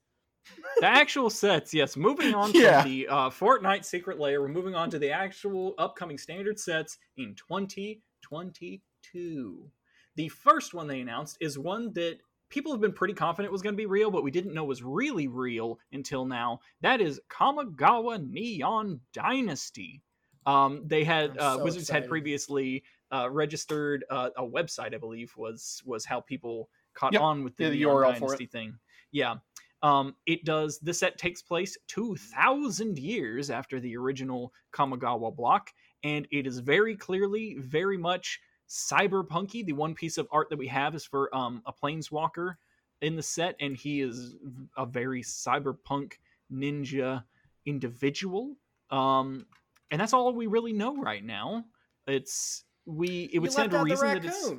The 0.80 0.86
actual 0.86 1.30
sets, 1.30 1.72
yes. 1.72 1.96
Moving 1.96 2.34
on 2.34 2.50
Yeah. 2.52 2.82
from 2.82 2.90
the 2.90 3.08
uh, 3.08 3.30
Fortnite 3.30 3.84
Secret 3.84 4.18
Lair, 4.18 4.40
we're 4.42 4.48
moving 4.48 4.74
on 4.74 4.90
to 4.90 4.98
the 4.98 5.10
actual 5.10 5.74
upcoming 5.78 6.18
standard 6.18 6.58
sets 6.58 6.98
in 7.16 7.34
2022. 7.34 9.70
The 10.16 10.28
first 10.28 10.74
one 10.74 10.86
they 10.86 11.00
announced 11.00 11.38
is 11.40 11.58
one 11.58 11.92
that 11.94 12.18
people 12.50 12.72
have 12.72 12.80
been 12.80 12.92
pretty 12.92 13.14
confident 13.14 13.52
was 13.52 13.62
going 13.62 13.74
to 13.74 13.78
be 13.78 13.86
real, 13.86 14.10
but 14.10 14.22
we 14.22 14.30
didn't 14.30 14.54
know 14.54 14.64
was 14.64 14.82
really 14.82 15.28
real 15.28 15.78
until 15.92 16.24
now. 16.24 16.60
That 16.82 17.00
is 17.00 17.20
Kamigawa 17.30 18.28
Neon 18.30 19.00
Dynasty. 19.12 20.02
Um, 20.46 20.82
they 20.86 21.04
had 21.04 21.36
uh, 21.38 21.56
so 21.56 21.64
Wizards 21.64 21.88
had 21.88 22.08
previously 22.08 22.84
uh, 23.10 23.28
registered 23.30 24.04
uh, 24.10 24.30
a 24.36 24.42
website, 24.44 24.94
I 24.94 24.98
believe, 24.98 25.32
was 25.36 25.82
was 25.86 26.04
how 26.04 26.20
people 26.20 26.68
caught 26.94 27.12
Yep. 27.14 27.22
on 27.22 27.44
with 27.44 27.56
the, 27.56 27.64
Yeah, 27.64 27.70
the 27.70 27.76
Neon 27.78 27.96
URL. 27.96 28.12
Dynasty 28.20 28.46
thing. 28.46 28.78
Yeah. 29.10 29.36
Um, 29.82 30.14
it 30.26 30.44
does. 30.44 30.78
The 30.78 30.94
set 30.94 31.18
takes 31.18 31.42
place 31.42 31.76
2,000 31.88 32.98
years 32.98 33.50
after 33.50 33.80
the 33.80 33.96
original 33.96 34.52
Kamigawa 34.72 35.34
block, 35.34 35.70
and 36.02 36.26
it 36.30 36.46
is 36.46 36.58
very 36.58 36.96
clearly, 36.96 37.56
very 37.58 37.98
much 37.98 38.40
cyberpunky. 38.68 39.64
The 39.64 39.72
one 39.72 39.94
piece 39.94 40.16
of 40.18 40.26
art 40.32 40.48
that 40.50 40.58
we 40.58 40.68
have 40.68 40.94
is 40.94 41.04
for 41.04 41.34
um, 41.34 41.62
a 41.66 41.72
planeswalker 41.72 42.54
in 43.02 43.16
the 43.16 43.22
set, 43.22 43.56
and 43.60 43.76
he 43.76 44.00
is 44.00 44.36
a 44.76 44.86
very 44.86 45.22
cyberpunk 45.22 46.14
ninja 46.50 47.24
individual. 47.66 48.56
Um, 48.90 49.46
and 49.90 50.00
that's 50.00 50.12
all 50.12 50.32
we 50.32 50.46
really 50.46 50.72
know 50.72 50.96
right 50.96 51.24
now. 51.24 51.64
It's 52.06 52.64
we. 52.86 53.30
It 53.32 53.38
would 53.38 53.52
stand 53.52 53.70
to 53.72 53.82
reason 53.82 54.08
that 54.08 54.24
it's. 54.24 54.52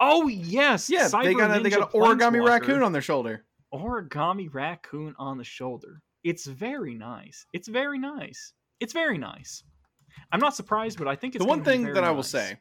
Oh 0.00 0.26
yes, 0.28 0.90
Yeah, 0.90 1.08
they 1.22 1.34
got 1.34 1.56
a, 1.56 1.62
they 1.62 1.70
got 1.70 1.94
an 1.94 2.00
origami 2.00 2.44
raccoon 2.44 2.82
on 2.82 2.92
their 2.92 3.02
shoulder. 3.02 3.44
Origami 3.72 4.52
raccoon 4.52 5.14
on 5.18 5.38
the 5.38 5.44
shoulder. 5.44 6.02
It's 6.24 6.46
very 6.46 6.94
nice. 6.94 7.46
It's 7.52 7.68
very 7.68 7.98
nice. 7.98 8.52
It's 8.80 8.92
very 8.92 9.18
nice. 9.18 9.62
I'm 10.32 10.40
not 10.40 10.54
surprised, 10.54 10.98
but 10.98 11.08
I 11.08 11.16
think 11.16 11.34
it's 11.34 11.44
the 11.44 11.48
one 11.48 11.64
thing 11.64 11.92
that 11.92 12.04
I 12.04 12.10
will 12.10 12.18
nice. 12.18 12.28
say. 12.28 12.58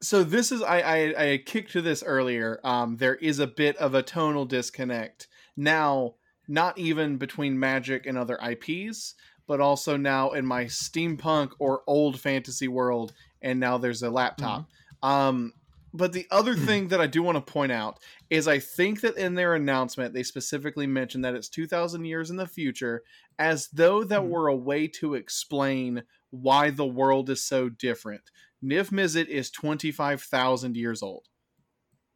So 0.00 0.22
this 0.22 0.52
is 0.52 0.62
I, 0.62 0.80
I 0.80 1.24
I 1.32 1.42
kicked 1.44 1.72
to 1.72 1.82
this 1.82 2.02
earlier. 2.02 2.60
Um, 2.64 2.96
there 2.96 3.16
is 3.16 3.38
a 3.38 3.46
bit 3.46 3.76
of 3.78 3.94
a 3.94 4.02
tonal 4.02 4.44
disconnect 4.44 5.26
now, 5.56 6.14
not 6.46 6.78
even 6.78 7.16
between 7.16 7.58
Magic 7.58 8.06
and 8.06 8.16
other 8.16 8.38
IPs, 8.38 9.14
but 9.46 9.60
also 9.60 9.96
now 9.96 10.30
in 10.30 10.46
my 10.46 10.64
steampunk 10.64 11.50
or 11.58 11.82
old 11.86 12.20
fantasy 12.20 12.68
world, 12.68 13.12
and 13.42 13.58
now 13.58 13.78
there's 13.78 14.02
a 14.02 14.10
laptop. 14.10 14.62
Mm-hmm. 15.02 15.08
Um, 15.08 15.52
but 15.92 16.12
the 16.12 16.26
other 16.30 16.54
thing 16.56 16.88
that 16.88 17.00
I 17.00 17.06
do 17.06 17.22
want 17.22 17.36
to 17.44 17.52
point 17.52 17.72
out 17.72 17.98
is 18.30 18.46
I 18.48 18.58
think 18.58 19.00
that 19.00 19.16
in 19.16 19.34
their 19.34 19.54
announcement 19.54 20.14
they 20.14 20.22
specifically 20.22 20.86
mentioned 20.86 21.24
that 21.24 21.34
it's 21.34 21.48
2000 21.48 22.04
years 22.04 22.30
in 22.30 22.36
the 22.36 22.46
future 22.46 23.02
as 23.38 23.68
though 23.68 24.04
that 24.04 24.22
Mhm. 24.22 24.28
were 24.28 24.48
a 24.48 24.56
way 24.56 24.86
to 24.88 25.14
explain 25.14 26.02
why 26.30 26.70
the 26.70 26.86
world 26.86 27.30
is 27.30 27.42
so 27.42 27.68
different. 27.68 28.30
Niv 28.62 28.90
Mizzet 28.90 29.26
is 29.28 29.50
25,000 29.50 30.76
years 30.76 31.02
old. 31.02 31.27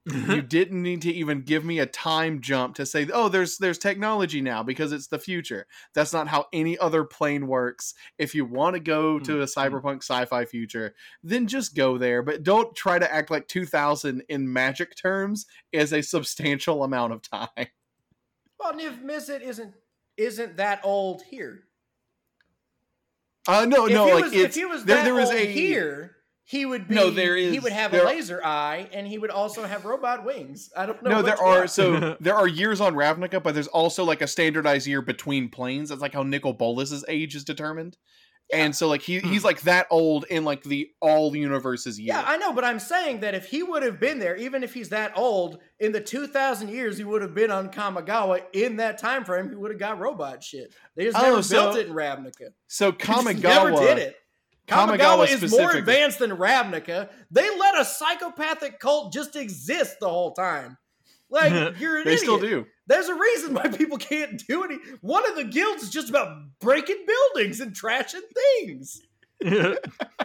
You 0.05 0.43
didn't 0.43 0.83
need 0.83 1.01
to 1.03 1.13
even 1.13 1.43
give 1.43 1.65
me 1.65 1.79
a 1.79 1.87
time 1.87 2.41
jump 2.41 2.75
to 2.75 2.85
say 2.85 3.07
oh 3.15 3.29
there's 3.29 3.57
there's 3.59 3.79
technology 3.79 4.41
now 4.41 4.61
because 4.61 4.91
it's 4.91 5.07
the 5.07 5.19
future 5.19 5.65
that's 5.95 6.13
not 6.13 6.27
how 6.27 6.47
any 6.53 6.77
other 6.79 7.05
plane 7.05 7.47
works 7.47 7.95
if 8.19 8.35
you 8.35 8.45
want 8.45 8.75
to 8.75 8.81
go 8.81 9.21
to 9.21 9.43
a 9.43 9.45
Mhm. 9.47 9.55
cyberpunk 9.55 9.99
sci-fi 9.99 10.45
future 10.45 10.95
then 11.23 11.47
just 11.47 11.77
go 11.77 11.99
there 11.99 12.21
but 12.23 12.43
don't 12.43 12.75
try 12.75 12.99
to 12.99 13.15
act 13.15 13.31
like 13.31 13.47
2000 13.47 14.23
in 14.29 14.53
magic 14.53 14.97
terms 14.97 15.47
is 15.71 15.93
a 15.93 16.03
substantial 16.03 16.83
amount 16.83 17.13
of 17.13 17.23
time 17.23 17.49
Well, 18.59 18.73
Niv 18.75 19.03
Mizzet 19.05 19.41
isn't 19.43 19.73
isn't 20.17 20.57
that 20.57 20.81
old 20.85 21.23
here. 21.23 21.63
uh 23.49 23.65
no 23.65 23.87
If 23.87 23.93
no 23.93 24.05
like 24.07 24.25
was, 24.25 24.33
if 24.33 24.55
he 24.55 24.65
was 24.65 24.85
there, 24.85 24.97
that 24.97 25.05
there 25.05 25.15
was 25.15 25.31
old 25.31 25.39
a 25.39 25.47
here, 25.47 26.17
he 26.45 26.67
would 26.67 26.89
be. 26.89 26.95
No, 26.95 27.11
there 27.11 27.37
He 27.37 27.59
would 27.59 27.73
have 27.73 27.93
there- 27.93 28.03
a 28.03 28.07
laser 28.07 28.45
eye, 28.45 28.89
and 28.93 29.07
he 29.07 29.19
would 29.19 29.31
also 29.31 29.65
have 29.65 29.85
robot 29.85 30.25
wings. 30.25 30.71
I 30.77 30.87
don't 30.87 31.03
know. 31.03 31.11
no, 31.11 31.23
there 31.23 31.41
are 31.41 31.61
one. 31.61 31.69
so 31.69 32.17
there 32.21 32.35
are 32.35 32.49
years 32.49 32.81
on 32.81 32.95
Ravnica, 32.95 33.43
but 33.43 33.55
there's 33.55 33.69
also 33.69 34.05
like 34.05 34.23
a 34.23 34.27
standardized 34.27 34.87
year 34.87 35.03
between 35.03 35.49
planes. 35.49 35.89
That's 35.89 36.03
like 36.03 36.15
how 36.15 36.23
Nicol 36.23 36.53
Bolas's 36.53 37.05
age 37.09 37.35
is 37.35 37.45
determined. 37.45 37.97
And 38.53 38.77
so 38.77 38.87
like 38.89 39.01
he 39.01 39.19
hmm. 39.19 39.29
he's 39.29 39.45
like 39.45 39.63
that 39.63 39.87
old 39.89 40.27
in 40.29 40.45
like 40.45 40.63
the 40.63 40.91
all 41.01 41.35
universes 41.35 41.99
year. 41.99 42.09
Yeah, 42.09 42.25
I 42.27 42.37
know, 42.37 42.53
but 42.53 42.65
I'm 42.65 42.81
saying 42.81 43.21
that 43.21 43.35
if 43.35 43.47
he 43.47 43.63
would 43.63 43.83
have 43.83 43.99
been 43.99 44.19
there, 44.19 44.37
even 44.37 44.63
if 44.63 44.75
he's 44.75 44.91
that 44.91 45.17
old, 45.17 45.59
in 45.81 45.93
the 45.93 46.01
2,000 46.01 46.69
years 46.69 46.99
he 46.99 47.05
would 47.05 47.23
have 47.23 47.35
been 47.35 47.51
on 47.51 47.71
Kamigawa 47.71 48.43
in 48.53 48.77
that 48.77 48.99
time 48.99 49.25
frame, 49.25 49.49
he 49.49 49.55
would 49.55 49.71
have 49.71 49.81
got 49.81 49.99
robot 49.99 50.43
shit. 50.43 50.75
They 50.97 51.05
just 51.05 51.17
Oh, 51.17 51.23
never 51.23 51.43
so- 51.43 51.55
built 51.55 51.77
it 51.79 51.87
in 51.87 51.95
Ravnica. 51.95 52.51
so 52.67 52.93
Kamigawa 52.93 53.71
never 53.71 53.71
did 53.71 53.99
it. 53.99 54.17
Kamigawa, 54.69 54.99
Kamigawa 55.27 55.43
is 55.43 55.51
more 55.51 55.73
advanced 55.73 56.19
than 56.21 56.31
Ravnica. 56.31 57.09
They 57.31 57.49
let 57.59 57.79
a 57.79 57.85
psychopathic 57.85 58.79
cult 58.79 59.13
just 59.13 59.37
exist 59.37 59.97
the 60.01 60.09
whole 60.09 60.33
time. 60.33 60.79
Like 61.31 61.53
you're 61.81 61.99
an 61.99 62.05
They 62.05 62.13
idiot. 62.15 62.21
still 62.21 62.39
do. 62.39 62.67
There's 62.87 63.09
a 63.09 63.15
reason 63.15 63.55
why 63.55 63.69
people 63.69 63.99
can't 63.99 64.43
do 64.47 64.65
any. 64.65 64.77
One 65.01 65.29
of 65.29 65.37
the 65.37 65.45
guilds 65.45 65.85
is 65.85 65.91
just 65.91 66.11
about 66.11 66.37
breaking 66.61 67.05
buildings 67.07 67.61
and 67.61 67.73
trashing 67.75 68.21
things. 68.61 69.03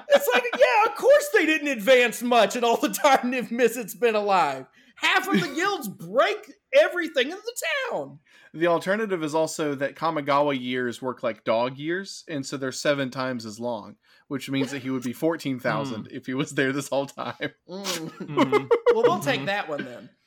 It's 0.10 0.30
like, 0.34 0.44
yeah, 0.58 0.92
of 0.92 0.96
course 0.96 1.30
they 1.34 1.46
didn't 1.46 1.68
advance 1.68 2.22
much 2.22 2.56
in 2.56 2.64
all 2.64 2.78
the 2.78 2.90
time 2.90 3.32
Niv 3.32 3.50
Mizzet's 3.50 3.94
been 3.96 4.16
alive. 4.16 4.66
Half 4.96 5.28
of 5.28 5.40
the 5.42 5.54
guilds 5.54 5.88
break 5.88 6.52
everything 6.74 7.26
in 7.32 7.38
the 7.38 7.62
town. 7.92 8.20
The 8.54 8.68
alternative 8.68 9.24
is 9.24 9.36
also 9.36 9.76
that 9.76 9.96
Kamigawa 9.96 10.60
years 10.60 11.02
work 11.02 11.24
like 11.24 11.44
dog 11.44 11.78
years, 11.78 12.24
and 12.28 12.46
so 12.46 12.58
they're 12.58 12.72
seven 12.72 13.12
times 13.12 13.46
as 13.46 13.60
long, 13.60 13.96
which 14.28 14.50
means 14.50 14.72
that 14.72 14.82
he 14.84 14.90
would 14.90 15.04
be 15.04 15.14
fourteen 15.26 15.60
thousand 15.60 16.08
if 16.12 16.26
he 16.26 16.34
was 16.34 16.52
there 16.52 16.72
this 16.72 16.90
whole 16.90 17.06
time. 17.08 17.36
Mm. 17.70 17.84
Mhm. 18.20 18.70
Well, 18.94 19.04
we'll 19.04 19.20
take 19.20 19.46
that 19.46 19.68
one 19.70 19.84
then. 19.86 20.10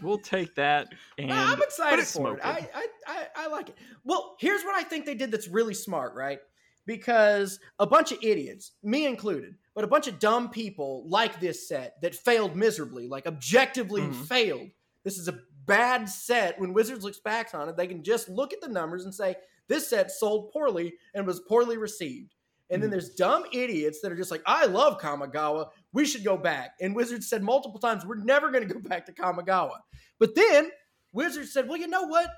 We'll 0.00 0.18
take 0.18 0.54
that 0.54 0.88
and 1.18 1.32
I'm 1.32 1.60
excited 1.60 1.96
for 1.98 2.02
it. 2.02 2.06
smoking. 2.06 2.40
I, 2.44 2.68
I, 2.74 2.86
I, 3.06 3.26
I 3.36 3.46
like 3.48 3.68
it. 3.70 3.76
Well, 4.04 4.36
here's 4.38 4.62
what 4.62 4.76
I 4.76 4.84
think 4.84 5.04
they 5.06 5.14
did 5.14 5.30
that's 5.32 5.48
really 5.48 5.74
smart, 5.74 6.14
right? 6.14 6.38
Because 6.86 7.58
a 7.80 7.86
bunch 7.86 8.12
of 8.12 8.18
idiots, 8.22 8.72
me 8.82 9.06
included, 9.06 9.54
but 9.74 9.82
a 9.84 9.88
bunch 9.88 10.06
of 10.06 10.18
dumb 10.20 10.50
people 10.50 11.04
like 11.08 11.40
this 11.40 11.68
set 11.68 12.00
that 12.02 12.14
failed 12.14 12.54
miserably, 12.56 13.08
like 13.08 13.26
objectively 13.26 14.02
Mhm. 14.02 14.26
failed. 14.26 14.68
This 15.04 15.18
is 15.18 15.26
a 15.28 15.38
bad 15.66 16.08
set. 16.08 16.60
When 16.60 16.72
Wizards 16.72 17.02
looks 17.04 17.18
back 17.20 17.52
on 17.54 17.68
it, 17.68 17.76
they 17.76 17.86
can 17.88 18.02
just 18.04 18.28
look 18.28 18.52
at 18.52 18.60
the 18.60 18.68
numbers 18.68 19.04
and 19.04 19.14
say, 19.14 19.36
this 19.68 19.88
set 19.88 20.10
sold 20.12 20.52
poorly 20.52 20.94
and 21.14 21.26
was 21.26 21.40
poorly 21.40 21.76
received. 21.76 22.34
And 22.72 22.82
then 22.82 22.88
Mhm. 22.88 22.92
there's 22.92 23.10
dumb 23.10 23.44
idiots 23.52 24.00
that 24.00 24.10
are 24.10 24.16
just 24.16 24.30
like, 24.30 24.42
I 24.46 24.66
love 24.66 24.98
Kamigawa. 25.00 25.68
We 25.92 26.04
should 26.06 26.24
go 26.24 26.36
back. 26.36 26.72
And 26.80 26.96
Wizards 26.96 27.28
said 27.28 27.42
multiple 27.42 27.78
times, 27.78 28.04
we're 28.04 28.16
never 28.24 28.50
going 28.50 28.66
to 28.66 28.74
go 28.74 28.80
back 28.80 29.06
to 29.06 29.12
Kamigawa. 29.12 29.78
But 30.18 30.34
then 30.34 30.70
Wizards 31.12 31.52
said, 31.52 31.68
well, 31.68 31.78
you 31.78 31.86
know 31.86 32.04
what? 32.04 32.28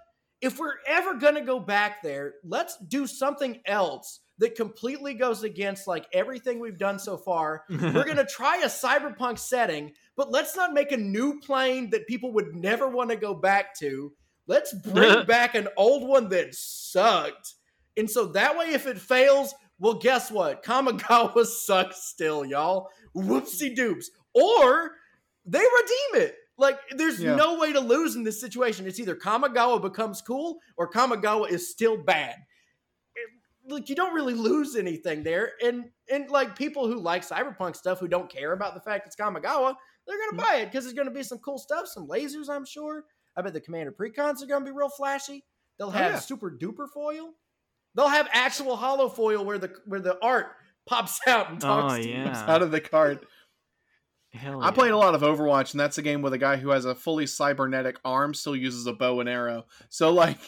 If 0.40 0.58
we're 0.58 0.74
ever 0.86 1.14
going 1.14 1.36
to 1.36 1.40
go 1.40 1.58
back 1.60 2.02
there, 2.02 2.34
let's 2.44 2.76
do 2.88 3.06
something 3.06 3.60
else 3.64 4.20
that 4.38 4.56
completely 4.56 5.14
goes 5.14 5.44
against 5.44 5.86
like 5.86 6.06
everything 6.12 6.58
we've 6.58 6.76
done 6.76 6.98
so 6.98 7.16
far. 7.16 7.62
We're 7.70 8.04
going 8.04 8.16
to 8.16 8.26
try 8.26 8.56
a 8.58 8.66
cyberpunk 8.66 9.38
setting, 9.38 9.92
but 10.16 10.32
let's 10.32 10.56
not 10.56 10.74
make 10.74 10.90
a 10.90 10.96
new 10.96 11.38
plane 11.38 11.90
that 11.90 12.08
people 12.08 12.32
would 12.32 12.52
never 12.54 12.88
want 12.88 13.10
to 13.10 13.16
go 13.16 13.32
back 13.32 13.78
to. 13.78 14.12
Let's 14.48 14.74
bring 14.74 15.24
back 15.26 15.54
an 15.54 15.68
old 15.76 16.06
one 16.08 16.28
that 16.30 16.48
sucked. 16.52 17.54
And 17.96 18.10
so 18.10 18.26
that 18.32 18.58
way, 18.58 18.72
if 18.72 18.88
it 18.88 18.98
fails, 18.98 19.54
well, 19.78 19.94
guess 19.94 20.30
what? 20.30 20.64
Kamigawa 20.64 21.44
sucks 21.66 22.04
still, 22.04 22.44
y'all. 22.44 22.88
Whoopsie 23.16 23.76
doops. 23.76 24.06
Or 24.34 24.92
they 25.46 25.58
redeem 25.58 26.22
it. 26.26 26.36
Like, 26.56 26.78
there's 26.96 27.20
Yeah. 27.20 27.34
no 27.34 27.58
way 27.58 27.72
to 27.72 27.80
lose 27.80 28.14
in 28.16 28.22
this 28.22 28.40
situation. 28.40 28.86
It's 28.86 29.00
either 29.00 29.16
Kamigawa 29.16 29.82
becomes 29.82 30.22
cool 30.22 30.60
or 30.76 30.90
Kamigawa 30.90 31.50
is 31.50 31.70
still 31.70 31.96
bad. 31.96 32.36
It- 33.16 33.72
Like, 33.72 33.88
you 33.88 33.96
don't 33.96 34.14
really 34.14 34.34
lose 34.34 34.76
anything 34.76 35.22
there. 35.24 35.52
And, 35.62 35.90
and 36.10 36.30
like, 36.30 36.56
people 36.56 36.86
who 36.86 36.98
like 37.00 37.26
cyberpunk 37.26 37.76
stuff 37.76 37.98
who 37.98 38.08
don't 38.08 38.30
care 38.30 38.52
about 38.52 38.74
the 38.74 38.80
fact 38.80 39.06
it's 39.06 39.16
Kamigawa, 39.16 39.74
they're 40.06 40.18
going 40.18 40.30
to 40.30 40.36
buy 40.36 40.56
it 40.56 40.66
because 40.66 40.84
there's 40.84 40.94
going 40.94 41.08
to 41.08 41.14
be 41.14 41.22
some 41.22 41.38
cool 41.38 41.58
stuff, 41.58 41.88
some 41.88 42.06
lasers, 42.06 42.48
I'm 42.48 42.64
sure. 42.66 43.04
I 43.36 43.42
bet 43.42 43.52
the 43.52 43.60
Commander 43.60 43.90
Precons 43.90 44.42
are 44.42 44.46
going 44.46 44.64
to 44.64 44.70
be 44.70 44.76
real 44.76 44.90
flashy. 44.90 45.44
They'll 45.78 45.90
have 45.90 46.12
yeah. 46.12 46.18
super 46.20 46.50
duper 46.50 46.88
foil. 46.92 47.32
They'll 47.94 48.08
have 48.08 48.28
actual 48.32 48.76
hollow 48.76 49.08
foil 49.08 49.44
where 49.44 49.58
the 49.58 49.72
where 49.86 50.00
the 50.00 50.18
art 50.22 50.46
pops 50.86 51.20
out 51.26 51.50
and 51.50 51.62
oh, 51.64 51.66
talks 51.66 51.94
Oh, 51.94 51.96
to 52.02 52.08
you. 52.08 52.16
Out 52.16 52.62
of 52.62 52.70
the 52.70 52.80
card. 52.80 53.20
Hell 54.32 54.60
I 54.60 54.66
yeah. 54.66 54.70
played 54.72 54.90
a 54.90 54.96
lot 54.96 55.14
of 55.14 55.22
Overwatch, 55.22 55.72
and 55.72 55.80
that's 55.80 55.96
a 55.98 56.02
game 56.02 56.20
with 56.20 56.32
a 56.32 56.38
guy 56.38 56.56
who 56.56 56.70
has 56.70 56.84
a 56.84 56.94
fully 56.94 57.26
cybernetic 57.26 57.98
arm 58.04 58.34
still 58.34 58.56
uses 58.56 58.86
a 58.86 58.92
bow 58.92 59.20
and 59.20 59.28
arrow. 59.28 59.66
So 59.90 60.12
like 60.12 60.38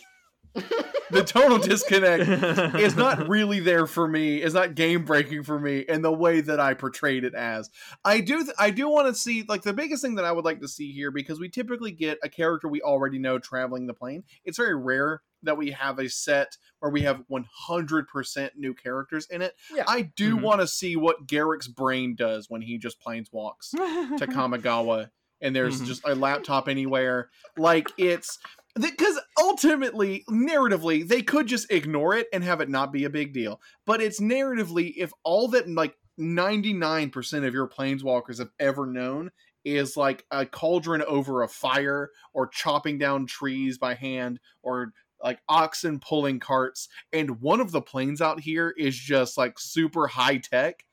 the 1.10 1.22
total 1.24 1.58
disconnect 1.58 2.74
is 2.80 2.96
not 2.96 3.28
really 3.28 3.60
there 3.60 3.86
for 3.86 4.08
me. 4.08 4.38
It's 4.42 4.54
not 4.54 4.74
game 4.74 5.04
breaking 5.04 5.44
for 5.44 5.58
me 5.58 5.80
in 5.80 6.02
the 6.02 6.12
way 6.12 6.40
that 6.40 6.58
I 6.60 6.74
portrayed 6.74 7.24
it 7.24 7.34
as. 7.34 7.70
I 8.04 8.20
do. 8.20 8.42
Th- 8.44 8.56
I 8.58 8.70
do 8.70 8.88
want 8.88 9.08
to 9.08 9.14
see 9.14 9.44
like 9.48 9.62
the 9.62 9.72
biggest 9.72 10.02
thing 10.02 10.16
that 10.16 10.24
I 10.24 10.32
would 10.32 10.44
like 10.44 10.60
to 10.60 10.68
see 10.68 10.92
here 10.92 11.10
because 11.10 11.38
we 11.38 11.48
typically 11.48 11.92
get 11.92 12.18
a 12.22 12.28
character 12.28 12.68
we 12.68 12.80
already 12.82 13.18
know 13.18 13.38
traveling 13.38 13.86
the 13.86 13.94
plane. 13.94 14.24
It's 14.44 14.56
very 14.58 14.74
rare 14.74 15.22
that 15.42 15.56
we 15.56 15.70
have 15.70 15.98
a 15.98 16.08
set 16.08 16.56
where 16.80 16.90
we 16.90 17.02
have 17.02 17.22
100% 17.30 18.50
new 18.56 18.74
characters 18.74 19.26
in 19.30 19.42
it. 19.42 19.54
Yeah. 19.72 19.84
I 19.86 20.02
do 20.02 20.36
Mhm. 20.36 20.42
want 20.42 20.60
to 20.60 20.66
see 20.66 20.96
what 20.96 21.26
Garruk's 21.26 21.68
brain 21.68 22.14
does 22.16 22.48
when 22.50 22.62
he 22.62 22.78
just 22.78 23.00
planes 23.00 23.28
walks 23.32 23.70
to 23.70 23.76
Kamigawa 24.26 25.10
and 25.40 25.54
there's 25.54 25.80
Mhm. 25.80 25.86
just 25.86 26.02
a 26.06 26.14
laptop 26.14 26.68
anywhere. 26.68 27.30
Like 27.56 27.88
it's 27.96 28.38
because 28.80 29.18
ultimately, 29.38 30.24
narratively, 30.30 31.06
they 31.06 31.22
could 31.22 31.46
just 31.46 31.70
ignore 31.70 32.14
it 32.14 32.26
and 32.32 32.44
have 32.44 32.60
it 32.60 32.68
not 32.68 32.92
be 32.92 33.04
a 33.04 33.10
big 33.10 33.32
deal. 33.32 33.60
But 33.86 34.00
it's 34.00 34.20
narratively, 34.20 34.94
if 34.96 35.12
all 35.24 35.48
that 35.48 35.68
like 35.68 35.96
99% 36.18 37.46
of 37.46 37.54
your 37.54 37.68
planeswalkers 37.68 38.38
have 38.38 38.50
ever 38.58 38.86
known 38.86 39.30
is 39.64 39.96
like 39.96 40.24
a 40.30 40.46
cauldron 40.46 41.02
over 41.02 41.42
a 41.42 41.48
fire 41.48 42.10
or 42.32 42.46
chopping 42.46 42.98
down 42.98 43.26
trees 43.26 43.78
by 43.78 43.94
hand 43.94 44.38
or 44.62 44.92
like 45.22 45.40
oxen 45.48 45.98
pulling 45.98 46.38
carts 46.38 46.88
and 47.12 47.40
one 47.40 47.60
of 47.60 47.72
the 47.72 47.80
planes 47.80 48.20
out 48.20 48.38
here 48.38 48.72
is 48.76 48.96
just 48.96 49.36
like 49.36 49.58
super 49.58 50.06
high 50.06 50.36
tech 50.36 50.84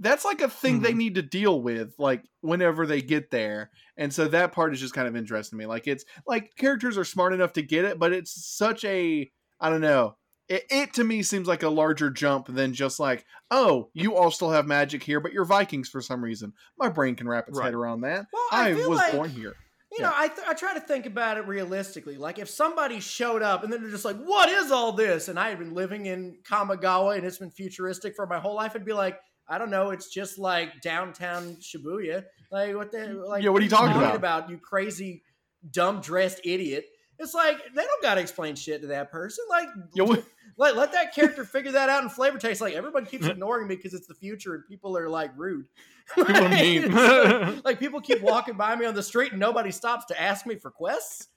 that's 0.00 0.24
like 0.24 0.40
a 0.40 0.48
thing 0.48 0.80
they 0.80 0.92
Mhm. 0.92 0.96
need 0.96 1.14
to 1.16 1.22
deal 1.22 1.60
with 1.60 1.94
like 1.98 2.22
whenever 2.40 2.86
they 2.86 3.02
get 3.02 3.30
there 3.30 3.70
and 3.96 4.12
so 4.12 4.26
that 4.28 4.52
part 4.52 4.72
is 4.72 4.80
just 4.80 4.94
kind 4.94 5.06
of 5.06 5.14
interesting 5.14 5.58
to 5.58 5.62
me 5.62 5.66
like 5.66 5.86
it's 5.86 6.04
like 6.26 6.56
characters 6.56 6.96
are 6.98 7.04
smart 7.04 7.32
enough 7.32 7.52
to 7.52 7.62
get 7.62 7.84
it 7.84 7.98
but 7.98 8.12
it's 8.12 8.32
such 8.56 8.84
a 8.84 9.30
i 9.60 9.68
don't 9.70 9.80
know 9.82 10.16
it, 10.48 10.64
it 10.70 10.94
to 10.94 11.04
me 11.04 11.22
seems 11.22 11.46
like 11.46 11.62
a 11.62 11.68
larger 11.68 12.10
jump 12.10 12.46
than 12.48 12.72
just 12.74 12.98
like 12.98 13.24
oh 13.50 13.90
you 13.94 14.16
all 14.16 14.30
still 14.30 14.50
have 14.50 14.66
magic 14.66 15.02
here 15.02 15.20
but 15.20 15.32
you're 15.32 15.44
vikings 15.44 15.88
for 15.88 16.00
some 16.00 16.24
reason 16.24 16.52
my 16.78 16.88
brain 16.88 17.14
can 17.14 17.28
wrap 17.28 17.46
its 17.48 17.58
Right. 17.58 17.66
head 17.66 17.74
around 17.74 18.00
that 18.00 18.26
Well, 18.32 18.42
I 18.50 18.70
i, 18.70 18.74
feel 18.74 18.88
was 18.90 18.98
like- 18.98 19.12
born 19.12 19.30
here 19.30 19.54
You 19.92 20.02
know, 20.04 20.12
I, 20.14 20.28
th- 20.28 20.46
I 20.46 20.54
try 20.54 20.72
to 20.74 20.80
think 20.80 21.04
about 21.06 21.36
it 21.36 21.48
realistically. 21.48 22.16
Like 22.16 22.38
if 22.38 22.48
somebody 22.48 23.00
showed 23.00 23.42
up 23.42 23.64
and 23.64 23.72
then 23.72 23.82
they're 23.82 23.90
just 23.90 24.04
like, 24.04 24.18
"What 24.18 24.48
is 24.48 24.70
all 24.70 24.92
this?" 24.92 25.26
and 25.26 25.36
I 25.36 25.48
had 25.48 25.58
been 25.58 25.74
living 25.74 26.06
in 26.06 26.38
Kamigawa 26.48 27.16
and 27.16 27.26
it's 27.26 27.38
been 27.38 27.50
futuristic 27.50 28.14
for 28.14 28.24
my 28.24 28.38
whole 28.38 28.54
life, 28.54 28.70
I'd 28.76 28.84
be 28.84 28.92
like, 28.92 29.18
"I 29.50 29.58
don't 29.58 29.70
know. 29.70 29.90
It's 29.90 30.08
just 30.08 30.38
like 30.38 30.80
downtown 30.80 31.56
Shibuya. 31.56 32.24
Like 32.50 32.74
what 32.74 32.92
the 32.92 33.08
like? 33.08 33.42
Yeah, 33.42 33.50
what 33.50 33.60
are 33.60 33.64
you 33.64 33.70
talking 33.70 33.96
about? 33.96 34.14
about? 34.14 34.48
You 34.50 34.58
crazy, 34.58 35.22
dumb 35.70 36.00
dressed 36.00 36.40
idiot." 36.44 36.86
It's 37.20 37.34
like 37.34 37.58
they 37.74 37.82
don't 37.82 38.02
got 38.02 38.14
to 38.14 38.20
explain 38.20 38.56
shit 38.56 38.80
to 38.80 38.88
that 38.88 39.12
person. 39.12 39.44
Like, 39.48 39.68
Yo, 39.94 40.04
let, 40.56 40.76
let 40.76 40.92
that 40.92 41.14
character 41.14 41.44
figure 41.44 41.72
that 41.72 41.88
out 41.88 42.02
in 42.02 42.08
flavor 42.08 42.38
taste. 42.38 42.60
Like 42.60 42.74
everyone 42.74 43.06
keeps 43.06 43.26
ignoring 43.26 43.68
me 43.68 43.76
because 43.76 43.94
it's 43.94 44.06
the 44.06 44.14
future 44.14 44.54
and 44.54 44.66
people 44.66 44.96
are 44.96 45.08
like 45.08 45.30
rude. 45.36 45.66
People 46.16 46.36
are 46.38 46.48
mean. 46.48 46.90
Like, 46.90 47.64
like, 47.64 47.78
people 47.78 48.00
keep 48.00 48.20
walking 48.20 48.56
by 48.56 48.74
me 48.74 48.84
on 48.84 48.94
the 48.96 49.02
street 49.02 49.30
and 49.30 49.38
nobody 49.38 49.70
stops 49.70 50.06
to 50.06 50.20
ask 50.20 50.44
me 50.44 50.56
for 50.56 50.68
quests. 50.72 51.28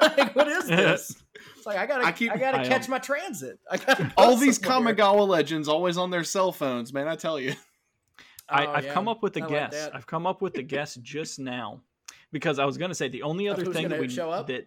like 0.00 0.34
what 0.34 0.48
is 0.48 0.66
this? 0.66 1.22
It's 1.58 1.66
like 1.66 1.76
I 1.76 1.84
gotta 1.84 2.04
I 2.06 2.08
I, 2.08 2.38
gotta 2.38 2.60
I, 2.60 2.66
catch 2.66 2.84
um, 2.86 2.92
my 2.92 2.98
transit. 3.00 3.58
I 3.70 3.76
gotta 3.76 4.04
go 4.04 4.10
all 4.16 4.36
these 4.36 4.58
somewhere. 4.64 4.94
kamigawa 4.94 5.28
legends 5.28 5.68
always 5.68 5.98
on 5.98 6.10
their 6.10 6.24
cell 6.24 6.52
phones 6.52 6.90
man 6.92 7.06
i 7.06 7.16
tell 7.16 7.38
you 7.38 7.54
I, 8.48 8.66
Oh, 8.66 8.72
I've 8.72 8.84
yeah. 8.84 8.92
come 8.92 9.08
up 9.08 9.22
with 9.22 9.36
a 9.36 9.40
I 9.40 9.42
like 9.42 9.50
guess. 9.50 9.72
that. 9.72 9.94
I've 9.96 10.06
come 10.06 10.26
up 10.26 10.40
with 10.42 10.56
a 10.58 10.62
guess 10.62 10.94
just 10.96 11.38
now. 11.38 11.80
because 12.32 12.58
I 12.58 12.64
was 12.64 12.76
gonna 12.78 12.94
say 12.94 13.08
the 13.08 13.22
only 13.22 13.48
other 13.48 13.64
thing 13.64 13.88
that 13.88 14.00
we 14.00 14.08
show 14.08 14.30
up? 14.30 14.46
that 14.48 14.66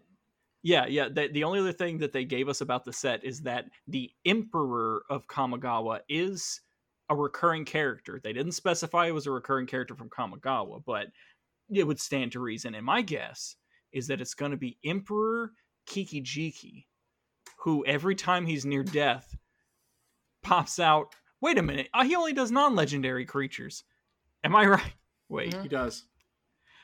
yeah 0.67 0.85
yeah 0.85 1.07
the, 1.07 1.29
the 1.29 1.43
only 1.45 1.59
other 1.59 1.71
thing 1.71 1.97
that 1.97 2.11
they 2.11 2.25
gave 2.25 2.49
us 2.49 2.59
about 2.59 2.83
the 2.83 2.91
set 2.91 3.23
is 3.23 3.41
that 3.41 3.65
the 3.87 4.11
Emperor 4.25 5.03
of 5.09 5.25
Kamigawa 5.27 6.01
is 6.09 6.59
a 7.09 7.15
recurring 7.15 7.63
character. 7.63 8.19
They 8.21 8.33
didn't 8.33 8.51
specify 8.51 9.07
it 9.07 9.13
was 9.13 9.27
a 9.27 9.31
recurring 9.31 9.65
character 9.65 9.95
from 9.95 10.09
Kamigawa, 10.09 10.83
but 10.85 11.07
it 11.73 11.87
would 11.87 12.01
stand 12.01 12.33
to 12.33 12.41
reason. 12.41 12.75
And 12.75 12.85
my 12.85 13.01
guess 13.01 13.55
is 13.93 14.07
that 14.07 14.19
it's 14.19 14.33
going 14.33 14.51
to 14.51 14.57
be 14.57 14.77
Emperor 14.83 15.53
Kikijiki, 15.89 16.83
who 17.59 17.85
every 17.85 18.15
time 18.15 18.45
he's 18.45 18.65
near 18.65 18.83
death 18.83 19.33
pops 20.43 20.79
out. 20.79 21.15
Wait 21.39 21.57
a 21.57 21.61
minute, 21.61 21.87
uh, 21.93 22.03
he 22.03 22.15
only 22.15 22.33
does 22.33 22.51
non-legendary 22.51 23.25
creatures. 23.25 23.85
Am 24.43 24.53
I 24.53 24.65
right? 24.75 24.93
Wait. 25.29 25.53
Mhm. 25.53 25.63
He 25.63 25.69
does. 25.69 26.03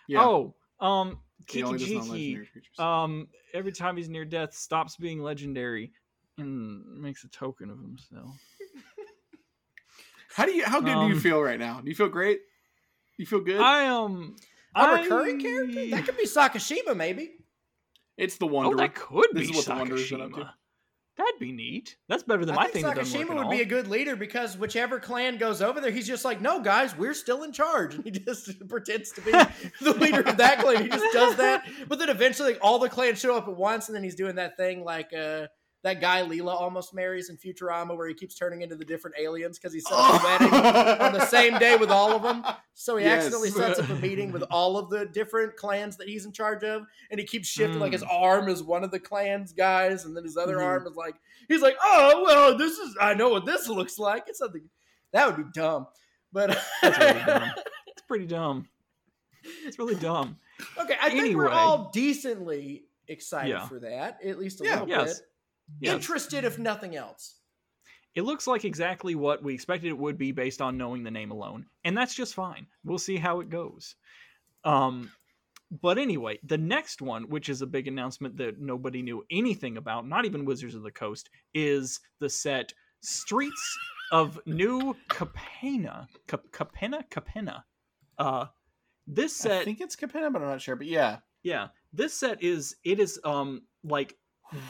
Yeah. 0.08 0.24
Oh, 0.24 0.56
um, 0.80 1.20
he 1.20 1.20
only 1.20 1.20
does 1.20 1.23
Kikijiki. 1.48 1.94
non-legendary 1.96 2.48
creatures. 2.52 2.80
Um, 2.80 3.28
every 3.54 3.72
time 3.72 3.98
he's 3.98 4.10
near 4.10 4.26
death, 4.26 4.54
stops 4.54 4.96
being 4.98 5.22
legendary 5.22 5.92
and 6.38 6.84
makes 7.02 7.24
a 7.24 7.28
token 7.30 7.70
of 7.70 7.80
himself. 7.80 8.36
how 10.36 10.46
do 10.46 10.52
you? 10.54 10.66
How 10.66 10.80
good 10.80 10.94
do 10.94 11.08
you 11.08 11.16
um, 11.16 11.20
feel 11.20 11.42
right 11.42 11.60
now? 11.60 11.80
Do 11.82 11.90
you 11.90 11.96
feel 11.96 12.10
great? 12.10 12.40
You 13.18 13.26
feel 13.26 13.42
good? 13.42 13.60
I 13.62 13.84
am. 13.84 13.94
um, 13.96 14.36
A 14.76 14.80
I- 14.80 15.02
recurring 15.04 15.40
character? 15.40 15.88
That 15.92 16.06
could 16.06 16.18
be 16.18 16.26
Sakashima, 16.26 16.96
maybe. 16.96 17.32
it's 18.18 18.38
the 18.38 18.48
Oh, 18.48 18.76
that 18.76 18.96
could 18.96 19.28
This 19.34 19.52
be 19.52 19.58
is 19.58 19.58
what 19.58 19.66
the 19.66 19.72
Wanderer's 19.84 20.10
been 20.10 20.22
up 20.22 20.32
to. 20.34 20.54
That'd 21.16 21.40
be 21.40 21.52
neat. 21.52 21.98
That's 22.10 22.24
better 22.24 22.44
than 22.44 22.56
I 22.56 22.64
my 22.64 22.68
think 22.68 22.88
thing. 22.88 22.96
Sakashima 22.96 23.36
would 23.36 23.50
be 23.50 23.62
a 23.62 23.66
good 23.66 23.88
leader 23.88 24.16
because 24.16 24.58
whichever 24.58 25.00
clan 25.00 25.38
goes 25.38 25.62
over 25.62 25.80
there, 25.80 25.92
he's 25.92 26.08
just 26.08 26.26
like, 26.26 26.42
no, 26.42 26.60
guys, 26.60 26.98
we're 26.98 27.14
still 27.14 27.44
in 27.44 27.52
charge. 27.52 27.96
And 28.04 28.06
he 28.06 28.12
just 28.12 28.68
pretends 28.68 29.12
to 29.12 29.22
be 29.22 29.32
the 29.32 29.94
leader 30.00 30.22
of 30.22 30.38
that 30.38 30.60
clan. 30.60 30.82
He 30.84 30.90
just 30.90 31.14
does 31.14 31.36
that. 31.36 31.66
But 31.88 32.00
then 32.00 32.10
eventually 32.10 32.54
like, 32.54 32.62
all 32.64 32.80
the 32.80 32.90
clans 32.90 33.20
show 33.20 33.38
up 33.38 33.48
at 33.48 33.56
once, 33.56 33.88
and 33.90 33.96
then 33.96 34.04
he's 34.04 34.16
doing 34.16 34.36
that 34.36 34.58
thing 34.58 34.84
like 34.84 35.14
uh, 35.14 35.48
that 35.84 36.00
guy 36.02 36.22
Leela 36.22 36.54
almost 36.54 36.94
marries 36.94 37.30
in 37.30 37.38
Futurama 37.38 37.96
where 37.96 38.08
he 38.08 38.14
keeps 38.14 38.36
turning 38.36 38.62
into 38.62 38.76
the 38.76 38.86
different 38.86 39.18
aliens 39.20 39.60
because 39.60 39.74
he 39.74 39.80
sets 39.82 39.94
up 39.96 40.22
a 40.22 40.26
wedding 40.26 40.54
on 41.02 41.14
the 41.14 41.26
same 41.26 41.58
day 41.60 41.76
with 41.76 41.92
all 41.92 42.14
of 42.14 42.24
them. 42.24 42.44
So 42.74 42.96
he 42.98 43.04
Yes. 43.06 43.18
accidentally 43.26 43.50
sets 43.50 43.80
up 43.80 43.90
a 43.90 43.96
meeting 43.96 44.32
with 44.32 44.44
all 44.50 44.78
of 44.78 44.90
the 44.90 45.06
different 45.06 45.56
clans 45.58 45.98
that 45.98 46.08
he's 46.08 46.26
in 46.26 46.32
charge 46.32 46.64
of, 46.64 46.84
and 47.12 47.20
he 47.20 47.26
keeps 47.26 47.48
shifting. 47.48 47.80
Like 47.80 47.92
his 47.92 48.04
Mm. 48.04 48.14
arm 48.14 48.48
is 48.50 48.64
one 48.64 48.84
of 48.84 48.92
the 48.92 49.00
clans 49.00 49.52
guys, 49.54 50.06
and 50.06 50.16
then 50.16 50.24
his 50.24 50.38
other 50.38 50.58
Mhm. 50.58 50.64
arm 50.64 50.88
is 50.88 50.96
like 50.96 51.16
he's 51.50 51.62
like, 51.62 51.76
oh 51.84 52.24
well, 52.26 52.58
this 52.58 52.78
is 52.80 52.96
I 53.00 53.14
know 53.14 53.30
what 53.30 53.46
this 53.46 53.68
looks 53.68 54.00
like. 54.00 54.26
It's 54.28 54.40
something 54.40 54.70
that 55.12 55.28
would 55.28 55.36
be 55.46 55.52
dumb, 55.54 55.88
but 56.32 56.58
That's 56.82 56.98
really 56.98 57.26
dumb. 57.26 57.52
It's 57.88 58.02
pretty 58.08 58.26
dumb. 58.26 58.70
It's 59.66 59.78
really 59.78 59.96
dumb. 59.96 60.38
okay, 60.78 60.96
I 61.02 61.10
think 61.10 61.36
we're 61.36 61.50
all 61.50 61.90
decently 61.92 62.86
excited 63.10 63.50
Yeah. 63.50 63.68
for 63.68 63.80
that, 63.80 64.24
at 64.24 64.40
least 64.40 64.62
a 64.62 64.64
Yeah. 64.64 64.72
little 64.80 64.88
Yes. 64.90 65.20
bit. 65.20 65.28
Yes. 65.80 65.94
Interested, 65.96 66.44
if 66.46 66.58
nothing 66.60 66.96
else. 66.96 67.36
it 68.16 68.22
looks 68.24 68.46
like 68.48 68.64
exactly 68.66 69.16
what 69.16 69.42
we 69.44 69.54
expected 69.54 69.88
it 69.90 69.98
would 69.98 70.18
be 70.18 70.32
based 70.32 70.62
on 70.62 70.78
knowing 70.78 71.04
the 71.04 71.12
name 71.12 71.32
alone 71.32 71.66
and 71.84 71.98
that's 71.98 72.14
just 72.14 72.34
fine 72.36 72.68
we'll 72.84 73.00
see 73.00 73.18
how 73.18 73.40
it 73.40 73.50
goes 73.50 73.96
um 74.66 75.12
but 75.82 75.98
anyway 75.98 76.38
the 76.44 76.58
next 76.58 77.02
one 77.02 77.24
which 77.30 77.50
is 77.50 77.62
a 77.64 77.66
big 77.68 77.88
announcement 77.88 78.38
that 78.38 78.60
nobody 78.60 79.02
knew 79.02 79.24
anything 79.32 79.78
about 79.78 80.08
not 80.08 80.26
even 80.26 80.46
wizards 80.46 80.76
of 80.76 80.84
the 80.84 80.92
coast 80.92 81.30
is 81.56 82.00
the 82.20 82.30
set 82.30 82.72
streets 83.02 83.78
of 84.12 84.40
new 84.46 84.96
capena 85.10 86.08
Cap- 86.28 86.46
capena 86.52 87.04
capena 87.10 87.64
uh 88.20 88.46
this 89.08 89.36
set. 89.36 89.62
I 89.62 89.66
think 89.66 89.82
it's 89.82 89.98
Capena, 89.98 90.32
but 90.32 90.42
I'm 90.42 90.48
not 90.48 90.62
sure. 90.62 90.78
But 90.78 90.88
yeah, 90.88 91.18
yeah, 91.44 91.68
this 91.92 92.14
set 92.14 92.42
is 92.42 92.78
it 92.86 93.00
is 93.02 93.20
um 93.26 93.64
like 93.84 94.16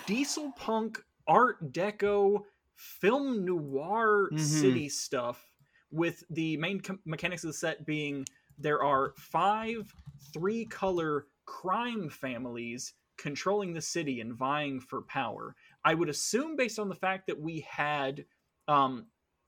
diesel 0.05 0.51
punk 0.53 1.01
art 1.27 1.71
deco 1.73 2.43
film 2.75 3.45
noir 3.45 4.29
Mhm. 4.31 4.39
city 4.39 4.89
stuff 4.89 5.53
with 5.91 6.23
the 6.29 6.57
main 6.57 6.79
com- 6.79 7.01
mechanics 7.05 7.43
of 7.43 7.49
the 7.49 7.53
set 7.53 7.85
being 7.85 8.25
there 8.57 8.83
are 8.83 9.13
five 9.17 9.93
three 10.33 10.65
color 10.65 11.27
crime 11.45 12.09
families 12.09 12.93
controlling 13.17 13.73
the 13.73 13.81
city 13.81 14.21
and 14.21 14.33
vying 14.33 14.79
for 14.79 15.03
power. 15.03 15.55
I 15.85 15.93
would 15.93 16.09
assume 16.09 16.55
based 16.55 16.79
on 16.79 16.89
the 16.89 16.95
fact 16.95 17.27
that 17.27 17.39
we 17.39 17.59
had 17.61 18.25
um 18.67 19.07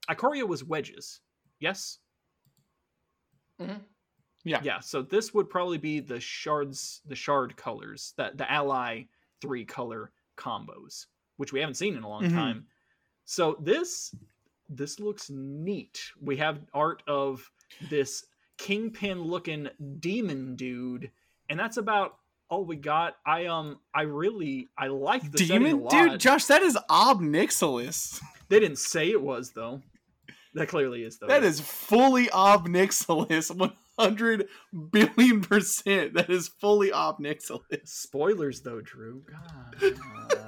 Ikoria 0.10 0.48
was 0.48 0.64
wedges. 0.64 1.22
Yes? 1.60 1.99
Mhm. 3.60 3.84
Yeah. 4.44 4.62
Yeah, 4.64 4.80
so 4.80 5.02
this 5.02 5.34
would 5.34 5.49
probably 5.49 5.80
be 5.80 5.99
the 5.99 6.20
shards 6.20 7.02
the 7.06 7.16
shard 7.16 7.57
colors, 7.57 8.14
that 8.18 8.38
the 8.38 8.49
ally 8.52 9.06
three 9.41 9.66
color 9.66 10.12
combos, 10.38 11.06
which 11.38 11.52
we 11.53 11.60
haven't 11.60 11.76
seen 11.76 11.95
in 11.95 12.03
a 12.03 12.10
long 12.10 12.24
Mhm. 12.24 12.32
time. 12.34 12.68
So 13.26 13.57
this 13.62 14.14
this 14.68 14.99
looks 14.99 15.30
neat. 15.30 16.02
We 16.20 16.38
have 16.38 16.60
art 16.74 17.03
of 17.07 17.52
this 17.90 18.26
kingpin 18.57 19.22
looking 19.22 19.70
demon 19.99 20.56
dude, 20.56 21.12
and 21.49 21.60
that's 21.60 21.78
about 21.78 22.18
all 22.49 22.66
we 22.66 22.76
got. 22.76 23.18
I 23.26 23.45
um 23.45 23.80
I 23.94 24.03
really 24.03 24.70
I 24.78 24.88
like 24.88 25.32
the 25.32 25.38
Demon 25.40 25.88
dude, 25.88 26.20
Josh, 26.20 26.45
that 26.45 26.62
is 26.62 26.78
Ob 26.90 27.22
Nixilis. 27.22 28.20
They 28.49 28.60
didn't 28.60 28.78
say 28.80 29.10
it 29.12 29.22
was 29.22 29.52
though. 29.52 29.82
That 30.53 30.68
clearly 30.70 31.03
is 31.03 31.18
though. 31.20 31.28
That 31.28 31.44
is 31.44 31.60
fully 31.60 32.30
Ob 32.32 32.68
Nixilis, 32.68 33.53
one 33.56 33.74
hundred 33.98 34.48
billion 34.92 35.42
percent. 35.42 36.14
That 36.16 36.30
is 36.30 36.48
fully 36.48 36.92
Ob 36.92 37.20
Nixilis. 37.20 37.88
Spoilers 37.88 38.62
though, 38.62 38.82
Drew. 38.82 39.24
God. 39.30 39.94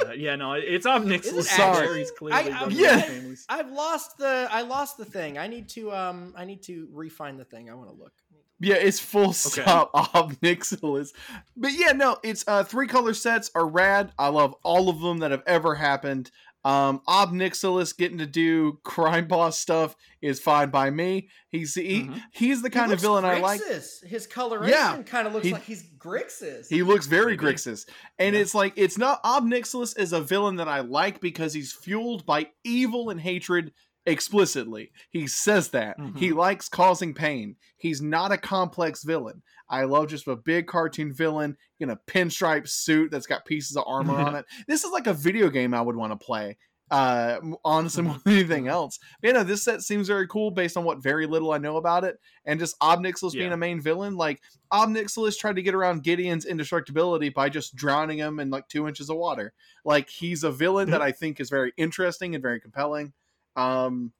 Uh, 0.07 0.11
yeah, 0.13 0.35
no, 0.35 0.53
it's 0.53 0.85
Omnix. 0.85 1.25
Is 1.25 1.33
it 1.37 1.43
Sorry. 1.43 1.85
Sorry, 1.85 2.05
clearly. 2.17 2.51
I- 2.51 2.63
I, 2.65 2.67
yeah, 2.69 3.09
I've 3.49 3.71
lost 3.71 4.17
the 4.17 4.47
I 4.51 4.61
lost 4.61 4.97
the 4.97 5.05
thing. 5.05 5.37
I 5.37 5.47
need 5.47 5.69
to 5.69 5.91
um 5.91 6.33
I 6.37 6.45
need 6.45 6.63
to 6.63 6.87
refine 6.91 7.37
the 7.37 7.45
thing. 7.45 7.69
I 7.69 7.73
want 7.73 7.89
to 7.89 7.95
look. 7.95 8.13
Yeah, 8.59 8.75
it's 8.75 8.99
full 8.99 9.33
stop 9.33 9.91
Ob 10.15 10.33
Nixilis. 10.41 11.09
But 11.55 11.73
yeah, 11.73 11.91
no, 11.91 12.17
it's 12.23 12.43
uh 12.47 12.63
three 12.63 12.87
color 12.87 13.13
sets 13.13 13.51
are 13.53 13.67
rad. 13.67 14.11
I 14.17 14.29
love 14.29 14.55
all 14.63 14.89
of 14.89 14.99
them 14.99 15.19
that 15.19 15.31
have 15.31 15.43
ever 15.45 15.75
happened. 15.75 16.31
Um 16.67 17.01
Ob 17.07 17.31
Nixilis 17.31 17.95
getting 17.95 18.17
to 18.17 18.25
do 18.25 18.79
crime 18.83 19.27
boss 19.27 19.57
stuff 19.57 19.95
is 20.21 20.39
fine 20.41 20.69
by 20.69 20.89
me. 20.89 21.29
He's 21.49 21.75
he, 21.75 22.01
Mhm. 22.03 22.21
he's 22.33 22.61
the 22.61 22.67
He 22.67 22.73
kind 22.73 22.91
of 22.91 22.99
villain 22.99 23.23
I 23.23 23.39
like. 23.39 23.61
His 23.63 24.27
coloration 24.27 24.73
Yeah. 24.77 25.01
kind 25.03 25.27
of 25.27 25.33
looks 25.33 25.45
He- 25.45 25.53
like 25.53 25.63
he's 25.63 25.83
Grixis. 25.97 26.67
He 26.69 26.83
looks 26.83 27.05
very. 27.05 27.37
Grixis. 27.37 27.87
And 28.19 28.35
Yeah. 28.35 28.41
it's 28.41 28.53
like 28.53 28.73
it's 28.75 28.97
not 28.97 29.21
Ob 29.23 29.45
Nixilis 29.45 29.97
is 29.97 30.11
a 30.11 30.19
villain 30.19 30.57
that 30.57 30.67
I 30.67 30.81
like 30.81 31.21
because 31.21 31.53
he's 31.53 31.71
fueled 31.71 32.25
by 32.25 32.49
evil 32.65 33.09
and 33.09 33.21
hatred 33.21 33.71
explicitly. 34.07 34.91
He 35.11 35.27
says 35.27 35.69
that. 35.69 35.99
Mhm. 35.99 36.17
He 36.17 36.31
likes 36.31 36.69
causing 36.69 37.13
pain. 37.13 37.57
He's 37.77 38.01
not 38.01 38.31
a 38.31 38.37
complex 38.37 39.03
villain. 39.03 39.43
I 39.69 39.83
love 39.83 40.07
just 40.07 40.27
a 40.27 40.35
big 40.35 40.65
cartoon 40.65 41.13
villain 41.13 41.57
in 41.79 41.89
a 41.91 41.99
pinstripe 42.07 42.67
suit 42.67 43.11
that's 43.11 43.27
got 43.27 43.45
pieces 43.45 43.75
of 43.77 43.83
armor 43.85 44.15
on 44.15 44.35
it. 44.37 44.45
This 44.67 44.83
is 44.83 44.91
like 44.91 45.07
a 45.07 45.13
video 45.13 45.49
game 45.49 45.73
I 45.73 45.81
would 45.81 45.95
want 45.95 46.17
to 46.19 46.25
play. 46.25 46.57
Uh, 46.89 47.41
honestly, 47.65 48.01
more 48.03 48.17
than 48.23 48.33
anything 48.33 48.69
else. 48.69 48.97
But, 49.21 49.27
you 49.27 49.33
know, 49.33 49.43
this 49.43 49.61
set 49.65 49.81
seems 49.81 50.07
very 50.07 50.25
cool 50.25 50.51
based 50.51 50.77
on 50.77 50.85
what 50.85 51.03
very 51.03 51.27
little 51.27 51.51
I 51.51 51.57
know 51.57 51.75
about 51.75 52.05
it, 52.05 52.17
and 52.45 52.61
just 52.61 52.77
Ob 52.79 53.01
Nixilis 53.01 53.33
being 53.33 53.51
a 53.51 53.57
main 53.57 53.81
villain. 53.81 54.15
Like 54.15 54.41
Ob 54.71 54.87
Nixilis 54.87 55.37
tried 55.37 55.57
to 55.57 55.61
get 55.61 55.75
around 55.75 56.03
Gideon's 56.03 56.45
indestructibility 56.45 57.27
by 57.27 57.49
just 57.49 57.75
drowning 57.75 58.19
him 58.19 58.39
in 58.39 58.49
like 58.51 58.69
two 58.69 58.87
inches 58.87 59.09
of 59.09 59.17
water. 59.17 59.53
Like 59.83 60.09
he's 60.09 60.45
a 60.45 60.51
villain 60.51 60.91
that 60.91 61.01
I 61.09 61.11
think 61.11 61.41
is 61.41 61.49
very 61.49 61.73
interesting 61.75 62.35
and 62.35 62.41
very 62.41 62.61
compelling. 62.61 63.11
Um, 63.57 64.13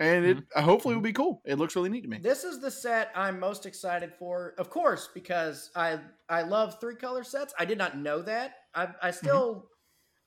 and 0.00 0.24
it 0.24 0.38
hopefully 0.54 0.94
will 0.94 1.02
be 1.02 1.12
cool. 1.12 1.42
It 1.44 1.56
looks 1.58 1.74
really 1.74 1.88
neat 1.88 2.02
to 2.02 2.08
me. 2.08 2.18
This 2.18 2.44
is 2.44 2.60
the 2.60 2.70
set 2.70 3.10
I'm 3.16 3.40
most 3.40 3.66
excited 3.66 4.12
for, 4.16 4.54
of 4.58 4.70
course, 4.70 5.08
because 5.12 5.70
I 5.74 5.98
I 6.28 6.42
love 6.42 6.80
three 6.80 6.94
color 6.94 7.24
sets. 7.24 7.52
I 7.58 7.64
did 7.64 7.78
not 7.78 7.96
know 7.98 8.22
that. 8.22 8.54
I 8.74 8.88
I 9.02 9.10
still 9.10 9.68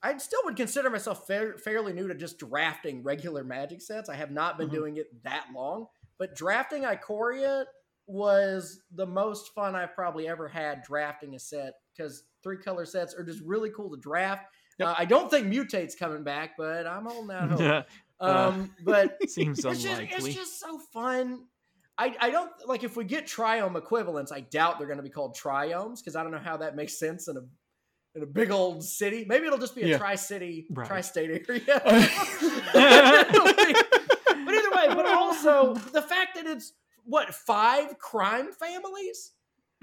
I 0.02 0.16
still 0.18 0.40
would 0.44 0.56
consider 0.56 0.90
myself 0.90 1.26
fair, 1.26 1.56
fairly 1.56 1.92
new 1.94 2.06
to 2.08 2.14
just 2.14 2.38
drafting 2.38 3.02
regular 3.02 3.44
Magic 3.44 3.80
sets. 3.80 4.08
I 4.10 4.16
have 4.16 4.30
not 4.30 4.58
been 4.58 4.68
Mhm. 4.68 4.72
doing 4.72 4.96
it 4.98 5.22
that 5.22 5.46
long, 5.54 5.86
but 6.18 6.34
drafting 6.34 6.82
Ikoria 6.82 7.64
was 8.06 8.82
the 8.90 9.06
most 9.06 9.54
fun 9.54 9.74
I've 9.74 9.94
probably 9.94 10.28
ever 10.28 10.48
had 10.48 10.82
drafting 10.82 11.34
a 11.34 11.38
set 11.38 11.74
because 11.96 12.24
three 12.42 12.58
color 12.58 12.84
sets 12.84 13.14
are 13.14 13.24
just 13.24 13.40
really 13.42 13.70
cool 13.70 13.90
to 13.90 13.96
draft. 14.00 14.44
Yep. 14.78 14.88
Uh, 14.88 14.94
I 14.98 15.04
don't 15.04 15.30
think 15.30 15.46
Mutate's 15.46 15.94
coming 15.94 16.24
back, 16.24 16.56
but 16.58 16.86
I'm 16.86 17.04
holding 17.06 17.34
out 17.34 17.50
hope. 17.60 17.86
Yeah, 18.22 18.46
Um, 18.46 18.74
but 18.84 19.18
seems 19.30 19.58
it's 19.64 19.82
just, 19.82 20.00
it's 20.00 20.34
just 20.34 20.60
so 20.60 20.78
fun. 20.78 21.46
I, 21.98 22.14
I 22.20 22.30
don't 22.30 22.50
like 22.66 22.84
if 22.84 22.96
we 22.96 23.04
get 23.04 23.26
triome 23.26 23.76
equivalents. 23.76 24.32
I 24.32 24.40
doubt 24.40 24.78
they're 24.78 24.86
going 24.86 24.96
to 24.98 25.02
be 25.02 25.10
called 25.10 25.36
triomes 25.36 25.98
because 25.98 26.16
I 26.16 26.22
don't 26.22 26.32
know 26.32 26.38
how 26.38 26.56
that 26.58 26.74
makes 26.76 26.98
sense 26.98 27.28
in 27.28 27.36
a 27.36 27.42
in 28.14 28.22
a 28.22 28.26
big 28.26 28.50
old 28.50 28.84
city. 28.84 29.24
Maybe 29.26 29.46
it'll 29.46 29.58
just 29.58 29.74
be 29.74 29.82
a 29.82 29.86
Yeah. 29.88 29.98
tri 29.98 30.14
city, 30.16 30.66
Right. 30.70 30.86
tri 30.86 31.00
state 31.00 31.30
area. 31.48 31.62
but 32.74 34.54
either 34.54 34.70
way, 34.70 34.88
but 34.94 35.06
also 35.06 35.74
the 35.74 36.02
fact 36.02 36.34
that 36.36 36.46
it's 36.46 36.72
what 37.04 37.34
five 37.34 37.98
crime 37.98 38.52
families. 38.52 39.32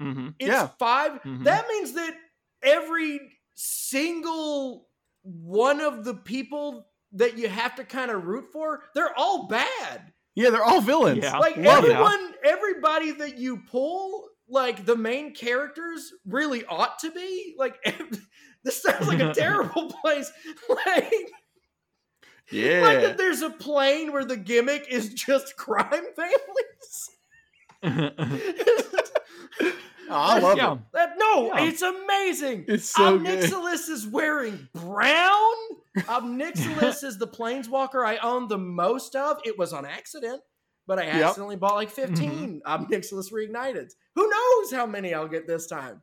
Mm-hmm. 0.00 0.28
It's 0.38 0.48
Yeah. 0.48 0.68
5 0.78 1.22
Mhm. 1.22 1.44
That 1.44 1.68
means 1.68 1.92
that 1.92 2.14
every 2.62 3.20
single 3.54 4.88
one 5.22 5.80
of 5.80 6.04
the 6.04 6.14
people 6.14 6.86
that 7.12 7.36
you 7.38 7.48
have 7.48 7.74
to 7.76 7.84
kind 7.84 8.10
of 8.10 8.24
root 8.24 8.46
for, 8.52 8.82
they're 8.94 9.16
all 9.18 9.46
bad. 9.48 10.12
Yeah, 10.36 10.50
they're 10.50 10.64
all 10.64 10.80
villains. 10.80 11.22
Yeah. 11.24 11.38
Like 11.38 11.56
Love 11.56 11.84
it. 11.84 11.90
everyone, 11.90 12.32
everybody 12.44 13.10
that 13.12 13.36
you 13.38 13.58
pull, 13.70 14.28
like 14.48 14.86
the 14.86 14.96
main 14.96 15.34
characters, 15.34 16.12
really 16.24 16.64
ought 16.66 16.98
to 17.00 17.10
be. 17.10 17.54
Like 17.58 17.78
this 18.64 18.82
sounds 18.82 19.08
like 19.08 19.20
a 19.20 19.34
terrible 19.34 19.92
place. 20.02 20.30
Like, 20.86 21.12
Yeah. 22.50 22.80
like 22.82 23.00
that 23.02 23.18
there's 23.18 23.42
a 23.42 23.50
plane 23.50 24.12
where 24.12 24.24
the 24.24 24.36
gimmick 24.36 24.86
is 24.88 25.12
just 25.14 25.56
crime 25.56 26.04
families. 27.82 28.20
Oh, 30.10 30.14
I 30.14 30.38
love 30.40 30.56
Yeah. 30.58 30.72
it. 30.74 30.78
That 30.92 31.14
no, 31.18 31.46
Yeah. 31.54 31.64
it's 31.64 31.82
amazing. 31.82 32.64
It's 32.68 32.88
so 32.90 33.18
good. 33.18 33.44
Is 33.88 34.06
wearing 34.06 34.68
brown. 34.74 35.54
Ob 36.08 36.24
Nixilis 36.24 37.02
is 37.04 37.18
the 37.18 37.26
planeswalker 37.26 38.04
I 38.06 38.16
own 38.18 38.48
the 38.48 38.58
most 38.58 39.16
of. 39.16 39.40
It 39.44 39.58
was 39.58 39.72
on 39.72 39.84
accident, 39.86 40.42
but 40.86 40.98
I 40.98 41.04
Yep. 41.06 41.14
accidentally 41.24 41.56
bought 41.56 41.74
like 41.74 41.90
15 41.90 42.60
Ob 42.66 42.88
Nixilis 42.88 43.32
reignited. 43.32 43.90
Who 44.14 44.28
knows 44.28 44.72
how 44.72 44.86
many 44.86 45.14
I'll 45.14 45.28
get 45.28 45.46
this 45.46 45.66
time? 45.66 46.02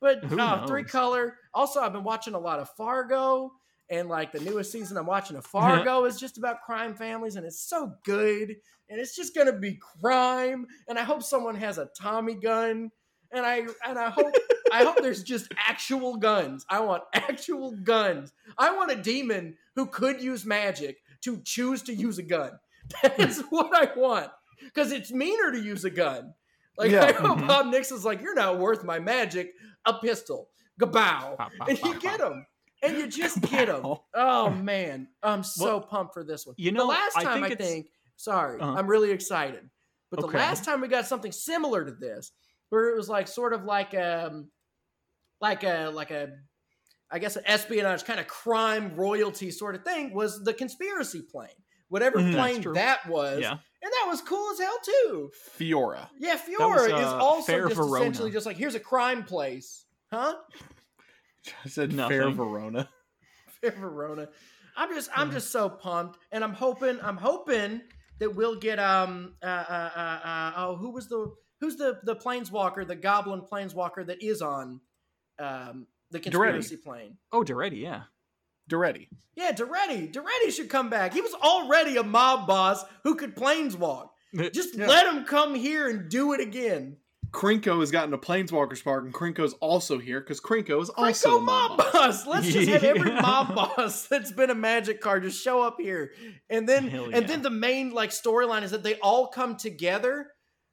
But 0.00 0.20
uh, 0.32 0.66
three 0.66 0.84
color. 0.84 1.36
Also, 1.52 1.80
I've 1.80 1.92
been 1.92 2.04
watching 2.04 2.34
a 2.34 2.38
lot 2.38 2.60
of 2.60 2.70
Fargo, 2.76 3.52
and 3.90 4.08
like 4.08 4.30
the 4.32 4.40
newest 4.40 4.70
season 4.70 4.96
I'm 4.96 5.06
watching 5.06 5.36
of 5.36 5.44
Fargo 5.44 6.04
is 6.04 6.18
just 6.20 6.38
about 6.38 6.62
crime 6.62 6.94
families, 6.94 7.34
and 7.36 7.44
it's 7.44 7.60
so 7.68 7.94
good. 8.04 8.54
And 8.90 8.98
it's 9.00 9.14
just 9.16 9.34
gonna 9.34 9.52
be 9.58 9.78
crime. 10.00 10.66
And 10.88 10.98
I 10.98 11.02
hope 11.02 11.22
someone 11.22 11.56
has 11.56 11.78
a 11.78 11.88
Tommy 11.98 12.34
gun. 12.34 12.90
And 13.32 13.44
I 13.44 13.66
and 13.86 13.98
I 13.98 14.10
hope 14.10 14.32
I 14.72 14.84
hope 14.84 15.02
there's 15.02 15.22
just 15.22 15.52
actual 15.56 16.16
guns. 16.16 16.64
I 16.68 16.80
want 16.80 17.02
actual 17.14 17.72
guns. 17.72 18.32
I 18.56 18.74
want 18.74 18.90
a 18.90 18.96
demon 18.96 19.56
who 19.76 19.86
could 19.86 20.20
use 20.22 20.44
magic 20.46 20.98
to 21.22 21.40
choose 21.44 21.82
to 21.84 21.94
use 21.94 22.18
a 22.18 22.22
gun. 22.22 22.52
That's 23.02 23.40
what 23.50 23.70
I 23.74 23.92
want. 23.98 24.30
Because 24.62 24.92
it's 24.92 25.12
meaner 25.12 25.52
to 25.52 25.60
use 25.60 25.84
a 25.84 25.90
gun. 25.90 26.32
Like 26.76 26.90
Yeah. 26.90 27.04
I 27.04 27.12
hope 27.12 27.38
Mhm. 27.38 27.46
Bob 27.48 27.66
Nixon's 27.66 28.04
like, 28.04 28.20
you're 28.22 28.34
not 28.34 28.58
worth 28.58 28.84
my 28.84 28.98
magic. 28.98 29.52
A 29.84 29.94
pistol. 29.94 30.48
Gabow. 30.80 31.36
And 31.68 31.78
you 31.80 31.98
get 32.00 32.18
them. 32.18 32.46
And 32.82 32.96
you 32.96 33.08
just 33.08 33.40
get 33.42 33.66
them. 33.66 33.82
Oh 34.14 34.50
man. 34.50 35.08
I'm 35.22 35.42
so 35.42 35.64
Well, 35.64 35.80
pumped 35.80 36.14
for 36.14 36.24
this 36.24 36.46
one. 36.46 36.54
you 36.58 36.72
know, 36.72 36.82
the 36.82 36.86
last 36.88 37.16
I 37.16 37.24
time 37.24 37.42
think 37.42 37.52
I 37.52 37.56
think, 37.64 37.86
sorry, 38.16 38.60
Uh-huh. 38.60 38.74
I'm 38.78 38.86
really 38.86 39.10
excited. 39.10 39.68
But 40.10 40.20
the 40.20 40.26
Okay. 40.28 40.38
last 40.38 40.64
time 40.64 40.80
we 40.80 40.88
got 40.88 41.06
something 41.06 41.32
similar 41.32 41.84
to 41.84 41.90
this, 41.92 42.32
where 42.70 42.88
it 42.90 42.96
was 42.96 43.08
like 43.08 43.28
sort 43.28 43.52
of 43.52 43.64
like 43.64 43.94
um 43.94 44.50
like 45.40 45.64
a 45.64 45.90
like 45.92 46.10
a 46.10 46.30
I 47.10 47.18
guess 47.18 47.36
an 47.36 47.44
espionage 47.46 48.04
kind 48.04 48.20
of 48.20 48.26
crime 48.28 48.94
royalty 48.96 49.50
sort 49.50 49.74
of 49.74 49.82
thing 49.84 50.12
was 50.12 50.42
the 50.44 50.52
conspiracy 50.52 51.22
plane. 51.22 51.48
Whatever 51.88 52.18
Mhm. 52.18 52.34
Plane 52.34 52.74
that 52.74 53.08
was. 53.08 53.40
Yeah. 53.40 53.52
And 53.52 53.92
that 53.92 54.06
was 54.08 54.20
cool 54.20 54.50
as 54.52 54.58
hell 54.58 54.78
too. 54.84 55.30
Fiora. 55.58 56.08
Yeah, 56.18 56.34
was, 56.34 56.42
Fiora 56.42 56.86
is 56.86 56.92
uh, 56.92 57.16
also 57.18 57.52
Fair 57.52 57.64
just 57.68 57.76
Verona. 57.76 57.94
essentially 57.96 58.30
just 58.30 58.44
like 58.44 58.56
here's 58.58 58.74
a 58.74 58.80
crime 58.80 59.24
place. 59.24 59.86
Huh? 60.12 60.34
I 61.64 61.68
said 61.68 61.92
Nothing. 61.94 62.18
Fair 62.18 62.30
Verona. 62.30 62.88
Fair 63.62 63.70
Verona. 63.70 64.28
I'm 64.76 64.94
just 64.94 65.08
I'm 65.16 65.30
Mhm. 65.30 65.34
just 65.34 65.50
so 65.50 65.68
pumped, 65.70 66.18
and 66.30 66.44
I'm 66.44 66.52
hoping 66.52 66.98
I'm 67.02 67.16
hoping 67.16 67.80
that 68.18 68.34
we'll 68.34 68.56
get 68.56 68.78
um 68.78 69.34
uh, 69.42 69.46
uh, 69.46 69.90
uh, 69.96 70.26
uh 70.28 70.52
oh 70.56 70.76
who 70.76 70.90
was 70.90 71.08
the 71.08 71.32
who's 71.60 71.76
the 71.76 71.98
the 72.04 72.16
planeswalker 72.16 72.86
the 72.86 72.96
goblin 72.96 73.40
planeswalker 73.42 74.06
that 74.06 74.22
is 74.22 74.40
on 74.42 74.80
um 75.38 75.86
the 76.10 76.20
conspiracy 76.20 76.76
plane. 76.76 77.18
Oh, 77.32 77.42
Daretti, 77.42 77.80
yeah. 77.82 78.02
Daretti. 78.70 79.08
Yeah, 79.36 79.52
Daretti. 79.52 80.12
Daretti 80.12 80.50
should 80.50 80.68
come 80.70 80.88
back. 80.90 81.12
He 81.12 81.20
was 81.20 81.34
already 81.34 81.96
a 81.96 82.02
mob 82.02 82.46
boss 82.46 82.84
who 83.04 83.14
could 83.14 83.34
planeswalk. 83.36 84.08
Just 84.52 84.74
Yeah. 84.74 84.86
let 84.86 85.06
him 85.06 85.24
come 85.24 85.54
here 85.54 85.88
and 85.88 86.10
do 86.10 86.32
it 86.32 86.40
again. 86.40 86.96
Krenko 87.30 87.80
has 87.80 87.90
gotten 87.90 88.14
a 88.14 88.18
Planeswalker 88.18 88.74
Spark, 88.76 89.04
and 89.04 89.12
Krenko's 89.12 89.52
also 89.60 89.98
here 89.98 90.20
because 90.20 90.40
Krinko 90.40 90.80
is 90.80 90.88
also 90.88 91.36
a 91.36 91.40
mob 91.42 91.72
mob 91.72 91.78
boss. 91.78 91.92
boss. 91.92 92.26
Let's 92.26 92.46
just 92.50 92.68
have 92.70 92.84
every 92.84 93.12
mob 93.20 93.54
boss 93.54 94.06
that's 94.06 94.32
been 94.32 94.48
a 94.48 94.54
magic 94.54 95.02
card 95.02 95.24
just 95.24 95.42
show 95.44 95.60
up 95.62 95.76
here, 95.78 96.12
and 96.48 96.66
then 96.66 96.88
Hell 96.88 97.10
and 97.12 97.28
then 97.28 97.42
the 97.42 97.50
main 97.50 97.90
like 97.90 98.10
storyline 98.10 98.62
is 98.62 98.70
that 98.70 98.82
they 98.82 98.94
all 99.00 99.26
come 99.28 99.56
together 99.56 100.28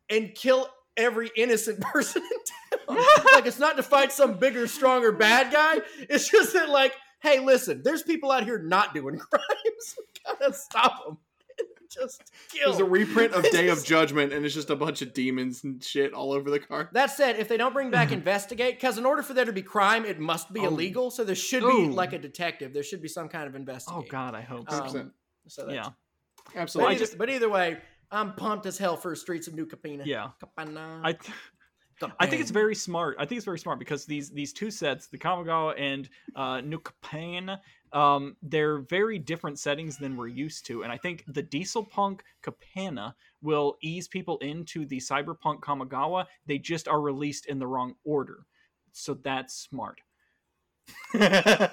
and 0.09 0.33
kill 0.33 0.69
every 0.97 1.31
innocent 1.35 1.79
person 1.81 2.21
in 2.23 2.95
town. 2.97 3.03
like 3.33 3.45
it's 3.45 3.59
not 3.59 3.77
to 3.77 3.83
fight 3.83 4.11
some 4.11 4.37
bigger, 4.37 4.67
stronger 4.67 5.11
bad 5.11 5.51
guy. 5.51 5.81
It's 6.09 6.29
just 6.29 6.53
that 6.53 6.69
like, 6.69 6.93
hey, 7.21 7.39
listen, 7.39 7.81
there's 7.83 8.03
people 8.03 8.31
out 8.31 8.43
here 8.43 8.59
not 8.59 8.93
doing 8.93 9.17
crimes. 9.19 9.95
we 9.97 10.03
gotta 10.39 10.53
stop 10.53 11.05
them. 11.05 11.17
just 11.89 12.21
kill. 12.51 12.69
There's 12.69 12.79
a 12.81 12.85
reprint 12.85 13.33
of 13.33 13.43
Day 13.51 13.69
of 13.69 13.83
Judgment, 13.83 14.33
and 14.33 14.45
it's 14.45 14.53
just 14.53 14.69
a 14.69 14.75
bunch 14.75 15.01
of 15.01 15.13
demons 15.13 15.63
and 15.63 15.83
shit 15.83 16.13
all 16.13 16.31
over 16.33 16.49
the 16.51 16.59
card. 16.59 16.89
That 16.91 17.07
said, 17.11 17.37
if 17.37 17.47
they 17.47 17.57
don't 17.57 17.73
bring 17.73 17.89
back 17.89 18.11
investigate, 18.11 18.75
because 18.75 18.97
in 18.97 19.05
order 19.05 19.23
for 19.23 19.33
there 19.33 19.45
to 19.45 19.53
be 19.53 19.61
crime, 19.61 20.05
it 20.05 20.19
must 20.19 20.51
be 20.53 20.59
Oh. 20.61 20.65
illegal. 20.67 21.09
So 21.11 21.23
there 21.23 21.35
should 21.35 21.63
Ooh. 21.63 21.87
be 21.89 21.93
like 21.93 22.13
a 22.13 22.19
detective. 22.19 22.73
There 22.73 22.83
should 22.83 23.01
be 23.01 23.07
some 23.07 23.29
kind 23.29 23.47
of 23.47 23.55
investigate. 23.55 24.03
Oh 24.05 24.05
God, 24.09 24.35
I 24.35 24.41
hope. 24.41 24.71
Um, 24.71 25.11
so. 25.47 25.69
yeah, 25.69 25.89
But, 26.53 26.55
Absolutely. 26.61 26.95
Either, 26.95 27.05
just- 27.05 27.17
but 27.17 27.29
either 27.29 27.49
way, 27.49 27.77
I'm 28.11 28.33
pumped 28.33 28.65
as 28.65 28.77
hell 28.77 28.97
for 28.97 29.15
Streets 29.15 29.47
of 29.47 29.55
New 29.55 29.65
Capena. 29.65 30.05
yeah. 30.05 30.29
Capena. 30.41 31.01
I 31.03 31.17
I 32.19 32.25
think 32.27 32.41
it's 32.41 32.51
very 32.51 32.75
smart. 32.75 33.15
I 33.19 33.25
think 33.25 33.37
it's 33.37 33.45
very 33.45 33.59
smart 33.59 33.79
because 33.79 34.05
these 34.05 34.29
these 34.29 34.51
two 34.51 34.69
sets, 34.69 35.07
the 35.07 35.17
Kamigawa 35.17 35.79
and 35.79 36.09
uh, 36.35 36.61
Capena, 36.61 37.59
um, 37.93 38.35
they're 38.41 38.79
very 38.79 39.17
different 39.17 39.59
settings 39.59 39.97
than 39.97 40.17
we're 40.17 40.27
used 40.27 40.65
to, 40.67 40.83
and 40.83 40.91
I 40.91 40.97
think 40.97 41.23
the 41.27 41.41
Diesel 41.41 41.85
Punk 41.85 42.23
Capena 42.43 43.13
will 43.41 43.77
ease 43.81 44.07
people 44.07 44.37
into 44.39 44.85
the 44.85 44.97
Cyberpunk 44.97 45.61
Kamigawa. 45.61 46.25
They 46.45 46.57
just 46.57 46.87
are 46.87 46.99
released 46.99 47.45
in 47.45 47.59
the 47.59 47.67
wrong 47.67 47.95
order, 48.03 48.45
so 48.91 49.13
that's 49.13 49.55
smart. 49.55 50.01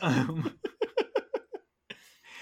Um, 0.03 0.53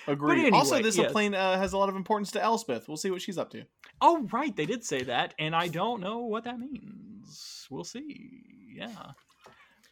Agreed. 0.06 0.40
anyway, 0.40 0.58
also, 0.58 0.82
this 0.82 0.96
yes. 0.96 1.12
plane 1.12 1.34
uh, 1.34 1.56
has 1.58 1.72
a 1.72 1.78
lot 1.78 1.88
of 1.88 1.96
importance 1.96 2.30
to 2.32 2.42
Elspeth. 2.42 2.88
We'll 2.88 2.96
see 2.96 3.10
what 3.10 3.22
she's 3.22 3.38
up 3.38 3.50
to. 3.50 3.64
Oh 4.00 4.26
right, 4.32 4.54
they 4.54 4.66
did 4.66 4.84
say 4.84 5.02
that, 5.04 5.34
and 5.38 5.54
I 5.54 5.68
don't 5.68 6.00
know 6.00 6.18
what 6.20 6.44
that 6.44 6.58
means. 6.58 7.66
We'll 7.70 7.84
see. 7.84 8.42
Yeah. 8.74 9.12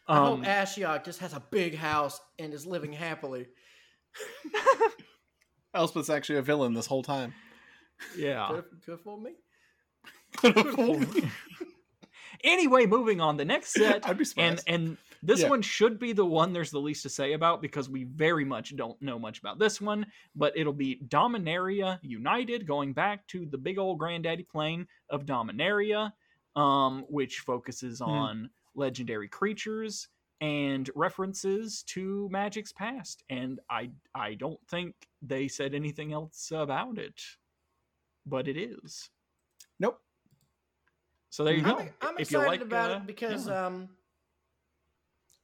I 0.07 0.17
Um, 0.17 0.37
hope 0.39 0.45
Ashiok 0.45 1.05
just 1.05 1.19
has 1.19 1.33
a 1.33 1.43
big 1.51 1.75
house 1.75 2.19
and 2.39 2.53
is 2.53 2.65
living 2.65 2.93
happily. 2.93 3.47
Elspeth's 5.75 6.09
actually 6.09 6.39
a 6.39 6.41
villain 6.41 6.73
this 6.73 6.87
whole 6.87 7.03
time. 7.03 7.33
yeah. 8.17 8.47
Could 8.49 8.65
could 8.85 8.99
fool 9.01 9.19
me. 9.19 9.33
anyway, 12.43 12.85
moving 12.85 13.21
on. 13.21 13.37
The 13.37 13.45
next 13.45 13.73
set, 13.73 14.07
I'd 14.07 14.17
be 14.17 14.25
and 14.37 14.59
and 14.67 14.97
this 15.21 15.41
Yeah. 15.41 15.49
one 15.49 15.61
should 15.61 15.99
be 15.99 16.13
the 16.13 16.25
one 16.25 16.53
there's 16.53 16.71
the 16.71 16.79
least 16.79 17.03
to 17.03 17.09
say 17.09 17.33
about 17.33 17.61
because 17.61 17.89
we 17.89 18.05
very 18.05 18.45
much 18.45 18.75
don't 18.75 19.01
know 19.01 19.19
much 19.19 19.39
about 19.39 19.59
this 19.59 19.81
one. 19.81 20.05
But 20.35 20.57
it'll 20.57 20.73
be 20.73 21.01
Dominaria 21.07 21.99
United, 22.01 22.65
going 22.65 22.93
back 22.93 23.27
to 23.27 23.45
the 23.45 23.57
big 23.57 23.77
old 23.77 23.99
granddaddy 23.99 24.43
plane 24.43 24.87
of 25.09 25.25
Dominaria, 25.25 26.13
um, 26.55 27.03
which 27.09 27.39
focuses 27.39 27.99
Hmm. 27.99 28.05
on 28.05 28.49
legendary 28.75 29.27
creatures 29.27 30.07
and 30.41 30.89
references 30.95 31.83
to 31.83 32.29
Magic's 32.31 32.71
past. 32.71 33.23
And 33.29 33.59
I 33.69 33.91
I 34.15 34.35
don't 34.35 34.65
think 34.67 34.95
they 35.21 35.47
said 35.49 35.73
anything 35.73 36.13
else 36.13 36.51
about 36.51 36.97
it, 36.97 37.21
but 38.25 38.47
it 38.47 38.55
is. 38.57 39.09
Nope. 39.79 40.01
So 41.29 41.43
there 41.43 41.53
you 41.53 41.61
go. 41.61 41.77
I'm, 41.77 41.93
I'm 42.01 42.17
if 42.19 42.31
you 42.31 42.39
excited 42.39 42.47
like, 42.47 42.61
about 42.61 42.91
uh, 42.91 42.95
it 42.95 43.05
because 43.07 43.47
yeah. 43.47 43.65
um, 43.65 43.89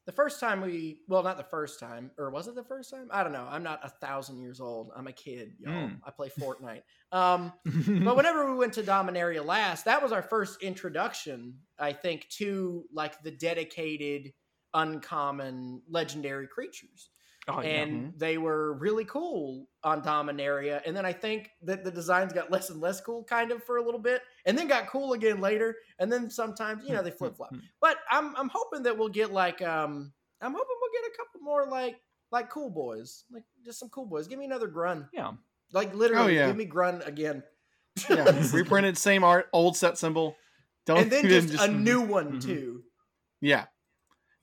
the 0.06 0.12
first 0.12 0.40
time 0.40 0.62
we 0.62 1.00
well, 1.08 1.24
not 1.24 1.38
the 1.38 1.44
first 1.44 1.80
time, 1.80 2.12
or 2.18 2.30
was 2.30 2.48
it 2.48 2.56
the 2.56 2.64
first 2.64 2.92
time? 2.92 3.08
I 3.12 3.24
don't 3.24 3.34
know. 3.34 3.48
I'm 3.50 3.64
not 3.64 3.80
a 3.84 3.90
thousand 3.90 4.40
years 4.40 4.60
old. 4.60 4.92
I'm 4.96 5.08
a 5.08 5.12
kid, 5.12 5.54
y'all. 5.60 5.74
Mm. 5.74 6.00
I 6.06 6.12
play 6.12 6.30
Fortnite. 6.40 6.84
Um, 7.12 7.54
but 8.04 8.16
whenever 8.16 8.52
we 8.52 8.58
went 8.58 8.74
to 8.74 8.84
Dominaria 8.84 9.44
last, 9.44 9.86
that 9.86 10.04
was 10.04 10.12
our 10.12 10.22
first 10.22 10.62
introduction, 10.62 11.56
I 11.80 11.94
think, 11.94 12.28
to 12.38 12.86
like 12.94 13.22
the 13.24 13.32
dedicated, 13.32 14.34
uncommon, 14.74 15.82
legendary 15.90 16.48
creatures. 16.48 17.10
Oh, 17.48 17.62
yeah. 17.62 17.68
and 17.84 18.14
they 18.18 18.40
were 18.40 18.74
really 18.74 19.06
cool 19.06 19.68
on 19.84 20.02
Dominaria. 20.02 20.82
And 20.86 20.98
then 20.98 21.06
I 21.06 21.14
think 21.14 21.52
that 21.62 21.84
the 21.84 21.92
designs 21.92 22.34
got 22.34 22.50
less 22.50 22.72
and 22.72 22.82
less 22.82 23.00
cool, 23.02 23.24
kind 23.24 23.52
of, 23.52 23.64
for 23.64 23.78
a 23.78 23.84
little 23.84 24.00
bit, 24.00 24.24
and 24.46 24.58
then 24.58 24.68
got 24.68 24.88
cool 24.88 25.14
again 25.14 25.40
later. 25.40 25.76
And 26.00 26.12
then 26.12 26.30
sometimes, 26.32 26.84
you 26.88 26.94
know, 26.94 27.04
they 27.04 27.12
flip 27.12 27.38
flop. 27.38 27.54
But 27.80 27.98
I'm 28.10 28.36
I'm 28.36 28.50
hoping 28.52 28.82
that 28.84 28.98
we'll 28.98 29.10
get 29.10 29.32
like 29.32 29.62
um 29.62 30.12
I'm 30.42 30.54
hoping 30.54 30.76
we'll 30.82 31.02
get 31.04 31.12
a 31.14 31.18
couple 31.18 31.42
more 31.42 31.68
like 31.68 31.98
like 32.32 32.50
cool 32.50 32.72
boys, 32.72 33.26
like 33.32 33.44
just 33.64 33.78
some 33.80 33.90
cool 33.90 34.08
boys. 34.08 34.28
Give 34.28 34.40
me 34.40 34.46
another 34.46 34.68
Grunn, 34.68 35.08
Yeah. 35.14 35.34
like 35.72 35.94
literally, 35.94 36.24
Oh, 36.24 36.42
yeah. 36.42 36.48
give 36.48 36.58
me 36.58 36.66
Grunn 36.66 37.04
again. 37.04 37.44
yeah, 38.10 38.44
reprinted, 38.54 38.98
same 38.98 39.24
art, 39.24 39.48
old 39.54 39.78
set 39.78 40.00
symbol. 40.00 40.36
Don't 40.88 40.98
and 40.98 41.12
then 41.12 41.26
even 41.26 41.48
just, 41.48 41.64
a 41.64 41.72
new 41.72 42.02
one 42.02 42.34
Mhm. 42.34 42.44
too. 42.44 42.84
Yeah. 43.40 43.66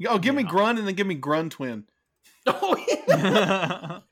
Oh, 0.09 0.19
give 0.19 0.35
me 0.37 0.43
Grunn 0.45 0.79
and 0.79 0.87
then 0.87 0.95
give 0.95 1.07
me 1.09 1.15
Grunn 1.17 1.51
Twin. 1.51 1.85
Oh 2.47 2.77
yeah. 3.09 4.01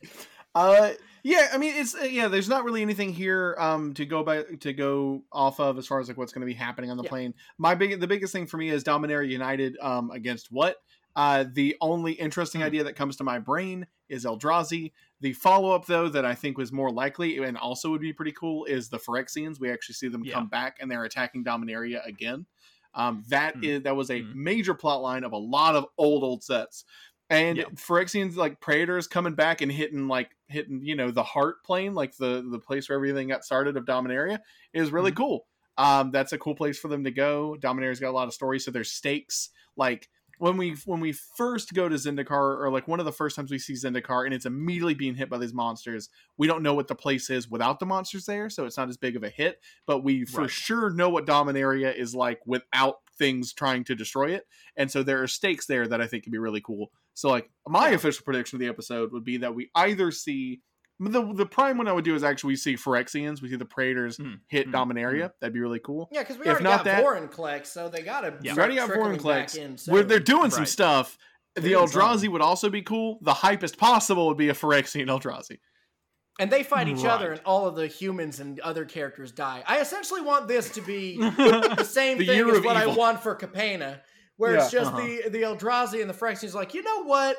Uh, 0.52 0.90
yeah, 1.22 1.48
I 1.52 1.58
mean, 1.58 1.74
it's 1.76 1.94
uh, 1.94 2.02
yeah. 2.02 2.26
There's 2.26 2.48
not 2.48 2.64
really 2.64 2.82
anything 2.82 3.12
here 3.12 3.54
um 3.56 3.94
to 3.94 4.04
go 4.04 4.24
by 4.24 4.42
to 4.42 4.72
go 4.72 5.22
off 5.30 5.60
of 5.60 5.78
as 5.78 5.86
far 5.86 6.00
as 6.00 6.08
like 6.08 6.16
what's 6.16 6.32
going 6.32 6.40
to 6.40 6.46
be 6.46 6.54
happening 6.54 6.90
on 6.90 6.96
the 6.96 7.04
Yeah. 7.04 7.08
plane. 7.08 7.34
My 7.56 7.76
big 7.76 8.00
the 8.00 8.08
biggest 8.08 8.32
thing 8.32 8.48
for 8.48 8.56
me 8.56 8.68
is 8.68 8.82
Dominaria 8.82 9.28
United 9.28 9.76
um 9.80 10.10
against 10.10 10.50
what? 10.50 10.78
Uh, 11.14 11.44
the 11.52 11.76
only 11.80 12.12
interesting 12.14 12.62
Hmm. 12.62 12.66
idea 12.66 12.82
that 12.84 12.96
comes 12.96 13.16
to 13.18 13.24
my 13.24 13.38
brain 13.38 13.86
is 14.08 14.24
Eldrazi. 14.24 14.90
The 15.20 15.32
follow 15.34 15.70
up 15.72 15.86
though 15.86 16.08
that 16.08 16.24
I 16.24 16.34
think 16.34 16.58
was 16.58 16.72
more 16.72 16.90
likely 16.90 17.38
and 17.38 17.56
also 17.56 17.90
would 17.90 18.00
be 18.00 18.12
pretty 18.12 18.32
cool 18.32 18.64
is 18.64 18.88
the 18.88 18.98
Phyrexians. 18.98 19.60
We 19.60 19.70
actually 19.70 19.94
see 19.94 20.08
them 20.08 20.24
Yeah. 20.24 20.34
come 20.34 20.48
back 20.48 20.78
and 20.80 20.90
they're 20.90 21.04
attacking 21.04 21.44
Dominaria 21.44 22.04
again. 22.04 22.46
Um, 22.92 23.22
that 23.28 23.54
Hmm. 23.54 23.62
is 23.64 23.82
that 23.84 23.94
was 23.94 24.10
a 24.10 24.20
Hmm. 24.22 24.32
major 24.42 24.74
plot 24.74 25.00
line 25.00 25.22
of 25.22 25.30
a 25.32 25.36
lot 25.38 25.76
of 25.76 25.86
old 25.96 26.24
old 26.24 26.42
sets. 26.42 26.84
And 27.30 27.58
Yeah. 27.58 27.64
Phyrexians 27.76 28.36
like 28.36 28.60
Praetors 28.60 29.08
coming 29.08 29.34
back 29.34 29.60
and 29.60 29.70
hitting 29.70 30.08
like 30.08 30.36
hitting 30.48 30.82
you 30.84 30.96
know 30.96 31.10
the 31.12 31.22
heart 31.22 31.64
plane 31.64 31.94
like 31.94 32.16
the 32.16 32.42
the 32.50 32.58
place 32.58 32.88
where 32.88 32.96
everything 32.96 33.28
got 33.28 33.44
started 33.44 33.76
of 33.76 33.84
Dominaria 33.84 34.40
is 34.72 34.90
really 34.90 35.12
Mhm. 35.12 35.14
cool. 35.14 35.46
Um, 35.78 36.10
that's 36.10 36.32
a 36.32 36.38
cool 36.38 36.54
place 36.56 36.78
for 36.78 36.88
them 36.88 37.04
to 37.04 37.10
go. 37.12 37.56
Dominaria's 37.56 38.00
got 38.00 38.10
a 38.10 38.12
lot 38.12 38.28
of 38.28 38.34
stories, 38.34 38.64
so 38.64 38.70
there's 38.72 38.92
stakes. 38.92 39.50
Like 39.76 40.10
when 40.40 40.56
we 40.56 40.74
when 40.86 41.00
we 41.00 41.12
first 41.12 41.74
go 41.74 41.86
to 41.86 41.96
Zendikar, 41.96 42.58
or 42.58 42.70
like 42.72 42.88
one 42.88 42.98
of 42.98 43.04
the 43.04 43.12
first 43.12 43.36
times 43.36 43.50
we 43.50 43.58
see 43.58 43.74
Zendikar, 43.74 44.24
and 44.24 44.32
it's 44.32 44.46
immediately 44.46 44.94
being 44.94 45.14
hit 45.14 45.28
by 45.28 45.36
these 45.36 45.52
monsters. 45.52 46.08
We 46.38 46.46
don't 46.46 46.62
know 46.62 46.72
what 46.72 46.88
the 46.88 46.94
place 46.94 47.28
is 47.28 47.50
without 47.50 47.78
the 47.78 47.84
monsters 47.84 48.24
there, 48.24 48.48
so 48.48 48.64
it's 48.64 48.78
not 48.78 48.88
as 48.88 48.96
big 48.96 49.16
of 49.16 49.22
a 49.22 49.28
hit. 49.28 49.60
But 49.86 50.02
we 50.02 50.24
for 50.24 50.42
Right. 50.42 50.50
sure 50.50 50.88
know 50.90 51.10
what 51.10 51.26
Dominaria 51.26 51.94
is 51.94 52.14
like 52.14 52.40
without 52.46 52.96
things 53.18 53.52
trying 53.52 53.84
to 53.84 53.94
destroy 53.94 54.30
it, 54.30 54.46
and 54.76 54.90
so 54.90 55.02
there 55.02 55.22
are 55.22 55.28
stakes 55.28 55.66
there 55.66 55.86
that 55.86 56.00
I 56.00 56.06
think 56.06 56.24
could 56.24 56.32
be 56.32 56.38
really 56.38 56.62
cool. 56.62 56.90
So 57.12 57.28
like 57.28 57.50
my 57.68 57.90
official 57.90 58.24
prediction 58.24 58.56
of 58.56 58.60
the 58.60 58.68
episode 58.68 59.12
would 59.12 59.24
be 59.24 59.36
that 59.38 59.54
we 59.54 59.70
either 59.74 60.10
see 60.10 60.62
the 61.00 61.32
the 61.32 61.46
prime 61.46 61.78
one 61.78 61.88
I 61.88 61.92
would 61.92 62.04
do 62.04 62.14
is 62.14 62.22
actually 62.22 62.48
we 62.52 62.56
see 62.56 62.74
Phyrexians, 62.76 63.40
we 63.40 63.48
see 63.48 63.56
the 63.56 63.64
Praetors 63.64 64.18
Mm, 64.18 64.40
hit 64.48 64.68
mm, 64.68 64.72
Dominaria. 64.72 65.30
That'd 65.40 65.54
be 65.54 65.60
really 65.60 65.80
cool. 65.80 66.08
Yeah, 66.12 66.20
because 66.20 66.36
we 66.36 66.42
If 66.42 66.48
already 66.48 66.64
not 66.64 66.76
got 66.78 66.84
that- 66.84 67.04
Vorinclex, 67.04 67.66
so 67.66 67.88
they 67.88 68.02
gotta 68.02 68.34
Yeah. 68.42 68.52
We 68.54 68.58
already 68.58 68.74
got 68.76 68.86
trickling 68.86 69.18
Foreign 69.18 69.36
back 69.42 69.48
Collects. 69.52 69.86
in 69.86 69.92
Where 69.92 70.02
they're 70.02 70.20
doing 70.20 70.50
some 70.50 70.60
Right. 70.60 70.68
stuff. 70.68 71.16
The 71.56 71.62
Doing 71.62 71.74
Eldrazi 71.88 72.20
some. 72.24 72.32
would 72.32 72.42
also 72.42 72.68
be 72.70 72.82
cool. 72.82 73.18
The 73.22 73.32
hypest 73.32 73.76
possible 73.78 74.28
would 74.28 74.36
be 74.36 74.50
a 74.50 74.54
Phyrexian 74.54 75.06
Eldrazi. 75.08 75.58
and 76.38 76.50
they 76.50 76.62
fight 76.62 76.88
each 76.88 77.04
other, 77.04 77.32
and 77.32 77.40
all 77.44 77.66
of 77.66 77.76
the 77.76 77.86
humans 77.86 78.40
and 78.40 78.60
other 78.60 78.84
characters 78.86 79.30
die. 79.32 79.62
I 79.66 79.80
essentially 79.80 80.22
want 80.22 80.48
this 80.48 80.70
to 80.70 80.80
be 80.80 81.16
the 81.18 81.84
same 81.84 82.16
The 82.18 82.26
thing 82.26 82.48
as 82.50 82.56
of 82.58 82.64
what 82.64 82.76
I 82.76 82.86
want 82.86 83.22
for 83.22 83.34
Capena, 83.34 84.00
where 84.36 84.54
it's 84.54 84.70
just 84.70 84.92
Uh-huh. 84.92 85.00
the 85.02 85.28
the 85.30 85.42
Eldrazi 85.42 86.00
and 86.00 86.08
the 86.08 86.14
Phyrexians 86.14 86.54
like, 86.54 86.72
you 86.72 86.82
know 86.82 87.02
what? 87.04 87.36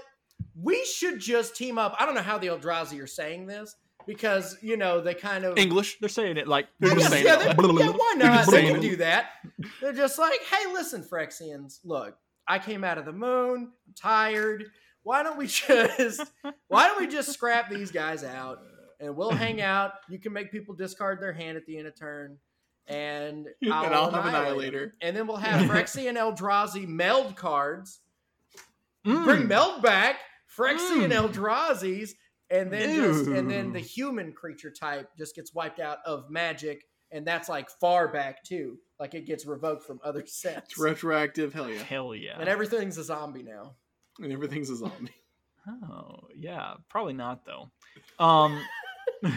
We 0.55 0.84
should 0.85 1.19
just 1.19 1.55
team 1.55 1.77
up. 1.77 1.95
I 1.99 2.05
don't 2.05 2.15
know 2.15 2.22
how 2.22 2.38
the 2.38 2.47
Eldrazi 2.47 3.01
are 3.01 3.07
saying 3.07 3.47
this 3.47 3.76
because 4.07 4.57
you 4.61 4.77
know 4.77 5.01
they 5.01 5.13
kind 5.13 5.43
of 5.45 5.57
English. 5.57 5.99
They're 5.99 6.09
saying 6.09 6.38
it 6.38 6.47
like 6.47 6.68
They're 6.80 6.99
saying 6.99 7.26
yeah, 7.26 7.35
it. 7.49 7.57
they- 7.57 7.63
Like, 7.63 7.80
yeah, 7.80 7.89
why 7.91 8.15
They're 8.18 8.27
not? 8.30 8.49
They 8.51 8.68
can 8.72 8.80
do 8.81 8.95
that. 8.97 9.31
They're 9.81 9.93
just 9.93 10.18
like, 10.19 10.39
hey, 10.43 10.72
listen, 10.73 11.03
Phyrexians, 11.03 11.80
look, 11.84 12.18
I 12.47 12.59
came 12.59 12.84
out 12.84 12.97
of 12.97 13.05
the 13.05 13.13
moon, 13.13 13.72
I'm 13.88 13.93
tired. 13.95 14.65
Why 15.03 15.23
don't 15.23 15.38
we 15.38 15.47
just 15.47 16.22
why 16.68 16.88
don't 16.88 16.99
we 16.99 17.07
just 17.07 17.31
scrap 17.31 17.69
these 17.69 17.91
guys 17.91 18.23
out 18.23 18.59
and 18.99 19.15
we'll 19.15 19.31
hang 19.31 19.61
out. 19.73 19.93
You 20.09 20.19
can 20.19 20.31
make 20.34 20.51
people 20.51 20.76
discard 20.76 21.19
their 21.22 21.34
hand 21.34 21.57
at 21.57 21.65
the 21.65 21.77
end 21.77 21.88
of 21.88 21.95
turn. 21.95 22.38
And 22.88 23.47
And 23.61 23.73
I'll, 23.73 23.93
I'll 23.93 24.11
have 24.11 24.26
Annihilator. 24.26 24.95
And 25.01 25.15
then 25.15 25.26
we'll 25.27 25.38
have 25.38 25.61
Phyrexian 25.69 26.18
Eldrazi 26.18 26.88
meld 26.88 27.35
cards. 27.35 27.99
Mm. 29.05 29.23
Bring 29.23 29.47
meld 29.47 29.81
back, 29.81 30.18
Phyrexian 30.62 31.10
Mm. 31.12 31.32
Eldrazi's, 31.32 32.16
and 32.50 32.72
then 32.72 32.96
just 32.96 33.28
and 33.28 33.50
then 33.50 33.72
the 33.74 33.80
human 33.80 34.32
creature 34.34 34.72
type 34.72 35.10
just 35.18 35.36
gets 35.36 35.54
wiped 35.54 35.80
out 35.80 36.00
of 36.06 36.30
magic, 36.30 36.84
and 37.12 37.26
that's 37.26 37.50
like 37.50 37.70
far 37.70 38.08
back 38.12 38.44
too. 38.44 38.78
Like 39.00 39.14
it 39.16 39.26
gets 39.26 39.46
revoked 39.46 39.84
from 39.84 40.00
other 40.04 40.24
sets. 40.26 40.72
It's 40.72 40.78
retroactive. 40.80 41.54
Hell 41.54 41.70
yeah. 41.70 41.82
Hell 41.84 42.14
yeah. 42.16 42.40
And 42.40 42.48
everything's 42.48 42.98
a 42.98 43.04
zombie 43.04 43.44
now. 43.44 43.76
And 44.20 44.32
everything's 44.32 44.70
a 44.70 44.76
zombie. 44.76 45.12
Oh, 45.68 46.28
yeah, 46.36 46.74
probably 46.90 47.14
not 47.14 47.46
though. 47.46 47.72
Um 48.20 48.60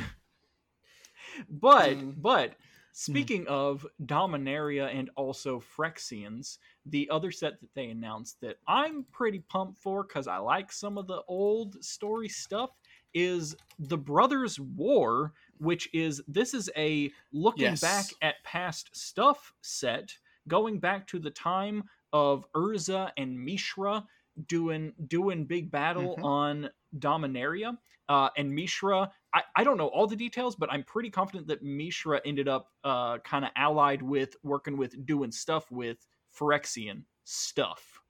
but 1.48 1.90
Mm. 1.90 2.14
but 2.20 2.54
speaking 2.92 3.46
of 3.48 3.86
Dominaria 4.02 4.86
and 4.94 5.10
also 5.16 5.60
Phyrexians, 5.60 6.58
the 6.86 7.08
other 7.10 7.30
set 7.30 7.60
that 7.60 7.74
they 7.74 7.88
announced 7.90 8.40
that 8.42 8.56
I'm 8.68 9.04
pretty 9.04 9.40
pumped 9.40 9.78
for 9.78 10.04
cuz 10.04 10.26
I 10.26 10.36
like 10.38 10.70
some 10.72 10.98
of 10.98 11.06
the 11.06 11.22
old 11.28 11.82
story 11.84 12.28
stuff 12.28 12.70
is 13.14 13.56
the 13.78 13.96
Brothers 13.98 14.58
War, 14.60 15.32
which 15.58 15.88
is 15.94 16.22
this 16.28 16.52
is 16.54 16.70
a 16.76 17.10
looking 17.32 17.62
Yes. 17.62 17.80
back 17.80 18.06
at 18.22 18.42
past 18.44 18.94
stuff 18.94 19.52
set 19.62 20.18
going 20.48 20.78
back 20.78 21.06
to 21.08 21.18
the 21.18 21.30
time 21.30 21.84
of 22.12 22.44
Urza 22.52 23.12
and 23.16 23.38
Mishra 23.42 24.04
doing 24.46 24.92
doing 25.06 25.46
big 25.46 25.70
battle 25.70 26.16
Mhm. 26.16 26.24
on 26.24 26.70
Dominaria. 26.98 27.78
Uh, 28.08 28.28
and 28.36 28.54
Mishra, 28.54 29.10
I, 29.32 29.42
I 29.56 29.64
don't 29.64 29.78
know 29.78 29.86
all 29.88 30.06
the 30.06 30.16
details, 30.16 30.54
but 30.56 30.70
I'm 30.70 30.82
pretty 30.84 31.08
confident 31.08 31.46
that 31.48 31.62
Mishra 31.62 32.20
ended 32.26 32.48
up 32.48 32.70
uh, 32.84 33.18
kind 33.20 33.44
of 33.46 33.50
allied 33.56 34.02
with 34.02 34.36
working 34.42 34.76
with 34.76 35.06
doing 35.06 35.32
stuff 35.32 35.70
with 35.70 36.06
Phyrexian 36.38 37.04
stuff. 37.24 38.00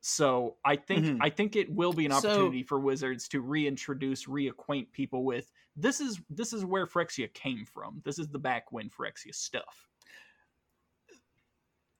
So 0.00 0.56
I 0.64 0.76
think 0.76 1.06
Mhm. 1.06 1.18
I 1.22 1.30
think 1.30 1.56
it 1.56 1.70
will 1.70 1.92
be 1.92 2.04
an 2.04 2.10
Mm-hmm. 2.12 2.20
So- 2.20 2.28
opportunity 2.30 2.62
for 2.62 2.78
Wizards 2.78 3.26
to 3.28 3.40
reintroduce, 3.40 4.26
reacquaint 4.26 4.92
people 4.92 5.24
with 5.24 5.50
this 5.76 6.00
is 6.00 6.20
this 6.28 6.52
is 6.52 6.64
where 6.64 6.86
Phyrexia 6.86 7.32
came 7.32 7.64
from. 7.64 8.00
This 8.04 8.18
is 8.18 8.28
the 8.28 8.38
back 8.38 8.70
when 8.70 8.90
Phyrexia 8.90 9.34
stuff. 9.34 9.88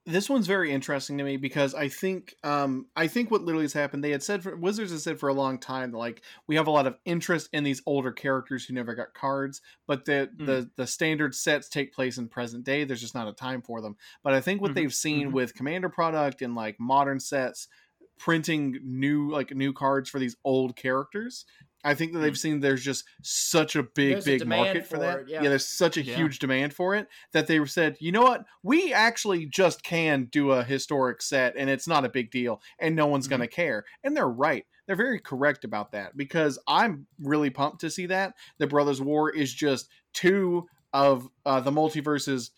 This 0.05 0.29
one's 0.29 0.45
very 0.45 0.71
interesting 0.71 1.17
to 1.17 1.23
me 1.23 1.35
because 1.37 1.73
I 1.73 1.89
think 1.89 2.35
um 2.43 2.87
I 2.95 3.07
think 3.07 3.31
what 3.31 3.41
literally 3.41 3.63
has 3.63 3.73
happened 3.73 4.03
they 4.03 4.11
had 4.11 4.21
said 4.21 4.43
for 4.43 4.55
Wizards 4.55 4.91
has 4.91 5.03
said 5.03 5.19
for 5.19 5.29
a 5.29 5.33
long 5.33 5.57
time 5.59 5.91
that, 5.91 5.97
like 5.97 6.23
we 6.47 6.55
have 6.55 6.67
a 6.67 6.71
lot 6.71 6.85
of 6.85 6.97
interest 7.05 7.49
in 7.53 7.63
these 7.63 7.81
older 7.87 8.11
characters 8.11 8.65
who 8.65 8.73
never 8.73 8.93
got 8.93 9.13
cards 9.15 9.61
but 9.87 10.05
the 10.05 10.31
Mm. 10.39 10.45
the 10.45 10.69
the 10.75 10.85
standard 10.85 11.33
sets 11.33 11.69
take 11.69 11.91
place 11.93 12.17
in 12.19 12.29
present 12.29 12.63
day 12.63 12.83
there's 12.83 13.01
just 13.01 13.15
not 13.15 13.27
a 13.27 13.33
time 13.33 13.61
for 13.63 13.81
them 13.81 13.97
but 14.23 14.33
I 14.33 14.41
think 14.41 14.61
what 14.61 14.73
Mhm, 14.73 14.75
they've 14.75 14.93
seen 14.93 15.31
mhm. 15.31 15.33
with 15.33 15.55
commander 15.55 15.89
product 15.89 16.41
and 16.43 16.53
like 16.53 16.79
modern 16.79 17.19
sets 17.19 17.67
printing 18.17 18.77
new 18.83 19.29
like 19.29 19.51
new 19.51 19.73
cards 19.73 20.09
for 20.09 20.19
these 20.19 20.37
old 20.43 20.75
characters 20.75 21.45
I 21.85 21.93
think 21.93 22.11
that 22.13 22.19
they've 22.19 22.37
seen 22.37 22.59
there's 22.59 22.83
just 22.83 23.05
such 23.21 23.75
a 23.75 23.83
big, 23.83 24.13
There's 24.13 24.25
big 24.25 24.39
demand 24.39 24.61
market 24.63 24.83
for, 24.87 24.95
for 24.95 24.99
that. 25.01 25.19
it, 25.19 25.29
yeah. 25.29 25.41
there's 25.43 25.67
such 25.67 25.95
a 25.97 26.01
Yeah. 26.03 26.15
huge 26.15 26.39
demand 26.39 26.73
for 26.73 26.95
it 26.95 27.07
that 27.31 27.47
they 27.47 27.63
said, 27.65 27.95
you 27.99 28.11
know 28.11 28.23
what, 28.23 28.43
we 28.63 28.91
actually 28.91 29.45
just 29.45 29.83
can 29.83 30.25
do 30.25 30.51
a 30.51 30.63
historic 30.63 31.21
set, 31.21 31.53
and 31.57 31.69
it's 31.69 31.87
not 31.87 32.03
a 32.03 32.09
big 32.09 32.31
deal, 32.31 32.61
and 32.79 32.95
no 32.95 33.05
one's 33.07 33.27
Mhm. 33.27 33.31
gonna 33.31 33.47
care. 33.47 33.85
And 34.03 34.17
they're 34.17 34.27
right. 34.27 34.65
They're 34.87 34.95
very 34.95 35.19
correct 35.19 35.63
about 35.63 35.91
that 35.93 36.17
because 36.17 36.59
I'm 36.67 37.07
really 37.19 37.49
pumped 37.49 37.81
to 37.81 37.89
see 37.89 38.05
that 38.07 38.33
the 38.57 38.67
Brothers 38.67 39.01
War 39.01 39.29
is 39.31 39.53
just 39.53 39.87
two 40.13 40.67
of 40.93 41.27
uh, 41.45 41.59
the 41.59 41.71
multiverse's 41.71 42.51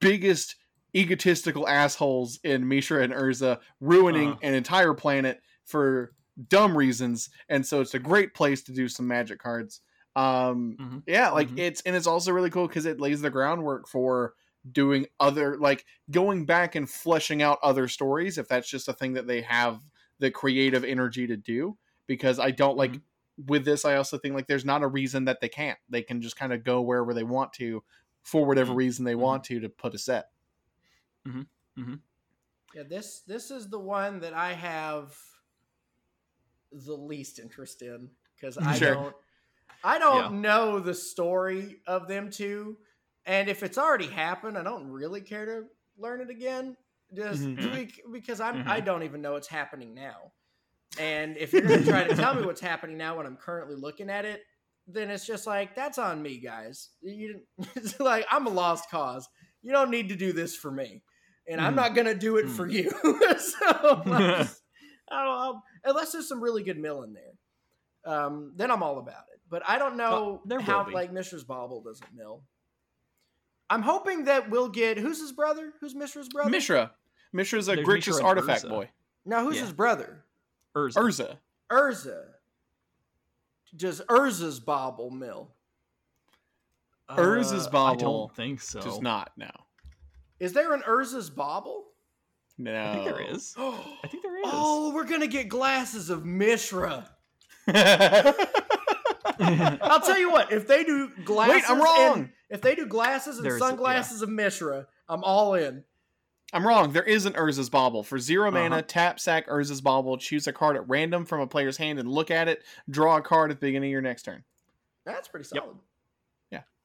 biggest 0.00 0.56
egotistical 0.94 1.68
assholes 1.68 2.38
in 2.44 2.66
Mishra 2.68 3.02
and 3.02 3.12
Urza, 3.12 3.60
ruining 3.80 4.30
Uh-huh. 4.30 4.38
an 4.42 4.54
entire 4.54 4.94
planet 4.94 5.40
for 5.64 6.12
dumb 6.48 6.76
reasons, 6.76 7.30
and 7.48 7.66
so 7.66 7.80
it's 7.80 7.94
a 7.94 7.98
great 7.98 8.34
place 8.34 8.62
to 8.64 8.72
do 8.72 8.88
some 8.88 9.06
magic 9.06 9.38
cards. 9.38 9.80
Um, 10.16 10.78
Mhm. 10.78 11.06
yeah, 11.06 11.30
like 11.30 11.52
Mhm. 11.52 11.56
it's 11.56 11.80
and 11.82 11.96
it's 11.96 12.06
also 12.06 12.32
really 12.32 12.50
cool 12.50 12.68
because 12.68 12.86
it 12.86 13.00
lays 13.00 13.20
the 13.20 13.30
groundwork 13.30 13.88
for 13.88 14.34
doing 14.70 15.06
other 15.18 15.56
like 15.56 15.86
going 16.10 16.44
back 16.46 16.74
and 16.74 16.88
fleshing 16.88 17.42
out 17.42 17.58
other 17.62 17.88
stories 17.88 18.36
if 18.38 18.46
that's 18.48 18.68
just 18.68 18.88
a 18.88 18.92
thing 18.92 19.14
that 19.14 19.26
they 19.26 19.40
have 19.42 19.80
the 20.18 20.30
creative 20.30 20.84
energy 20.84 21.26
to 21.26 21.36
do. 21.36 21.78
Because 22.06 22.38
I 22.38 22.50
don't 22.50 22.76
like 22.76 23.00
with 23.46 23.64
this, 23.64 23.84
I 23.84 23.94
also 23.96 24.18
think 24.18 24.34
like 24.34 24.46
there's 24.48 24.64
not 24.64 24.82
a 24.82 24.88
reason 24.88 25.24
that 25.26 25.40
they 25.40 25.48
can't. 25.48 25.78
They 25.88 26.02
can 26.02 26.20
just 26.20 26.36
kind 26.36 26.52
of 26.52 26.64
go 26.64 26.82
wherever 26.82 27.14
they 27.14 27.22
want 27.22 27.52
to 27.54 27.82
for 28.22 28.44
whatever 28.44 28.72
Mhm. 28.72 28.74
reason 28.74 29.04
they 29.04 29.14
Mhm. 29.14 29.14
want 29.14 29.44
to 29.44 29.60
to 29.60 29.68
put 29.68 29.94
a 29.94 29.98
set. 29.98 30.30
Yeah, 32.72 32.84
this 32.84 33.20
this 33.22 33.50
is 33.50 33.68
the 33.68 33.78
one 33.80 34.20
that 34.20 34.32
I 34.34 34.52
have 34.52 35.16
the 36.72 36.94
least 36.94 37.38
interest 37.38 37.82
in 37.82 38.10
because 38.36 38.56
I 38.58 38.78
Sure. 38.78 38.94
don't 38.94 39.16
I 39.82 39.98
don't 39.98 40.34
Yeah. 40.34 40.40
know 40.40 40.80
the 40.80 40.94
story 40.94 41.80
of 41.86 42.06
them 42.08 42.30
two, 42.30 42.76
and 43.24 43.48
if 43.48 43.62
it's 43.62 43.78
already 43.78 44.06
happened, 44.08 44.58
I 44.58 44.62
don't 44.62 44.88
really 44.90 45.20
care 45.22 45.46
to 45.46 45.64
learn 45.96 46.20
it 46.20 46.30
again. 46.30 46.76
Just 47.14 47.42
Mhm. 47.42 47.72
bec- 47.72 48.00
because 48.12 48.40
I'm 48.40 48.56
Mhm. 48.64 48.68
I 48.68 48.80
don't 48.80 49.02
even 49.04 49.22
know 49.22 49.32
what's 49.32 49.48
happening 49.48 49.94
now, 49.94 50.32
and 50.98 51.36
if 51.36 51.52
you're 51.52 51.62
gonna 51.62 51.84
try 51.84 52.04
to 52.04 52.14
tell 52.14 52.34
me 52.34 52.42
what's 52.44 52.60
happening 52.60 52.96
now 52.98 53.16
when 53.16 53.26
I'm 53.26 53.36
currently 53.36 53.76
looking 53.76 54.10
at 54.10 54.24
it, 54.24 54.42
then 54.86 55.10
it's 55.10 55.26
just 55.26 55.46
like 55.46 55.74
that's 55.74 55.98
on 55.98 56.20
me, 56.22 56.38
guys. 56.38 56.90
You 57.00 57.40
it's 57.76 57.98
like 58.00 58.26
I'm 58.30 58.46
a 58.46 58.50
lost 58.50 58.90
cause. 58.90 59.28
You 59.62 59.72
don't 59.72 59.90
need 59.90 60.08
to 60.10 60.16
do 60.16 60.32
this 60.32 60.54
for 60.56 60.70
me. 60.70 61.02
and 61.48 61.60
I'm 61.60 61.72
Mhm. 61.72 61.76
not 61.76 61.94
gonna 61.94 62.14
do 62.14 62.36
it 62.36 62.46
Mhm. 62.46 62.56
for 62.56 62.66
you. 62.68 62.90
so 63.38 64.02
I'm 64.06 64.46
just- 65.10 65.12
I 65.12 65.24
don't 65.24 65.34
know, 65.54 65.62
unless 65.84 66.12
there's 66.12 66.28
some 66.28 66.40
really 66.42 66.62
good 66.62 66.78
mill 66.78 67.02
in 67.02 67.12
there, 67.12 68.12
um, 68.12 68.52
then 68.56 68.70
I'm 68.70 68.82
all 68.82 68.98
about 68.98 69.24
it. 69.32 69.40
But 69.48 69.62
I 69.68 69.78
don't 69.78 69.96
know 69.96 70.36
Uh, 70.36 70.38
there 70.46 70.58
will 70.58 70.64
how 70.64 70.84
be. 70.84 70.92
like 70.92 71.12
Mishra's 71.12 71.44
Bauble 71.44 71.82
doesn't 71.82 72.14
mill. 72.14 72.42
I'm 73.68 73.82
hoping 73.82 74.24
that 74.24 74.50
we'll 74.50 74.68
get 74.68 74.98
who's 74.98 75.20
his 75.20 75.32
brother? 75.32 75.72
Who's 75.80 75.94
Mishra's 75.94 76.28
brother? 76.28 76.50
Mishra. 76.50 76.94
Mishra's 77.32 77.68
a 77.68 77.76
There's 77.76 77.86
Grixis 77.86 78.22
artifact 78.22 78.64
Urza. 78.64 78.68
boy. 78.68 78.90
Now 79.24 79.44
who's 79.44 79.56
Yeah. 79.56 79.62
his 79.62 79.72
brother? 79.72 80.24
Urza. 80.74 80.94
Urza. 80.96 81.38
Urza. 81.70 82.34
Does 83.76 84.00
Urza's 84.08 84.58
Bauble 84.60 85.10
mill? 85.10 85.54
Urza's 87.08 87.66
Uh, 87.72 87.84
I 87.84 87.96
don't 87.96 88.34
think 88.34 88.60
so. 88.60 88.80
Does 88.80 89.00
not 89.00 89.32
now. 89.36 89.66
Is 90.38 90.52
there 90.52 90.72
an 90.72 90.82
Urza's 90.82 91.28
Bauble? 91.30 91.89
No. 92.62 92.90
I 92.90 92.92
think 92.94 93.04
there 93.06 93.20
is. 93.34 93.54
I 93.58 94.06
think 94.08 94.22
there 94.22 94.36
is. 94.38 94.44
Oh, 94.46 94.92
we're 94.94 95.04
gonna 95.04 95.26
get 95.26 95.48
glasses 95.48 96.10
of 96.10 96.24
Mishra. 96.26 97.08
I'm 97.66 98.34
I'll 99.82 100.00
tell 100.00 100.18
you 100.18 100.30
what, 100.30 100.52
if 100.52 100.66
they 100.66 100.84
do 100.84 101.10
glasses, 101.24 101.54
wait, 101.54 101.70
I'm 101.70 101.80
wrong. 101.80 102.18
and- 102.18 102.30
if 102.50 102.60
they 102.60 102.74
do 102.74 102.86
glasses 102.86 103.36
and 103.36 103.44
There's- 103.46 103.60
yeah. 103.60 103.68
sunglasses 103.68 104.22
of 104.22 104.28
Mishra, 104.28 104.86
I'm 105.08 105.22
all 105.24 105.54
in. 105.54 105.84
I'm 106.52 106.66
wrong. 106.66 106.92
There 106.92 107.04
is 107.04 107.26
an 107.26 107.34
Urza's 107.34 107.70
Bauble. 107.70 108.02
For 108.02 108.18
0 108.18 108.50
mana, 108.50 108.76
Uh-huh. 108.76 108.82
tap, 108.86 109.20
sack 109.20 109.46
Urza's 109.48 109.80
Bauble, 109.80 110.18
choose 110.18 110.48
a 110.48 110.52
card 110.52 110.74
at 110.76 110.88
random 110.88 111.24
from 111.24 111.40
a 111.40 111.46
player's 111.46 111.76
hand 111.76 112.00
and 112.00 112.10
look 112.10 112.28
at 112.30 112.48
it. 112.48 112.64
Draw 112.90 113.18
a 113.18 113.22
card 113.22 113.52
at 113.52 113.60
the 113.60 113.66
beginning 113.68 113.90
of 113.90 113.92
your 113.92 114.00
next 114.02 114.24
turn. 114.24 114.42
That's 115.06 115.28
pretty 115.28 115.44
solid. 115.44 115.62
Yeah. 115.64 115.80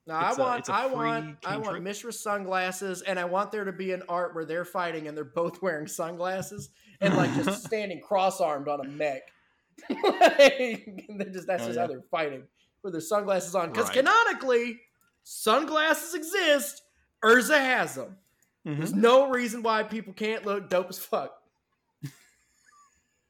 Now 0.07 0.29
It's 0.29 0.37
I 0.37 0.41
want, 0.41 0.69
a 0.69 0.73
I 0.73 0.85
want, 0.85 1.37
I 1.45 1.57
want. 1.57 1.81
Mishra 1.83 2.13
sunglasses, 2.13 3.01
and 3.01 3.19
I 3.19 3.25
want 3.25 3.51
there 3.51 3.63
to 3.65 3.71
be 3.71 3.91
an 3.91 4.03
art 4.07 4.35
where 4.35 4.45
they're 4.45 4.65
fighting 4.65 5.07
and 5.07 5.17
they're 5.17 5.23
both 5.25 5.61
wearing 5.61 5.87
sunglasses 5.87 6.69
and 7.01 7.15
like 7.15 7.33
just 7.43 7.63
standing 7.65 8.01
cross-armed 8.01 8.67
on 8.67 8.81
a 8.85 8.89
mech. 8.89 9.21
like, 9.89 11.07
just 11.33 11.47
that's 11.47 11.63
Oh, 11.63 11.65
just 11.67 11.75
yeah. 11.75 11.81
how 11.81 11.87
they're 11.87 12.03
fighting 12.11 12.43
with 12.83 12.93
their 12.93 13.01
sunglasses 13.01 13.55
on. 13.55 13.69
Because 13.71 13.87
Right. 13.87 13.97
canonically, 13.97 14.79
sunglasses 15.23 16.13
exist. 16.13 16.81
Urza 17.23 17.57
has 17.57 17.95
them. 17.95 18.17
Mm-hmm. 18.65 18.77
There's 18.77 18.93
no 18.93 19.29
reason 19.29 19.63
why 19.63 19.83
people 19.83 20.13
can't 20.13 20.45
look 20.45 20.69
dope 20.69 20.89
as 20.89 20.99
fuck. 20.99 21.33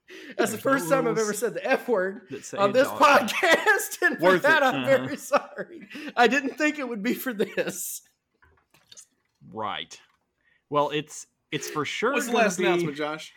That's 0.37 0.51
the 0.51 0.57
first 0.57 0.89
no 0.89 0.95
time 0.97 1.07
I've 1.07 1.17
ever 1.17 1.33
said 1.33 1.53
the 1.53 1.65
F 1.65 1.87
word 1.87 2.21
on 2.57 2.71
this 2.71 2.87
dog. 2.87 2.99
podcast, 2.99 4.01
and 4.01 4.17
for 4.17 4.23
Worth 4.23 4.41
that, 4.43 4.61
it. 4.61 4.65
I'm 4.65 4.75
Uh-huh. 4.83 4.85
very 5.05 5.17
sorry. 5.17 5.87
I 6.15 6.27
didn't 6.27 6.57
think 6.57 6.79
it 6.79 6.87
would 6.87 7.01
be 7.03 7.13
for 7.13 7.33
this. 7.33 8.01
Right. 9.51 9.99
Well, 10.69 10.89
it's 10.89 11.27
it's 11.51 11.69
for 11.69 11.85
sure. 11.85 12.13
What's 12.13 12.25
the 12.25 12.31
gonna 12.33 12.43
last 12.43 12.57
be, 12.57 12.65
announcement, 12.65 12.97
Josh? 12.97 13.33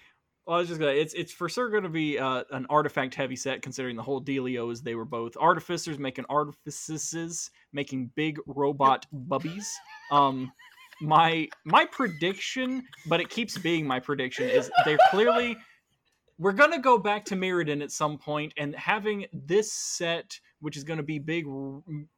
Well, 0.46 0.56
I 0.56 0.60
was 0.60 0.68
just 0.68 0.80
gonna. 0.80 0.92
It's 0.92 1.14
it's 1.14 1.32
for 1.32 1.48
sure 1.48 1.68
going 1.70 1.82
to 1.82 1.88
be 1.90 2.18
uh, 2.18 2.44
an 2.52 2.66
artifact 2.70 3.14
heavy 3.14 3.36
set, 3.36 3.60
considering 3.62 3.96
the 3.96 4.02
whole 4.02 4.20
dealio 4.22 4.72
is 4.72 4.80
they 4.82 4.94
were 4.94 5.04
both 5.04 5.36
artificers 5.36 5.98
making 5.98 6.24
artifices, 6.28 7.50
making 7.72 8.10
big 8.14 8.38
robot 8.46 9.06
bubbies. 9.28 9.66
Um, 10.10 10.50
my 11.02 11.48
my 11.64 11.84
prediction, 11.84 12.82
but 13.06 13.20
it 13.20 13.28
keeps 13.28 13.58
being 13.58 13.86
my 13.86 14.00
prediction, 14.00 14.48
is 14.48 14.70
they're 14.86 14.98
clearly 15.10 15.56
we're 16.39 16.52
gonna 16.52 16.78
go 16.78 16.98
back 16.98 17.24
to 17.27 17.35
Mirrodin 17.35 17.82
at 17.82 17.90
some 17.90 18.16
point, 18.16 18.55
and 18.56 18.74
having 18.77 19.27
this 19.32 19.73
set, 19.73 20.39
which 20.60 20.77
is 20.77 20.85
going 20.85 20.98
to 20.98 21.02
be 21.02 21.19
big 21.19 21.47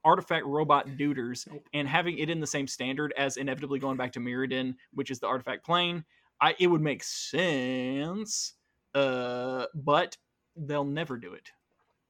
artifact 0.05 0.47
robot 0.47 0.87
duders, 0.99 1.49
and 1.73 1.89
having 1.89 2.19
it 2.19 2.31
in 2.31 2.41
the 2.41 2.47
same 2.47 2.67
standard 2.67 3.13
as 3.17 3.37
inevitably 3.37 3.79
going 3.79 3.97
back 3.97 4.13
to 4.13 4.21
Mirrodin, 4.21 4.75
which 4.93 5.11
is 5.11 5.21
the 5.21 5.27
artifact 5.27 5.65
plane. 5.65 6.05
I 6.41 6.55
it 6.59 6.67
would 6.67 6.81
make 6.81 7.03
sense, 7.03 8.55
uh, 8.95 9.67
but 9.75 10.17
they'll 10.57 10.85
never 10.85 11.17
do 11.17 11.33
it, 11.33 11.51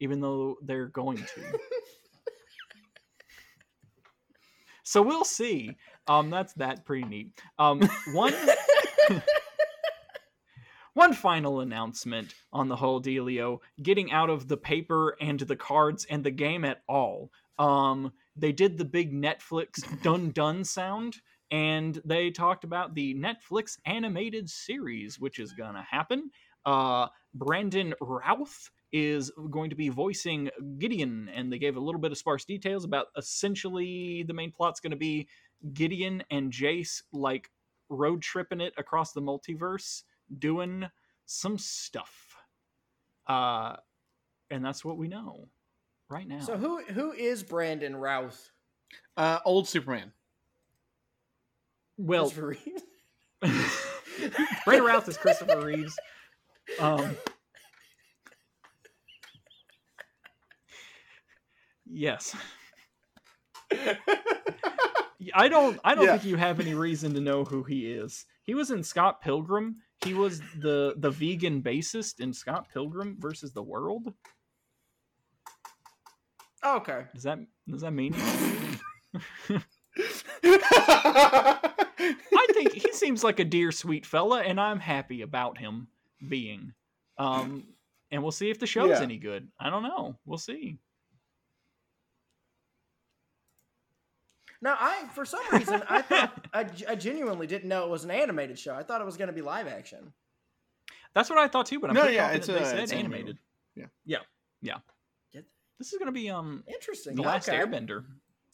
even 0.00 0.20
though 0.20 0.56
they're 0.62 0.86
going 0.88 1.18
to. 1.18 1.58
so 4.82 5.02
we'll 5.02 5.24
see. 5.24 5.76
Um, 6.08 6.30
that's 6.30 6.52
that 6.54 6.84
pretty 6.84 7.04
neat. 7.04 7.40
Um, 7.58 7.80
one 8.12 8.34
one 10.94 11.12
final 11.12 11.60
announcement 11.60 12.34
on 12.52 12.68
the 12.68 12.76
whole 12.76 13.00
dealio, 13.00 13.58
getting 13.82 14.12
out 14.12 14.30
of 14.30 14.48
the 14.48 14.56
paper 14.56 15.16
and 15.20 15.40
the 15.40 15.56
cards 15.56 16.06
and 16.10 16.24
the 16.24 16.30
game 16.30 16.64
at 16.64 16.82
all. 16.88 17.30
Um, 17.58 18.12
they 18.36 18.52
did 18.52 18.78
the 18.78 18.84
big 18.84 19.12
Netflix 19.12 19.80
dun 20.02 20.30
dun 20.30 20.64
sound 20.64 21.16
and 21.50 22.00
they 22.04 22.30
talked 22.30 22.64
about 22.64 22.94
the 22.94 23.14
Netflix 23.14 23.78
animated 23.84 24.48
series, 24.48 25.18
which 25.18 25.38
is 25.38 25.52
gonna 25.52 25.84
happen. 25.88 26.30
Uh, 26.64 27.08
Brandon 27.34 27.94
Routh 28.00 28.70
is 28.92 29.30
going 29.50 29.70
to 29.70 29.76
be 29.76 29.88
voicing 29.88 30.50
Gideon, 30.78 31.30
and 31.34 31.52
they 31.52 31.58
gave 31.58 31.76
a 31.76 31.80
little 31.80 32.00
bit 32.00 32.12
of 32.12 32.18
sparse 32.18 32.44
details 32.44 32.84
about 32.84 33.06
essentially 33.16 34.24
the 34.24 34.34
main 34.34 34.50
plot's 34.50 34.80
going 34.80 34.90
to 34.90 34.96
be 34.96 35.28
Gideon 35.72 36.22
and 36.30 36.52
Jace 36.52 37.02
like 37.12 37.50
road 37.88 38.22
tripping 38.22 38.60
it 38.60 38.72
across 38.78 39.12
the 39.12 39.22
multiverse, 39.22 40.02
doing 40.38 40.88
some 41.26 41.58
stuff. 41.58 42.36
Uh, 43.26 43.76
and 44.50 44.64
that's 44.64 44.84
what 44.84 44.96
we 44.98 45.08
know 45.08 45.48
right 46.08 46.26
now. 46.26 46.40
So 46.40 46.56
who 46.56 46.82
who 46.84 47.12
is 47.12 47.42
Brandon 47.42 47.94
Routh? 47.96 48.50
Uh, 49.16 49.38
old 49.44 49.68
Superman. 49.68 50.12
well, 51.96 52.30
Christopher 52.30 52.56
Reeve? 53.42 53.70
Brandon 54.64 54.86
Routh 54.86 55.08
is 55.08 55.16
Christopher 55.16 55.60
Reeves. 55.64 55.96
Um, 56.80 57.16
yes. 61.86 62.34
I 65.34 65.48
don't. 65.48 65.78
I 65.84 65.94
don't 65.94 66.04
Yeah. 66.06 66.12
think 66.12 66.24
you 66.24 66.36
have 66.36 66.60
any 66.60 66.74
reason 66.74 67.14
to 67.14 67.20
know 67.20 67.44
who 67.44 67.62
he 67.62 67.86
is. 67.92 68.26
He 68.42 68.54
was 68.54 68.70
in 68.70 68.82
Scott 68.82 69.20
Pilgrim. 69.20 69.76
He 70.04 70.14
was 70.14 70.40
the 70.58 70.94
the 70.96 71.10
vegan 71.10 71.62
bassist 71.62 72.20
in 72.20 72.32
Scott 72.32 72.68
Pilgrim 72.72 73.16
versus 73.18 73.52
the 73.52 73.62
World. 73.62 74.12
okay. 76.64 77.04
Does 77.14 77.24
that 77.24 77.38
does 77.68 77.82
that 77.82 77.92
mean? 77.92 78.14
I 80.42 81.58
think 82.54 82.72
he 82.72 82.92
seems 82.92 83.22
like 83.24 83.40
a 83.40 83.44
dear, 83.44 83.72
sweet 83.72 84.06
fella, 84.06 84.42
and 84.42 84.60
I'm 84.60 84.80
happy 84.80 85.22
about 85.22 85.58
him 85.58 85.88
being. 86.28 86.72
Um, 87.18 87.64
and 88.10 88.22
we'll 88.22 88.32
see 88.32 88.50
if 88.50 88.58
the 88.58 88.66
show's 88.66 88.90
Yeah. 88.90 89.02
any 89.02 89.18
good. 89.18 89.48
I 89.58 89.70
don't 89.70 89.82
know. 89.82 90.16
We'll 90.24 90.38
see. 90.38 90.78
Now, 94.62 94.76
I 94.78 95.06
for 95.14 95.24
some 95.24 95.40
reason 95.52 95.82
I 95.88 96.02
thought 96.02 96.46
I, 96.52 96.66
I 96.88 96.94
genuinely 96.94 97.46
didn't 97.46 97.68
know 97.68 97.84
it 97.84 97.90
was 97.90 98.04
an 98.04 98.10
animated 98.10 98.58
show. 98.58 98.74
I 98.74 98.82
thought 98.82 99.00
it 99.00 99.04
was 99.04 99.16
going 99.16 99.28
to 99.28 99.32
be 99.34 99.40
live 99.42 99.66
action. 99.68 100.12
That's 101.14 101.30
what 101.30 101.38
I 101.38 101.48
thought 101.48 101.66
too. 101.66 101.80
But 101.80 101.90
I'm 101.90 101.94
No, 101.94 102.02
pretty 102.02 102.16
yeah, 102.16 102.32
confident 102.32 102.48
it's, 102.50 102.58
they 102.60 102.64
uh, 102.66 102.70
said 102.70 102.82
it's 102.84 102.92
animated. 102.92 103.38
animated. 103.76 103.90
Yeah, 104.04 104.18
yeah. 104.60 104.78
Get- 105.32 105.46
This 105.78 105.92
is 105.92 105.98
gonna 105.98 106.12
be 106.12 106.28
um 106.30 106.62
Interesting. 106.66 107.14
the 107.16 107.22
last 107.22 107.48
okay. 107.48 107.58
Airbender. 107.58 108.04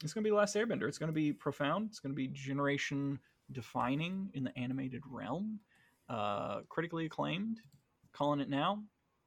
It's 0.05 0.12
gonna 0.12 0.24
be 0.24 0.31
the 0.31 0.37
last 0.37 0.55
Airbender. 0.55 0.87
It's 0.89 0.99
gonna 0.99 1.12
be 1.12 1.33
profound. 1.33 1.89
It's 1.91 1.99
gonna 2.01 2.15
be 2.15 2.28
generation 2.28 3.19
defining 3.53 4.31
in 4.35 4.45
the 4.45 4.57
animated 4.59 5.03
realm. 5.11 5.61
Uh, 6.09 6.61
critically 6.69 7.07
acclaimed. 7.07 7.61
Calling 8.12 8.41
it 8.41 8.49
now. 8.49 8.83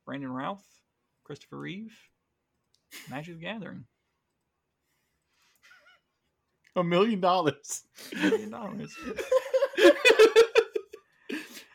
Brandon 0.05 0.31
Routh, 0.31 0.63
Christopher 1.23 1.57
Reeve, 1.59 1.93
Magic 3.11 3.35
the 3.35 3.41
Gathering. 3.41 3.85
A 6.75 6.83
million 6.83 7.19
dollars. 7.19 7.83
Million 8.13 8.51
dollars. 8.51 8.95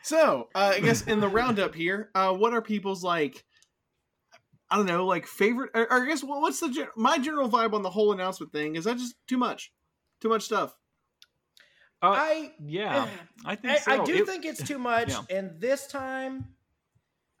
So, 0.03 0.49
uh, 0.53 0.73
I 0.75 0.81
guess 0.81 1.01
in 1.07 1.19
the 1.19 1.27
roundup 1.27 1.73
here, 1.73 2.11
uh, 2.13 2.31
what 2.31 2.53
are 2.53 2.61
people's 2.61 3.03
like? 3.03 3.43
I 4.69 4.77
don't 4.77 4.85
know, 4.85 5.07
like 5.07 5.25
favorite. 5.25 5.71
Or, 5.73 5.91
or 5.91 6.03
I 6.03 6.07
guess 6.07 6.23
well, 6.23 6.41
what's 6.41 6.59
the 6.59 6.69
gen- 6.69 6.89
my 6.95 7.17
general 7.17 7.49
vibe 7.49 7.73
on 7.73 7.81
the 7.81 7.89
whole 7.89 8.11
announcement 8.13 8.51
thing? 8.51 8.75
Is 8.75 8.83
that 8.83 8.99
just 8.99 9.15
too 9.27 9.37
much? 9.39 9.71
Too 10.21 10.29
much 10.29 10.43
stuff. 10.43 10.75
Uh, 12.03 12.09
I 12.11 12.51
yeah, 12.63 13.07
I 13.45 13.55
think 13.55 13.73
I, 13.73 13.77
so. 13.77 13.91
I 14.03 14.05
do 14.05 14.13
It- 14.17 14.27
think 14.27 14.45
it's 14.45 14.61
too 14.61 14.77
much, 14.77 15.09
yeah. 15.09 15.21
and 15.31 15.59
this 15.59 15.87
time, 15.87 16.49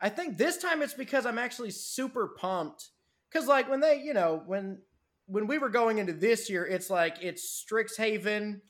I 0.01 0.09
think 0.09 0.39
this 0.39 0.57
time 0.57 0.81
it's 0.81 0.95
because 0.95 1.27
I'm 1.27 1.37
actually 1.37 1.69
super 1.69 2.29
pumped. 2.29 2.89
Because 3.31 3.47
like 3.47 3.69
when 3.69 3.79
they, 3.79 4.01
you 4.01 4.15
know, 4.15 4.41
when 4.47 4.79
when 5.27 5.47
we 5.47 5.57
were 5.57 5.69
going 5.69 5.97
into 5.97 6.13
this 6.13 6.49
year, 6.49 6.65
it's 6.65 6.89
like 6.89 7.17
it's 7.21 7.63
Strixhaven, 7.69 8.61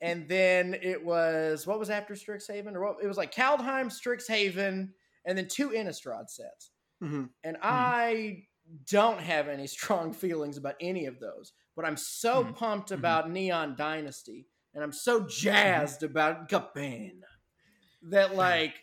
and 0.00 0.28
then 0.28 0.74
it 0.80 1.04
was 1.04 1.66
what 1.66 1.78
was 1.78 1.90
after 1.90 2.14
Strixhaven, 2.14 2.74
or 2.74 2.80
what? 2.84 2.96
It 3.02 3.06
was 3.06 3.16
like 3.16 3.34
Kaldheim, 3.34 3.90
Strixhaven, 3.92 4.88
and 5.24 5.38
then 5.38 5.48
two 5.48 5.70
Innistrad 5.70 6.28
sets. 6.28 6.70
Mm-hmm. 7.02 7.24
And 7.44 7.56
I 7.62 8.44
don't 8.90 9.20
have 9.20 9.48
any 9.48 9.66
strong 9.78 10.12
feelings 10.12 10.56
about 10.56 10.74
any 10.80 11.06
of 11.06 11.20
those, 11.20 11.52
but 11.76 11.84
I'm 11.84 11.96
so 11.96 12.44
Mhm. 12.44 12.54
pumped 12.56 12.90
Mhm. 12.90 12.96
about 12.96 13.30
Neon 13.30 13.76
Dynasty, 13.76 14.46
and 14.74 14.82
I'm 14.82 14.92
so 14.92 15.26
jazzed 15.26 16.02
about 16.02 16.48
Gaben. 16.48 17.20
that 18.10 18.34
like 18.34 18.74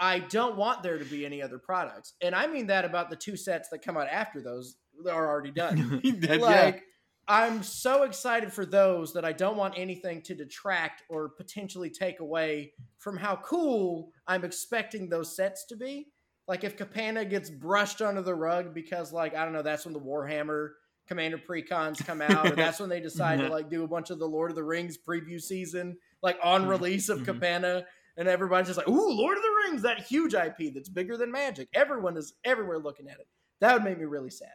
I 0.00 0.20
don't 0.20 0.56
want 0.56 0.82
there 0.84 0.98
to 0.98 1.04
be 1.04 1.26
any 1.26 1.42
other 1.42 1.58
products, 1.58 2.14
and 2.20 2.34
I 2.34 2.46
mean 2.46 2.66
that 2.68 2.84
about 2.84 3.10
the 3.10 3.16
two 3.16 3.36
sets 3.36 3.68
that 3.70 3.82
come 3.82 3.96
out 3.96 4.06
after 4.08 4.40
those 4.40 4.76
are 5.06 5.28
already 5.28 5.50
done. 5.50 6.00
Like 6.38 6.84
I'm 7.30 7.62
so 7.62 8.04
excited 8.04 8.52
for 8.52 8.64
those 8.64 9.12
that 9.12 9.24
I 9.24 9.32
don't 9.32 9.56
want 9.58 9.74
anything 9.76 10.22
to 10.22 10.34
detract 10.34 11.02
or 11.10 11.28
potentially 11.28 11.90
take 11.90 12.20
away 12.20 12.72
from 12.96 13.18
how 13.18 13.36
cool 13.36 14.12
I'm 14.26 14.44
expecting 14.44 15.08
those 15.10 15.36
sets 15.36 15.66
to 15.66 15.76
be. 15.76 16.08
Like 16.46 16.64
if 16.64 16.78
Capenna 16.78 17.28
gets 17.28 17.50
brushed 17.50 18.00
under 18.00 18.22
the 18.22 18.34
rug 18.34 18.72
because 18.74 19.12
like 19.12 19.34
I 19.34 19.44
don't 19.44 19.52
know, 19.52 19.62
that's 19.62 19.84
when 19.84 19.92
the 19.92 20.00
Warhammer 20.00 20.70
Commander 21.06 21.38
precons 21.38 21.98
come 22.04 22.20
out, 22.22 22.50
or 22.52 22.56
that's 22.56 22.80
when 22.80 22.88
they 22.88 23.00
decide 23.00 23.38
to 23.40 23.48
like 23.50 23.68
do 23.68 23.84
a 23.84 23.88
bunch 23.88 24.08
of 24.10 24.18
the 24.18 24.26
Lord 24.28 24.50
of 24.50 24.56
the 24.56 24.64
Rings 24.64 24.96
preview 24.96 25.40
season, 25.40 25.96
like 26.22 26.38
on 26.42 26.64
Mhm. 26.64 26.68
release 26.68 27.08
of 27.10 27.18
Mhm. 27.20 27.26
Capenna, 27.38 27.84
and 28.16 28.26
everybody's 28.28 28.66
just 28.68 28.78
like, 28.78 28.88
"Ooh, 28.88 29.10
Lord 29.12 29.36
of 29.36 29.42
the 29.42 29.56
Rings, 29.66 29.82
that 29.82 30.00
huge 30.02 30.34
IP 30.34 30.70
that's 30.72 30.88
bigger 30.88 31.16
than 31.18 31.30
Magic." 31.30 31.68
Everyone 31.74 32.16
is 32.16 32.34
everywhere 32.44 32.78
looking 32.78 33.08
at 33.08 33.20
it. 33.20 33.28
That 33.60 33.74
would 33.74 33.84
make 33.84 33.98
me 33.98 34.04
really 34.06 34.30
sad. 34.30 34.52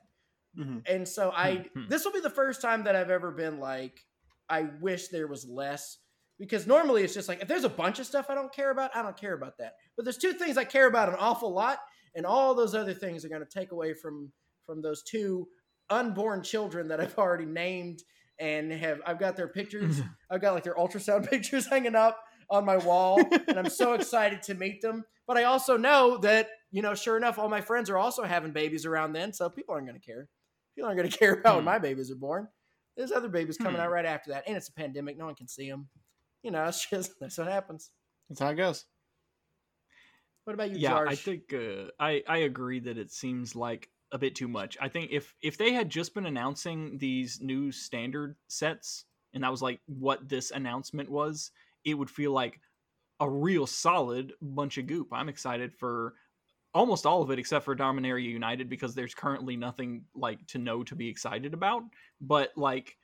Mhm. 0.58 0.84
And 0.88 1.08
so 1.08 1.32
I 1.32 1.70
Hmm. 1.74 1.86
this 1.88 2.06
will 2.06 2.12
be 2.12 2.20
the 2.20 2.30
first 2.30 2.62
time 2.62 2.84
that 2.84 2.96
I've 2.96 3.10
ever 3.10 3.32
been 3.32 3.60
like 3.60 4.06
I 4.50 4.64
wish 4.82 5.08
there 5.08 5.28
was 5.28 5.48
less 5.48 6.00
because 6.38 6.68
normally 6.68 7.04
it's 7.04 7.14
just 7.14 7.28
like 7.30 7.42
if 7.42 7.48
there's 7.48 7.64
a 7.64 7.70
bunch 7.70 8.00
of 8.00 8.06
stuff 8.06 8.30
I 8.30 8.36
don't 8.36 8.54
care 8.54 8.72
about, 8.72 8.96
I 8.96 9.02
don't 9.02 9.18
care 9.18 9.34
about 9.34 9.58
that. 9.60 9.74
But 9.96 10.06
there's 10.06 10.18
two 10.18 10.34
things 10.34 10.58
I 10.58 10.66
care 10.66 10.88
about 10.88 11.10
an 11.10 11.16
awful 11.16 11.52
lot 11.54 11.80
and 12.16 12.26
all 12.26 12.54
those 12.54 12.76
other 12.76 12.94
things 12.94 13.24
are 13.26 13.30
going 13.30 13.46
to 13.46 13.60
take 13.60 13.72
away 13.72 13.94
from 13.94 14.32
from 14.66 14.82
those 14.82 15.04
two 15.04 15.48
unborn 15.90 16.44
children 16.44 16.88
that 16.90 17.00
I've 17.00 17.18
already 17.18 17.46
named 17.46 18.04
and 18.40 18.72
have 18.72 19.02
I've 19.06 19.20
got 19.20 19.36
their 19.36 19.48
pictures. 19.48 20.02
I've 20.30 20.42
got 20.42 20.54
like 20.54 20.64
their 20.64 20.76
ultrasound 20.76 21.30
pictures 21.30 21.68
hanging 21.68 21.96
up 21.96 22.20
on 22.50 22.66
my 22.66 22.78
wall 22.78 23.32
and 23.50 23.60
I'm 23.60 23.70
so 23.70 23.94
excited 23.94 24.42
to 24.44 24.54
meet 24.54 24.82
them. 24.82 25.06
But 25.28 25.38
I 25.38 25.44
also 25.44 25.78
know 25.78 26.18
that, 26.18 26.50
you 26.72 26.82
know, 26.82 26.96
sure 26.96 27.16
enough, 27.16 27.40
all 27.40 27.48
my 27.50 27.62
friends 27.62 27.90
are 27.90 27.98
also 27.98 28.24
having 28.24 28.52
babies 28.52 28.86
around 28.86 29.14
then, 29.14 29.32
so 29.32 29.50
people 29.50 29.74
aren't 29.74 29.88
going 29.88 30.00
to 30.00 30.06
care. 30.06 30.28
People 30.76 30.88
aren't 30.88 31.00
going 31.00 31.10
to 31.12 31.18
care 31.18 31.34
about 31.34 31.56
when 31.56 31.64
Hmm. 31.64 31.72
my 31.72 31.80
babies 31.80 32.12
are 32.12 32.16
born. 32.16 32.48
There's 32.98 33.12
other 33.12 33.30
babies 33.30 33.58
coming 33.58 33.76
Hmm. 33.76 33.82
out 33.82 33.92
right 33.92 34.06
after 34.06 34.32
that, 34.32 34.44
and 34.48 34.56
it's 34.56 34.70
a 34.70 34.74
pandemic. 34.74 35.18
No 35.18 35.26
one 35.26 35.36
can 35.36 35.48
see 35.48 35.70
them. 35.70 35.90
You 36.44 36.52
know, 36.52 36.64
it's 36.68 36.88
just 36.90 37.20
that's 37.20 37.38
what 37.38 37.48
happens. 37.48 37.92
That's 38.30 38.40
how 38.40 38.50
it 38.50 38.56
goes. 38.56 38.86
What 40.46 40.54
about 40.54 40.72
you, 40.72 40.78
yeah, 40.78 40.90
George? 40.90 41.10
I 41.10 41.16
think 41.16 41.54
uh, 41.54 41.90
I 42.00 42.24
I 42.28 42.38
agree 42.40 42.80
that 42.82 42.98
it 42.98 43.12
seems 43.12 43.56
like 43.56 43.90
a 44.12 44.18
bit 44.18 44.36
too 44.36 44.48
much. 44.48 44.78
I 44.82 44.90
think 44.90 45.12
if 45.12 45.34
if 45.42 45.58
they 45.58 45.72
had 45.74 45.90
just 45.90 46.14
been 46.14 46.26
announcing 46.26 46.98
these 46.98 47.40
new 47.42 47.72
standard 47.72 48.36
sets 48.48 49.06
and 49.34 49.44
that 49.44 49.52
was 49.52 49.62
like 49.62 49.80
what 49.88 50.28
this 50.28 50.52
announcement 50.52 51.10
was, 51.10 51.52
it 51.86 51.94
would 51.94 52.10
feel 52.10 52.32
like 52.32 52.60
a 53.20 53.30
real 53.30 53.66
solid 53.66 54.34
bunch 54.42 54.78
of 54.78 54.86
goop. 54.88 55.08
I'm 55.14 55.30
excited 55.30 55.74
for 55.74 56.16
almost 56.74 57.06
all 57.06 57.22
of 57.22 57.32
it 57.32 57.40
except 57.40 57.66
for 57.66 57.76
Dominaria 57.76 58.30
United 58.30 58.70
because 58.70 58.96
there's 58.96 59.14
currently 59.14 59.56
nothing 59.56 60.06
like 60.16 60.46
to 60.48 60.58
know 60.58 60.84
to 60.84 60.96
be 60.96 61.08
excited 61.08 61.54
about. 61.54 61.84
But 62.20 62.52
like 62.56 62.98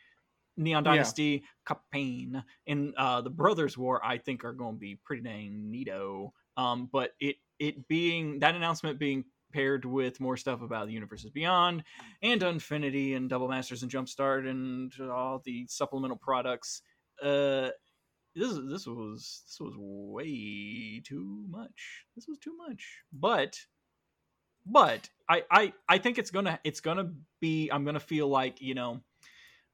Neon 0.57 0.83
Yeah. 0.83 0.91
Dynasty, 0.91 1.43
Capenna, 1.65 2.43
and 2.67 2.93
uh, 2.95 3.21
the 3.21 3.29
Brothers 3.29 3.77
War, 3.77 4.03
I 4.03 4.17
think 4.17 4.43
are 4.43 4.53
going 4.53 4.75
to 4.75 4.79
be 4.79 4.95
pretty 4.95 5.23
dang 5.23 5.71
neato. 5.71 6.31
Um, 6.57 6.89
but 6.91 7.11
it 7.19 7.37
it 7.59 7.87
being 7.87 8.39
that 8.39 8.55
announcement 8.55 8.99
being 8.99 9.25
paired 9.51 9.83
with 9.85 10.19
more 10.19 10.37
stuff 10.37 10.61
about 10.61 10.87
the 10.87 10.93
universes 10.93 11.31
beyond 11.31 11.83
and 12.21 12.43
Unfinity 12.43 13.15
and 13.15 13.29
Double 13.29 13.47
Masters 13.47 13.81
and 13.81 13.91
Jumpstart 13.91 14.47
and 14.47 14.93
all 15.09 15.41
the 15.43 15.65
supplemental 15.67 16.17
products. 16.17 16.81
Uh, 17.23 17.69
this 18.39 18.57
this 18.69 18.87
was 18.87 19.43
this 19.45 19.57
was 19.59 19.73
way 19.77 21.01
too 21.03 21.45
much. 21.49 22.05
This 22.15 22.27
was 22.27 22.37
too 22.39 22.55
much. 22.55 23.03
But 23.11 23.59
but 24.65 25.09
I 25.27 25.43
I 25.51 25.73
I 25.87 25.97
think 25.97 26.17
it's 26.17 26.31
gonna 26.31 26.59
it's 26.63 26.79
gonna 26.79 27.11
be 27.41 27.69
I'm 27.69 27.85
gonna 27.85 27.99
feel 27.99 28.27
like 28.27 28.61
you 28.61 28.73
know. 28.73 29.01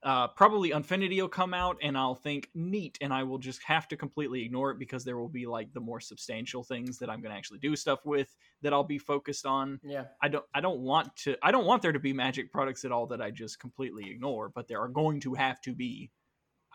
Uh, 0.04 0.28
probably 0.28 0.70
Unfinity 0.70 1.20
will 1.20 1.28
come 1.28 1.52
out, 1.52 1.78
and 1.82 1.98
I'll 1.98 2.14
think 2.14 2.52
neat, 2.54 2.96
and 3.02 3.12
I 3.12 3.24
will 3.24 3.40
just 3.40 3.64
have 3.64 3.88
to 3.88 3.98
completely 3.98 4.44
ignore 4.44 4.70
it 4.70 4.78
because 4.78 5.04
there 5.04 5.18
will 5.18 5.30
be 5.30 5.48
like 5.48 5.74
the 5.74 5.80
more 5.80 6.00
substantial 6.00 6.64
things 6.64 7.00
that 7.00 7.10
I'm 7.10 7.22
going 7.22 7.32
to 7.32 7.38
actually 7.38 7.58
do 7.58 7.76
stuff 7.76 8.06
with 8.06 8.36
that 8.62 8.72
I'll 8.72 8.84
be 8.84 9.00
focused 9.00 9.48
on. 9.48 9.80
yeah, 9.84 10.04
I 10.22 10.28
don't 10.28 10.46
I 10.54 10.62
don't 10.62 10.82
want 10.82 11.16
to 11.24 11.38
I 11.42 11.50
don't 11.50 11.66
want 11.66 11.82
there 11.82 11.92
to 11.92 12.00
be 12.00 12.14
magic 12.14 12.52
products 12.52 12.86
at 12.86 12.92
all 12.92 13.08
that 13.08 13.20
I 13.20 13.32
just 13.32 13.60
completely 13.60 14.12
ignore, 14.12 14.50
but 14.50 14.68
there 14.68 14.80
are 14.82 14.90
going 14.90 15.22
to 15.22 15.34
have 15.34 15.60
to 15.62 15.74
be. 15.74 16.12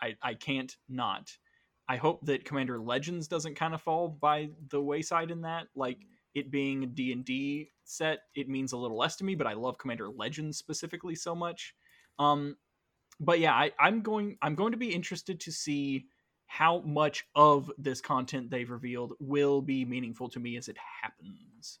I 0.01 0.15
I 0.21 0.33
can't 0.33 0.75
not. 0.89 1.31
I 1.91 1.97
hope 1.97 2.25
that 2.25 2.45
Commander 2.45 2.79
Legends 2.79 3.27
doesn't 3.27 3.55
kind 3.55 3.73
of 3.73 3.81
fall 3.81 4.07
by 4.07 4.51
the 4.69 4.81
wayside 4.81 5.29
in 5.29 5.41
that. 5.41 5.67
Like 5.75 5.97
it 6.33 6.49
being 6.49 6.85
a 6.85 6.87
D&D 6.87 7.69
set, 7.83 8.19
it 8.33 8.47
means 8.47 8.71
a 8.71 8.77
little 8.77 8.97
less 8.97 9.17
to 9.17 9.25
me, 9.25 9.35
but 9.35 9.45
I 9.45 9.51
love 9.51 9.77
Commander 9.77 10.07
Legends 10.07 10.57
specifically 10.57 11.15
so 11.15 11.35
much. 11.35 11.75
Um 12.17 12.55
but 13.19 13.39
yeah, 13.39 13.53
I, 13.53 13.73
I'm 13.77 14.03
going 14.03 14.37
I'm 14.41 14.55
going 14.55 14.71
to 14.71 14.77
be 14.77 14.95
interested 14.95 15.41
to 15.41 15.51
see 15.51 16.05
how 16.47 16.79
much 16.79 17.25
of 17.35 17.69
this 17.77 17.99
content 17.99 18.49
they've 18.49 18.71
revealed 18.71 19.11
will 19.19 19.61
be 19.61 19.83
meaningful 19.83 20.29
to 20.29 20.39
me 20.39 20.55
as 20.55 20.69
it 20.69 20.77
happens. 21.01 21.79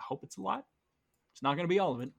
I 0.00 0.02
hope 0.02 0.24
it's 0.24 0.36
a 0.36 0.42
lot. 0.42 0.64
It's 1.32 1.44
not 1.44 1.54
going 1.54 1.68
to 1.68 1.72
be 1.72 1.78
all 1.78 1.94
of 1.94 2.00
it. 2.00 2.10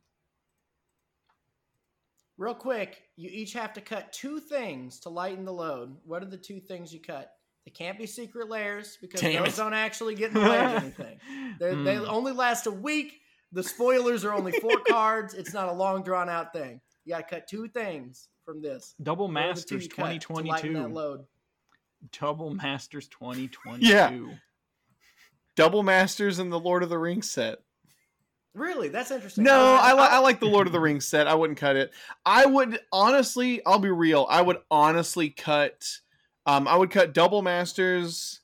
Real 2.38 2.54
quick, 2.54 3.02
you 3.16 3.30
each 3.32 3.54
have 3.54 3.74
to 3.74 3.82
cut 3.82 4.12
two 4.12 4.40
things 4.40 5.00
to 5.02 5.10
lighten 5.10 5.46
the 5.46 5.54
load. 5.54 5.96
What 6.06 6.22
are 6.22 6.26
the 6.28 6.38
two 6.38 6.60
things 6.60 6.94
you 6.94 7.00
cut? 7.00 7.32
They 7.66 7.72
can't 7.72 7.98
be 7.98 8.06
secret 8.06 8.50
lairs 8.50 8.98
because 9.02 9.22
Damn 9.22 9.44
those 9.44 9.54
it. 9.54 9.58
don't 9.62 9.74
actually 9.74 10.16
get 10.16 10.30
in 10.30 10.34
the 10.36 10.42
way 10.50 10.60
of 10.60 10.72
anything. 10.84 11.20
They're, 11.60 11.76
They 11.84 11.96
Mm. 11.96 12.08
only 12.10 12.32
last 12.34 12.68
a 12.68 12.72
week. 12.72 13.22
The 13.54 13.64
spoilers 13.64 14.26
are 14.26 14.34
only 14.34 14.52
four 14.52 14.80
cards. 14.88 15.34
It's 15.34 15.54
not 15.54 15.70
a 15.70 15.74
long 15.74 16.04
drawn 16.04 16.30
out 16.30 16.52
thing. 16.52 16.82
You 17.06 17.14
got 17.14 17.28
to 17.28 17.36
cut 17.36 17.48
two 17.48 17.68
things 17.70 18.28
from 18.44 18.62
this. 18.62 18.96
Double 19.02 19.28
What 19.28 19.38
are 19.38 19.54
the 19.54 19.62
two 19.62 19.76
Masters 19.78 19.84
you 19.86 19.90
cut 19.90 19.96
to 20.22 20.34
lighten 20.34 20.46
that 20.46 20.60
2022. 20.90 20.94
load. 20.94 21.26
Double 22.12 22.54
Masters 22.54 23.08
2022. 23.08 23.86
Yeah. 23.92 24.12
Double 25.56 25.84
Masters 25.84 26.40
and 26.40 26.52
the 26.52 26.60
Lord 26.60 26.84
of 26.84 26.90
the 26.90 26.98
Rings 27.00 27.32
set. 27.32 27.60
Really, 28.56 28.88
that's 28.88 29.12
interesting. 29.12 29.44
No, 29.44 29.78
I, 29.80 29.94
li- 29.94 30.08
I 30.10 30.20
like 30.20 30.40
the 30.40 30.46
Lord 30.48 30.66
of 30.66 30.74
the 30.74 30.80
Rings 30.80 31.06
set. 31.06 31.28
I 31.28 31.36
wouldn't 31.36 31.60
cut 31.60 31.76
it. 31.76 31.92
I 32.26 32.46
would 32.46 32.80
honestly, 32.92 33.62
I'll 33.66 33.80
be 33.80 33.92
real. 33.92 34.26
I 34.30 34.42
would 34.42 34.58
honestly 34.72 35.30
cut. 35.30 35.86
Um, 36.46 36.66
I 36.68 36.76
would 36.78 36.90
cut 36.90 37.14
Double 37.14 37.42
Masters, 37.42 38.40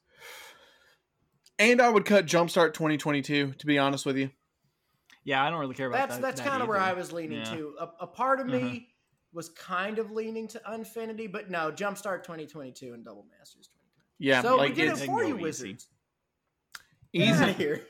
and 1.60 1.82
I 1.82 1.90
would 1.90 2.04
cut 2.06 2.26
Jumpstart 2.26 2.74
2022. 2.74 3.54
To 3.58 3.66
be 3.66 3.78
honest 3.80 4.06
with 4.06 4.18
you, 4.18 4.32
Yeah, 5.24 5.44
I 5.46 5.50
don't 5.50 5.60
really 5.60 5.76
care 5.76 5.88
about 5.88 6.10
that's 6.10 6.16
that. 6.16 6.22
that's 6.22 6.42
that 6.42 6.50
kind 6.50 6.62
of 6.62 6.68
where. 6.68 6.78
I 6.80 6.94
was 6.94 7.12
leaning 7.14 7.40
Yeah. 7.40 7.56
to. 7.56 7.76
A, 7.80 7.90
a 8.02 8.08
part 8.08 8.40
of 8.42 8.48
me 8.48 8.60
Mhm. 8.62 8.86
was 9.34 9.50
kind 9.50 9.98
of 9.98 10.12
leaning 10.12 10.48
to 10.50 10.62
Unfinity, 10.74 11.28
but 11.28 11.50
no, 11.50 11.72
Jumpstart 11.72 12.24
2022 12.24 12.94
and 12.94 13.06
Double 13.06 13.26
Masters 13.40 13.70
2022. 14.20 14.28
yeah, 14.28 14.42
so 14.42 14.58
like 14.58 14.70
we 14.72 14.76
did 14.76 14.92
it 14.92 15.06
for 15.06 15.24
you, 15.24 15.30
go 15.30 15.36
easy. 15.36 15.42
Wizards. 15.44 15.88
easy. 17.14 17.28
Get 17.32 17.42
outta 17.42 17.54
here. 17.54 17.82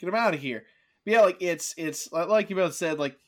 get 0.00 0.06
them 0.06 0.14
out 0.16 0.34
of 0.34 0.40
here. 0.40 0.64
Yeah, 1.04 1.22
like 1.22 1.38
it's 1.40 1.74
it's 1.76 2.10
like 2.12 2.50
you 2.50 2.56
both 2.56 2.74
said, 2.74 2.98
like 2.98 3.18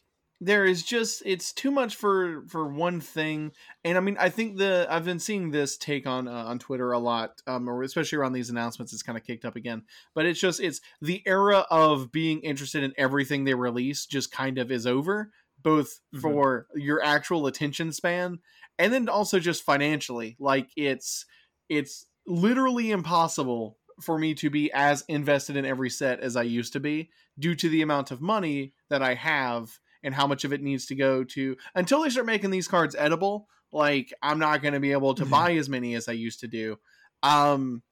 there 0.40 0.64
is 0.64 0.82
just 0.82 1.22
it's 1.26 1.52
too 1.52 1.70
much 1.70 1.96
for 1.96 2.44
for 2.48 2.68
one 2.68 3.00
thing. 3.00 3.52
And 3.84 3.96
I 3.98 4.00
mean, 4.00 4.16
I 4.18 4.28
think 4.28 4.58
the 4.58 4.86
I've 4.88 5.04
been 5.04 5.18
seeing 5.18 5.50
this 5.50 5.76
take 5.76 6.06
on 6.06 6.28
uh, 6.28 6.32
on 6.44 6.58
Twitter 6.58 6.92
a 6.92 6.98
lot, 6.98 7.40
um, 7.46 7.68
or 7.68 7.82
especially 7.82 8.18
around 8.18 8.32
these 8.34 8.50
announcements. 8.50 8.92
It's 8.92 9.02
kind 9.02 9.18
of 9.18 9.24
kicked 9.24 9.44
up 9.44 9.56
again. 9.56 9.84
But 10.14 10.26
it's 10.26 10.40
just 10.40 10.60
it's 10.60 10.80
the 11.00 11.22
era 11.26 11.66
of 11.70 12.12
being 12.12 12.40
interested 12.42 12.84
in 12.84 12.94
everything 12.96 13.44
they 13.44 13.54
release 13.54 14.06
just 14.06 14.30
kind 14.30 14.58
of 14.58 14.70
is 14.70 14.86
over, 14.86 15.32
both 15.60 16.00
Mhm. 16.12 16.22
for 16.22 16.66
your 16.74 17.02
actual 17.02 17.46
attention 17.46 17.90
span 17.92 18.38
and 18.78 18.92
then 18.92 19.08
also 19.08 19.40
just 19.40 19.64
financially. 19.64 20.36
Like 20.38 20.70
it's 20.76 21.26
it's 21.68 22.06
literally 22.26 22.90
impossible 22.90 23.78
for 24.04 24.18
me 24.18 24.34
to 24.34 24.50
be 24.50 24.70
as 24.72 25.04
invested 25.08 25.56
in 25.56 25.64
every 25.64 25.90
set 25.90 26.20
as 26.20 26.36
I 26.36 26.42
used 26.42 26.72
to 26.74 26.80
be 26.80 27.10
due 27.38 27.54
to 27.56 27.68
the 27.68 27.82
amount 27.82 28.10
of 28.10 28.20
money 28.20 28.74
that 28.90 29.02
I 29.02 29.14
have 29.14 29.78
and 30.02 30.14
how 30.14 30.26
much 30.26 30.44
of 30.44 30.52
it 30.52 30.62
needs 30.62 30.86
to 30.86 30.94
go 30.94 31.24
to 31.24 31.56
until 31.74 32.02
they 32.02 32.10
start 32.10 32.26
making 32.26 32.50
these 32.50 32.68
cards 32.68 32.94
edible 32.96 33.48
like 33.72 34.12
I'm 34.22 34.38
not 34.38 34.62
going 34.62 34.74
to 34.74 34.80
be 34.80 34.92
able 34.92 35.14
to 35.14 35.24
buy 35.26 35.52
as 35.54 35.68
many 35.68 35.94
as 35.94 36.08
I 36.08 36.12
used 36.12 36.40
to 36.40 36.48
do. 36.48 36.78
Um 37.22 37.82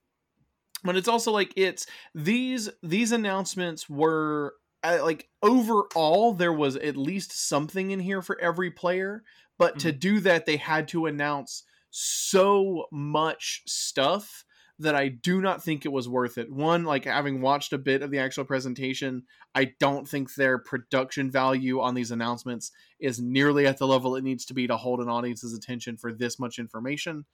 but 0.84 0.96
it's 0.96 1.08
also 1.08 1.32
like 1.32 1.52
it's 1.56 1.86
these 2.14 2.68
these 2.82 3.12
announcements 3.12 3.88
were 3.88 4.54
uh, 4.82 4.98
like 5.02 5.28
overall 5.42 6.32
there 6.32 6.52
was 6.52 6.76
at 6.76 6.96
least 6.96 7.48
something 7.48 7.90
in 7.90 8.00
here 8.00 8.20
for 8.20 8.38
every 8.40 8.70
player 8.70 9.22
but 9.58 9.78
to 9.78 9.92
do 9.92 10.18
that 10.20 10.44
they 10.44 10.56
had 10.56 10.88
to 10.88 11.06
announce 11.06 11.62
so 11.90 12.86
much 12.90 13.62
stuff 13.66 14.44
that 14.82 14.94
I 14.94 15.08
do 15.08 15.40
not 15.40 15.62
think 15.62 15.84
it 15.84 15.92
was 15.92 16.08
worth 16.08 16.38
it. 16.38 16.50
One, 16.50 16.84
like 16.84 17.04
having 17.04 17.40
watched 17.40 17.72
a 17.72 17.78
bit 17.78 18.02
of 18.02 18.10
the 18.10 18.18
actual 18.18 18.44
presentation, 18.44 19.24
I 19.54 19.72
don't 19.80 20.08
think 20.08 20.34
their 20.34 20.58
production 20.58 21.30
value 21.30 21.80
on 21.80 21.94
these 21.94 22.10
announcements 22.10 22.70
is 23.00 23.20
nearly 23.20 23.66
at 23.66 23.78
the 23.78 23.86
level 23.86 24.16
it 24.16 24.24
needs 24.24 24.44
to 24.46 24.54
be 24.54 24.66
to 24.66 24.76
hold 24.76 25.00
an 25.00 25.08
audience's 25.08 25.54
attention 25.54 25.96
for 25.96 26.12
this 26.12 26.38
much 26.38 26.58
information. 26.58 27.24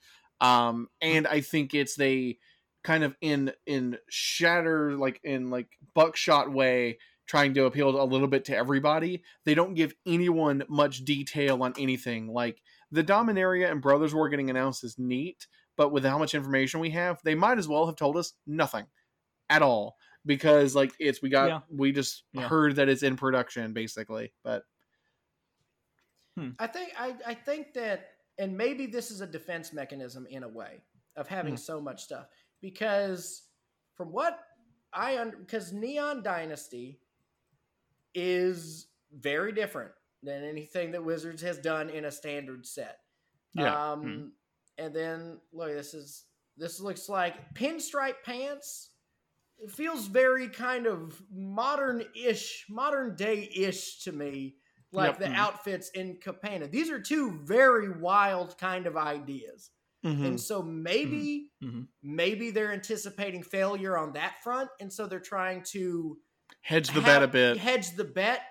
Um, 0.40 0.88
and 1.00 1.26
I 1.26 1.40
think 1.40 1.74
it's 1.74 1.96
they 1.96 2.38
kind 2.84 3.04
of 3.04 3.16
in 3.20 3.52
in 3.66 3.98
shatter 4.08 4.92
like 4.92 5.20
in 5.24 5.50
like 5.50 5.68
buckshot 5.94 6.52
way 6.52 6.98
trying 7.26 7.52
to 7.52 7.66
appeal 7.66 8.00
a 8.00 8.04
little 8.04 8.28
bit 8.28 8.44
to 8.44 8.56
everybody 8.56 9.22
they 9.44 9.54
don't 9.54 9.74
give 9.74 9.92
anyone 10.06 10.62
much 10.68 11.04
detail 11.04 11.62
on 11.62 11.74
anything 11.76 12.28
like 12.28 12.62
the 12.92 13.02
dominaria 13.02 13.70
and 13.70 13.82
brothers 13.82 14.14
war 14.14 14.28
getting 14.28 14.48
announced 14.48 14.84
is 14.84 14.96
neat 14.96 15.48
but 15.78 15.90
with 15.92 16.04
how 16.04 16.18
much 16.18 16.34
information 16.34 16.80
we 16.80 16.90
have 16.90 17.18
they 17.22 17.34
might 17.34 17.56
as 17.56 17.66
well 17.68 17.86
have 17.86 17.96
told 17.96 18.16
us 18.18 18.34
nothing 18.46 18.84
at 19.48 19.62
all 19.62 19.96
because 20.26 20.74
like 20.74 20.92
it's 20.98 21.22
we 21.22 21.30
got 21.30 21.48
Yeah. 21.48 21.60
we 21.70 21.92
just 21.92 22.24
Yeah. 22.34 22.46
heard 22.48 22.76
that 22.76 22.90
it's 22.90 23.02
in 23.02 23.16
production 23.16 23.72
basically 23.72 24.32
but 24.44 24.64
I 26.60 26.68
think 26.68 26.92
I, 26.96 27.16
I 27.26 27.34
think 27.34 27.72
that 27.74 28.10
and 28.38 28.56
maybe 28.56 28.86
this 28.86 29.10
is 29.10 29.20
a 29.22 29.26
defense 29.26 29.72
mechanism 29.72 30.24
in 30.30 30.44
a 30.44 30.48
way 30.48 30.82
of 31.16 31.26
having 31.26 31.54
Hmm. 31.54 31.58
so 31.58 31.80
much 31.80 32.04
stuff 32.04 32.26
because 32.60 33.48
from 33.94 34.12
what 34.12 34.38
I 34.92 35.18
under 35.18 35.36
because 35.36 35.72
Neon 35.72 36.22
Dynasty 36.22 37.00
is 38.14 38.86
very 39.12 39.50
different 39.52 39.90
than 40.22 40.44
anything 40.44 40.92
that 40.92 41.02
Wizards 41.04 41.42
has 41.42 41.58
done 41.58 41.90
in 41.90 42.04
a 42.04 42.10
standard 42.12 42.64
set. 42.66 43.00
Yeah. 43.54 43.90
Um, 43.92 44.02
Mhm. 44.04 44.30
And 44.78 44.94
then 44.94 45.40
look, 45.52 45.70
this 45.70 45.94
is 45.94 46.26
this 46.56 46.80
looks 46.80 47.08
like 47.08 47.54
pinstripe 47.54 48.22
pants. 48.24 48.90
It 49.58 49.72
feels 49.72 50.06
very 50.06 50.48
kind 50.48 50.86
of 50.86 51.22
modern-ish, 51.30 52.66
modern 52.70 53.16
day-ish 53.16 54.00
to 54.04 54.12
me. 54.12 54.56
Like 54.92 55.18
Yep. 55.18 55.18
the 55.18 55.28
Mhm. 55.28 55.34
outfits 55.38 55.90
in 55.90 56.18
Capenna. 56.18 56.70
These 56.70 56.90
are 56.90 57.00
two 57.00 57.40
very 57.44 57.90
wild 57.90 58.56
kind 58.58 58.86
of 58.86 58.96
ideas. 58.96 59.70
mhm. 60.02 60.24
And 60.24 60.40
so 60.40 60.62
maybe 60.62 61.52
Mhm. 61.60 61.88
maybe 62.02 62.50
they're 62.52 62.72
anticipating 62.72 63.42
failure 63.42 63.98
on 63.98 64.12
that 64.14 64.42
front, 64.42 64.70
and 64.80 64.92
so 64.92 65.06
they're 65.06 65.20
trying 65.20 65.62
to 65.64 66.20
hedge 66.62 66.92
the 66.92 67.00
bet 67.02 67.22
a 67.22 67.28
bit 67.28 67.58
hedge 67.58 67.96
the 67.96 68.04
bet. 68.04 68.42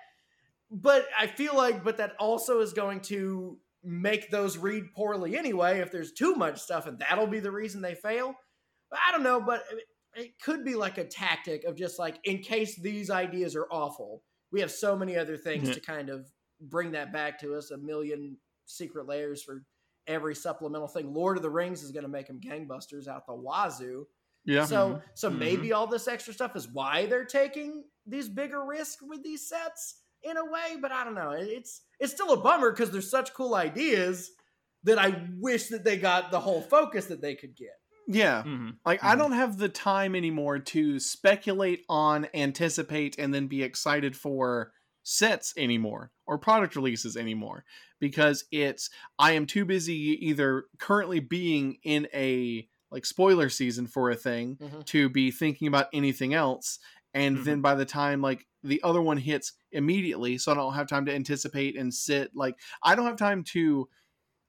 But 0.70 1.06
I 1.18 1.26
feel 1.26 1.56
like, 1.56 1.82
but 1.84 1.96
that 1.98 2.14
also 2.18 2.60
is 2.60 2.72
going 2.72 3.00
to 3.02 3.60
make 3.84 4.30
those 4.30 4.58
read 4.58 4.92
poorly 4.94 5.36
anyway 5.36 5.78
if 5.80 5.90
there's 5.92 6.12
too 6.12 6.34
much 6.34 6.60
stuff, 6.60 6.86
and 6.86 6.98
that'll 6.98 7.26
be 7.26 7.40
the 7.40 7.52
reason 7.52 7.80
they 7.80 7.94
fail. 7.94 8.34
But 8.90 9.00
I 9.06 9.12
don't 9.12 9.22
know, 9.22 9.40
but 9.40 9.64
it, 10.14 10.32
could 10.42 10.64
be 10.64 10.74
like 10.74 10.98
a 10.98 11.04
tactic 11.04 11.64
of 11.64 11.76
just 11.76 11.98
like 11.98 12.18
in 12.24 12.38
case 12.42 12.76
these 12.80 13.10
ideas 13.10 13.54
are 13.54 13.66
awful, 13.70 14.24
we 14.50 14.60
have 14.60 14.70
so 14.72 14.96
many 14.96 15.16
other 15.16 15.36
things 15.36 15.70
Mhm. 15.70 15.72
to 15.72 15.80
kind 15.80 16.08
of 16.10 16.26
bring 16.60 16.90
that 16.92 17.12
back 17.12 17.38
to 17.40 17.54
us. 17.54 17.70
A 17.70 17.76
million 17.78 18.36
secret 18.66 19.06
lairs 19.06 19.42
for 19.42 19.64
every 20.06 20.34
supplemental 20.34 20.88
thing. 20.88 21.12
Lord 21.14 21.36
of 21.36 21.42
the 21.42 21.50
Rings 21.50 21.82
is 21.82 21.92
going 21.92 22.02
to 22.02 22.08
make 22.08 22.26
them 22.26 22.40
gangbusters 22.40 23.06
out 23.06 23.26
the 23.26 23.34
wazoo. 23.34 24.06
yeah 24.44 24.64
So 24.64 25.00
so 25.14 25.30
Mhm. 25.30 25.38
maybe 25.38 25.72
all 25.72 25.86
this 25.86 26.08
extra 26.08 26.32
stuff 26.34 26.56
is 26.56 26.66
why 26.68 27.06
they're 27.06 27.24
taking 27.24 27.84
these 28.06 28.28
bigger 28.28 28.64
risks 28.64 29.02
with 29.02 29.22
these 29.22 29.46
sets 29.48 30.02
in 30.22 30.36
a 30.36 30.44
way, 30.44 30.78
but 30.80 30.90
I 30.90 31.04
don't 31.04 31.14
know. 31.14 31.30
It's 31.30 31.82
it's 32.00 32.12
still 32.12 32.32
a 32.32 32.40
bummer 32.40 32.70
because 32.72 32.90
there's 32.90 33.10
such 33.10 33.34
cool 33.34 33.54
ideas 33.54 34.30
that 34.84 34.98
I 34.98 35.26
wish 35.38 35.68
that 35.68 35.84
they 35.84 35.96
got 35.98 36.30
the 36.30 36.40
whole 36.40 36.62
focus 36.62 37.06
that 37.06 37.20
they 37.20 37.34
could 37.34 37.56
get. 37.56 37.74
yeah 38.06 38.42
Mhm. 38.44 38.78
Like 38.86 39.04
I 39.04 39.14
Mhm. 39.14 39.18
don't 39.18 39.32
have 39.32 39.58
the 39.58 39.68
time 39.68 40.14
anymore 40.14 40.58
to 40.60 40.98
speculate 40.98 41.84
on, 41.90 42.26
anticipate, 42.34 43.18
and 43.18 43.34
then 43.34 43.48
be 43.48 43.62
excited 43.62 44.16
for 44.16 44.72
sets 45.02 45.52
anymore 45.58 46.10
or 46.26 46.38
product 46.38 46.74
releases 46.76 47.16
anymore 47.16 47.64
because 48.00 48.44
it's 48.50 48.88
I 49.18 49.32
am 49.32 49.44
too 49.46 49.64
busy 49.66 49.94
either 50.26 50.64
currently 50.78 51.20
being 51.20 51.78
in 51.82 52.08
a 52.14 52.68
like 52.90 53.04
spoiler 53.06 53.50
season 53.50 53.86
for 53.86 54.10
a 54.10 54.16
thing 54.16 54.56
Mhm. 54.56 54.84
to 54.86 55.08
be 55.10 55.30
thinking 55.30 55.68
about 55.68 55.88
anything 55.92 56.32
else 56.34 56.78
and 57.14 57.38
Mhm. 57.38 57.44
then 57.44 57.60
by 57.62 57.74
the 57.74 57.84
time 57.86 58.22
like 58.22 58.46
the 58.62 58.80
other 58.82 59.00
one 59.02 59.18
hits 59.18 59.52
immediately 59.72 60.38
so 60.38 60.52
I 60.52 60.54
don't 60.54 60.74
have 60.74 60.88
time 60.88 61.06
to 61.06 61.14
anticipate 61.14 61.76
and 61.76 61.92
sit 61.94 62.30
like 62.34 62.56
I 62.82 62.94
don't 62.94 63.06
have 63.06 63.16
time 63.16 63.44
to 63.44 63.88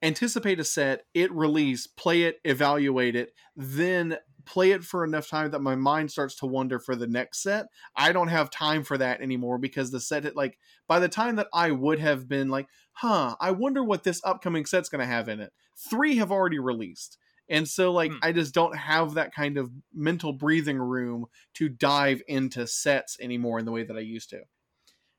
anticipate 0.01 0.59
a 0.59 0.63
set, 0.63 1.03
it 1.13 1.31
release, 1.33 1.87
play 1.87 2.23
it, 2.23 2.39
evaluate 2.45 3.15
it, 3.15 3.33
then 3.55 4.17
play 4.45 4.71
it 4.71 4.83
for 4.83 5.03
enough 5.03 5.27
time 5.27 5.51
that 5.51 5.61
my 5.61 5.75
mind 5.75 6.09
starts 6.11 6.35
to 6.35 6.45
wonder 6.45 6.79
for 6.79 6.95
the 6.95 7.07
next 7.07 7.43
set. 7.43 7.67
I 7.95 8.11
don't 8.13 8.29
have 8.29 8.49
time 8.49 8.83
for 8.83 8.97
that 8.97 9.21
anymore 9.21 9.57
because 9.57 9.91
the 9.91 9.99
set 9.99 10.35
like 10.35 10.57
by 10.87 10.99
the 10.99 11.09
time 11.09 11.35
that 11.37 11.47
I 11.53 11.71
would 11.71 11.99
have 11.99 12.27
been 12.27 12.49
like, 12.49 12.67
"Huh, 12.93 13.35
I 13.41 13.51
wonder 13.51 13.83
what 13.83 14.03
this 14.03 14.21
upcoming 14.23 14.65
set's 14.65 14.89
going 14.89 15.01
to 15.01 15.05
have 15.05 15.29
in 15.29 15.39
it." 15.41 15.53
3 15.89 16.17
have 16.17 16.31
already 16.31 16.59
released. 16.59 17.17
And 17.49 17.67
so 17.67 17.91
like 17.91 18.11
Hmm. 18.11 18.19
I 18.21 18.31
just 18.31 18.53
don't 18.53 18.75
have 18.77 19.15
that 19.15 19.33
kind 19.33 19.57
of 19.57 19.71
mental 19.93 20.33
breathing 20.33 20.77
room 20.77 21.25
to 21.55 21.69
dive 21.69 22.21
into 22.27 22.67
sets 22.67 23.17
anymore 23.19 23.59
in 23.59 23.65
the 23.65 23.71
way 23.71 23.83
that 23.83 23.97
I 23.97 24.01
used 24.01 24.29
to. 24.31 24.43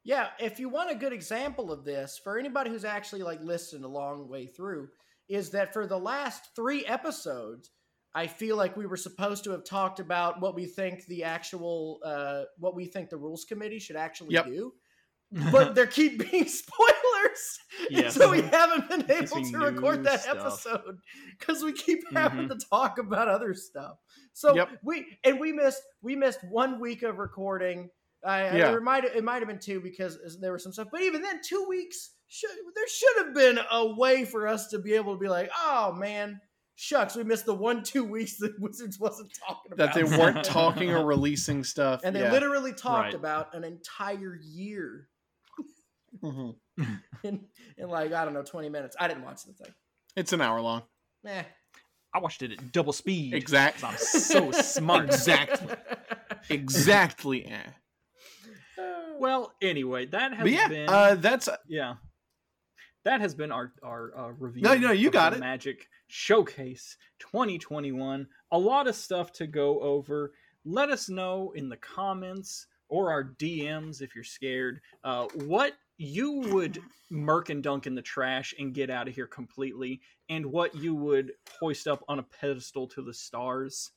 Yeah, 0.02 0.30
if 0.38 0.58
you 0.58 0.68
want 0.68 0.90
a 0.90 0.94
good 0.94 1.12
example 1.12 1.70
of 1.70 1.84
this, 1.84 2.18
for 2.22 2.38
anybody 2.38 2.70
who's 2.70 2.84
actually 2.84 3.22
like 3.22 3.40
listened 3.42 3.84
a 3.84 3.88
long 3.88 4.28
way 4.28 4.46
through, 4.46 4.88
is 5.28 5.50
that 5.50 5.72
for 5.72 5.86
the 5.86 5.98
last 5.98 6.54
three 6.56 6.84
episodes, 6.86 7.70
I 8.14 8.26
feel 8.26 8.56
like 8.56 8.76
we 8.76 8.86
were 8.86 8.96
supposed 8.96 9.44
to 9.44 9.50
have 9.50 9.64
talked 9.64 10.00
about 10.00 10.40
what 10.40 10.54
we 10.54 10.66
think 10.66 11.06
the 11.06 11.24
actual, 11.24 12.00
uh, 12.04 12.44
what 12.58 12.74
we 12.74 12.86
think 12.86 13.10
the 13.10 13.18
rules 13.18 13.44
committee 13.44 13.78
should 13.78 13.96
actually 13.96 14.34
Yep. 14.34 14.44
do, 14.44 14.72
but 15.32 15.74
there 15.74 15.86
keep 15.86 16.30
being 16.30 16.46
spoilers, 16.48 17.58
and 17.94 18.12
so 18.12 18.30
we 18.30 18.42
haven't 18.42 18.88
been 18.88 19.10
able 19.10 19.42
to 19.44 19.58
record 19.58 20.04
that 20.04 20.20
stuff. 20.22 20.36
episode 20.38 20.98
because 21.38 21.62
we 21.62 21.72
keep 21.72 22.00
having 22.12 22.48
Mhm. 22.48 22.58
to 22.58 22.66
talk 22.70 22.98
about 22.98 23.28
other 23.28 23.54
stuff. 23.54 23.96
So 24.32 24.54
Yep. 24.54 24.68
we 24.84 25.18
and 25.24 25.38
we 25.40 25.52
missed 25.52 25.82
we 26.02 26.16
missed 26.16 26.40
one 26.48 26.80
week 26.80 27.02
of 27.02 27.18
recording. 27.18 27.90
I, 28.24 28.56
Yeah. 28.56 28.76
it 28.76 28.82
might 28.82 29.04
it 29.04 29.24
might 29.24 29.38
have 29.38 29.48
been 29.48 29.58
two 29.60 29.80
because 29.80 30.18
there 30.40 30.52
was 30.52 30.62
some 30.62 30.72
stuff, 30.72 30.88
but 30.92 31.00
even 31.02 31.22
then, 31.22 31.40
two 31.44 31.64
weeks 31.68 32.10
should 32.28 32.50
there 32.74 32.88
should 32.88 33.24
have 33.26 33.34
been 33.34 33.58
a 33.70 33.94
way 33.94 34.24
for 34.24 34.46
us 34.46 34.68
to 34.68 34.78
be 34.78 34.94
able 34.94 35.14
to 35.14 35.18
be 35.20 35.28
like, 35.28 35.50
oh 35.56 35.92
man, 35.92 36.40
shucks, 36.74 37.14
we 37.16 37.24
missed 37.24 37.46
the 37.46 37.54
one 37.54 37.82
two 37.82 38.04
weeks 38.04 38.36
that 38.38 38.52
Wizards 38.60 38.98
wasn't 39.00 39.30
talking 39.46 39.72
That 39.76 39.94
they 39.94 40.04
weren't 40.04 40.44
talking 40.44 40.90
or 40.90 41.04
releasing 41.06 41.64
stuff. 41.64 42.00
and 42.04 42.14
they 42.14 42.20
yeah. 42.20 42.32
literally 42.32 42.72
talked 42.72 43.06
Right. 43.06 43.14
about 43.14 43.54
an 43.54 43.64
entire 43.64 44.38
year 44.42 45.08
Mhm. 46.22 46.54
in, 47.24 47.46
in 47.76 47.88
like 47.88 48.12
I 48.12 48.24
don't 48.24 48.34
know 48.34 48.42
twenty 48.42 48.68
minutes. 48.68 48.96
I 48.98 49.08
didn't 49.08 49.24
watch 49.24 49.44
the 49.44 49.52
thing. 49.52 49.72
It's 50.16 50.32
an 50.32 50.40
hour 50.40 50.60
long. 50.60 50.82
Eh. 51.26 51.42
I 52.12 52.18
watched 52.18 52.42
it 52.42 52.52
at 52.52 52.72
double 52.72 52.92
speed. 52.92 53.34
Exactly. 53.34 53.88
I'm 53.88 53.96
so 53.96 54.50
smart. 54.52 55.06
Exactly. 55.06 55.76
Exactly. 56.48 57.44
eh. 57.46 57.62
Well, 59.18 59.52
anyway, 59.60 60.06
that 60.06 60.32
has 60.32 60.42
But 60.42 60.50
yeah, 60.52 60.68
been 60.68 60.88
uh, 60.88 61.14
that's 61.16 61.48
yeah. 61.68 61.94
That 63.04 63.20
has 63.20 63.34
been 63.34 63.52
our 63.52 63.72
our 63.82 64.12
uh, 64.16 64.28
review. 64.38 64.62
No, 64.62 64.74
no, 64.74 64.90
you 64.92 65.08
of 65.08 65.12
got 65.12 65.30
the 65.30 65.36
it. 65.36 65.40
Magic 65.40 65.86
Showcase 66.08 66.96
2021. 67.20 68.26
A 68.52 68.58
lot 68.58 68.88
of 68.88 68.94
stuff 68.94 69.32
to 69.34 69.46
go 69.46 69.80
over. 69.80 70.32
Let 70.64 70.90
us 70.90 71.08
know 71.08 71.52
in 71.54 71.68
the 71.68 71.76
comments 71.76 72.66
or 72.88 73.10
our 73.12 73.24
DMs 73.38 74.00
if 74.02 74.14
you're 74.14 74.24
scared. 74.24 74.80
Uh, 75.04 75.26
what 75.44 75.74
you 76.00 76.40
would 76.52 76.82
murk 77.10 77.50
and 77.50 77.62
dunk 77.62 77.86
in 77.86 77.94
the 77.94 78.00
trash 78.00 78.54
and 78.58 78.72
get 78.72 78.88
out 78.88 79.06
of 79.06 79.14
here 79.14 79.26
completely, 79.26 80.00
and 80.30 80.46
what 80.46 80.74
you 80.74 80.94
would 80.94 81.32
hoist 81.60 81.86
up 81.86 82.02
on 82.08 82.18
a 82.18 82.22
pedestal 82.22 82.86
to 82.88 83.02
the 83.02 83.12
stars. 83.12 83.90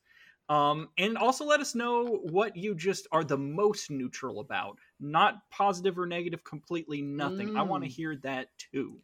Um, 0.49 0.89
and 0.97 1.17
also 1.17 1.45
let 1.45 1.61
us 1.61 1.75
know 1.75 2.19
what 2.23 2.57
you 2.57 2.75
just 2.75 3.07
are 3.13 3.23
the 3.23 3.37
most 3.37 3.89
neutral 3.89 4.41
about. 4.41 4.77
Not 4.99 5.49
positive 5.49 5.97
or 5.97 6.05
negative, 6.05 6.43
completely 6.43 7.01
nothing. 7.01 7.49
I 7.55 7.63
want 7.63 7.85
to 7.85 7.89
Mm. 7.89 7.93
hear 7.93 8.15
that 8.17 8.49
too. 8.57 9.01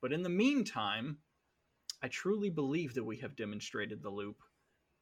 But 0.00 0.12
in 0.12 0.22
the 0.22 0.28
meantime, 0.28 1.18
I 2.00 2.06
truly 2.06 2.48
believe 2.48 2.94
that 2.94 3.02
we 3.02 3.16
have 3.16 3.34
demonstrated 3.34 4.02
the 4.02 4.10
loop. 4.10 4.40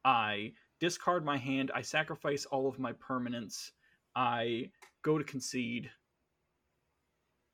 I 0.03 0.53
discard 0.79 1.23
my 1.23 1.37
hand, 1.37 1.69
I 1.75 1.83
sacrifice 1.83 2.45
all 2.45 2.67
of 2.67 2.79
my 2.79 2.93
permanents, 2.93 3.71
I 4.15 4.71
go 5.03 5.19
to 5.19 5.23
concede. 5.23 5.91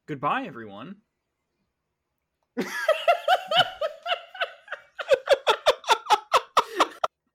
Goodbye, 0.06 0.46
everyone. 0.46 0.98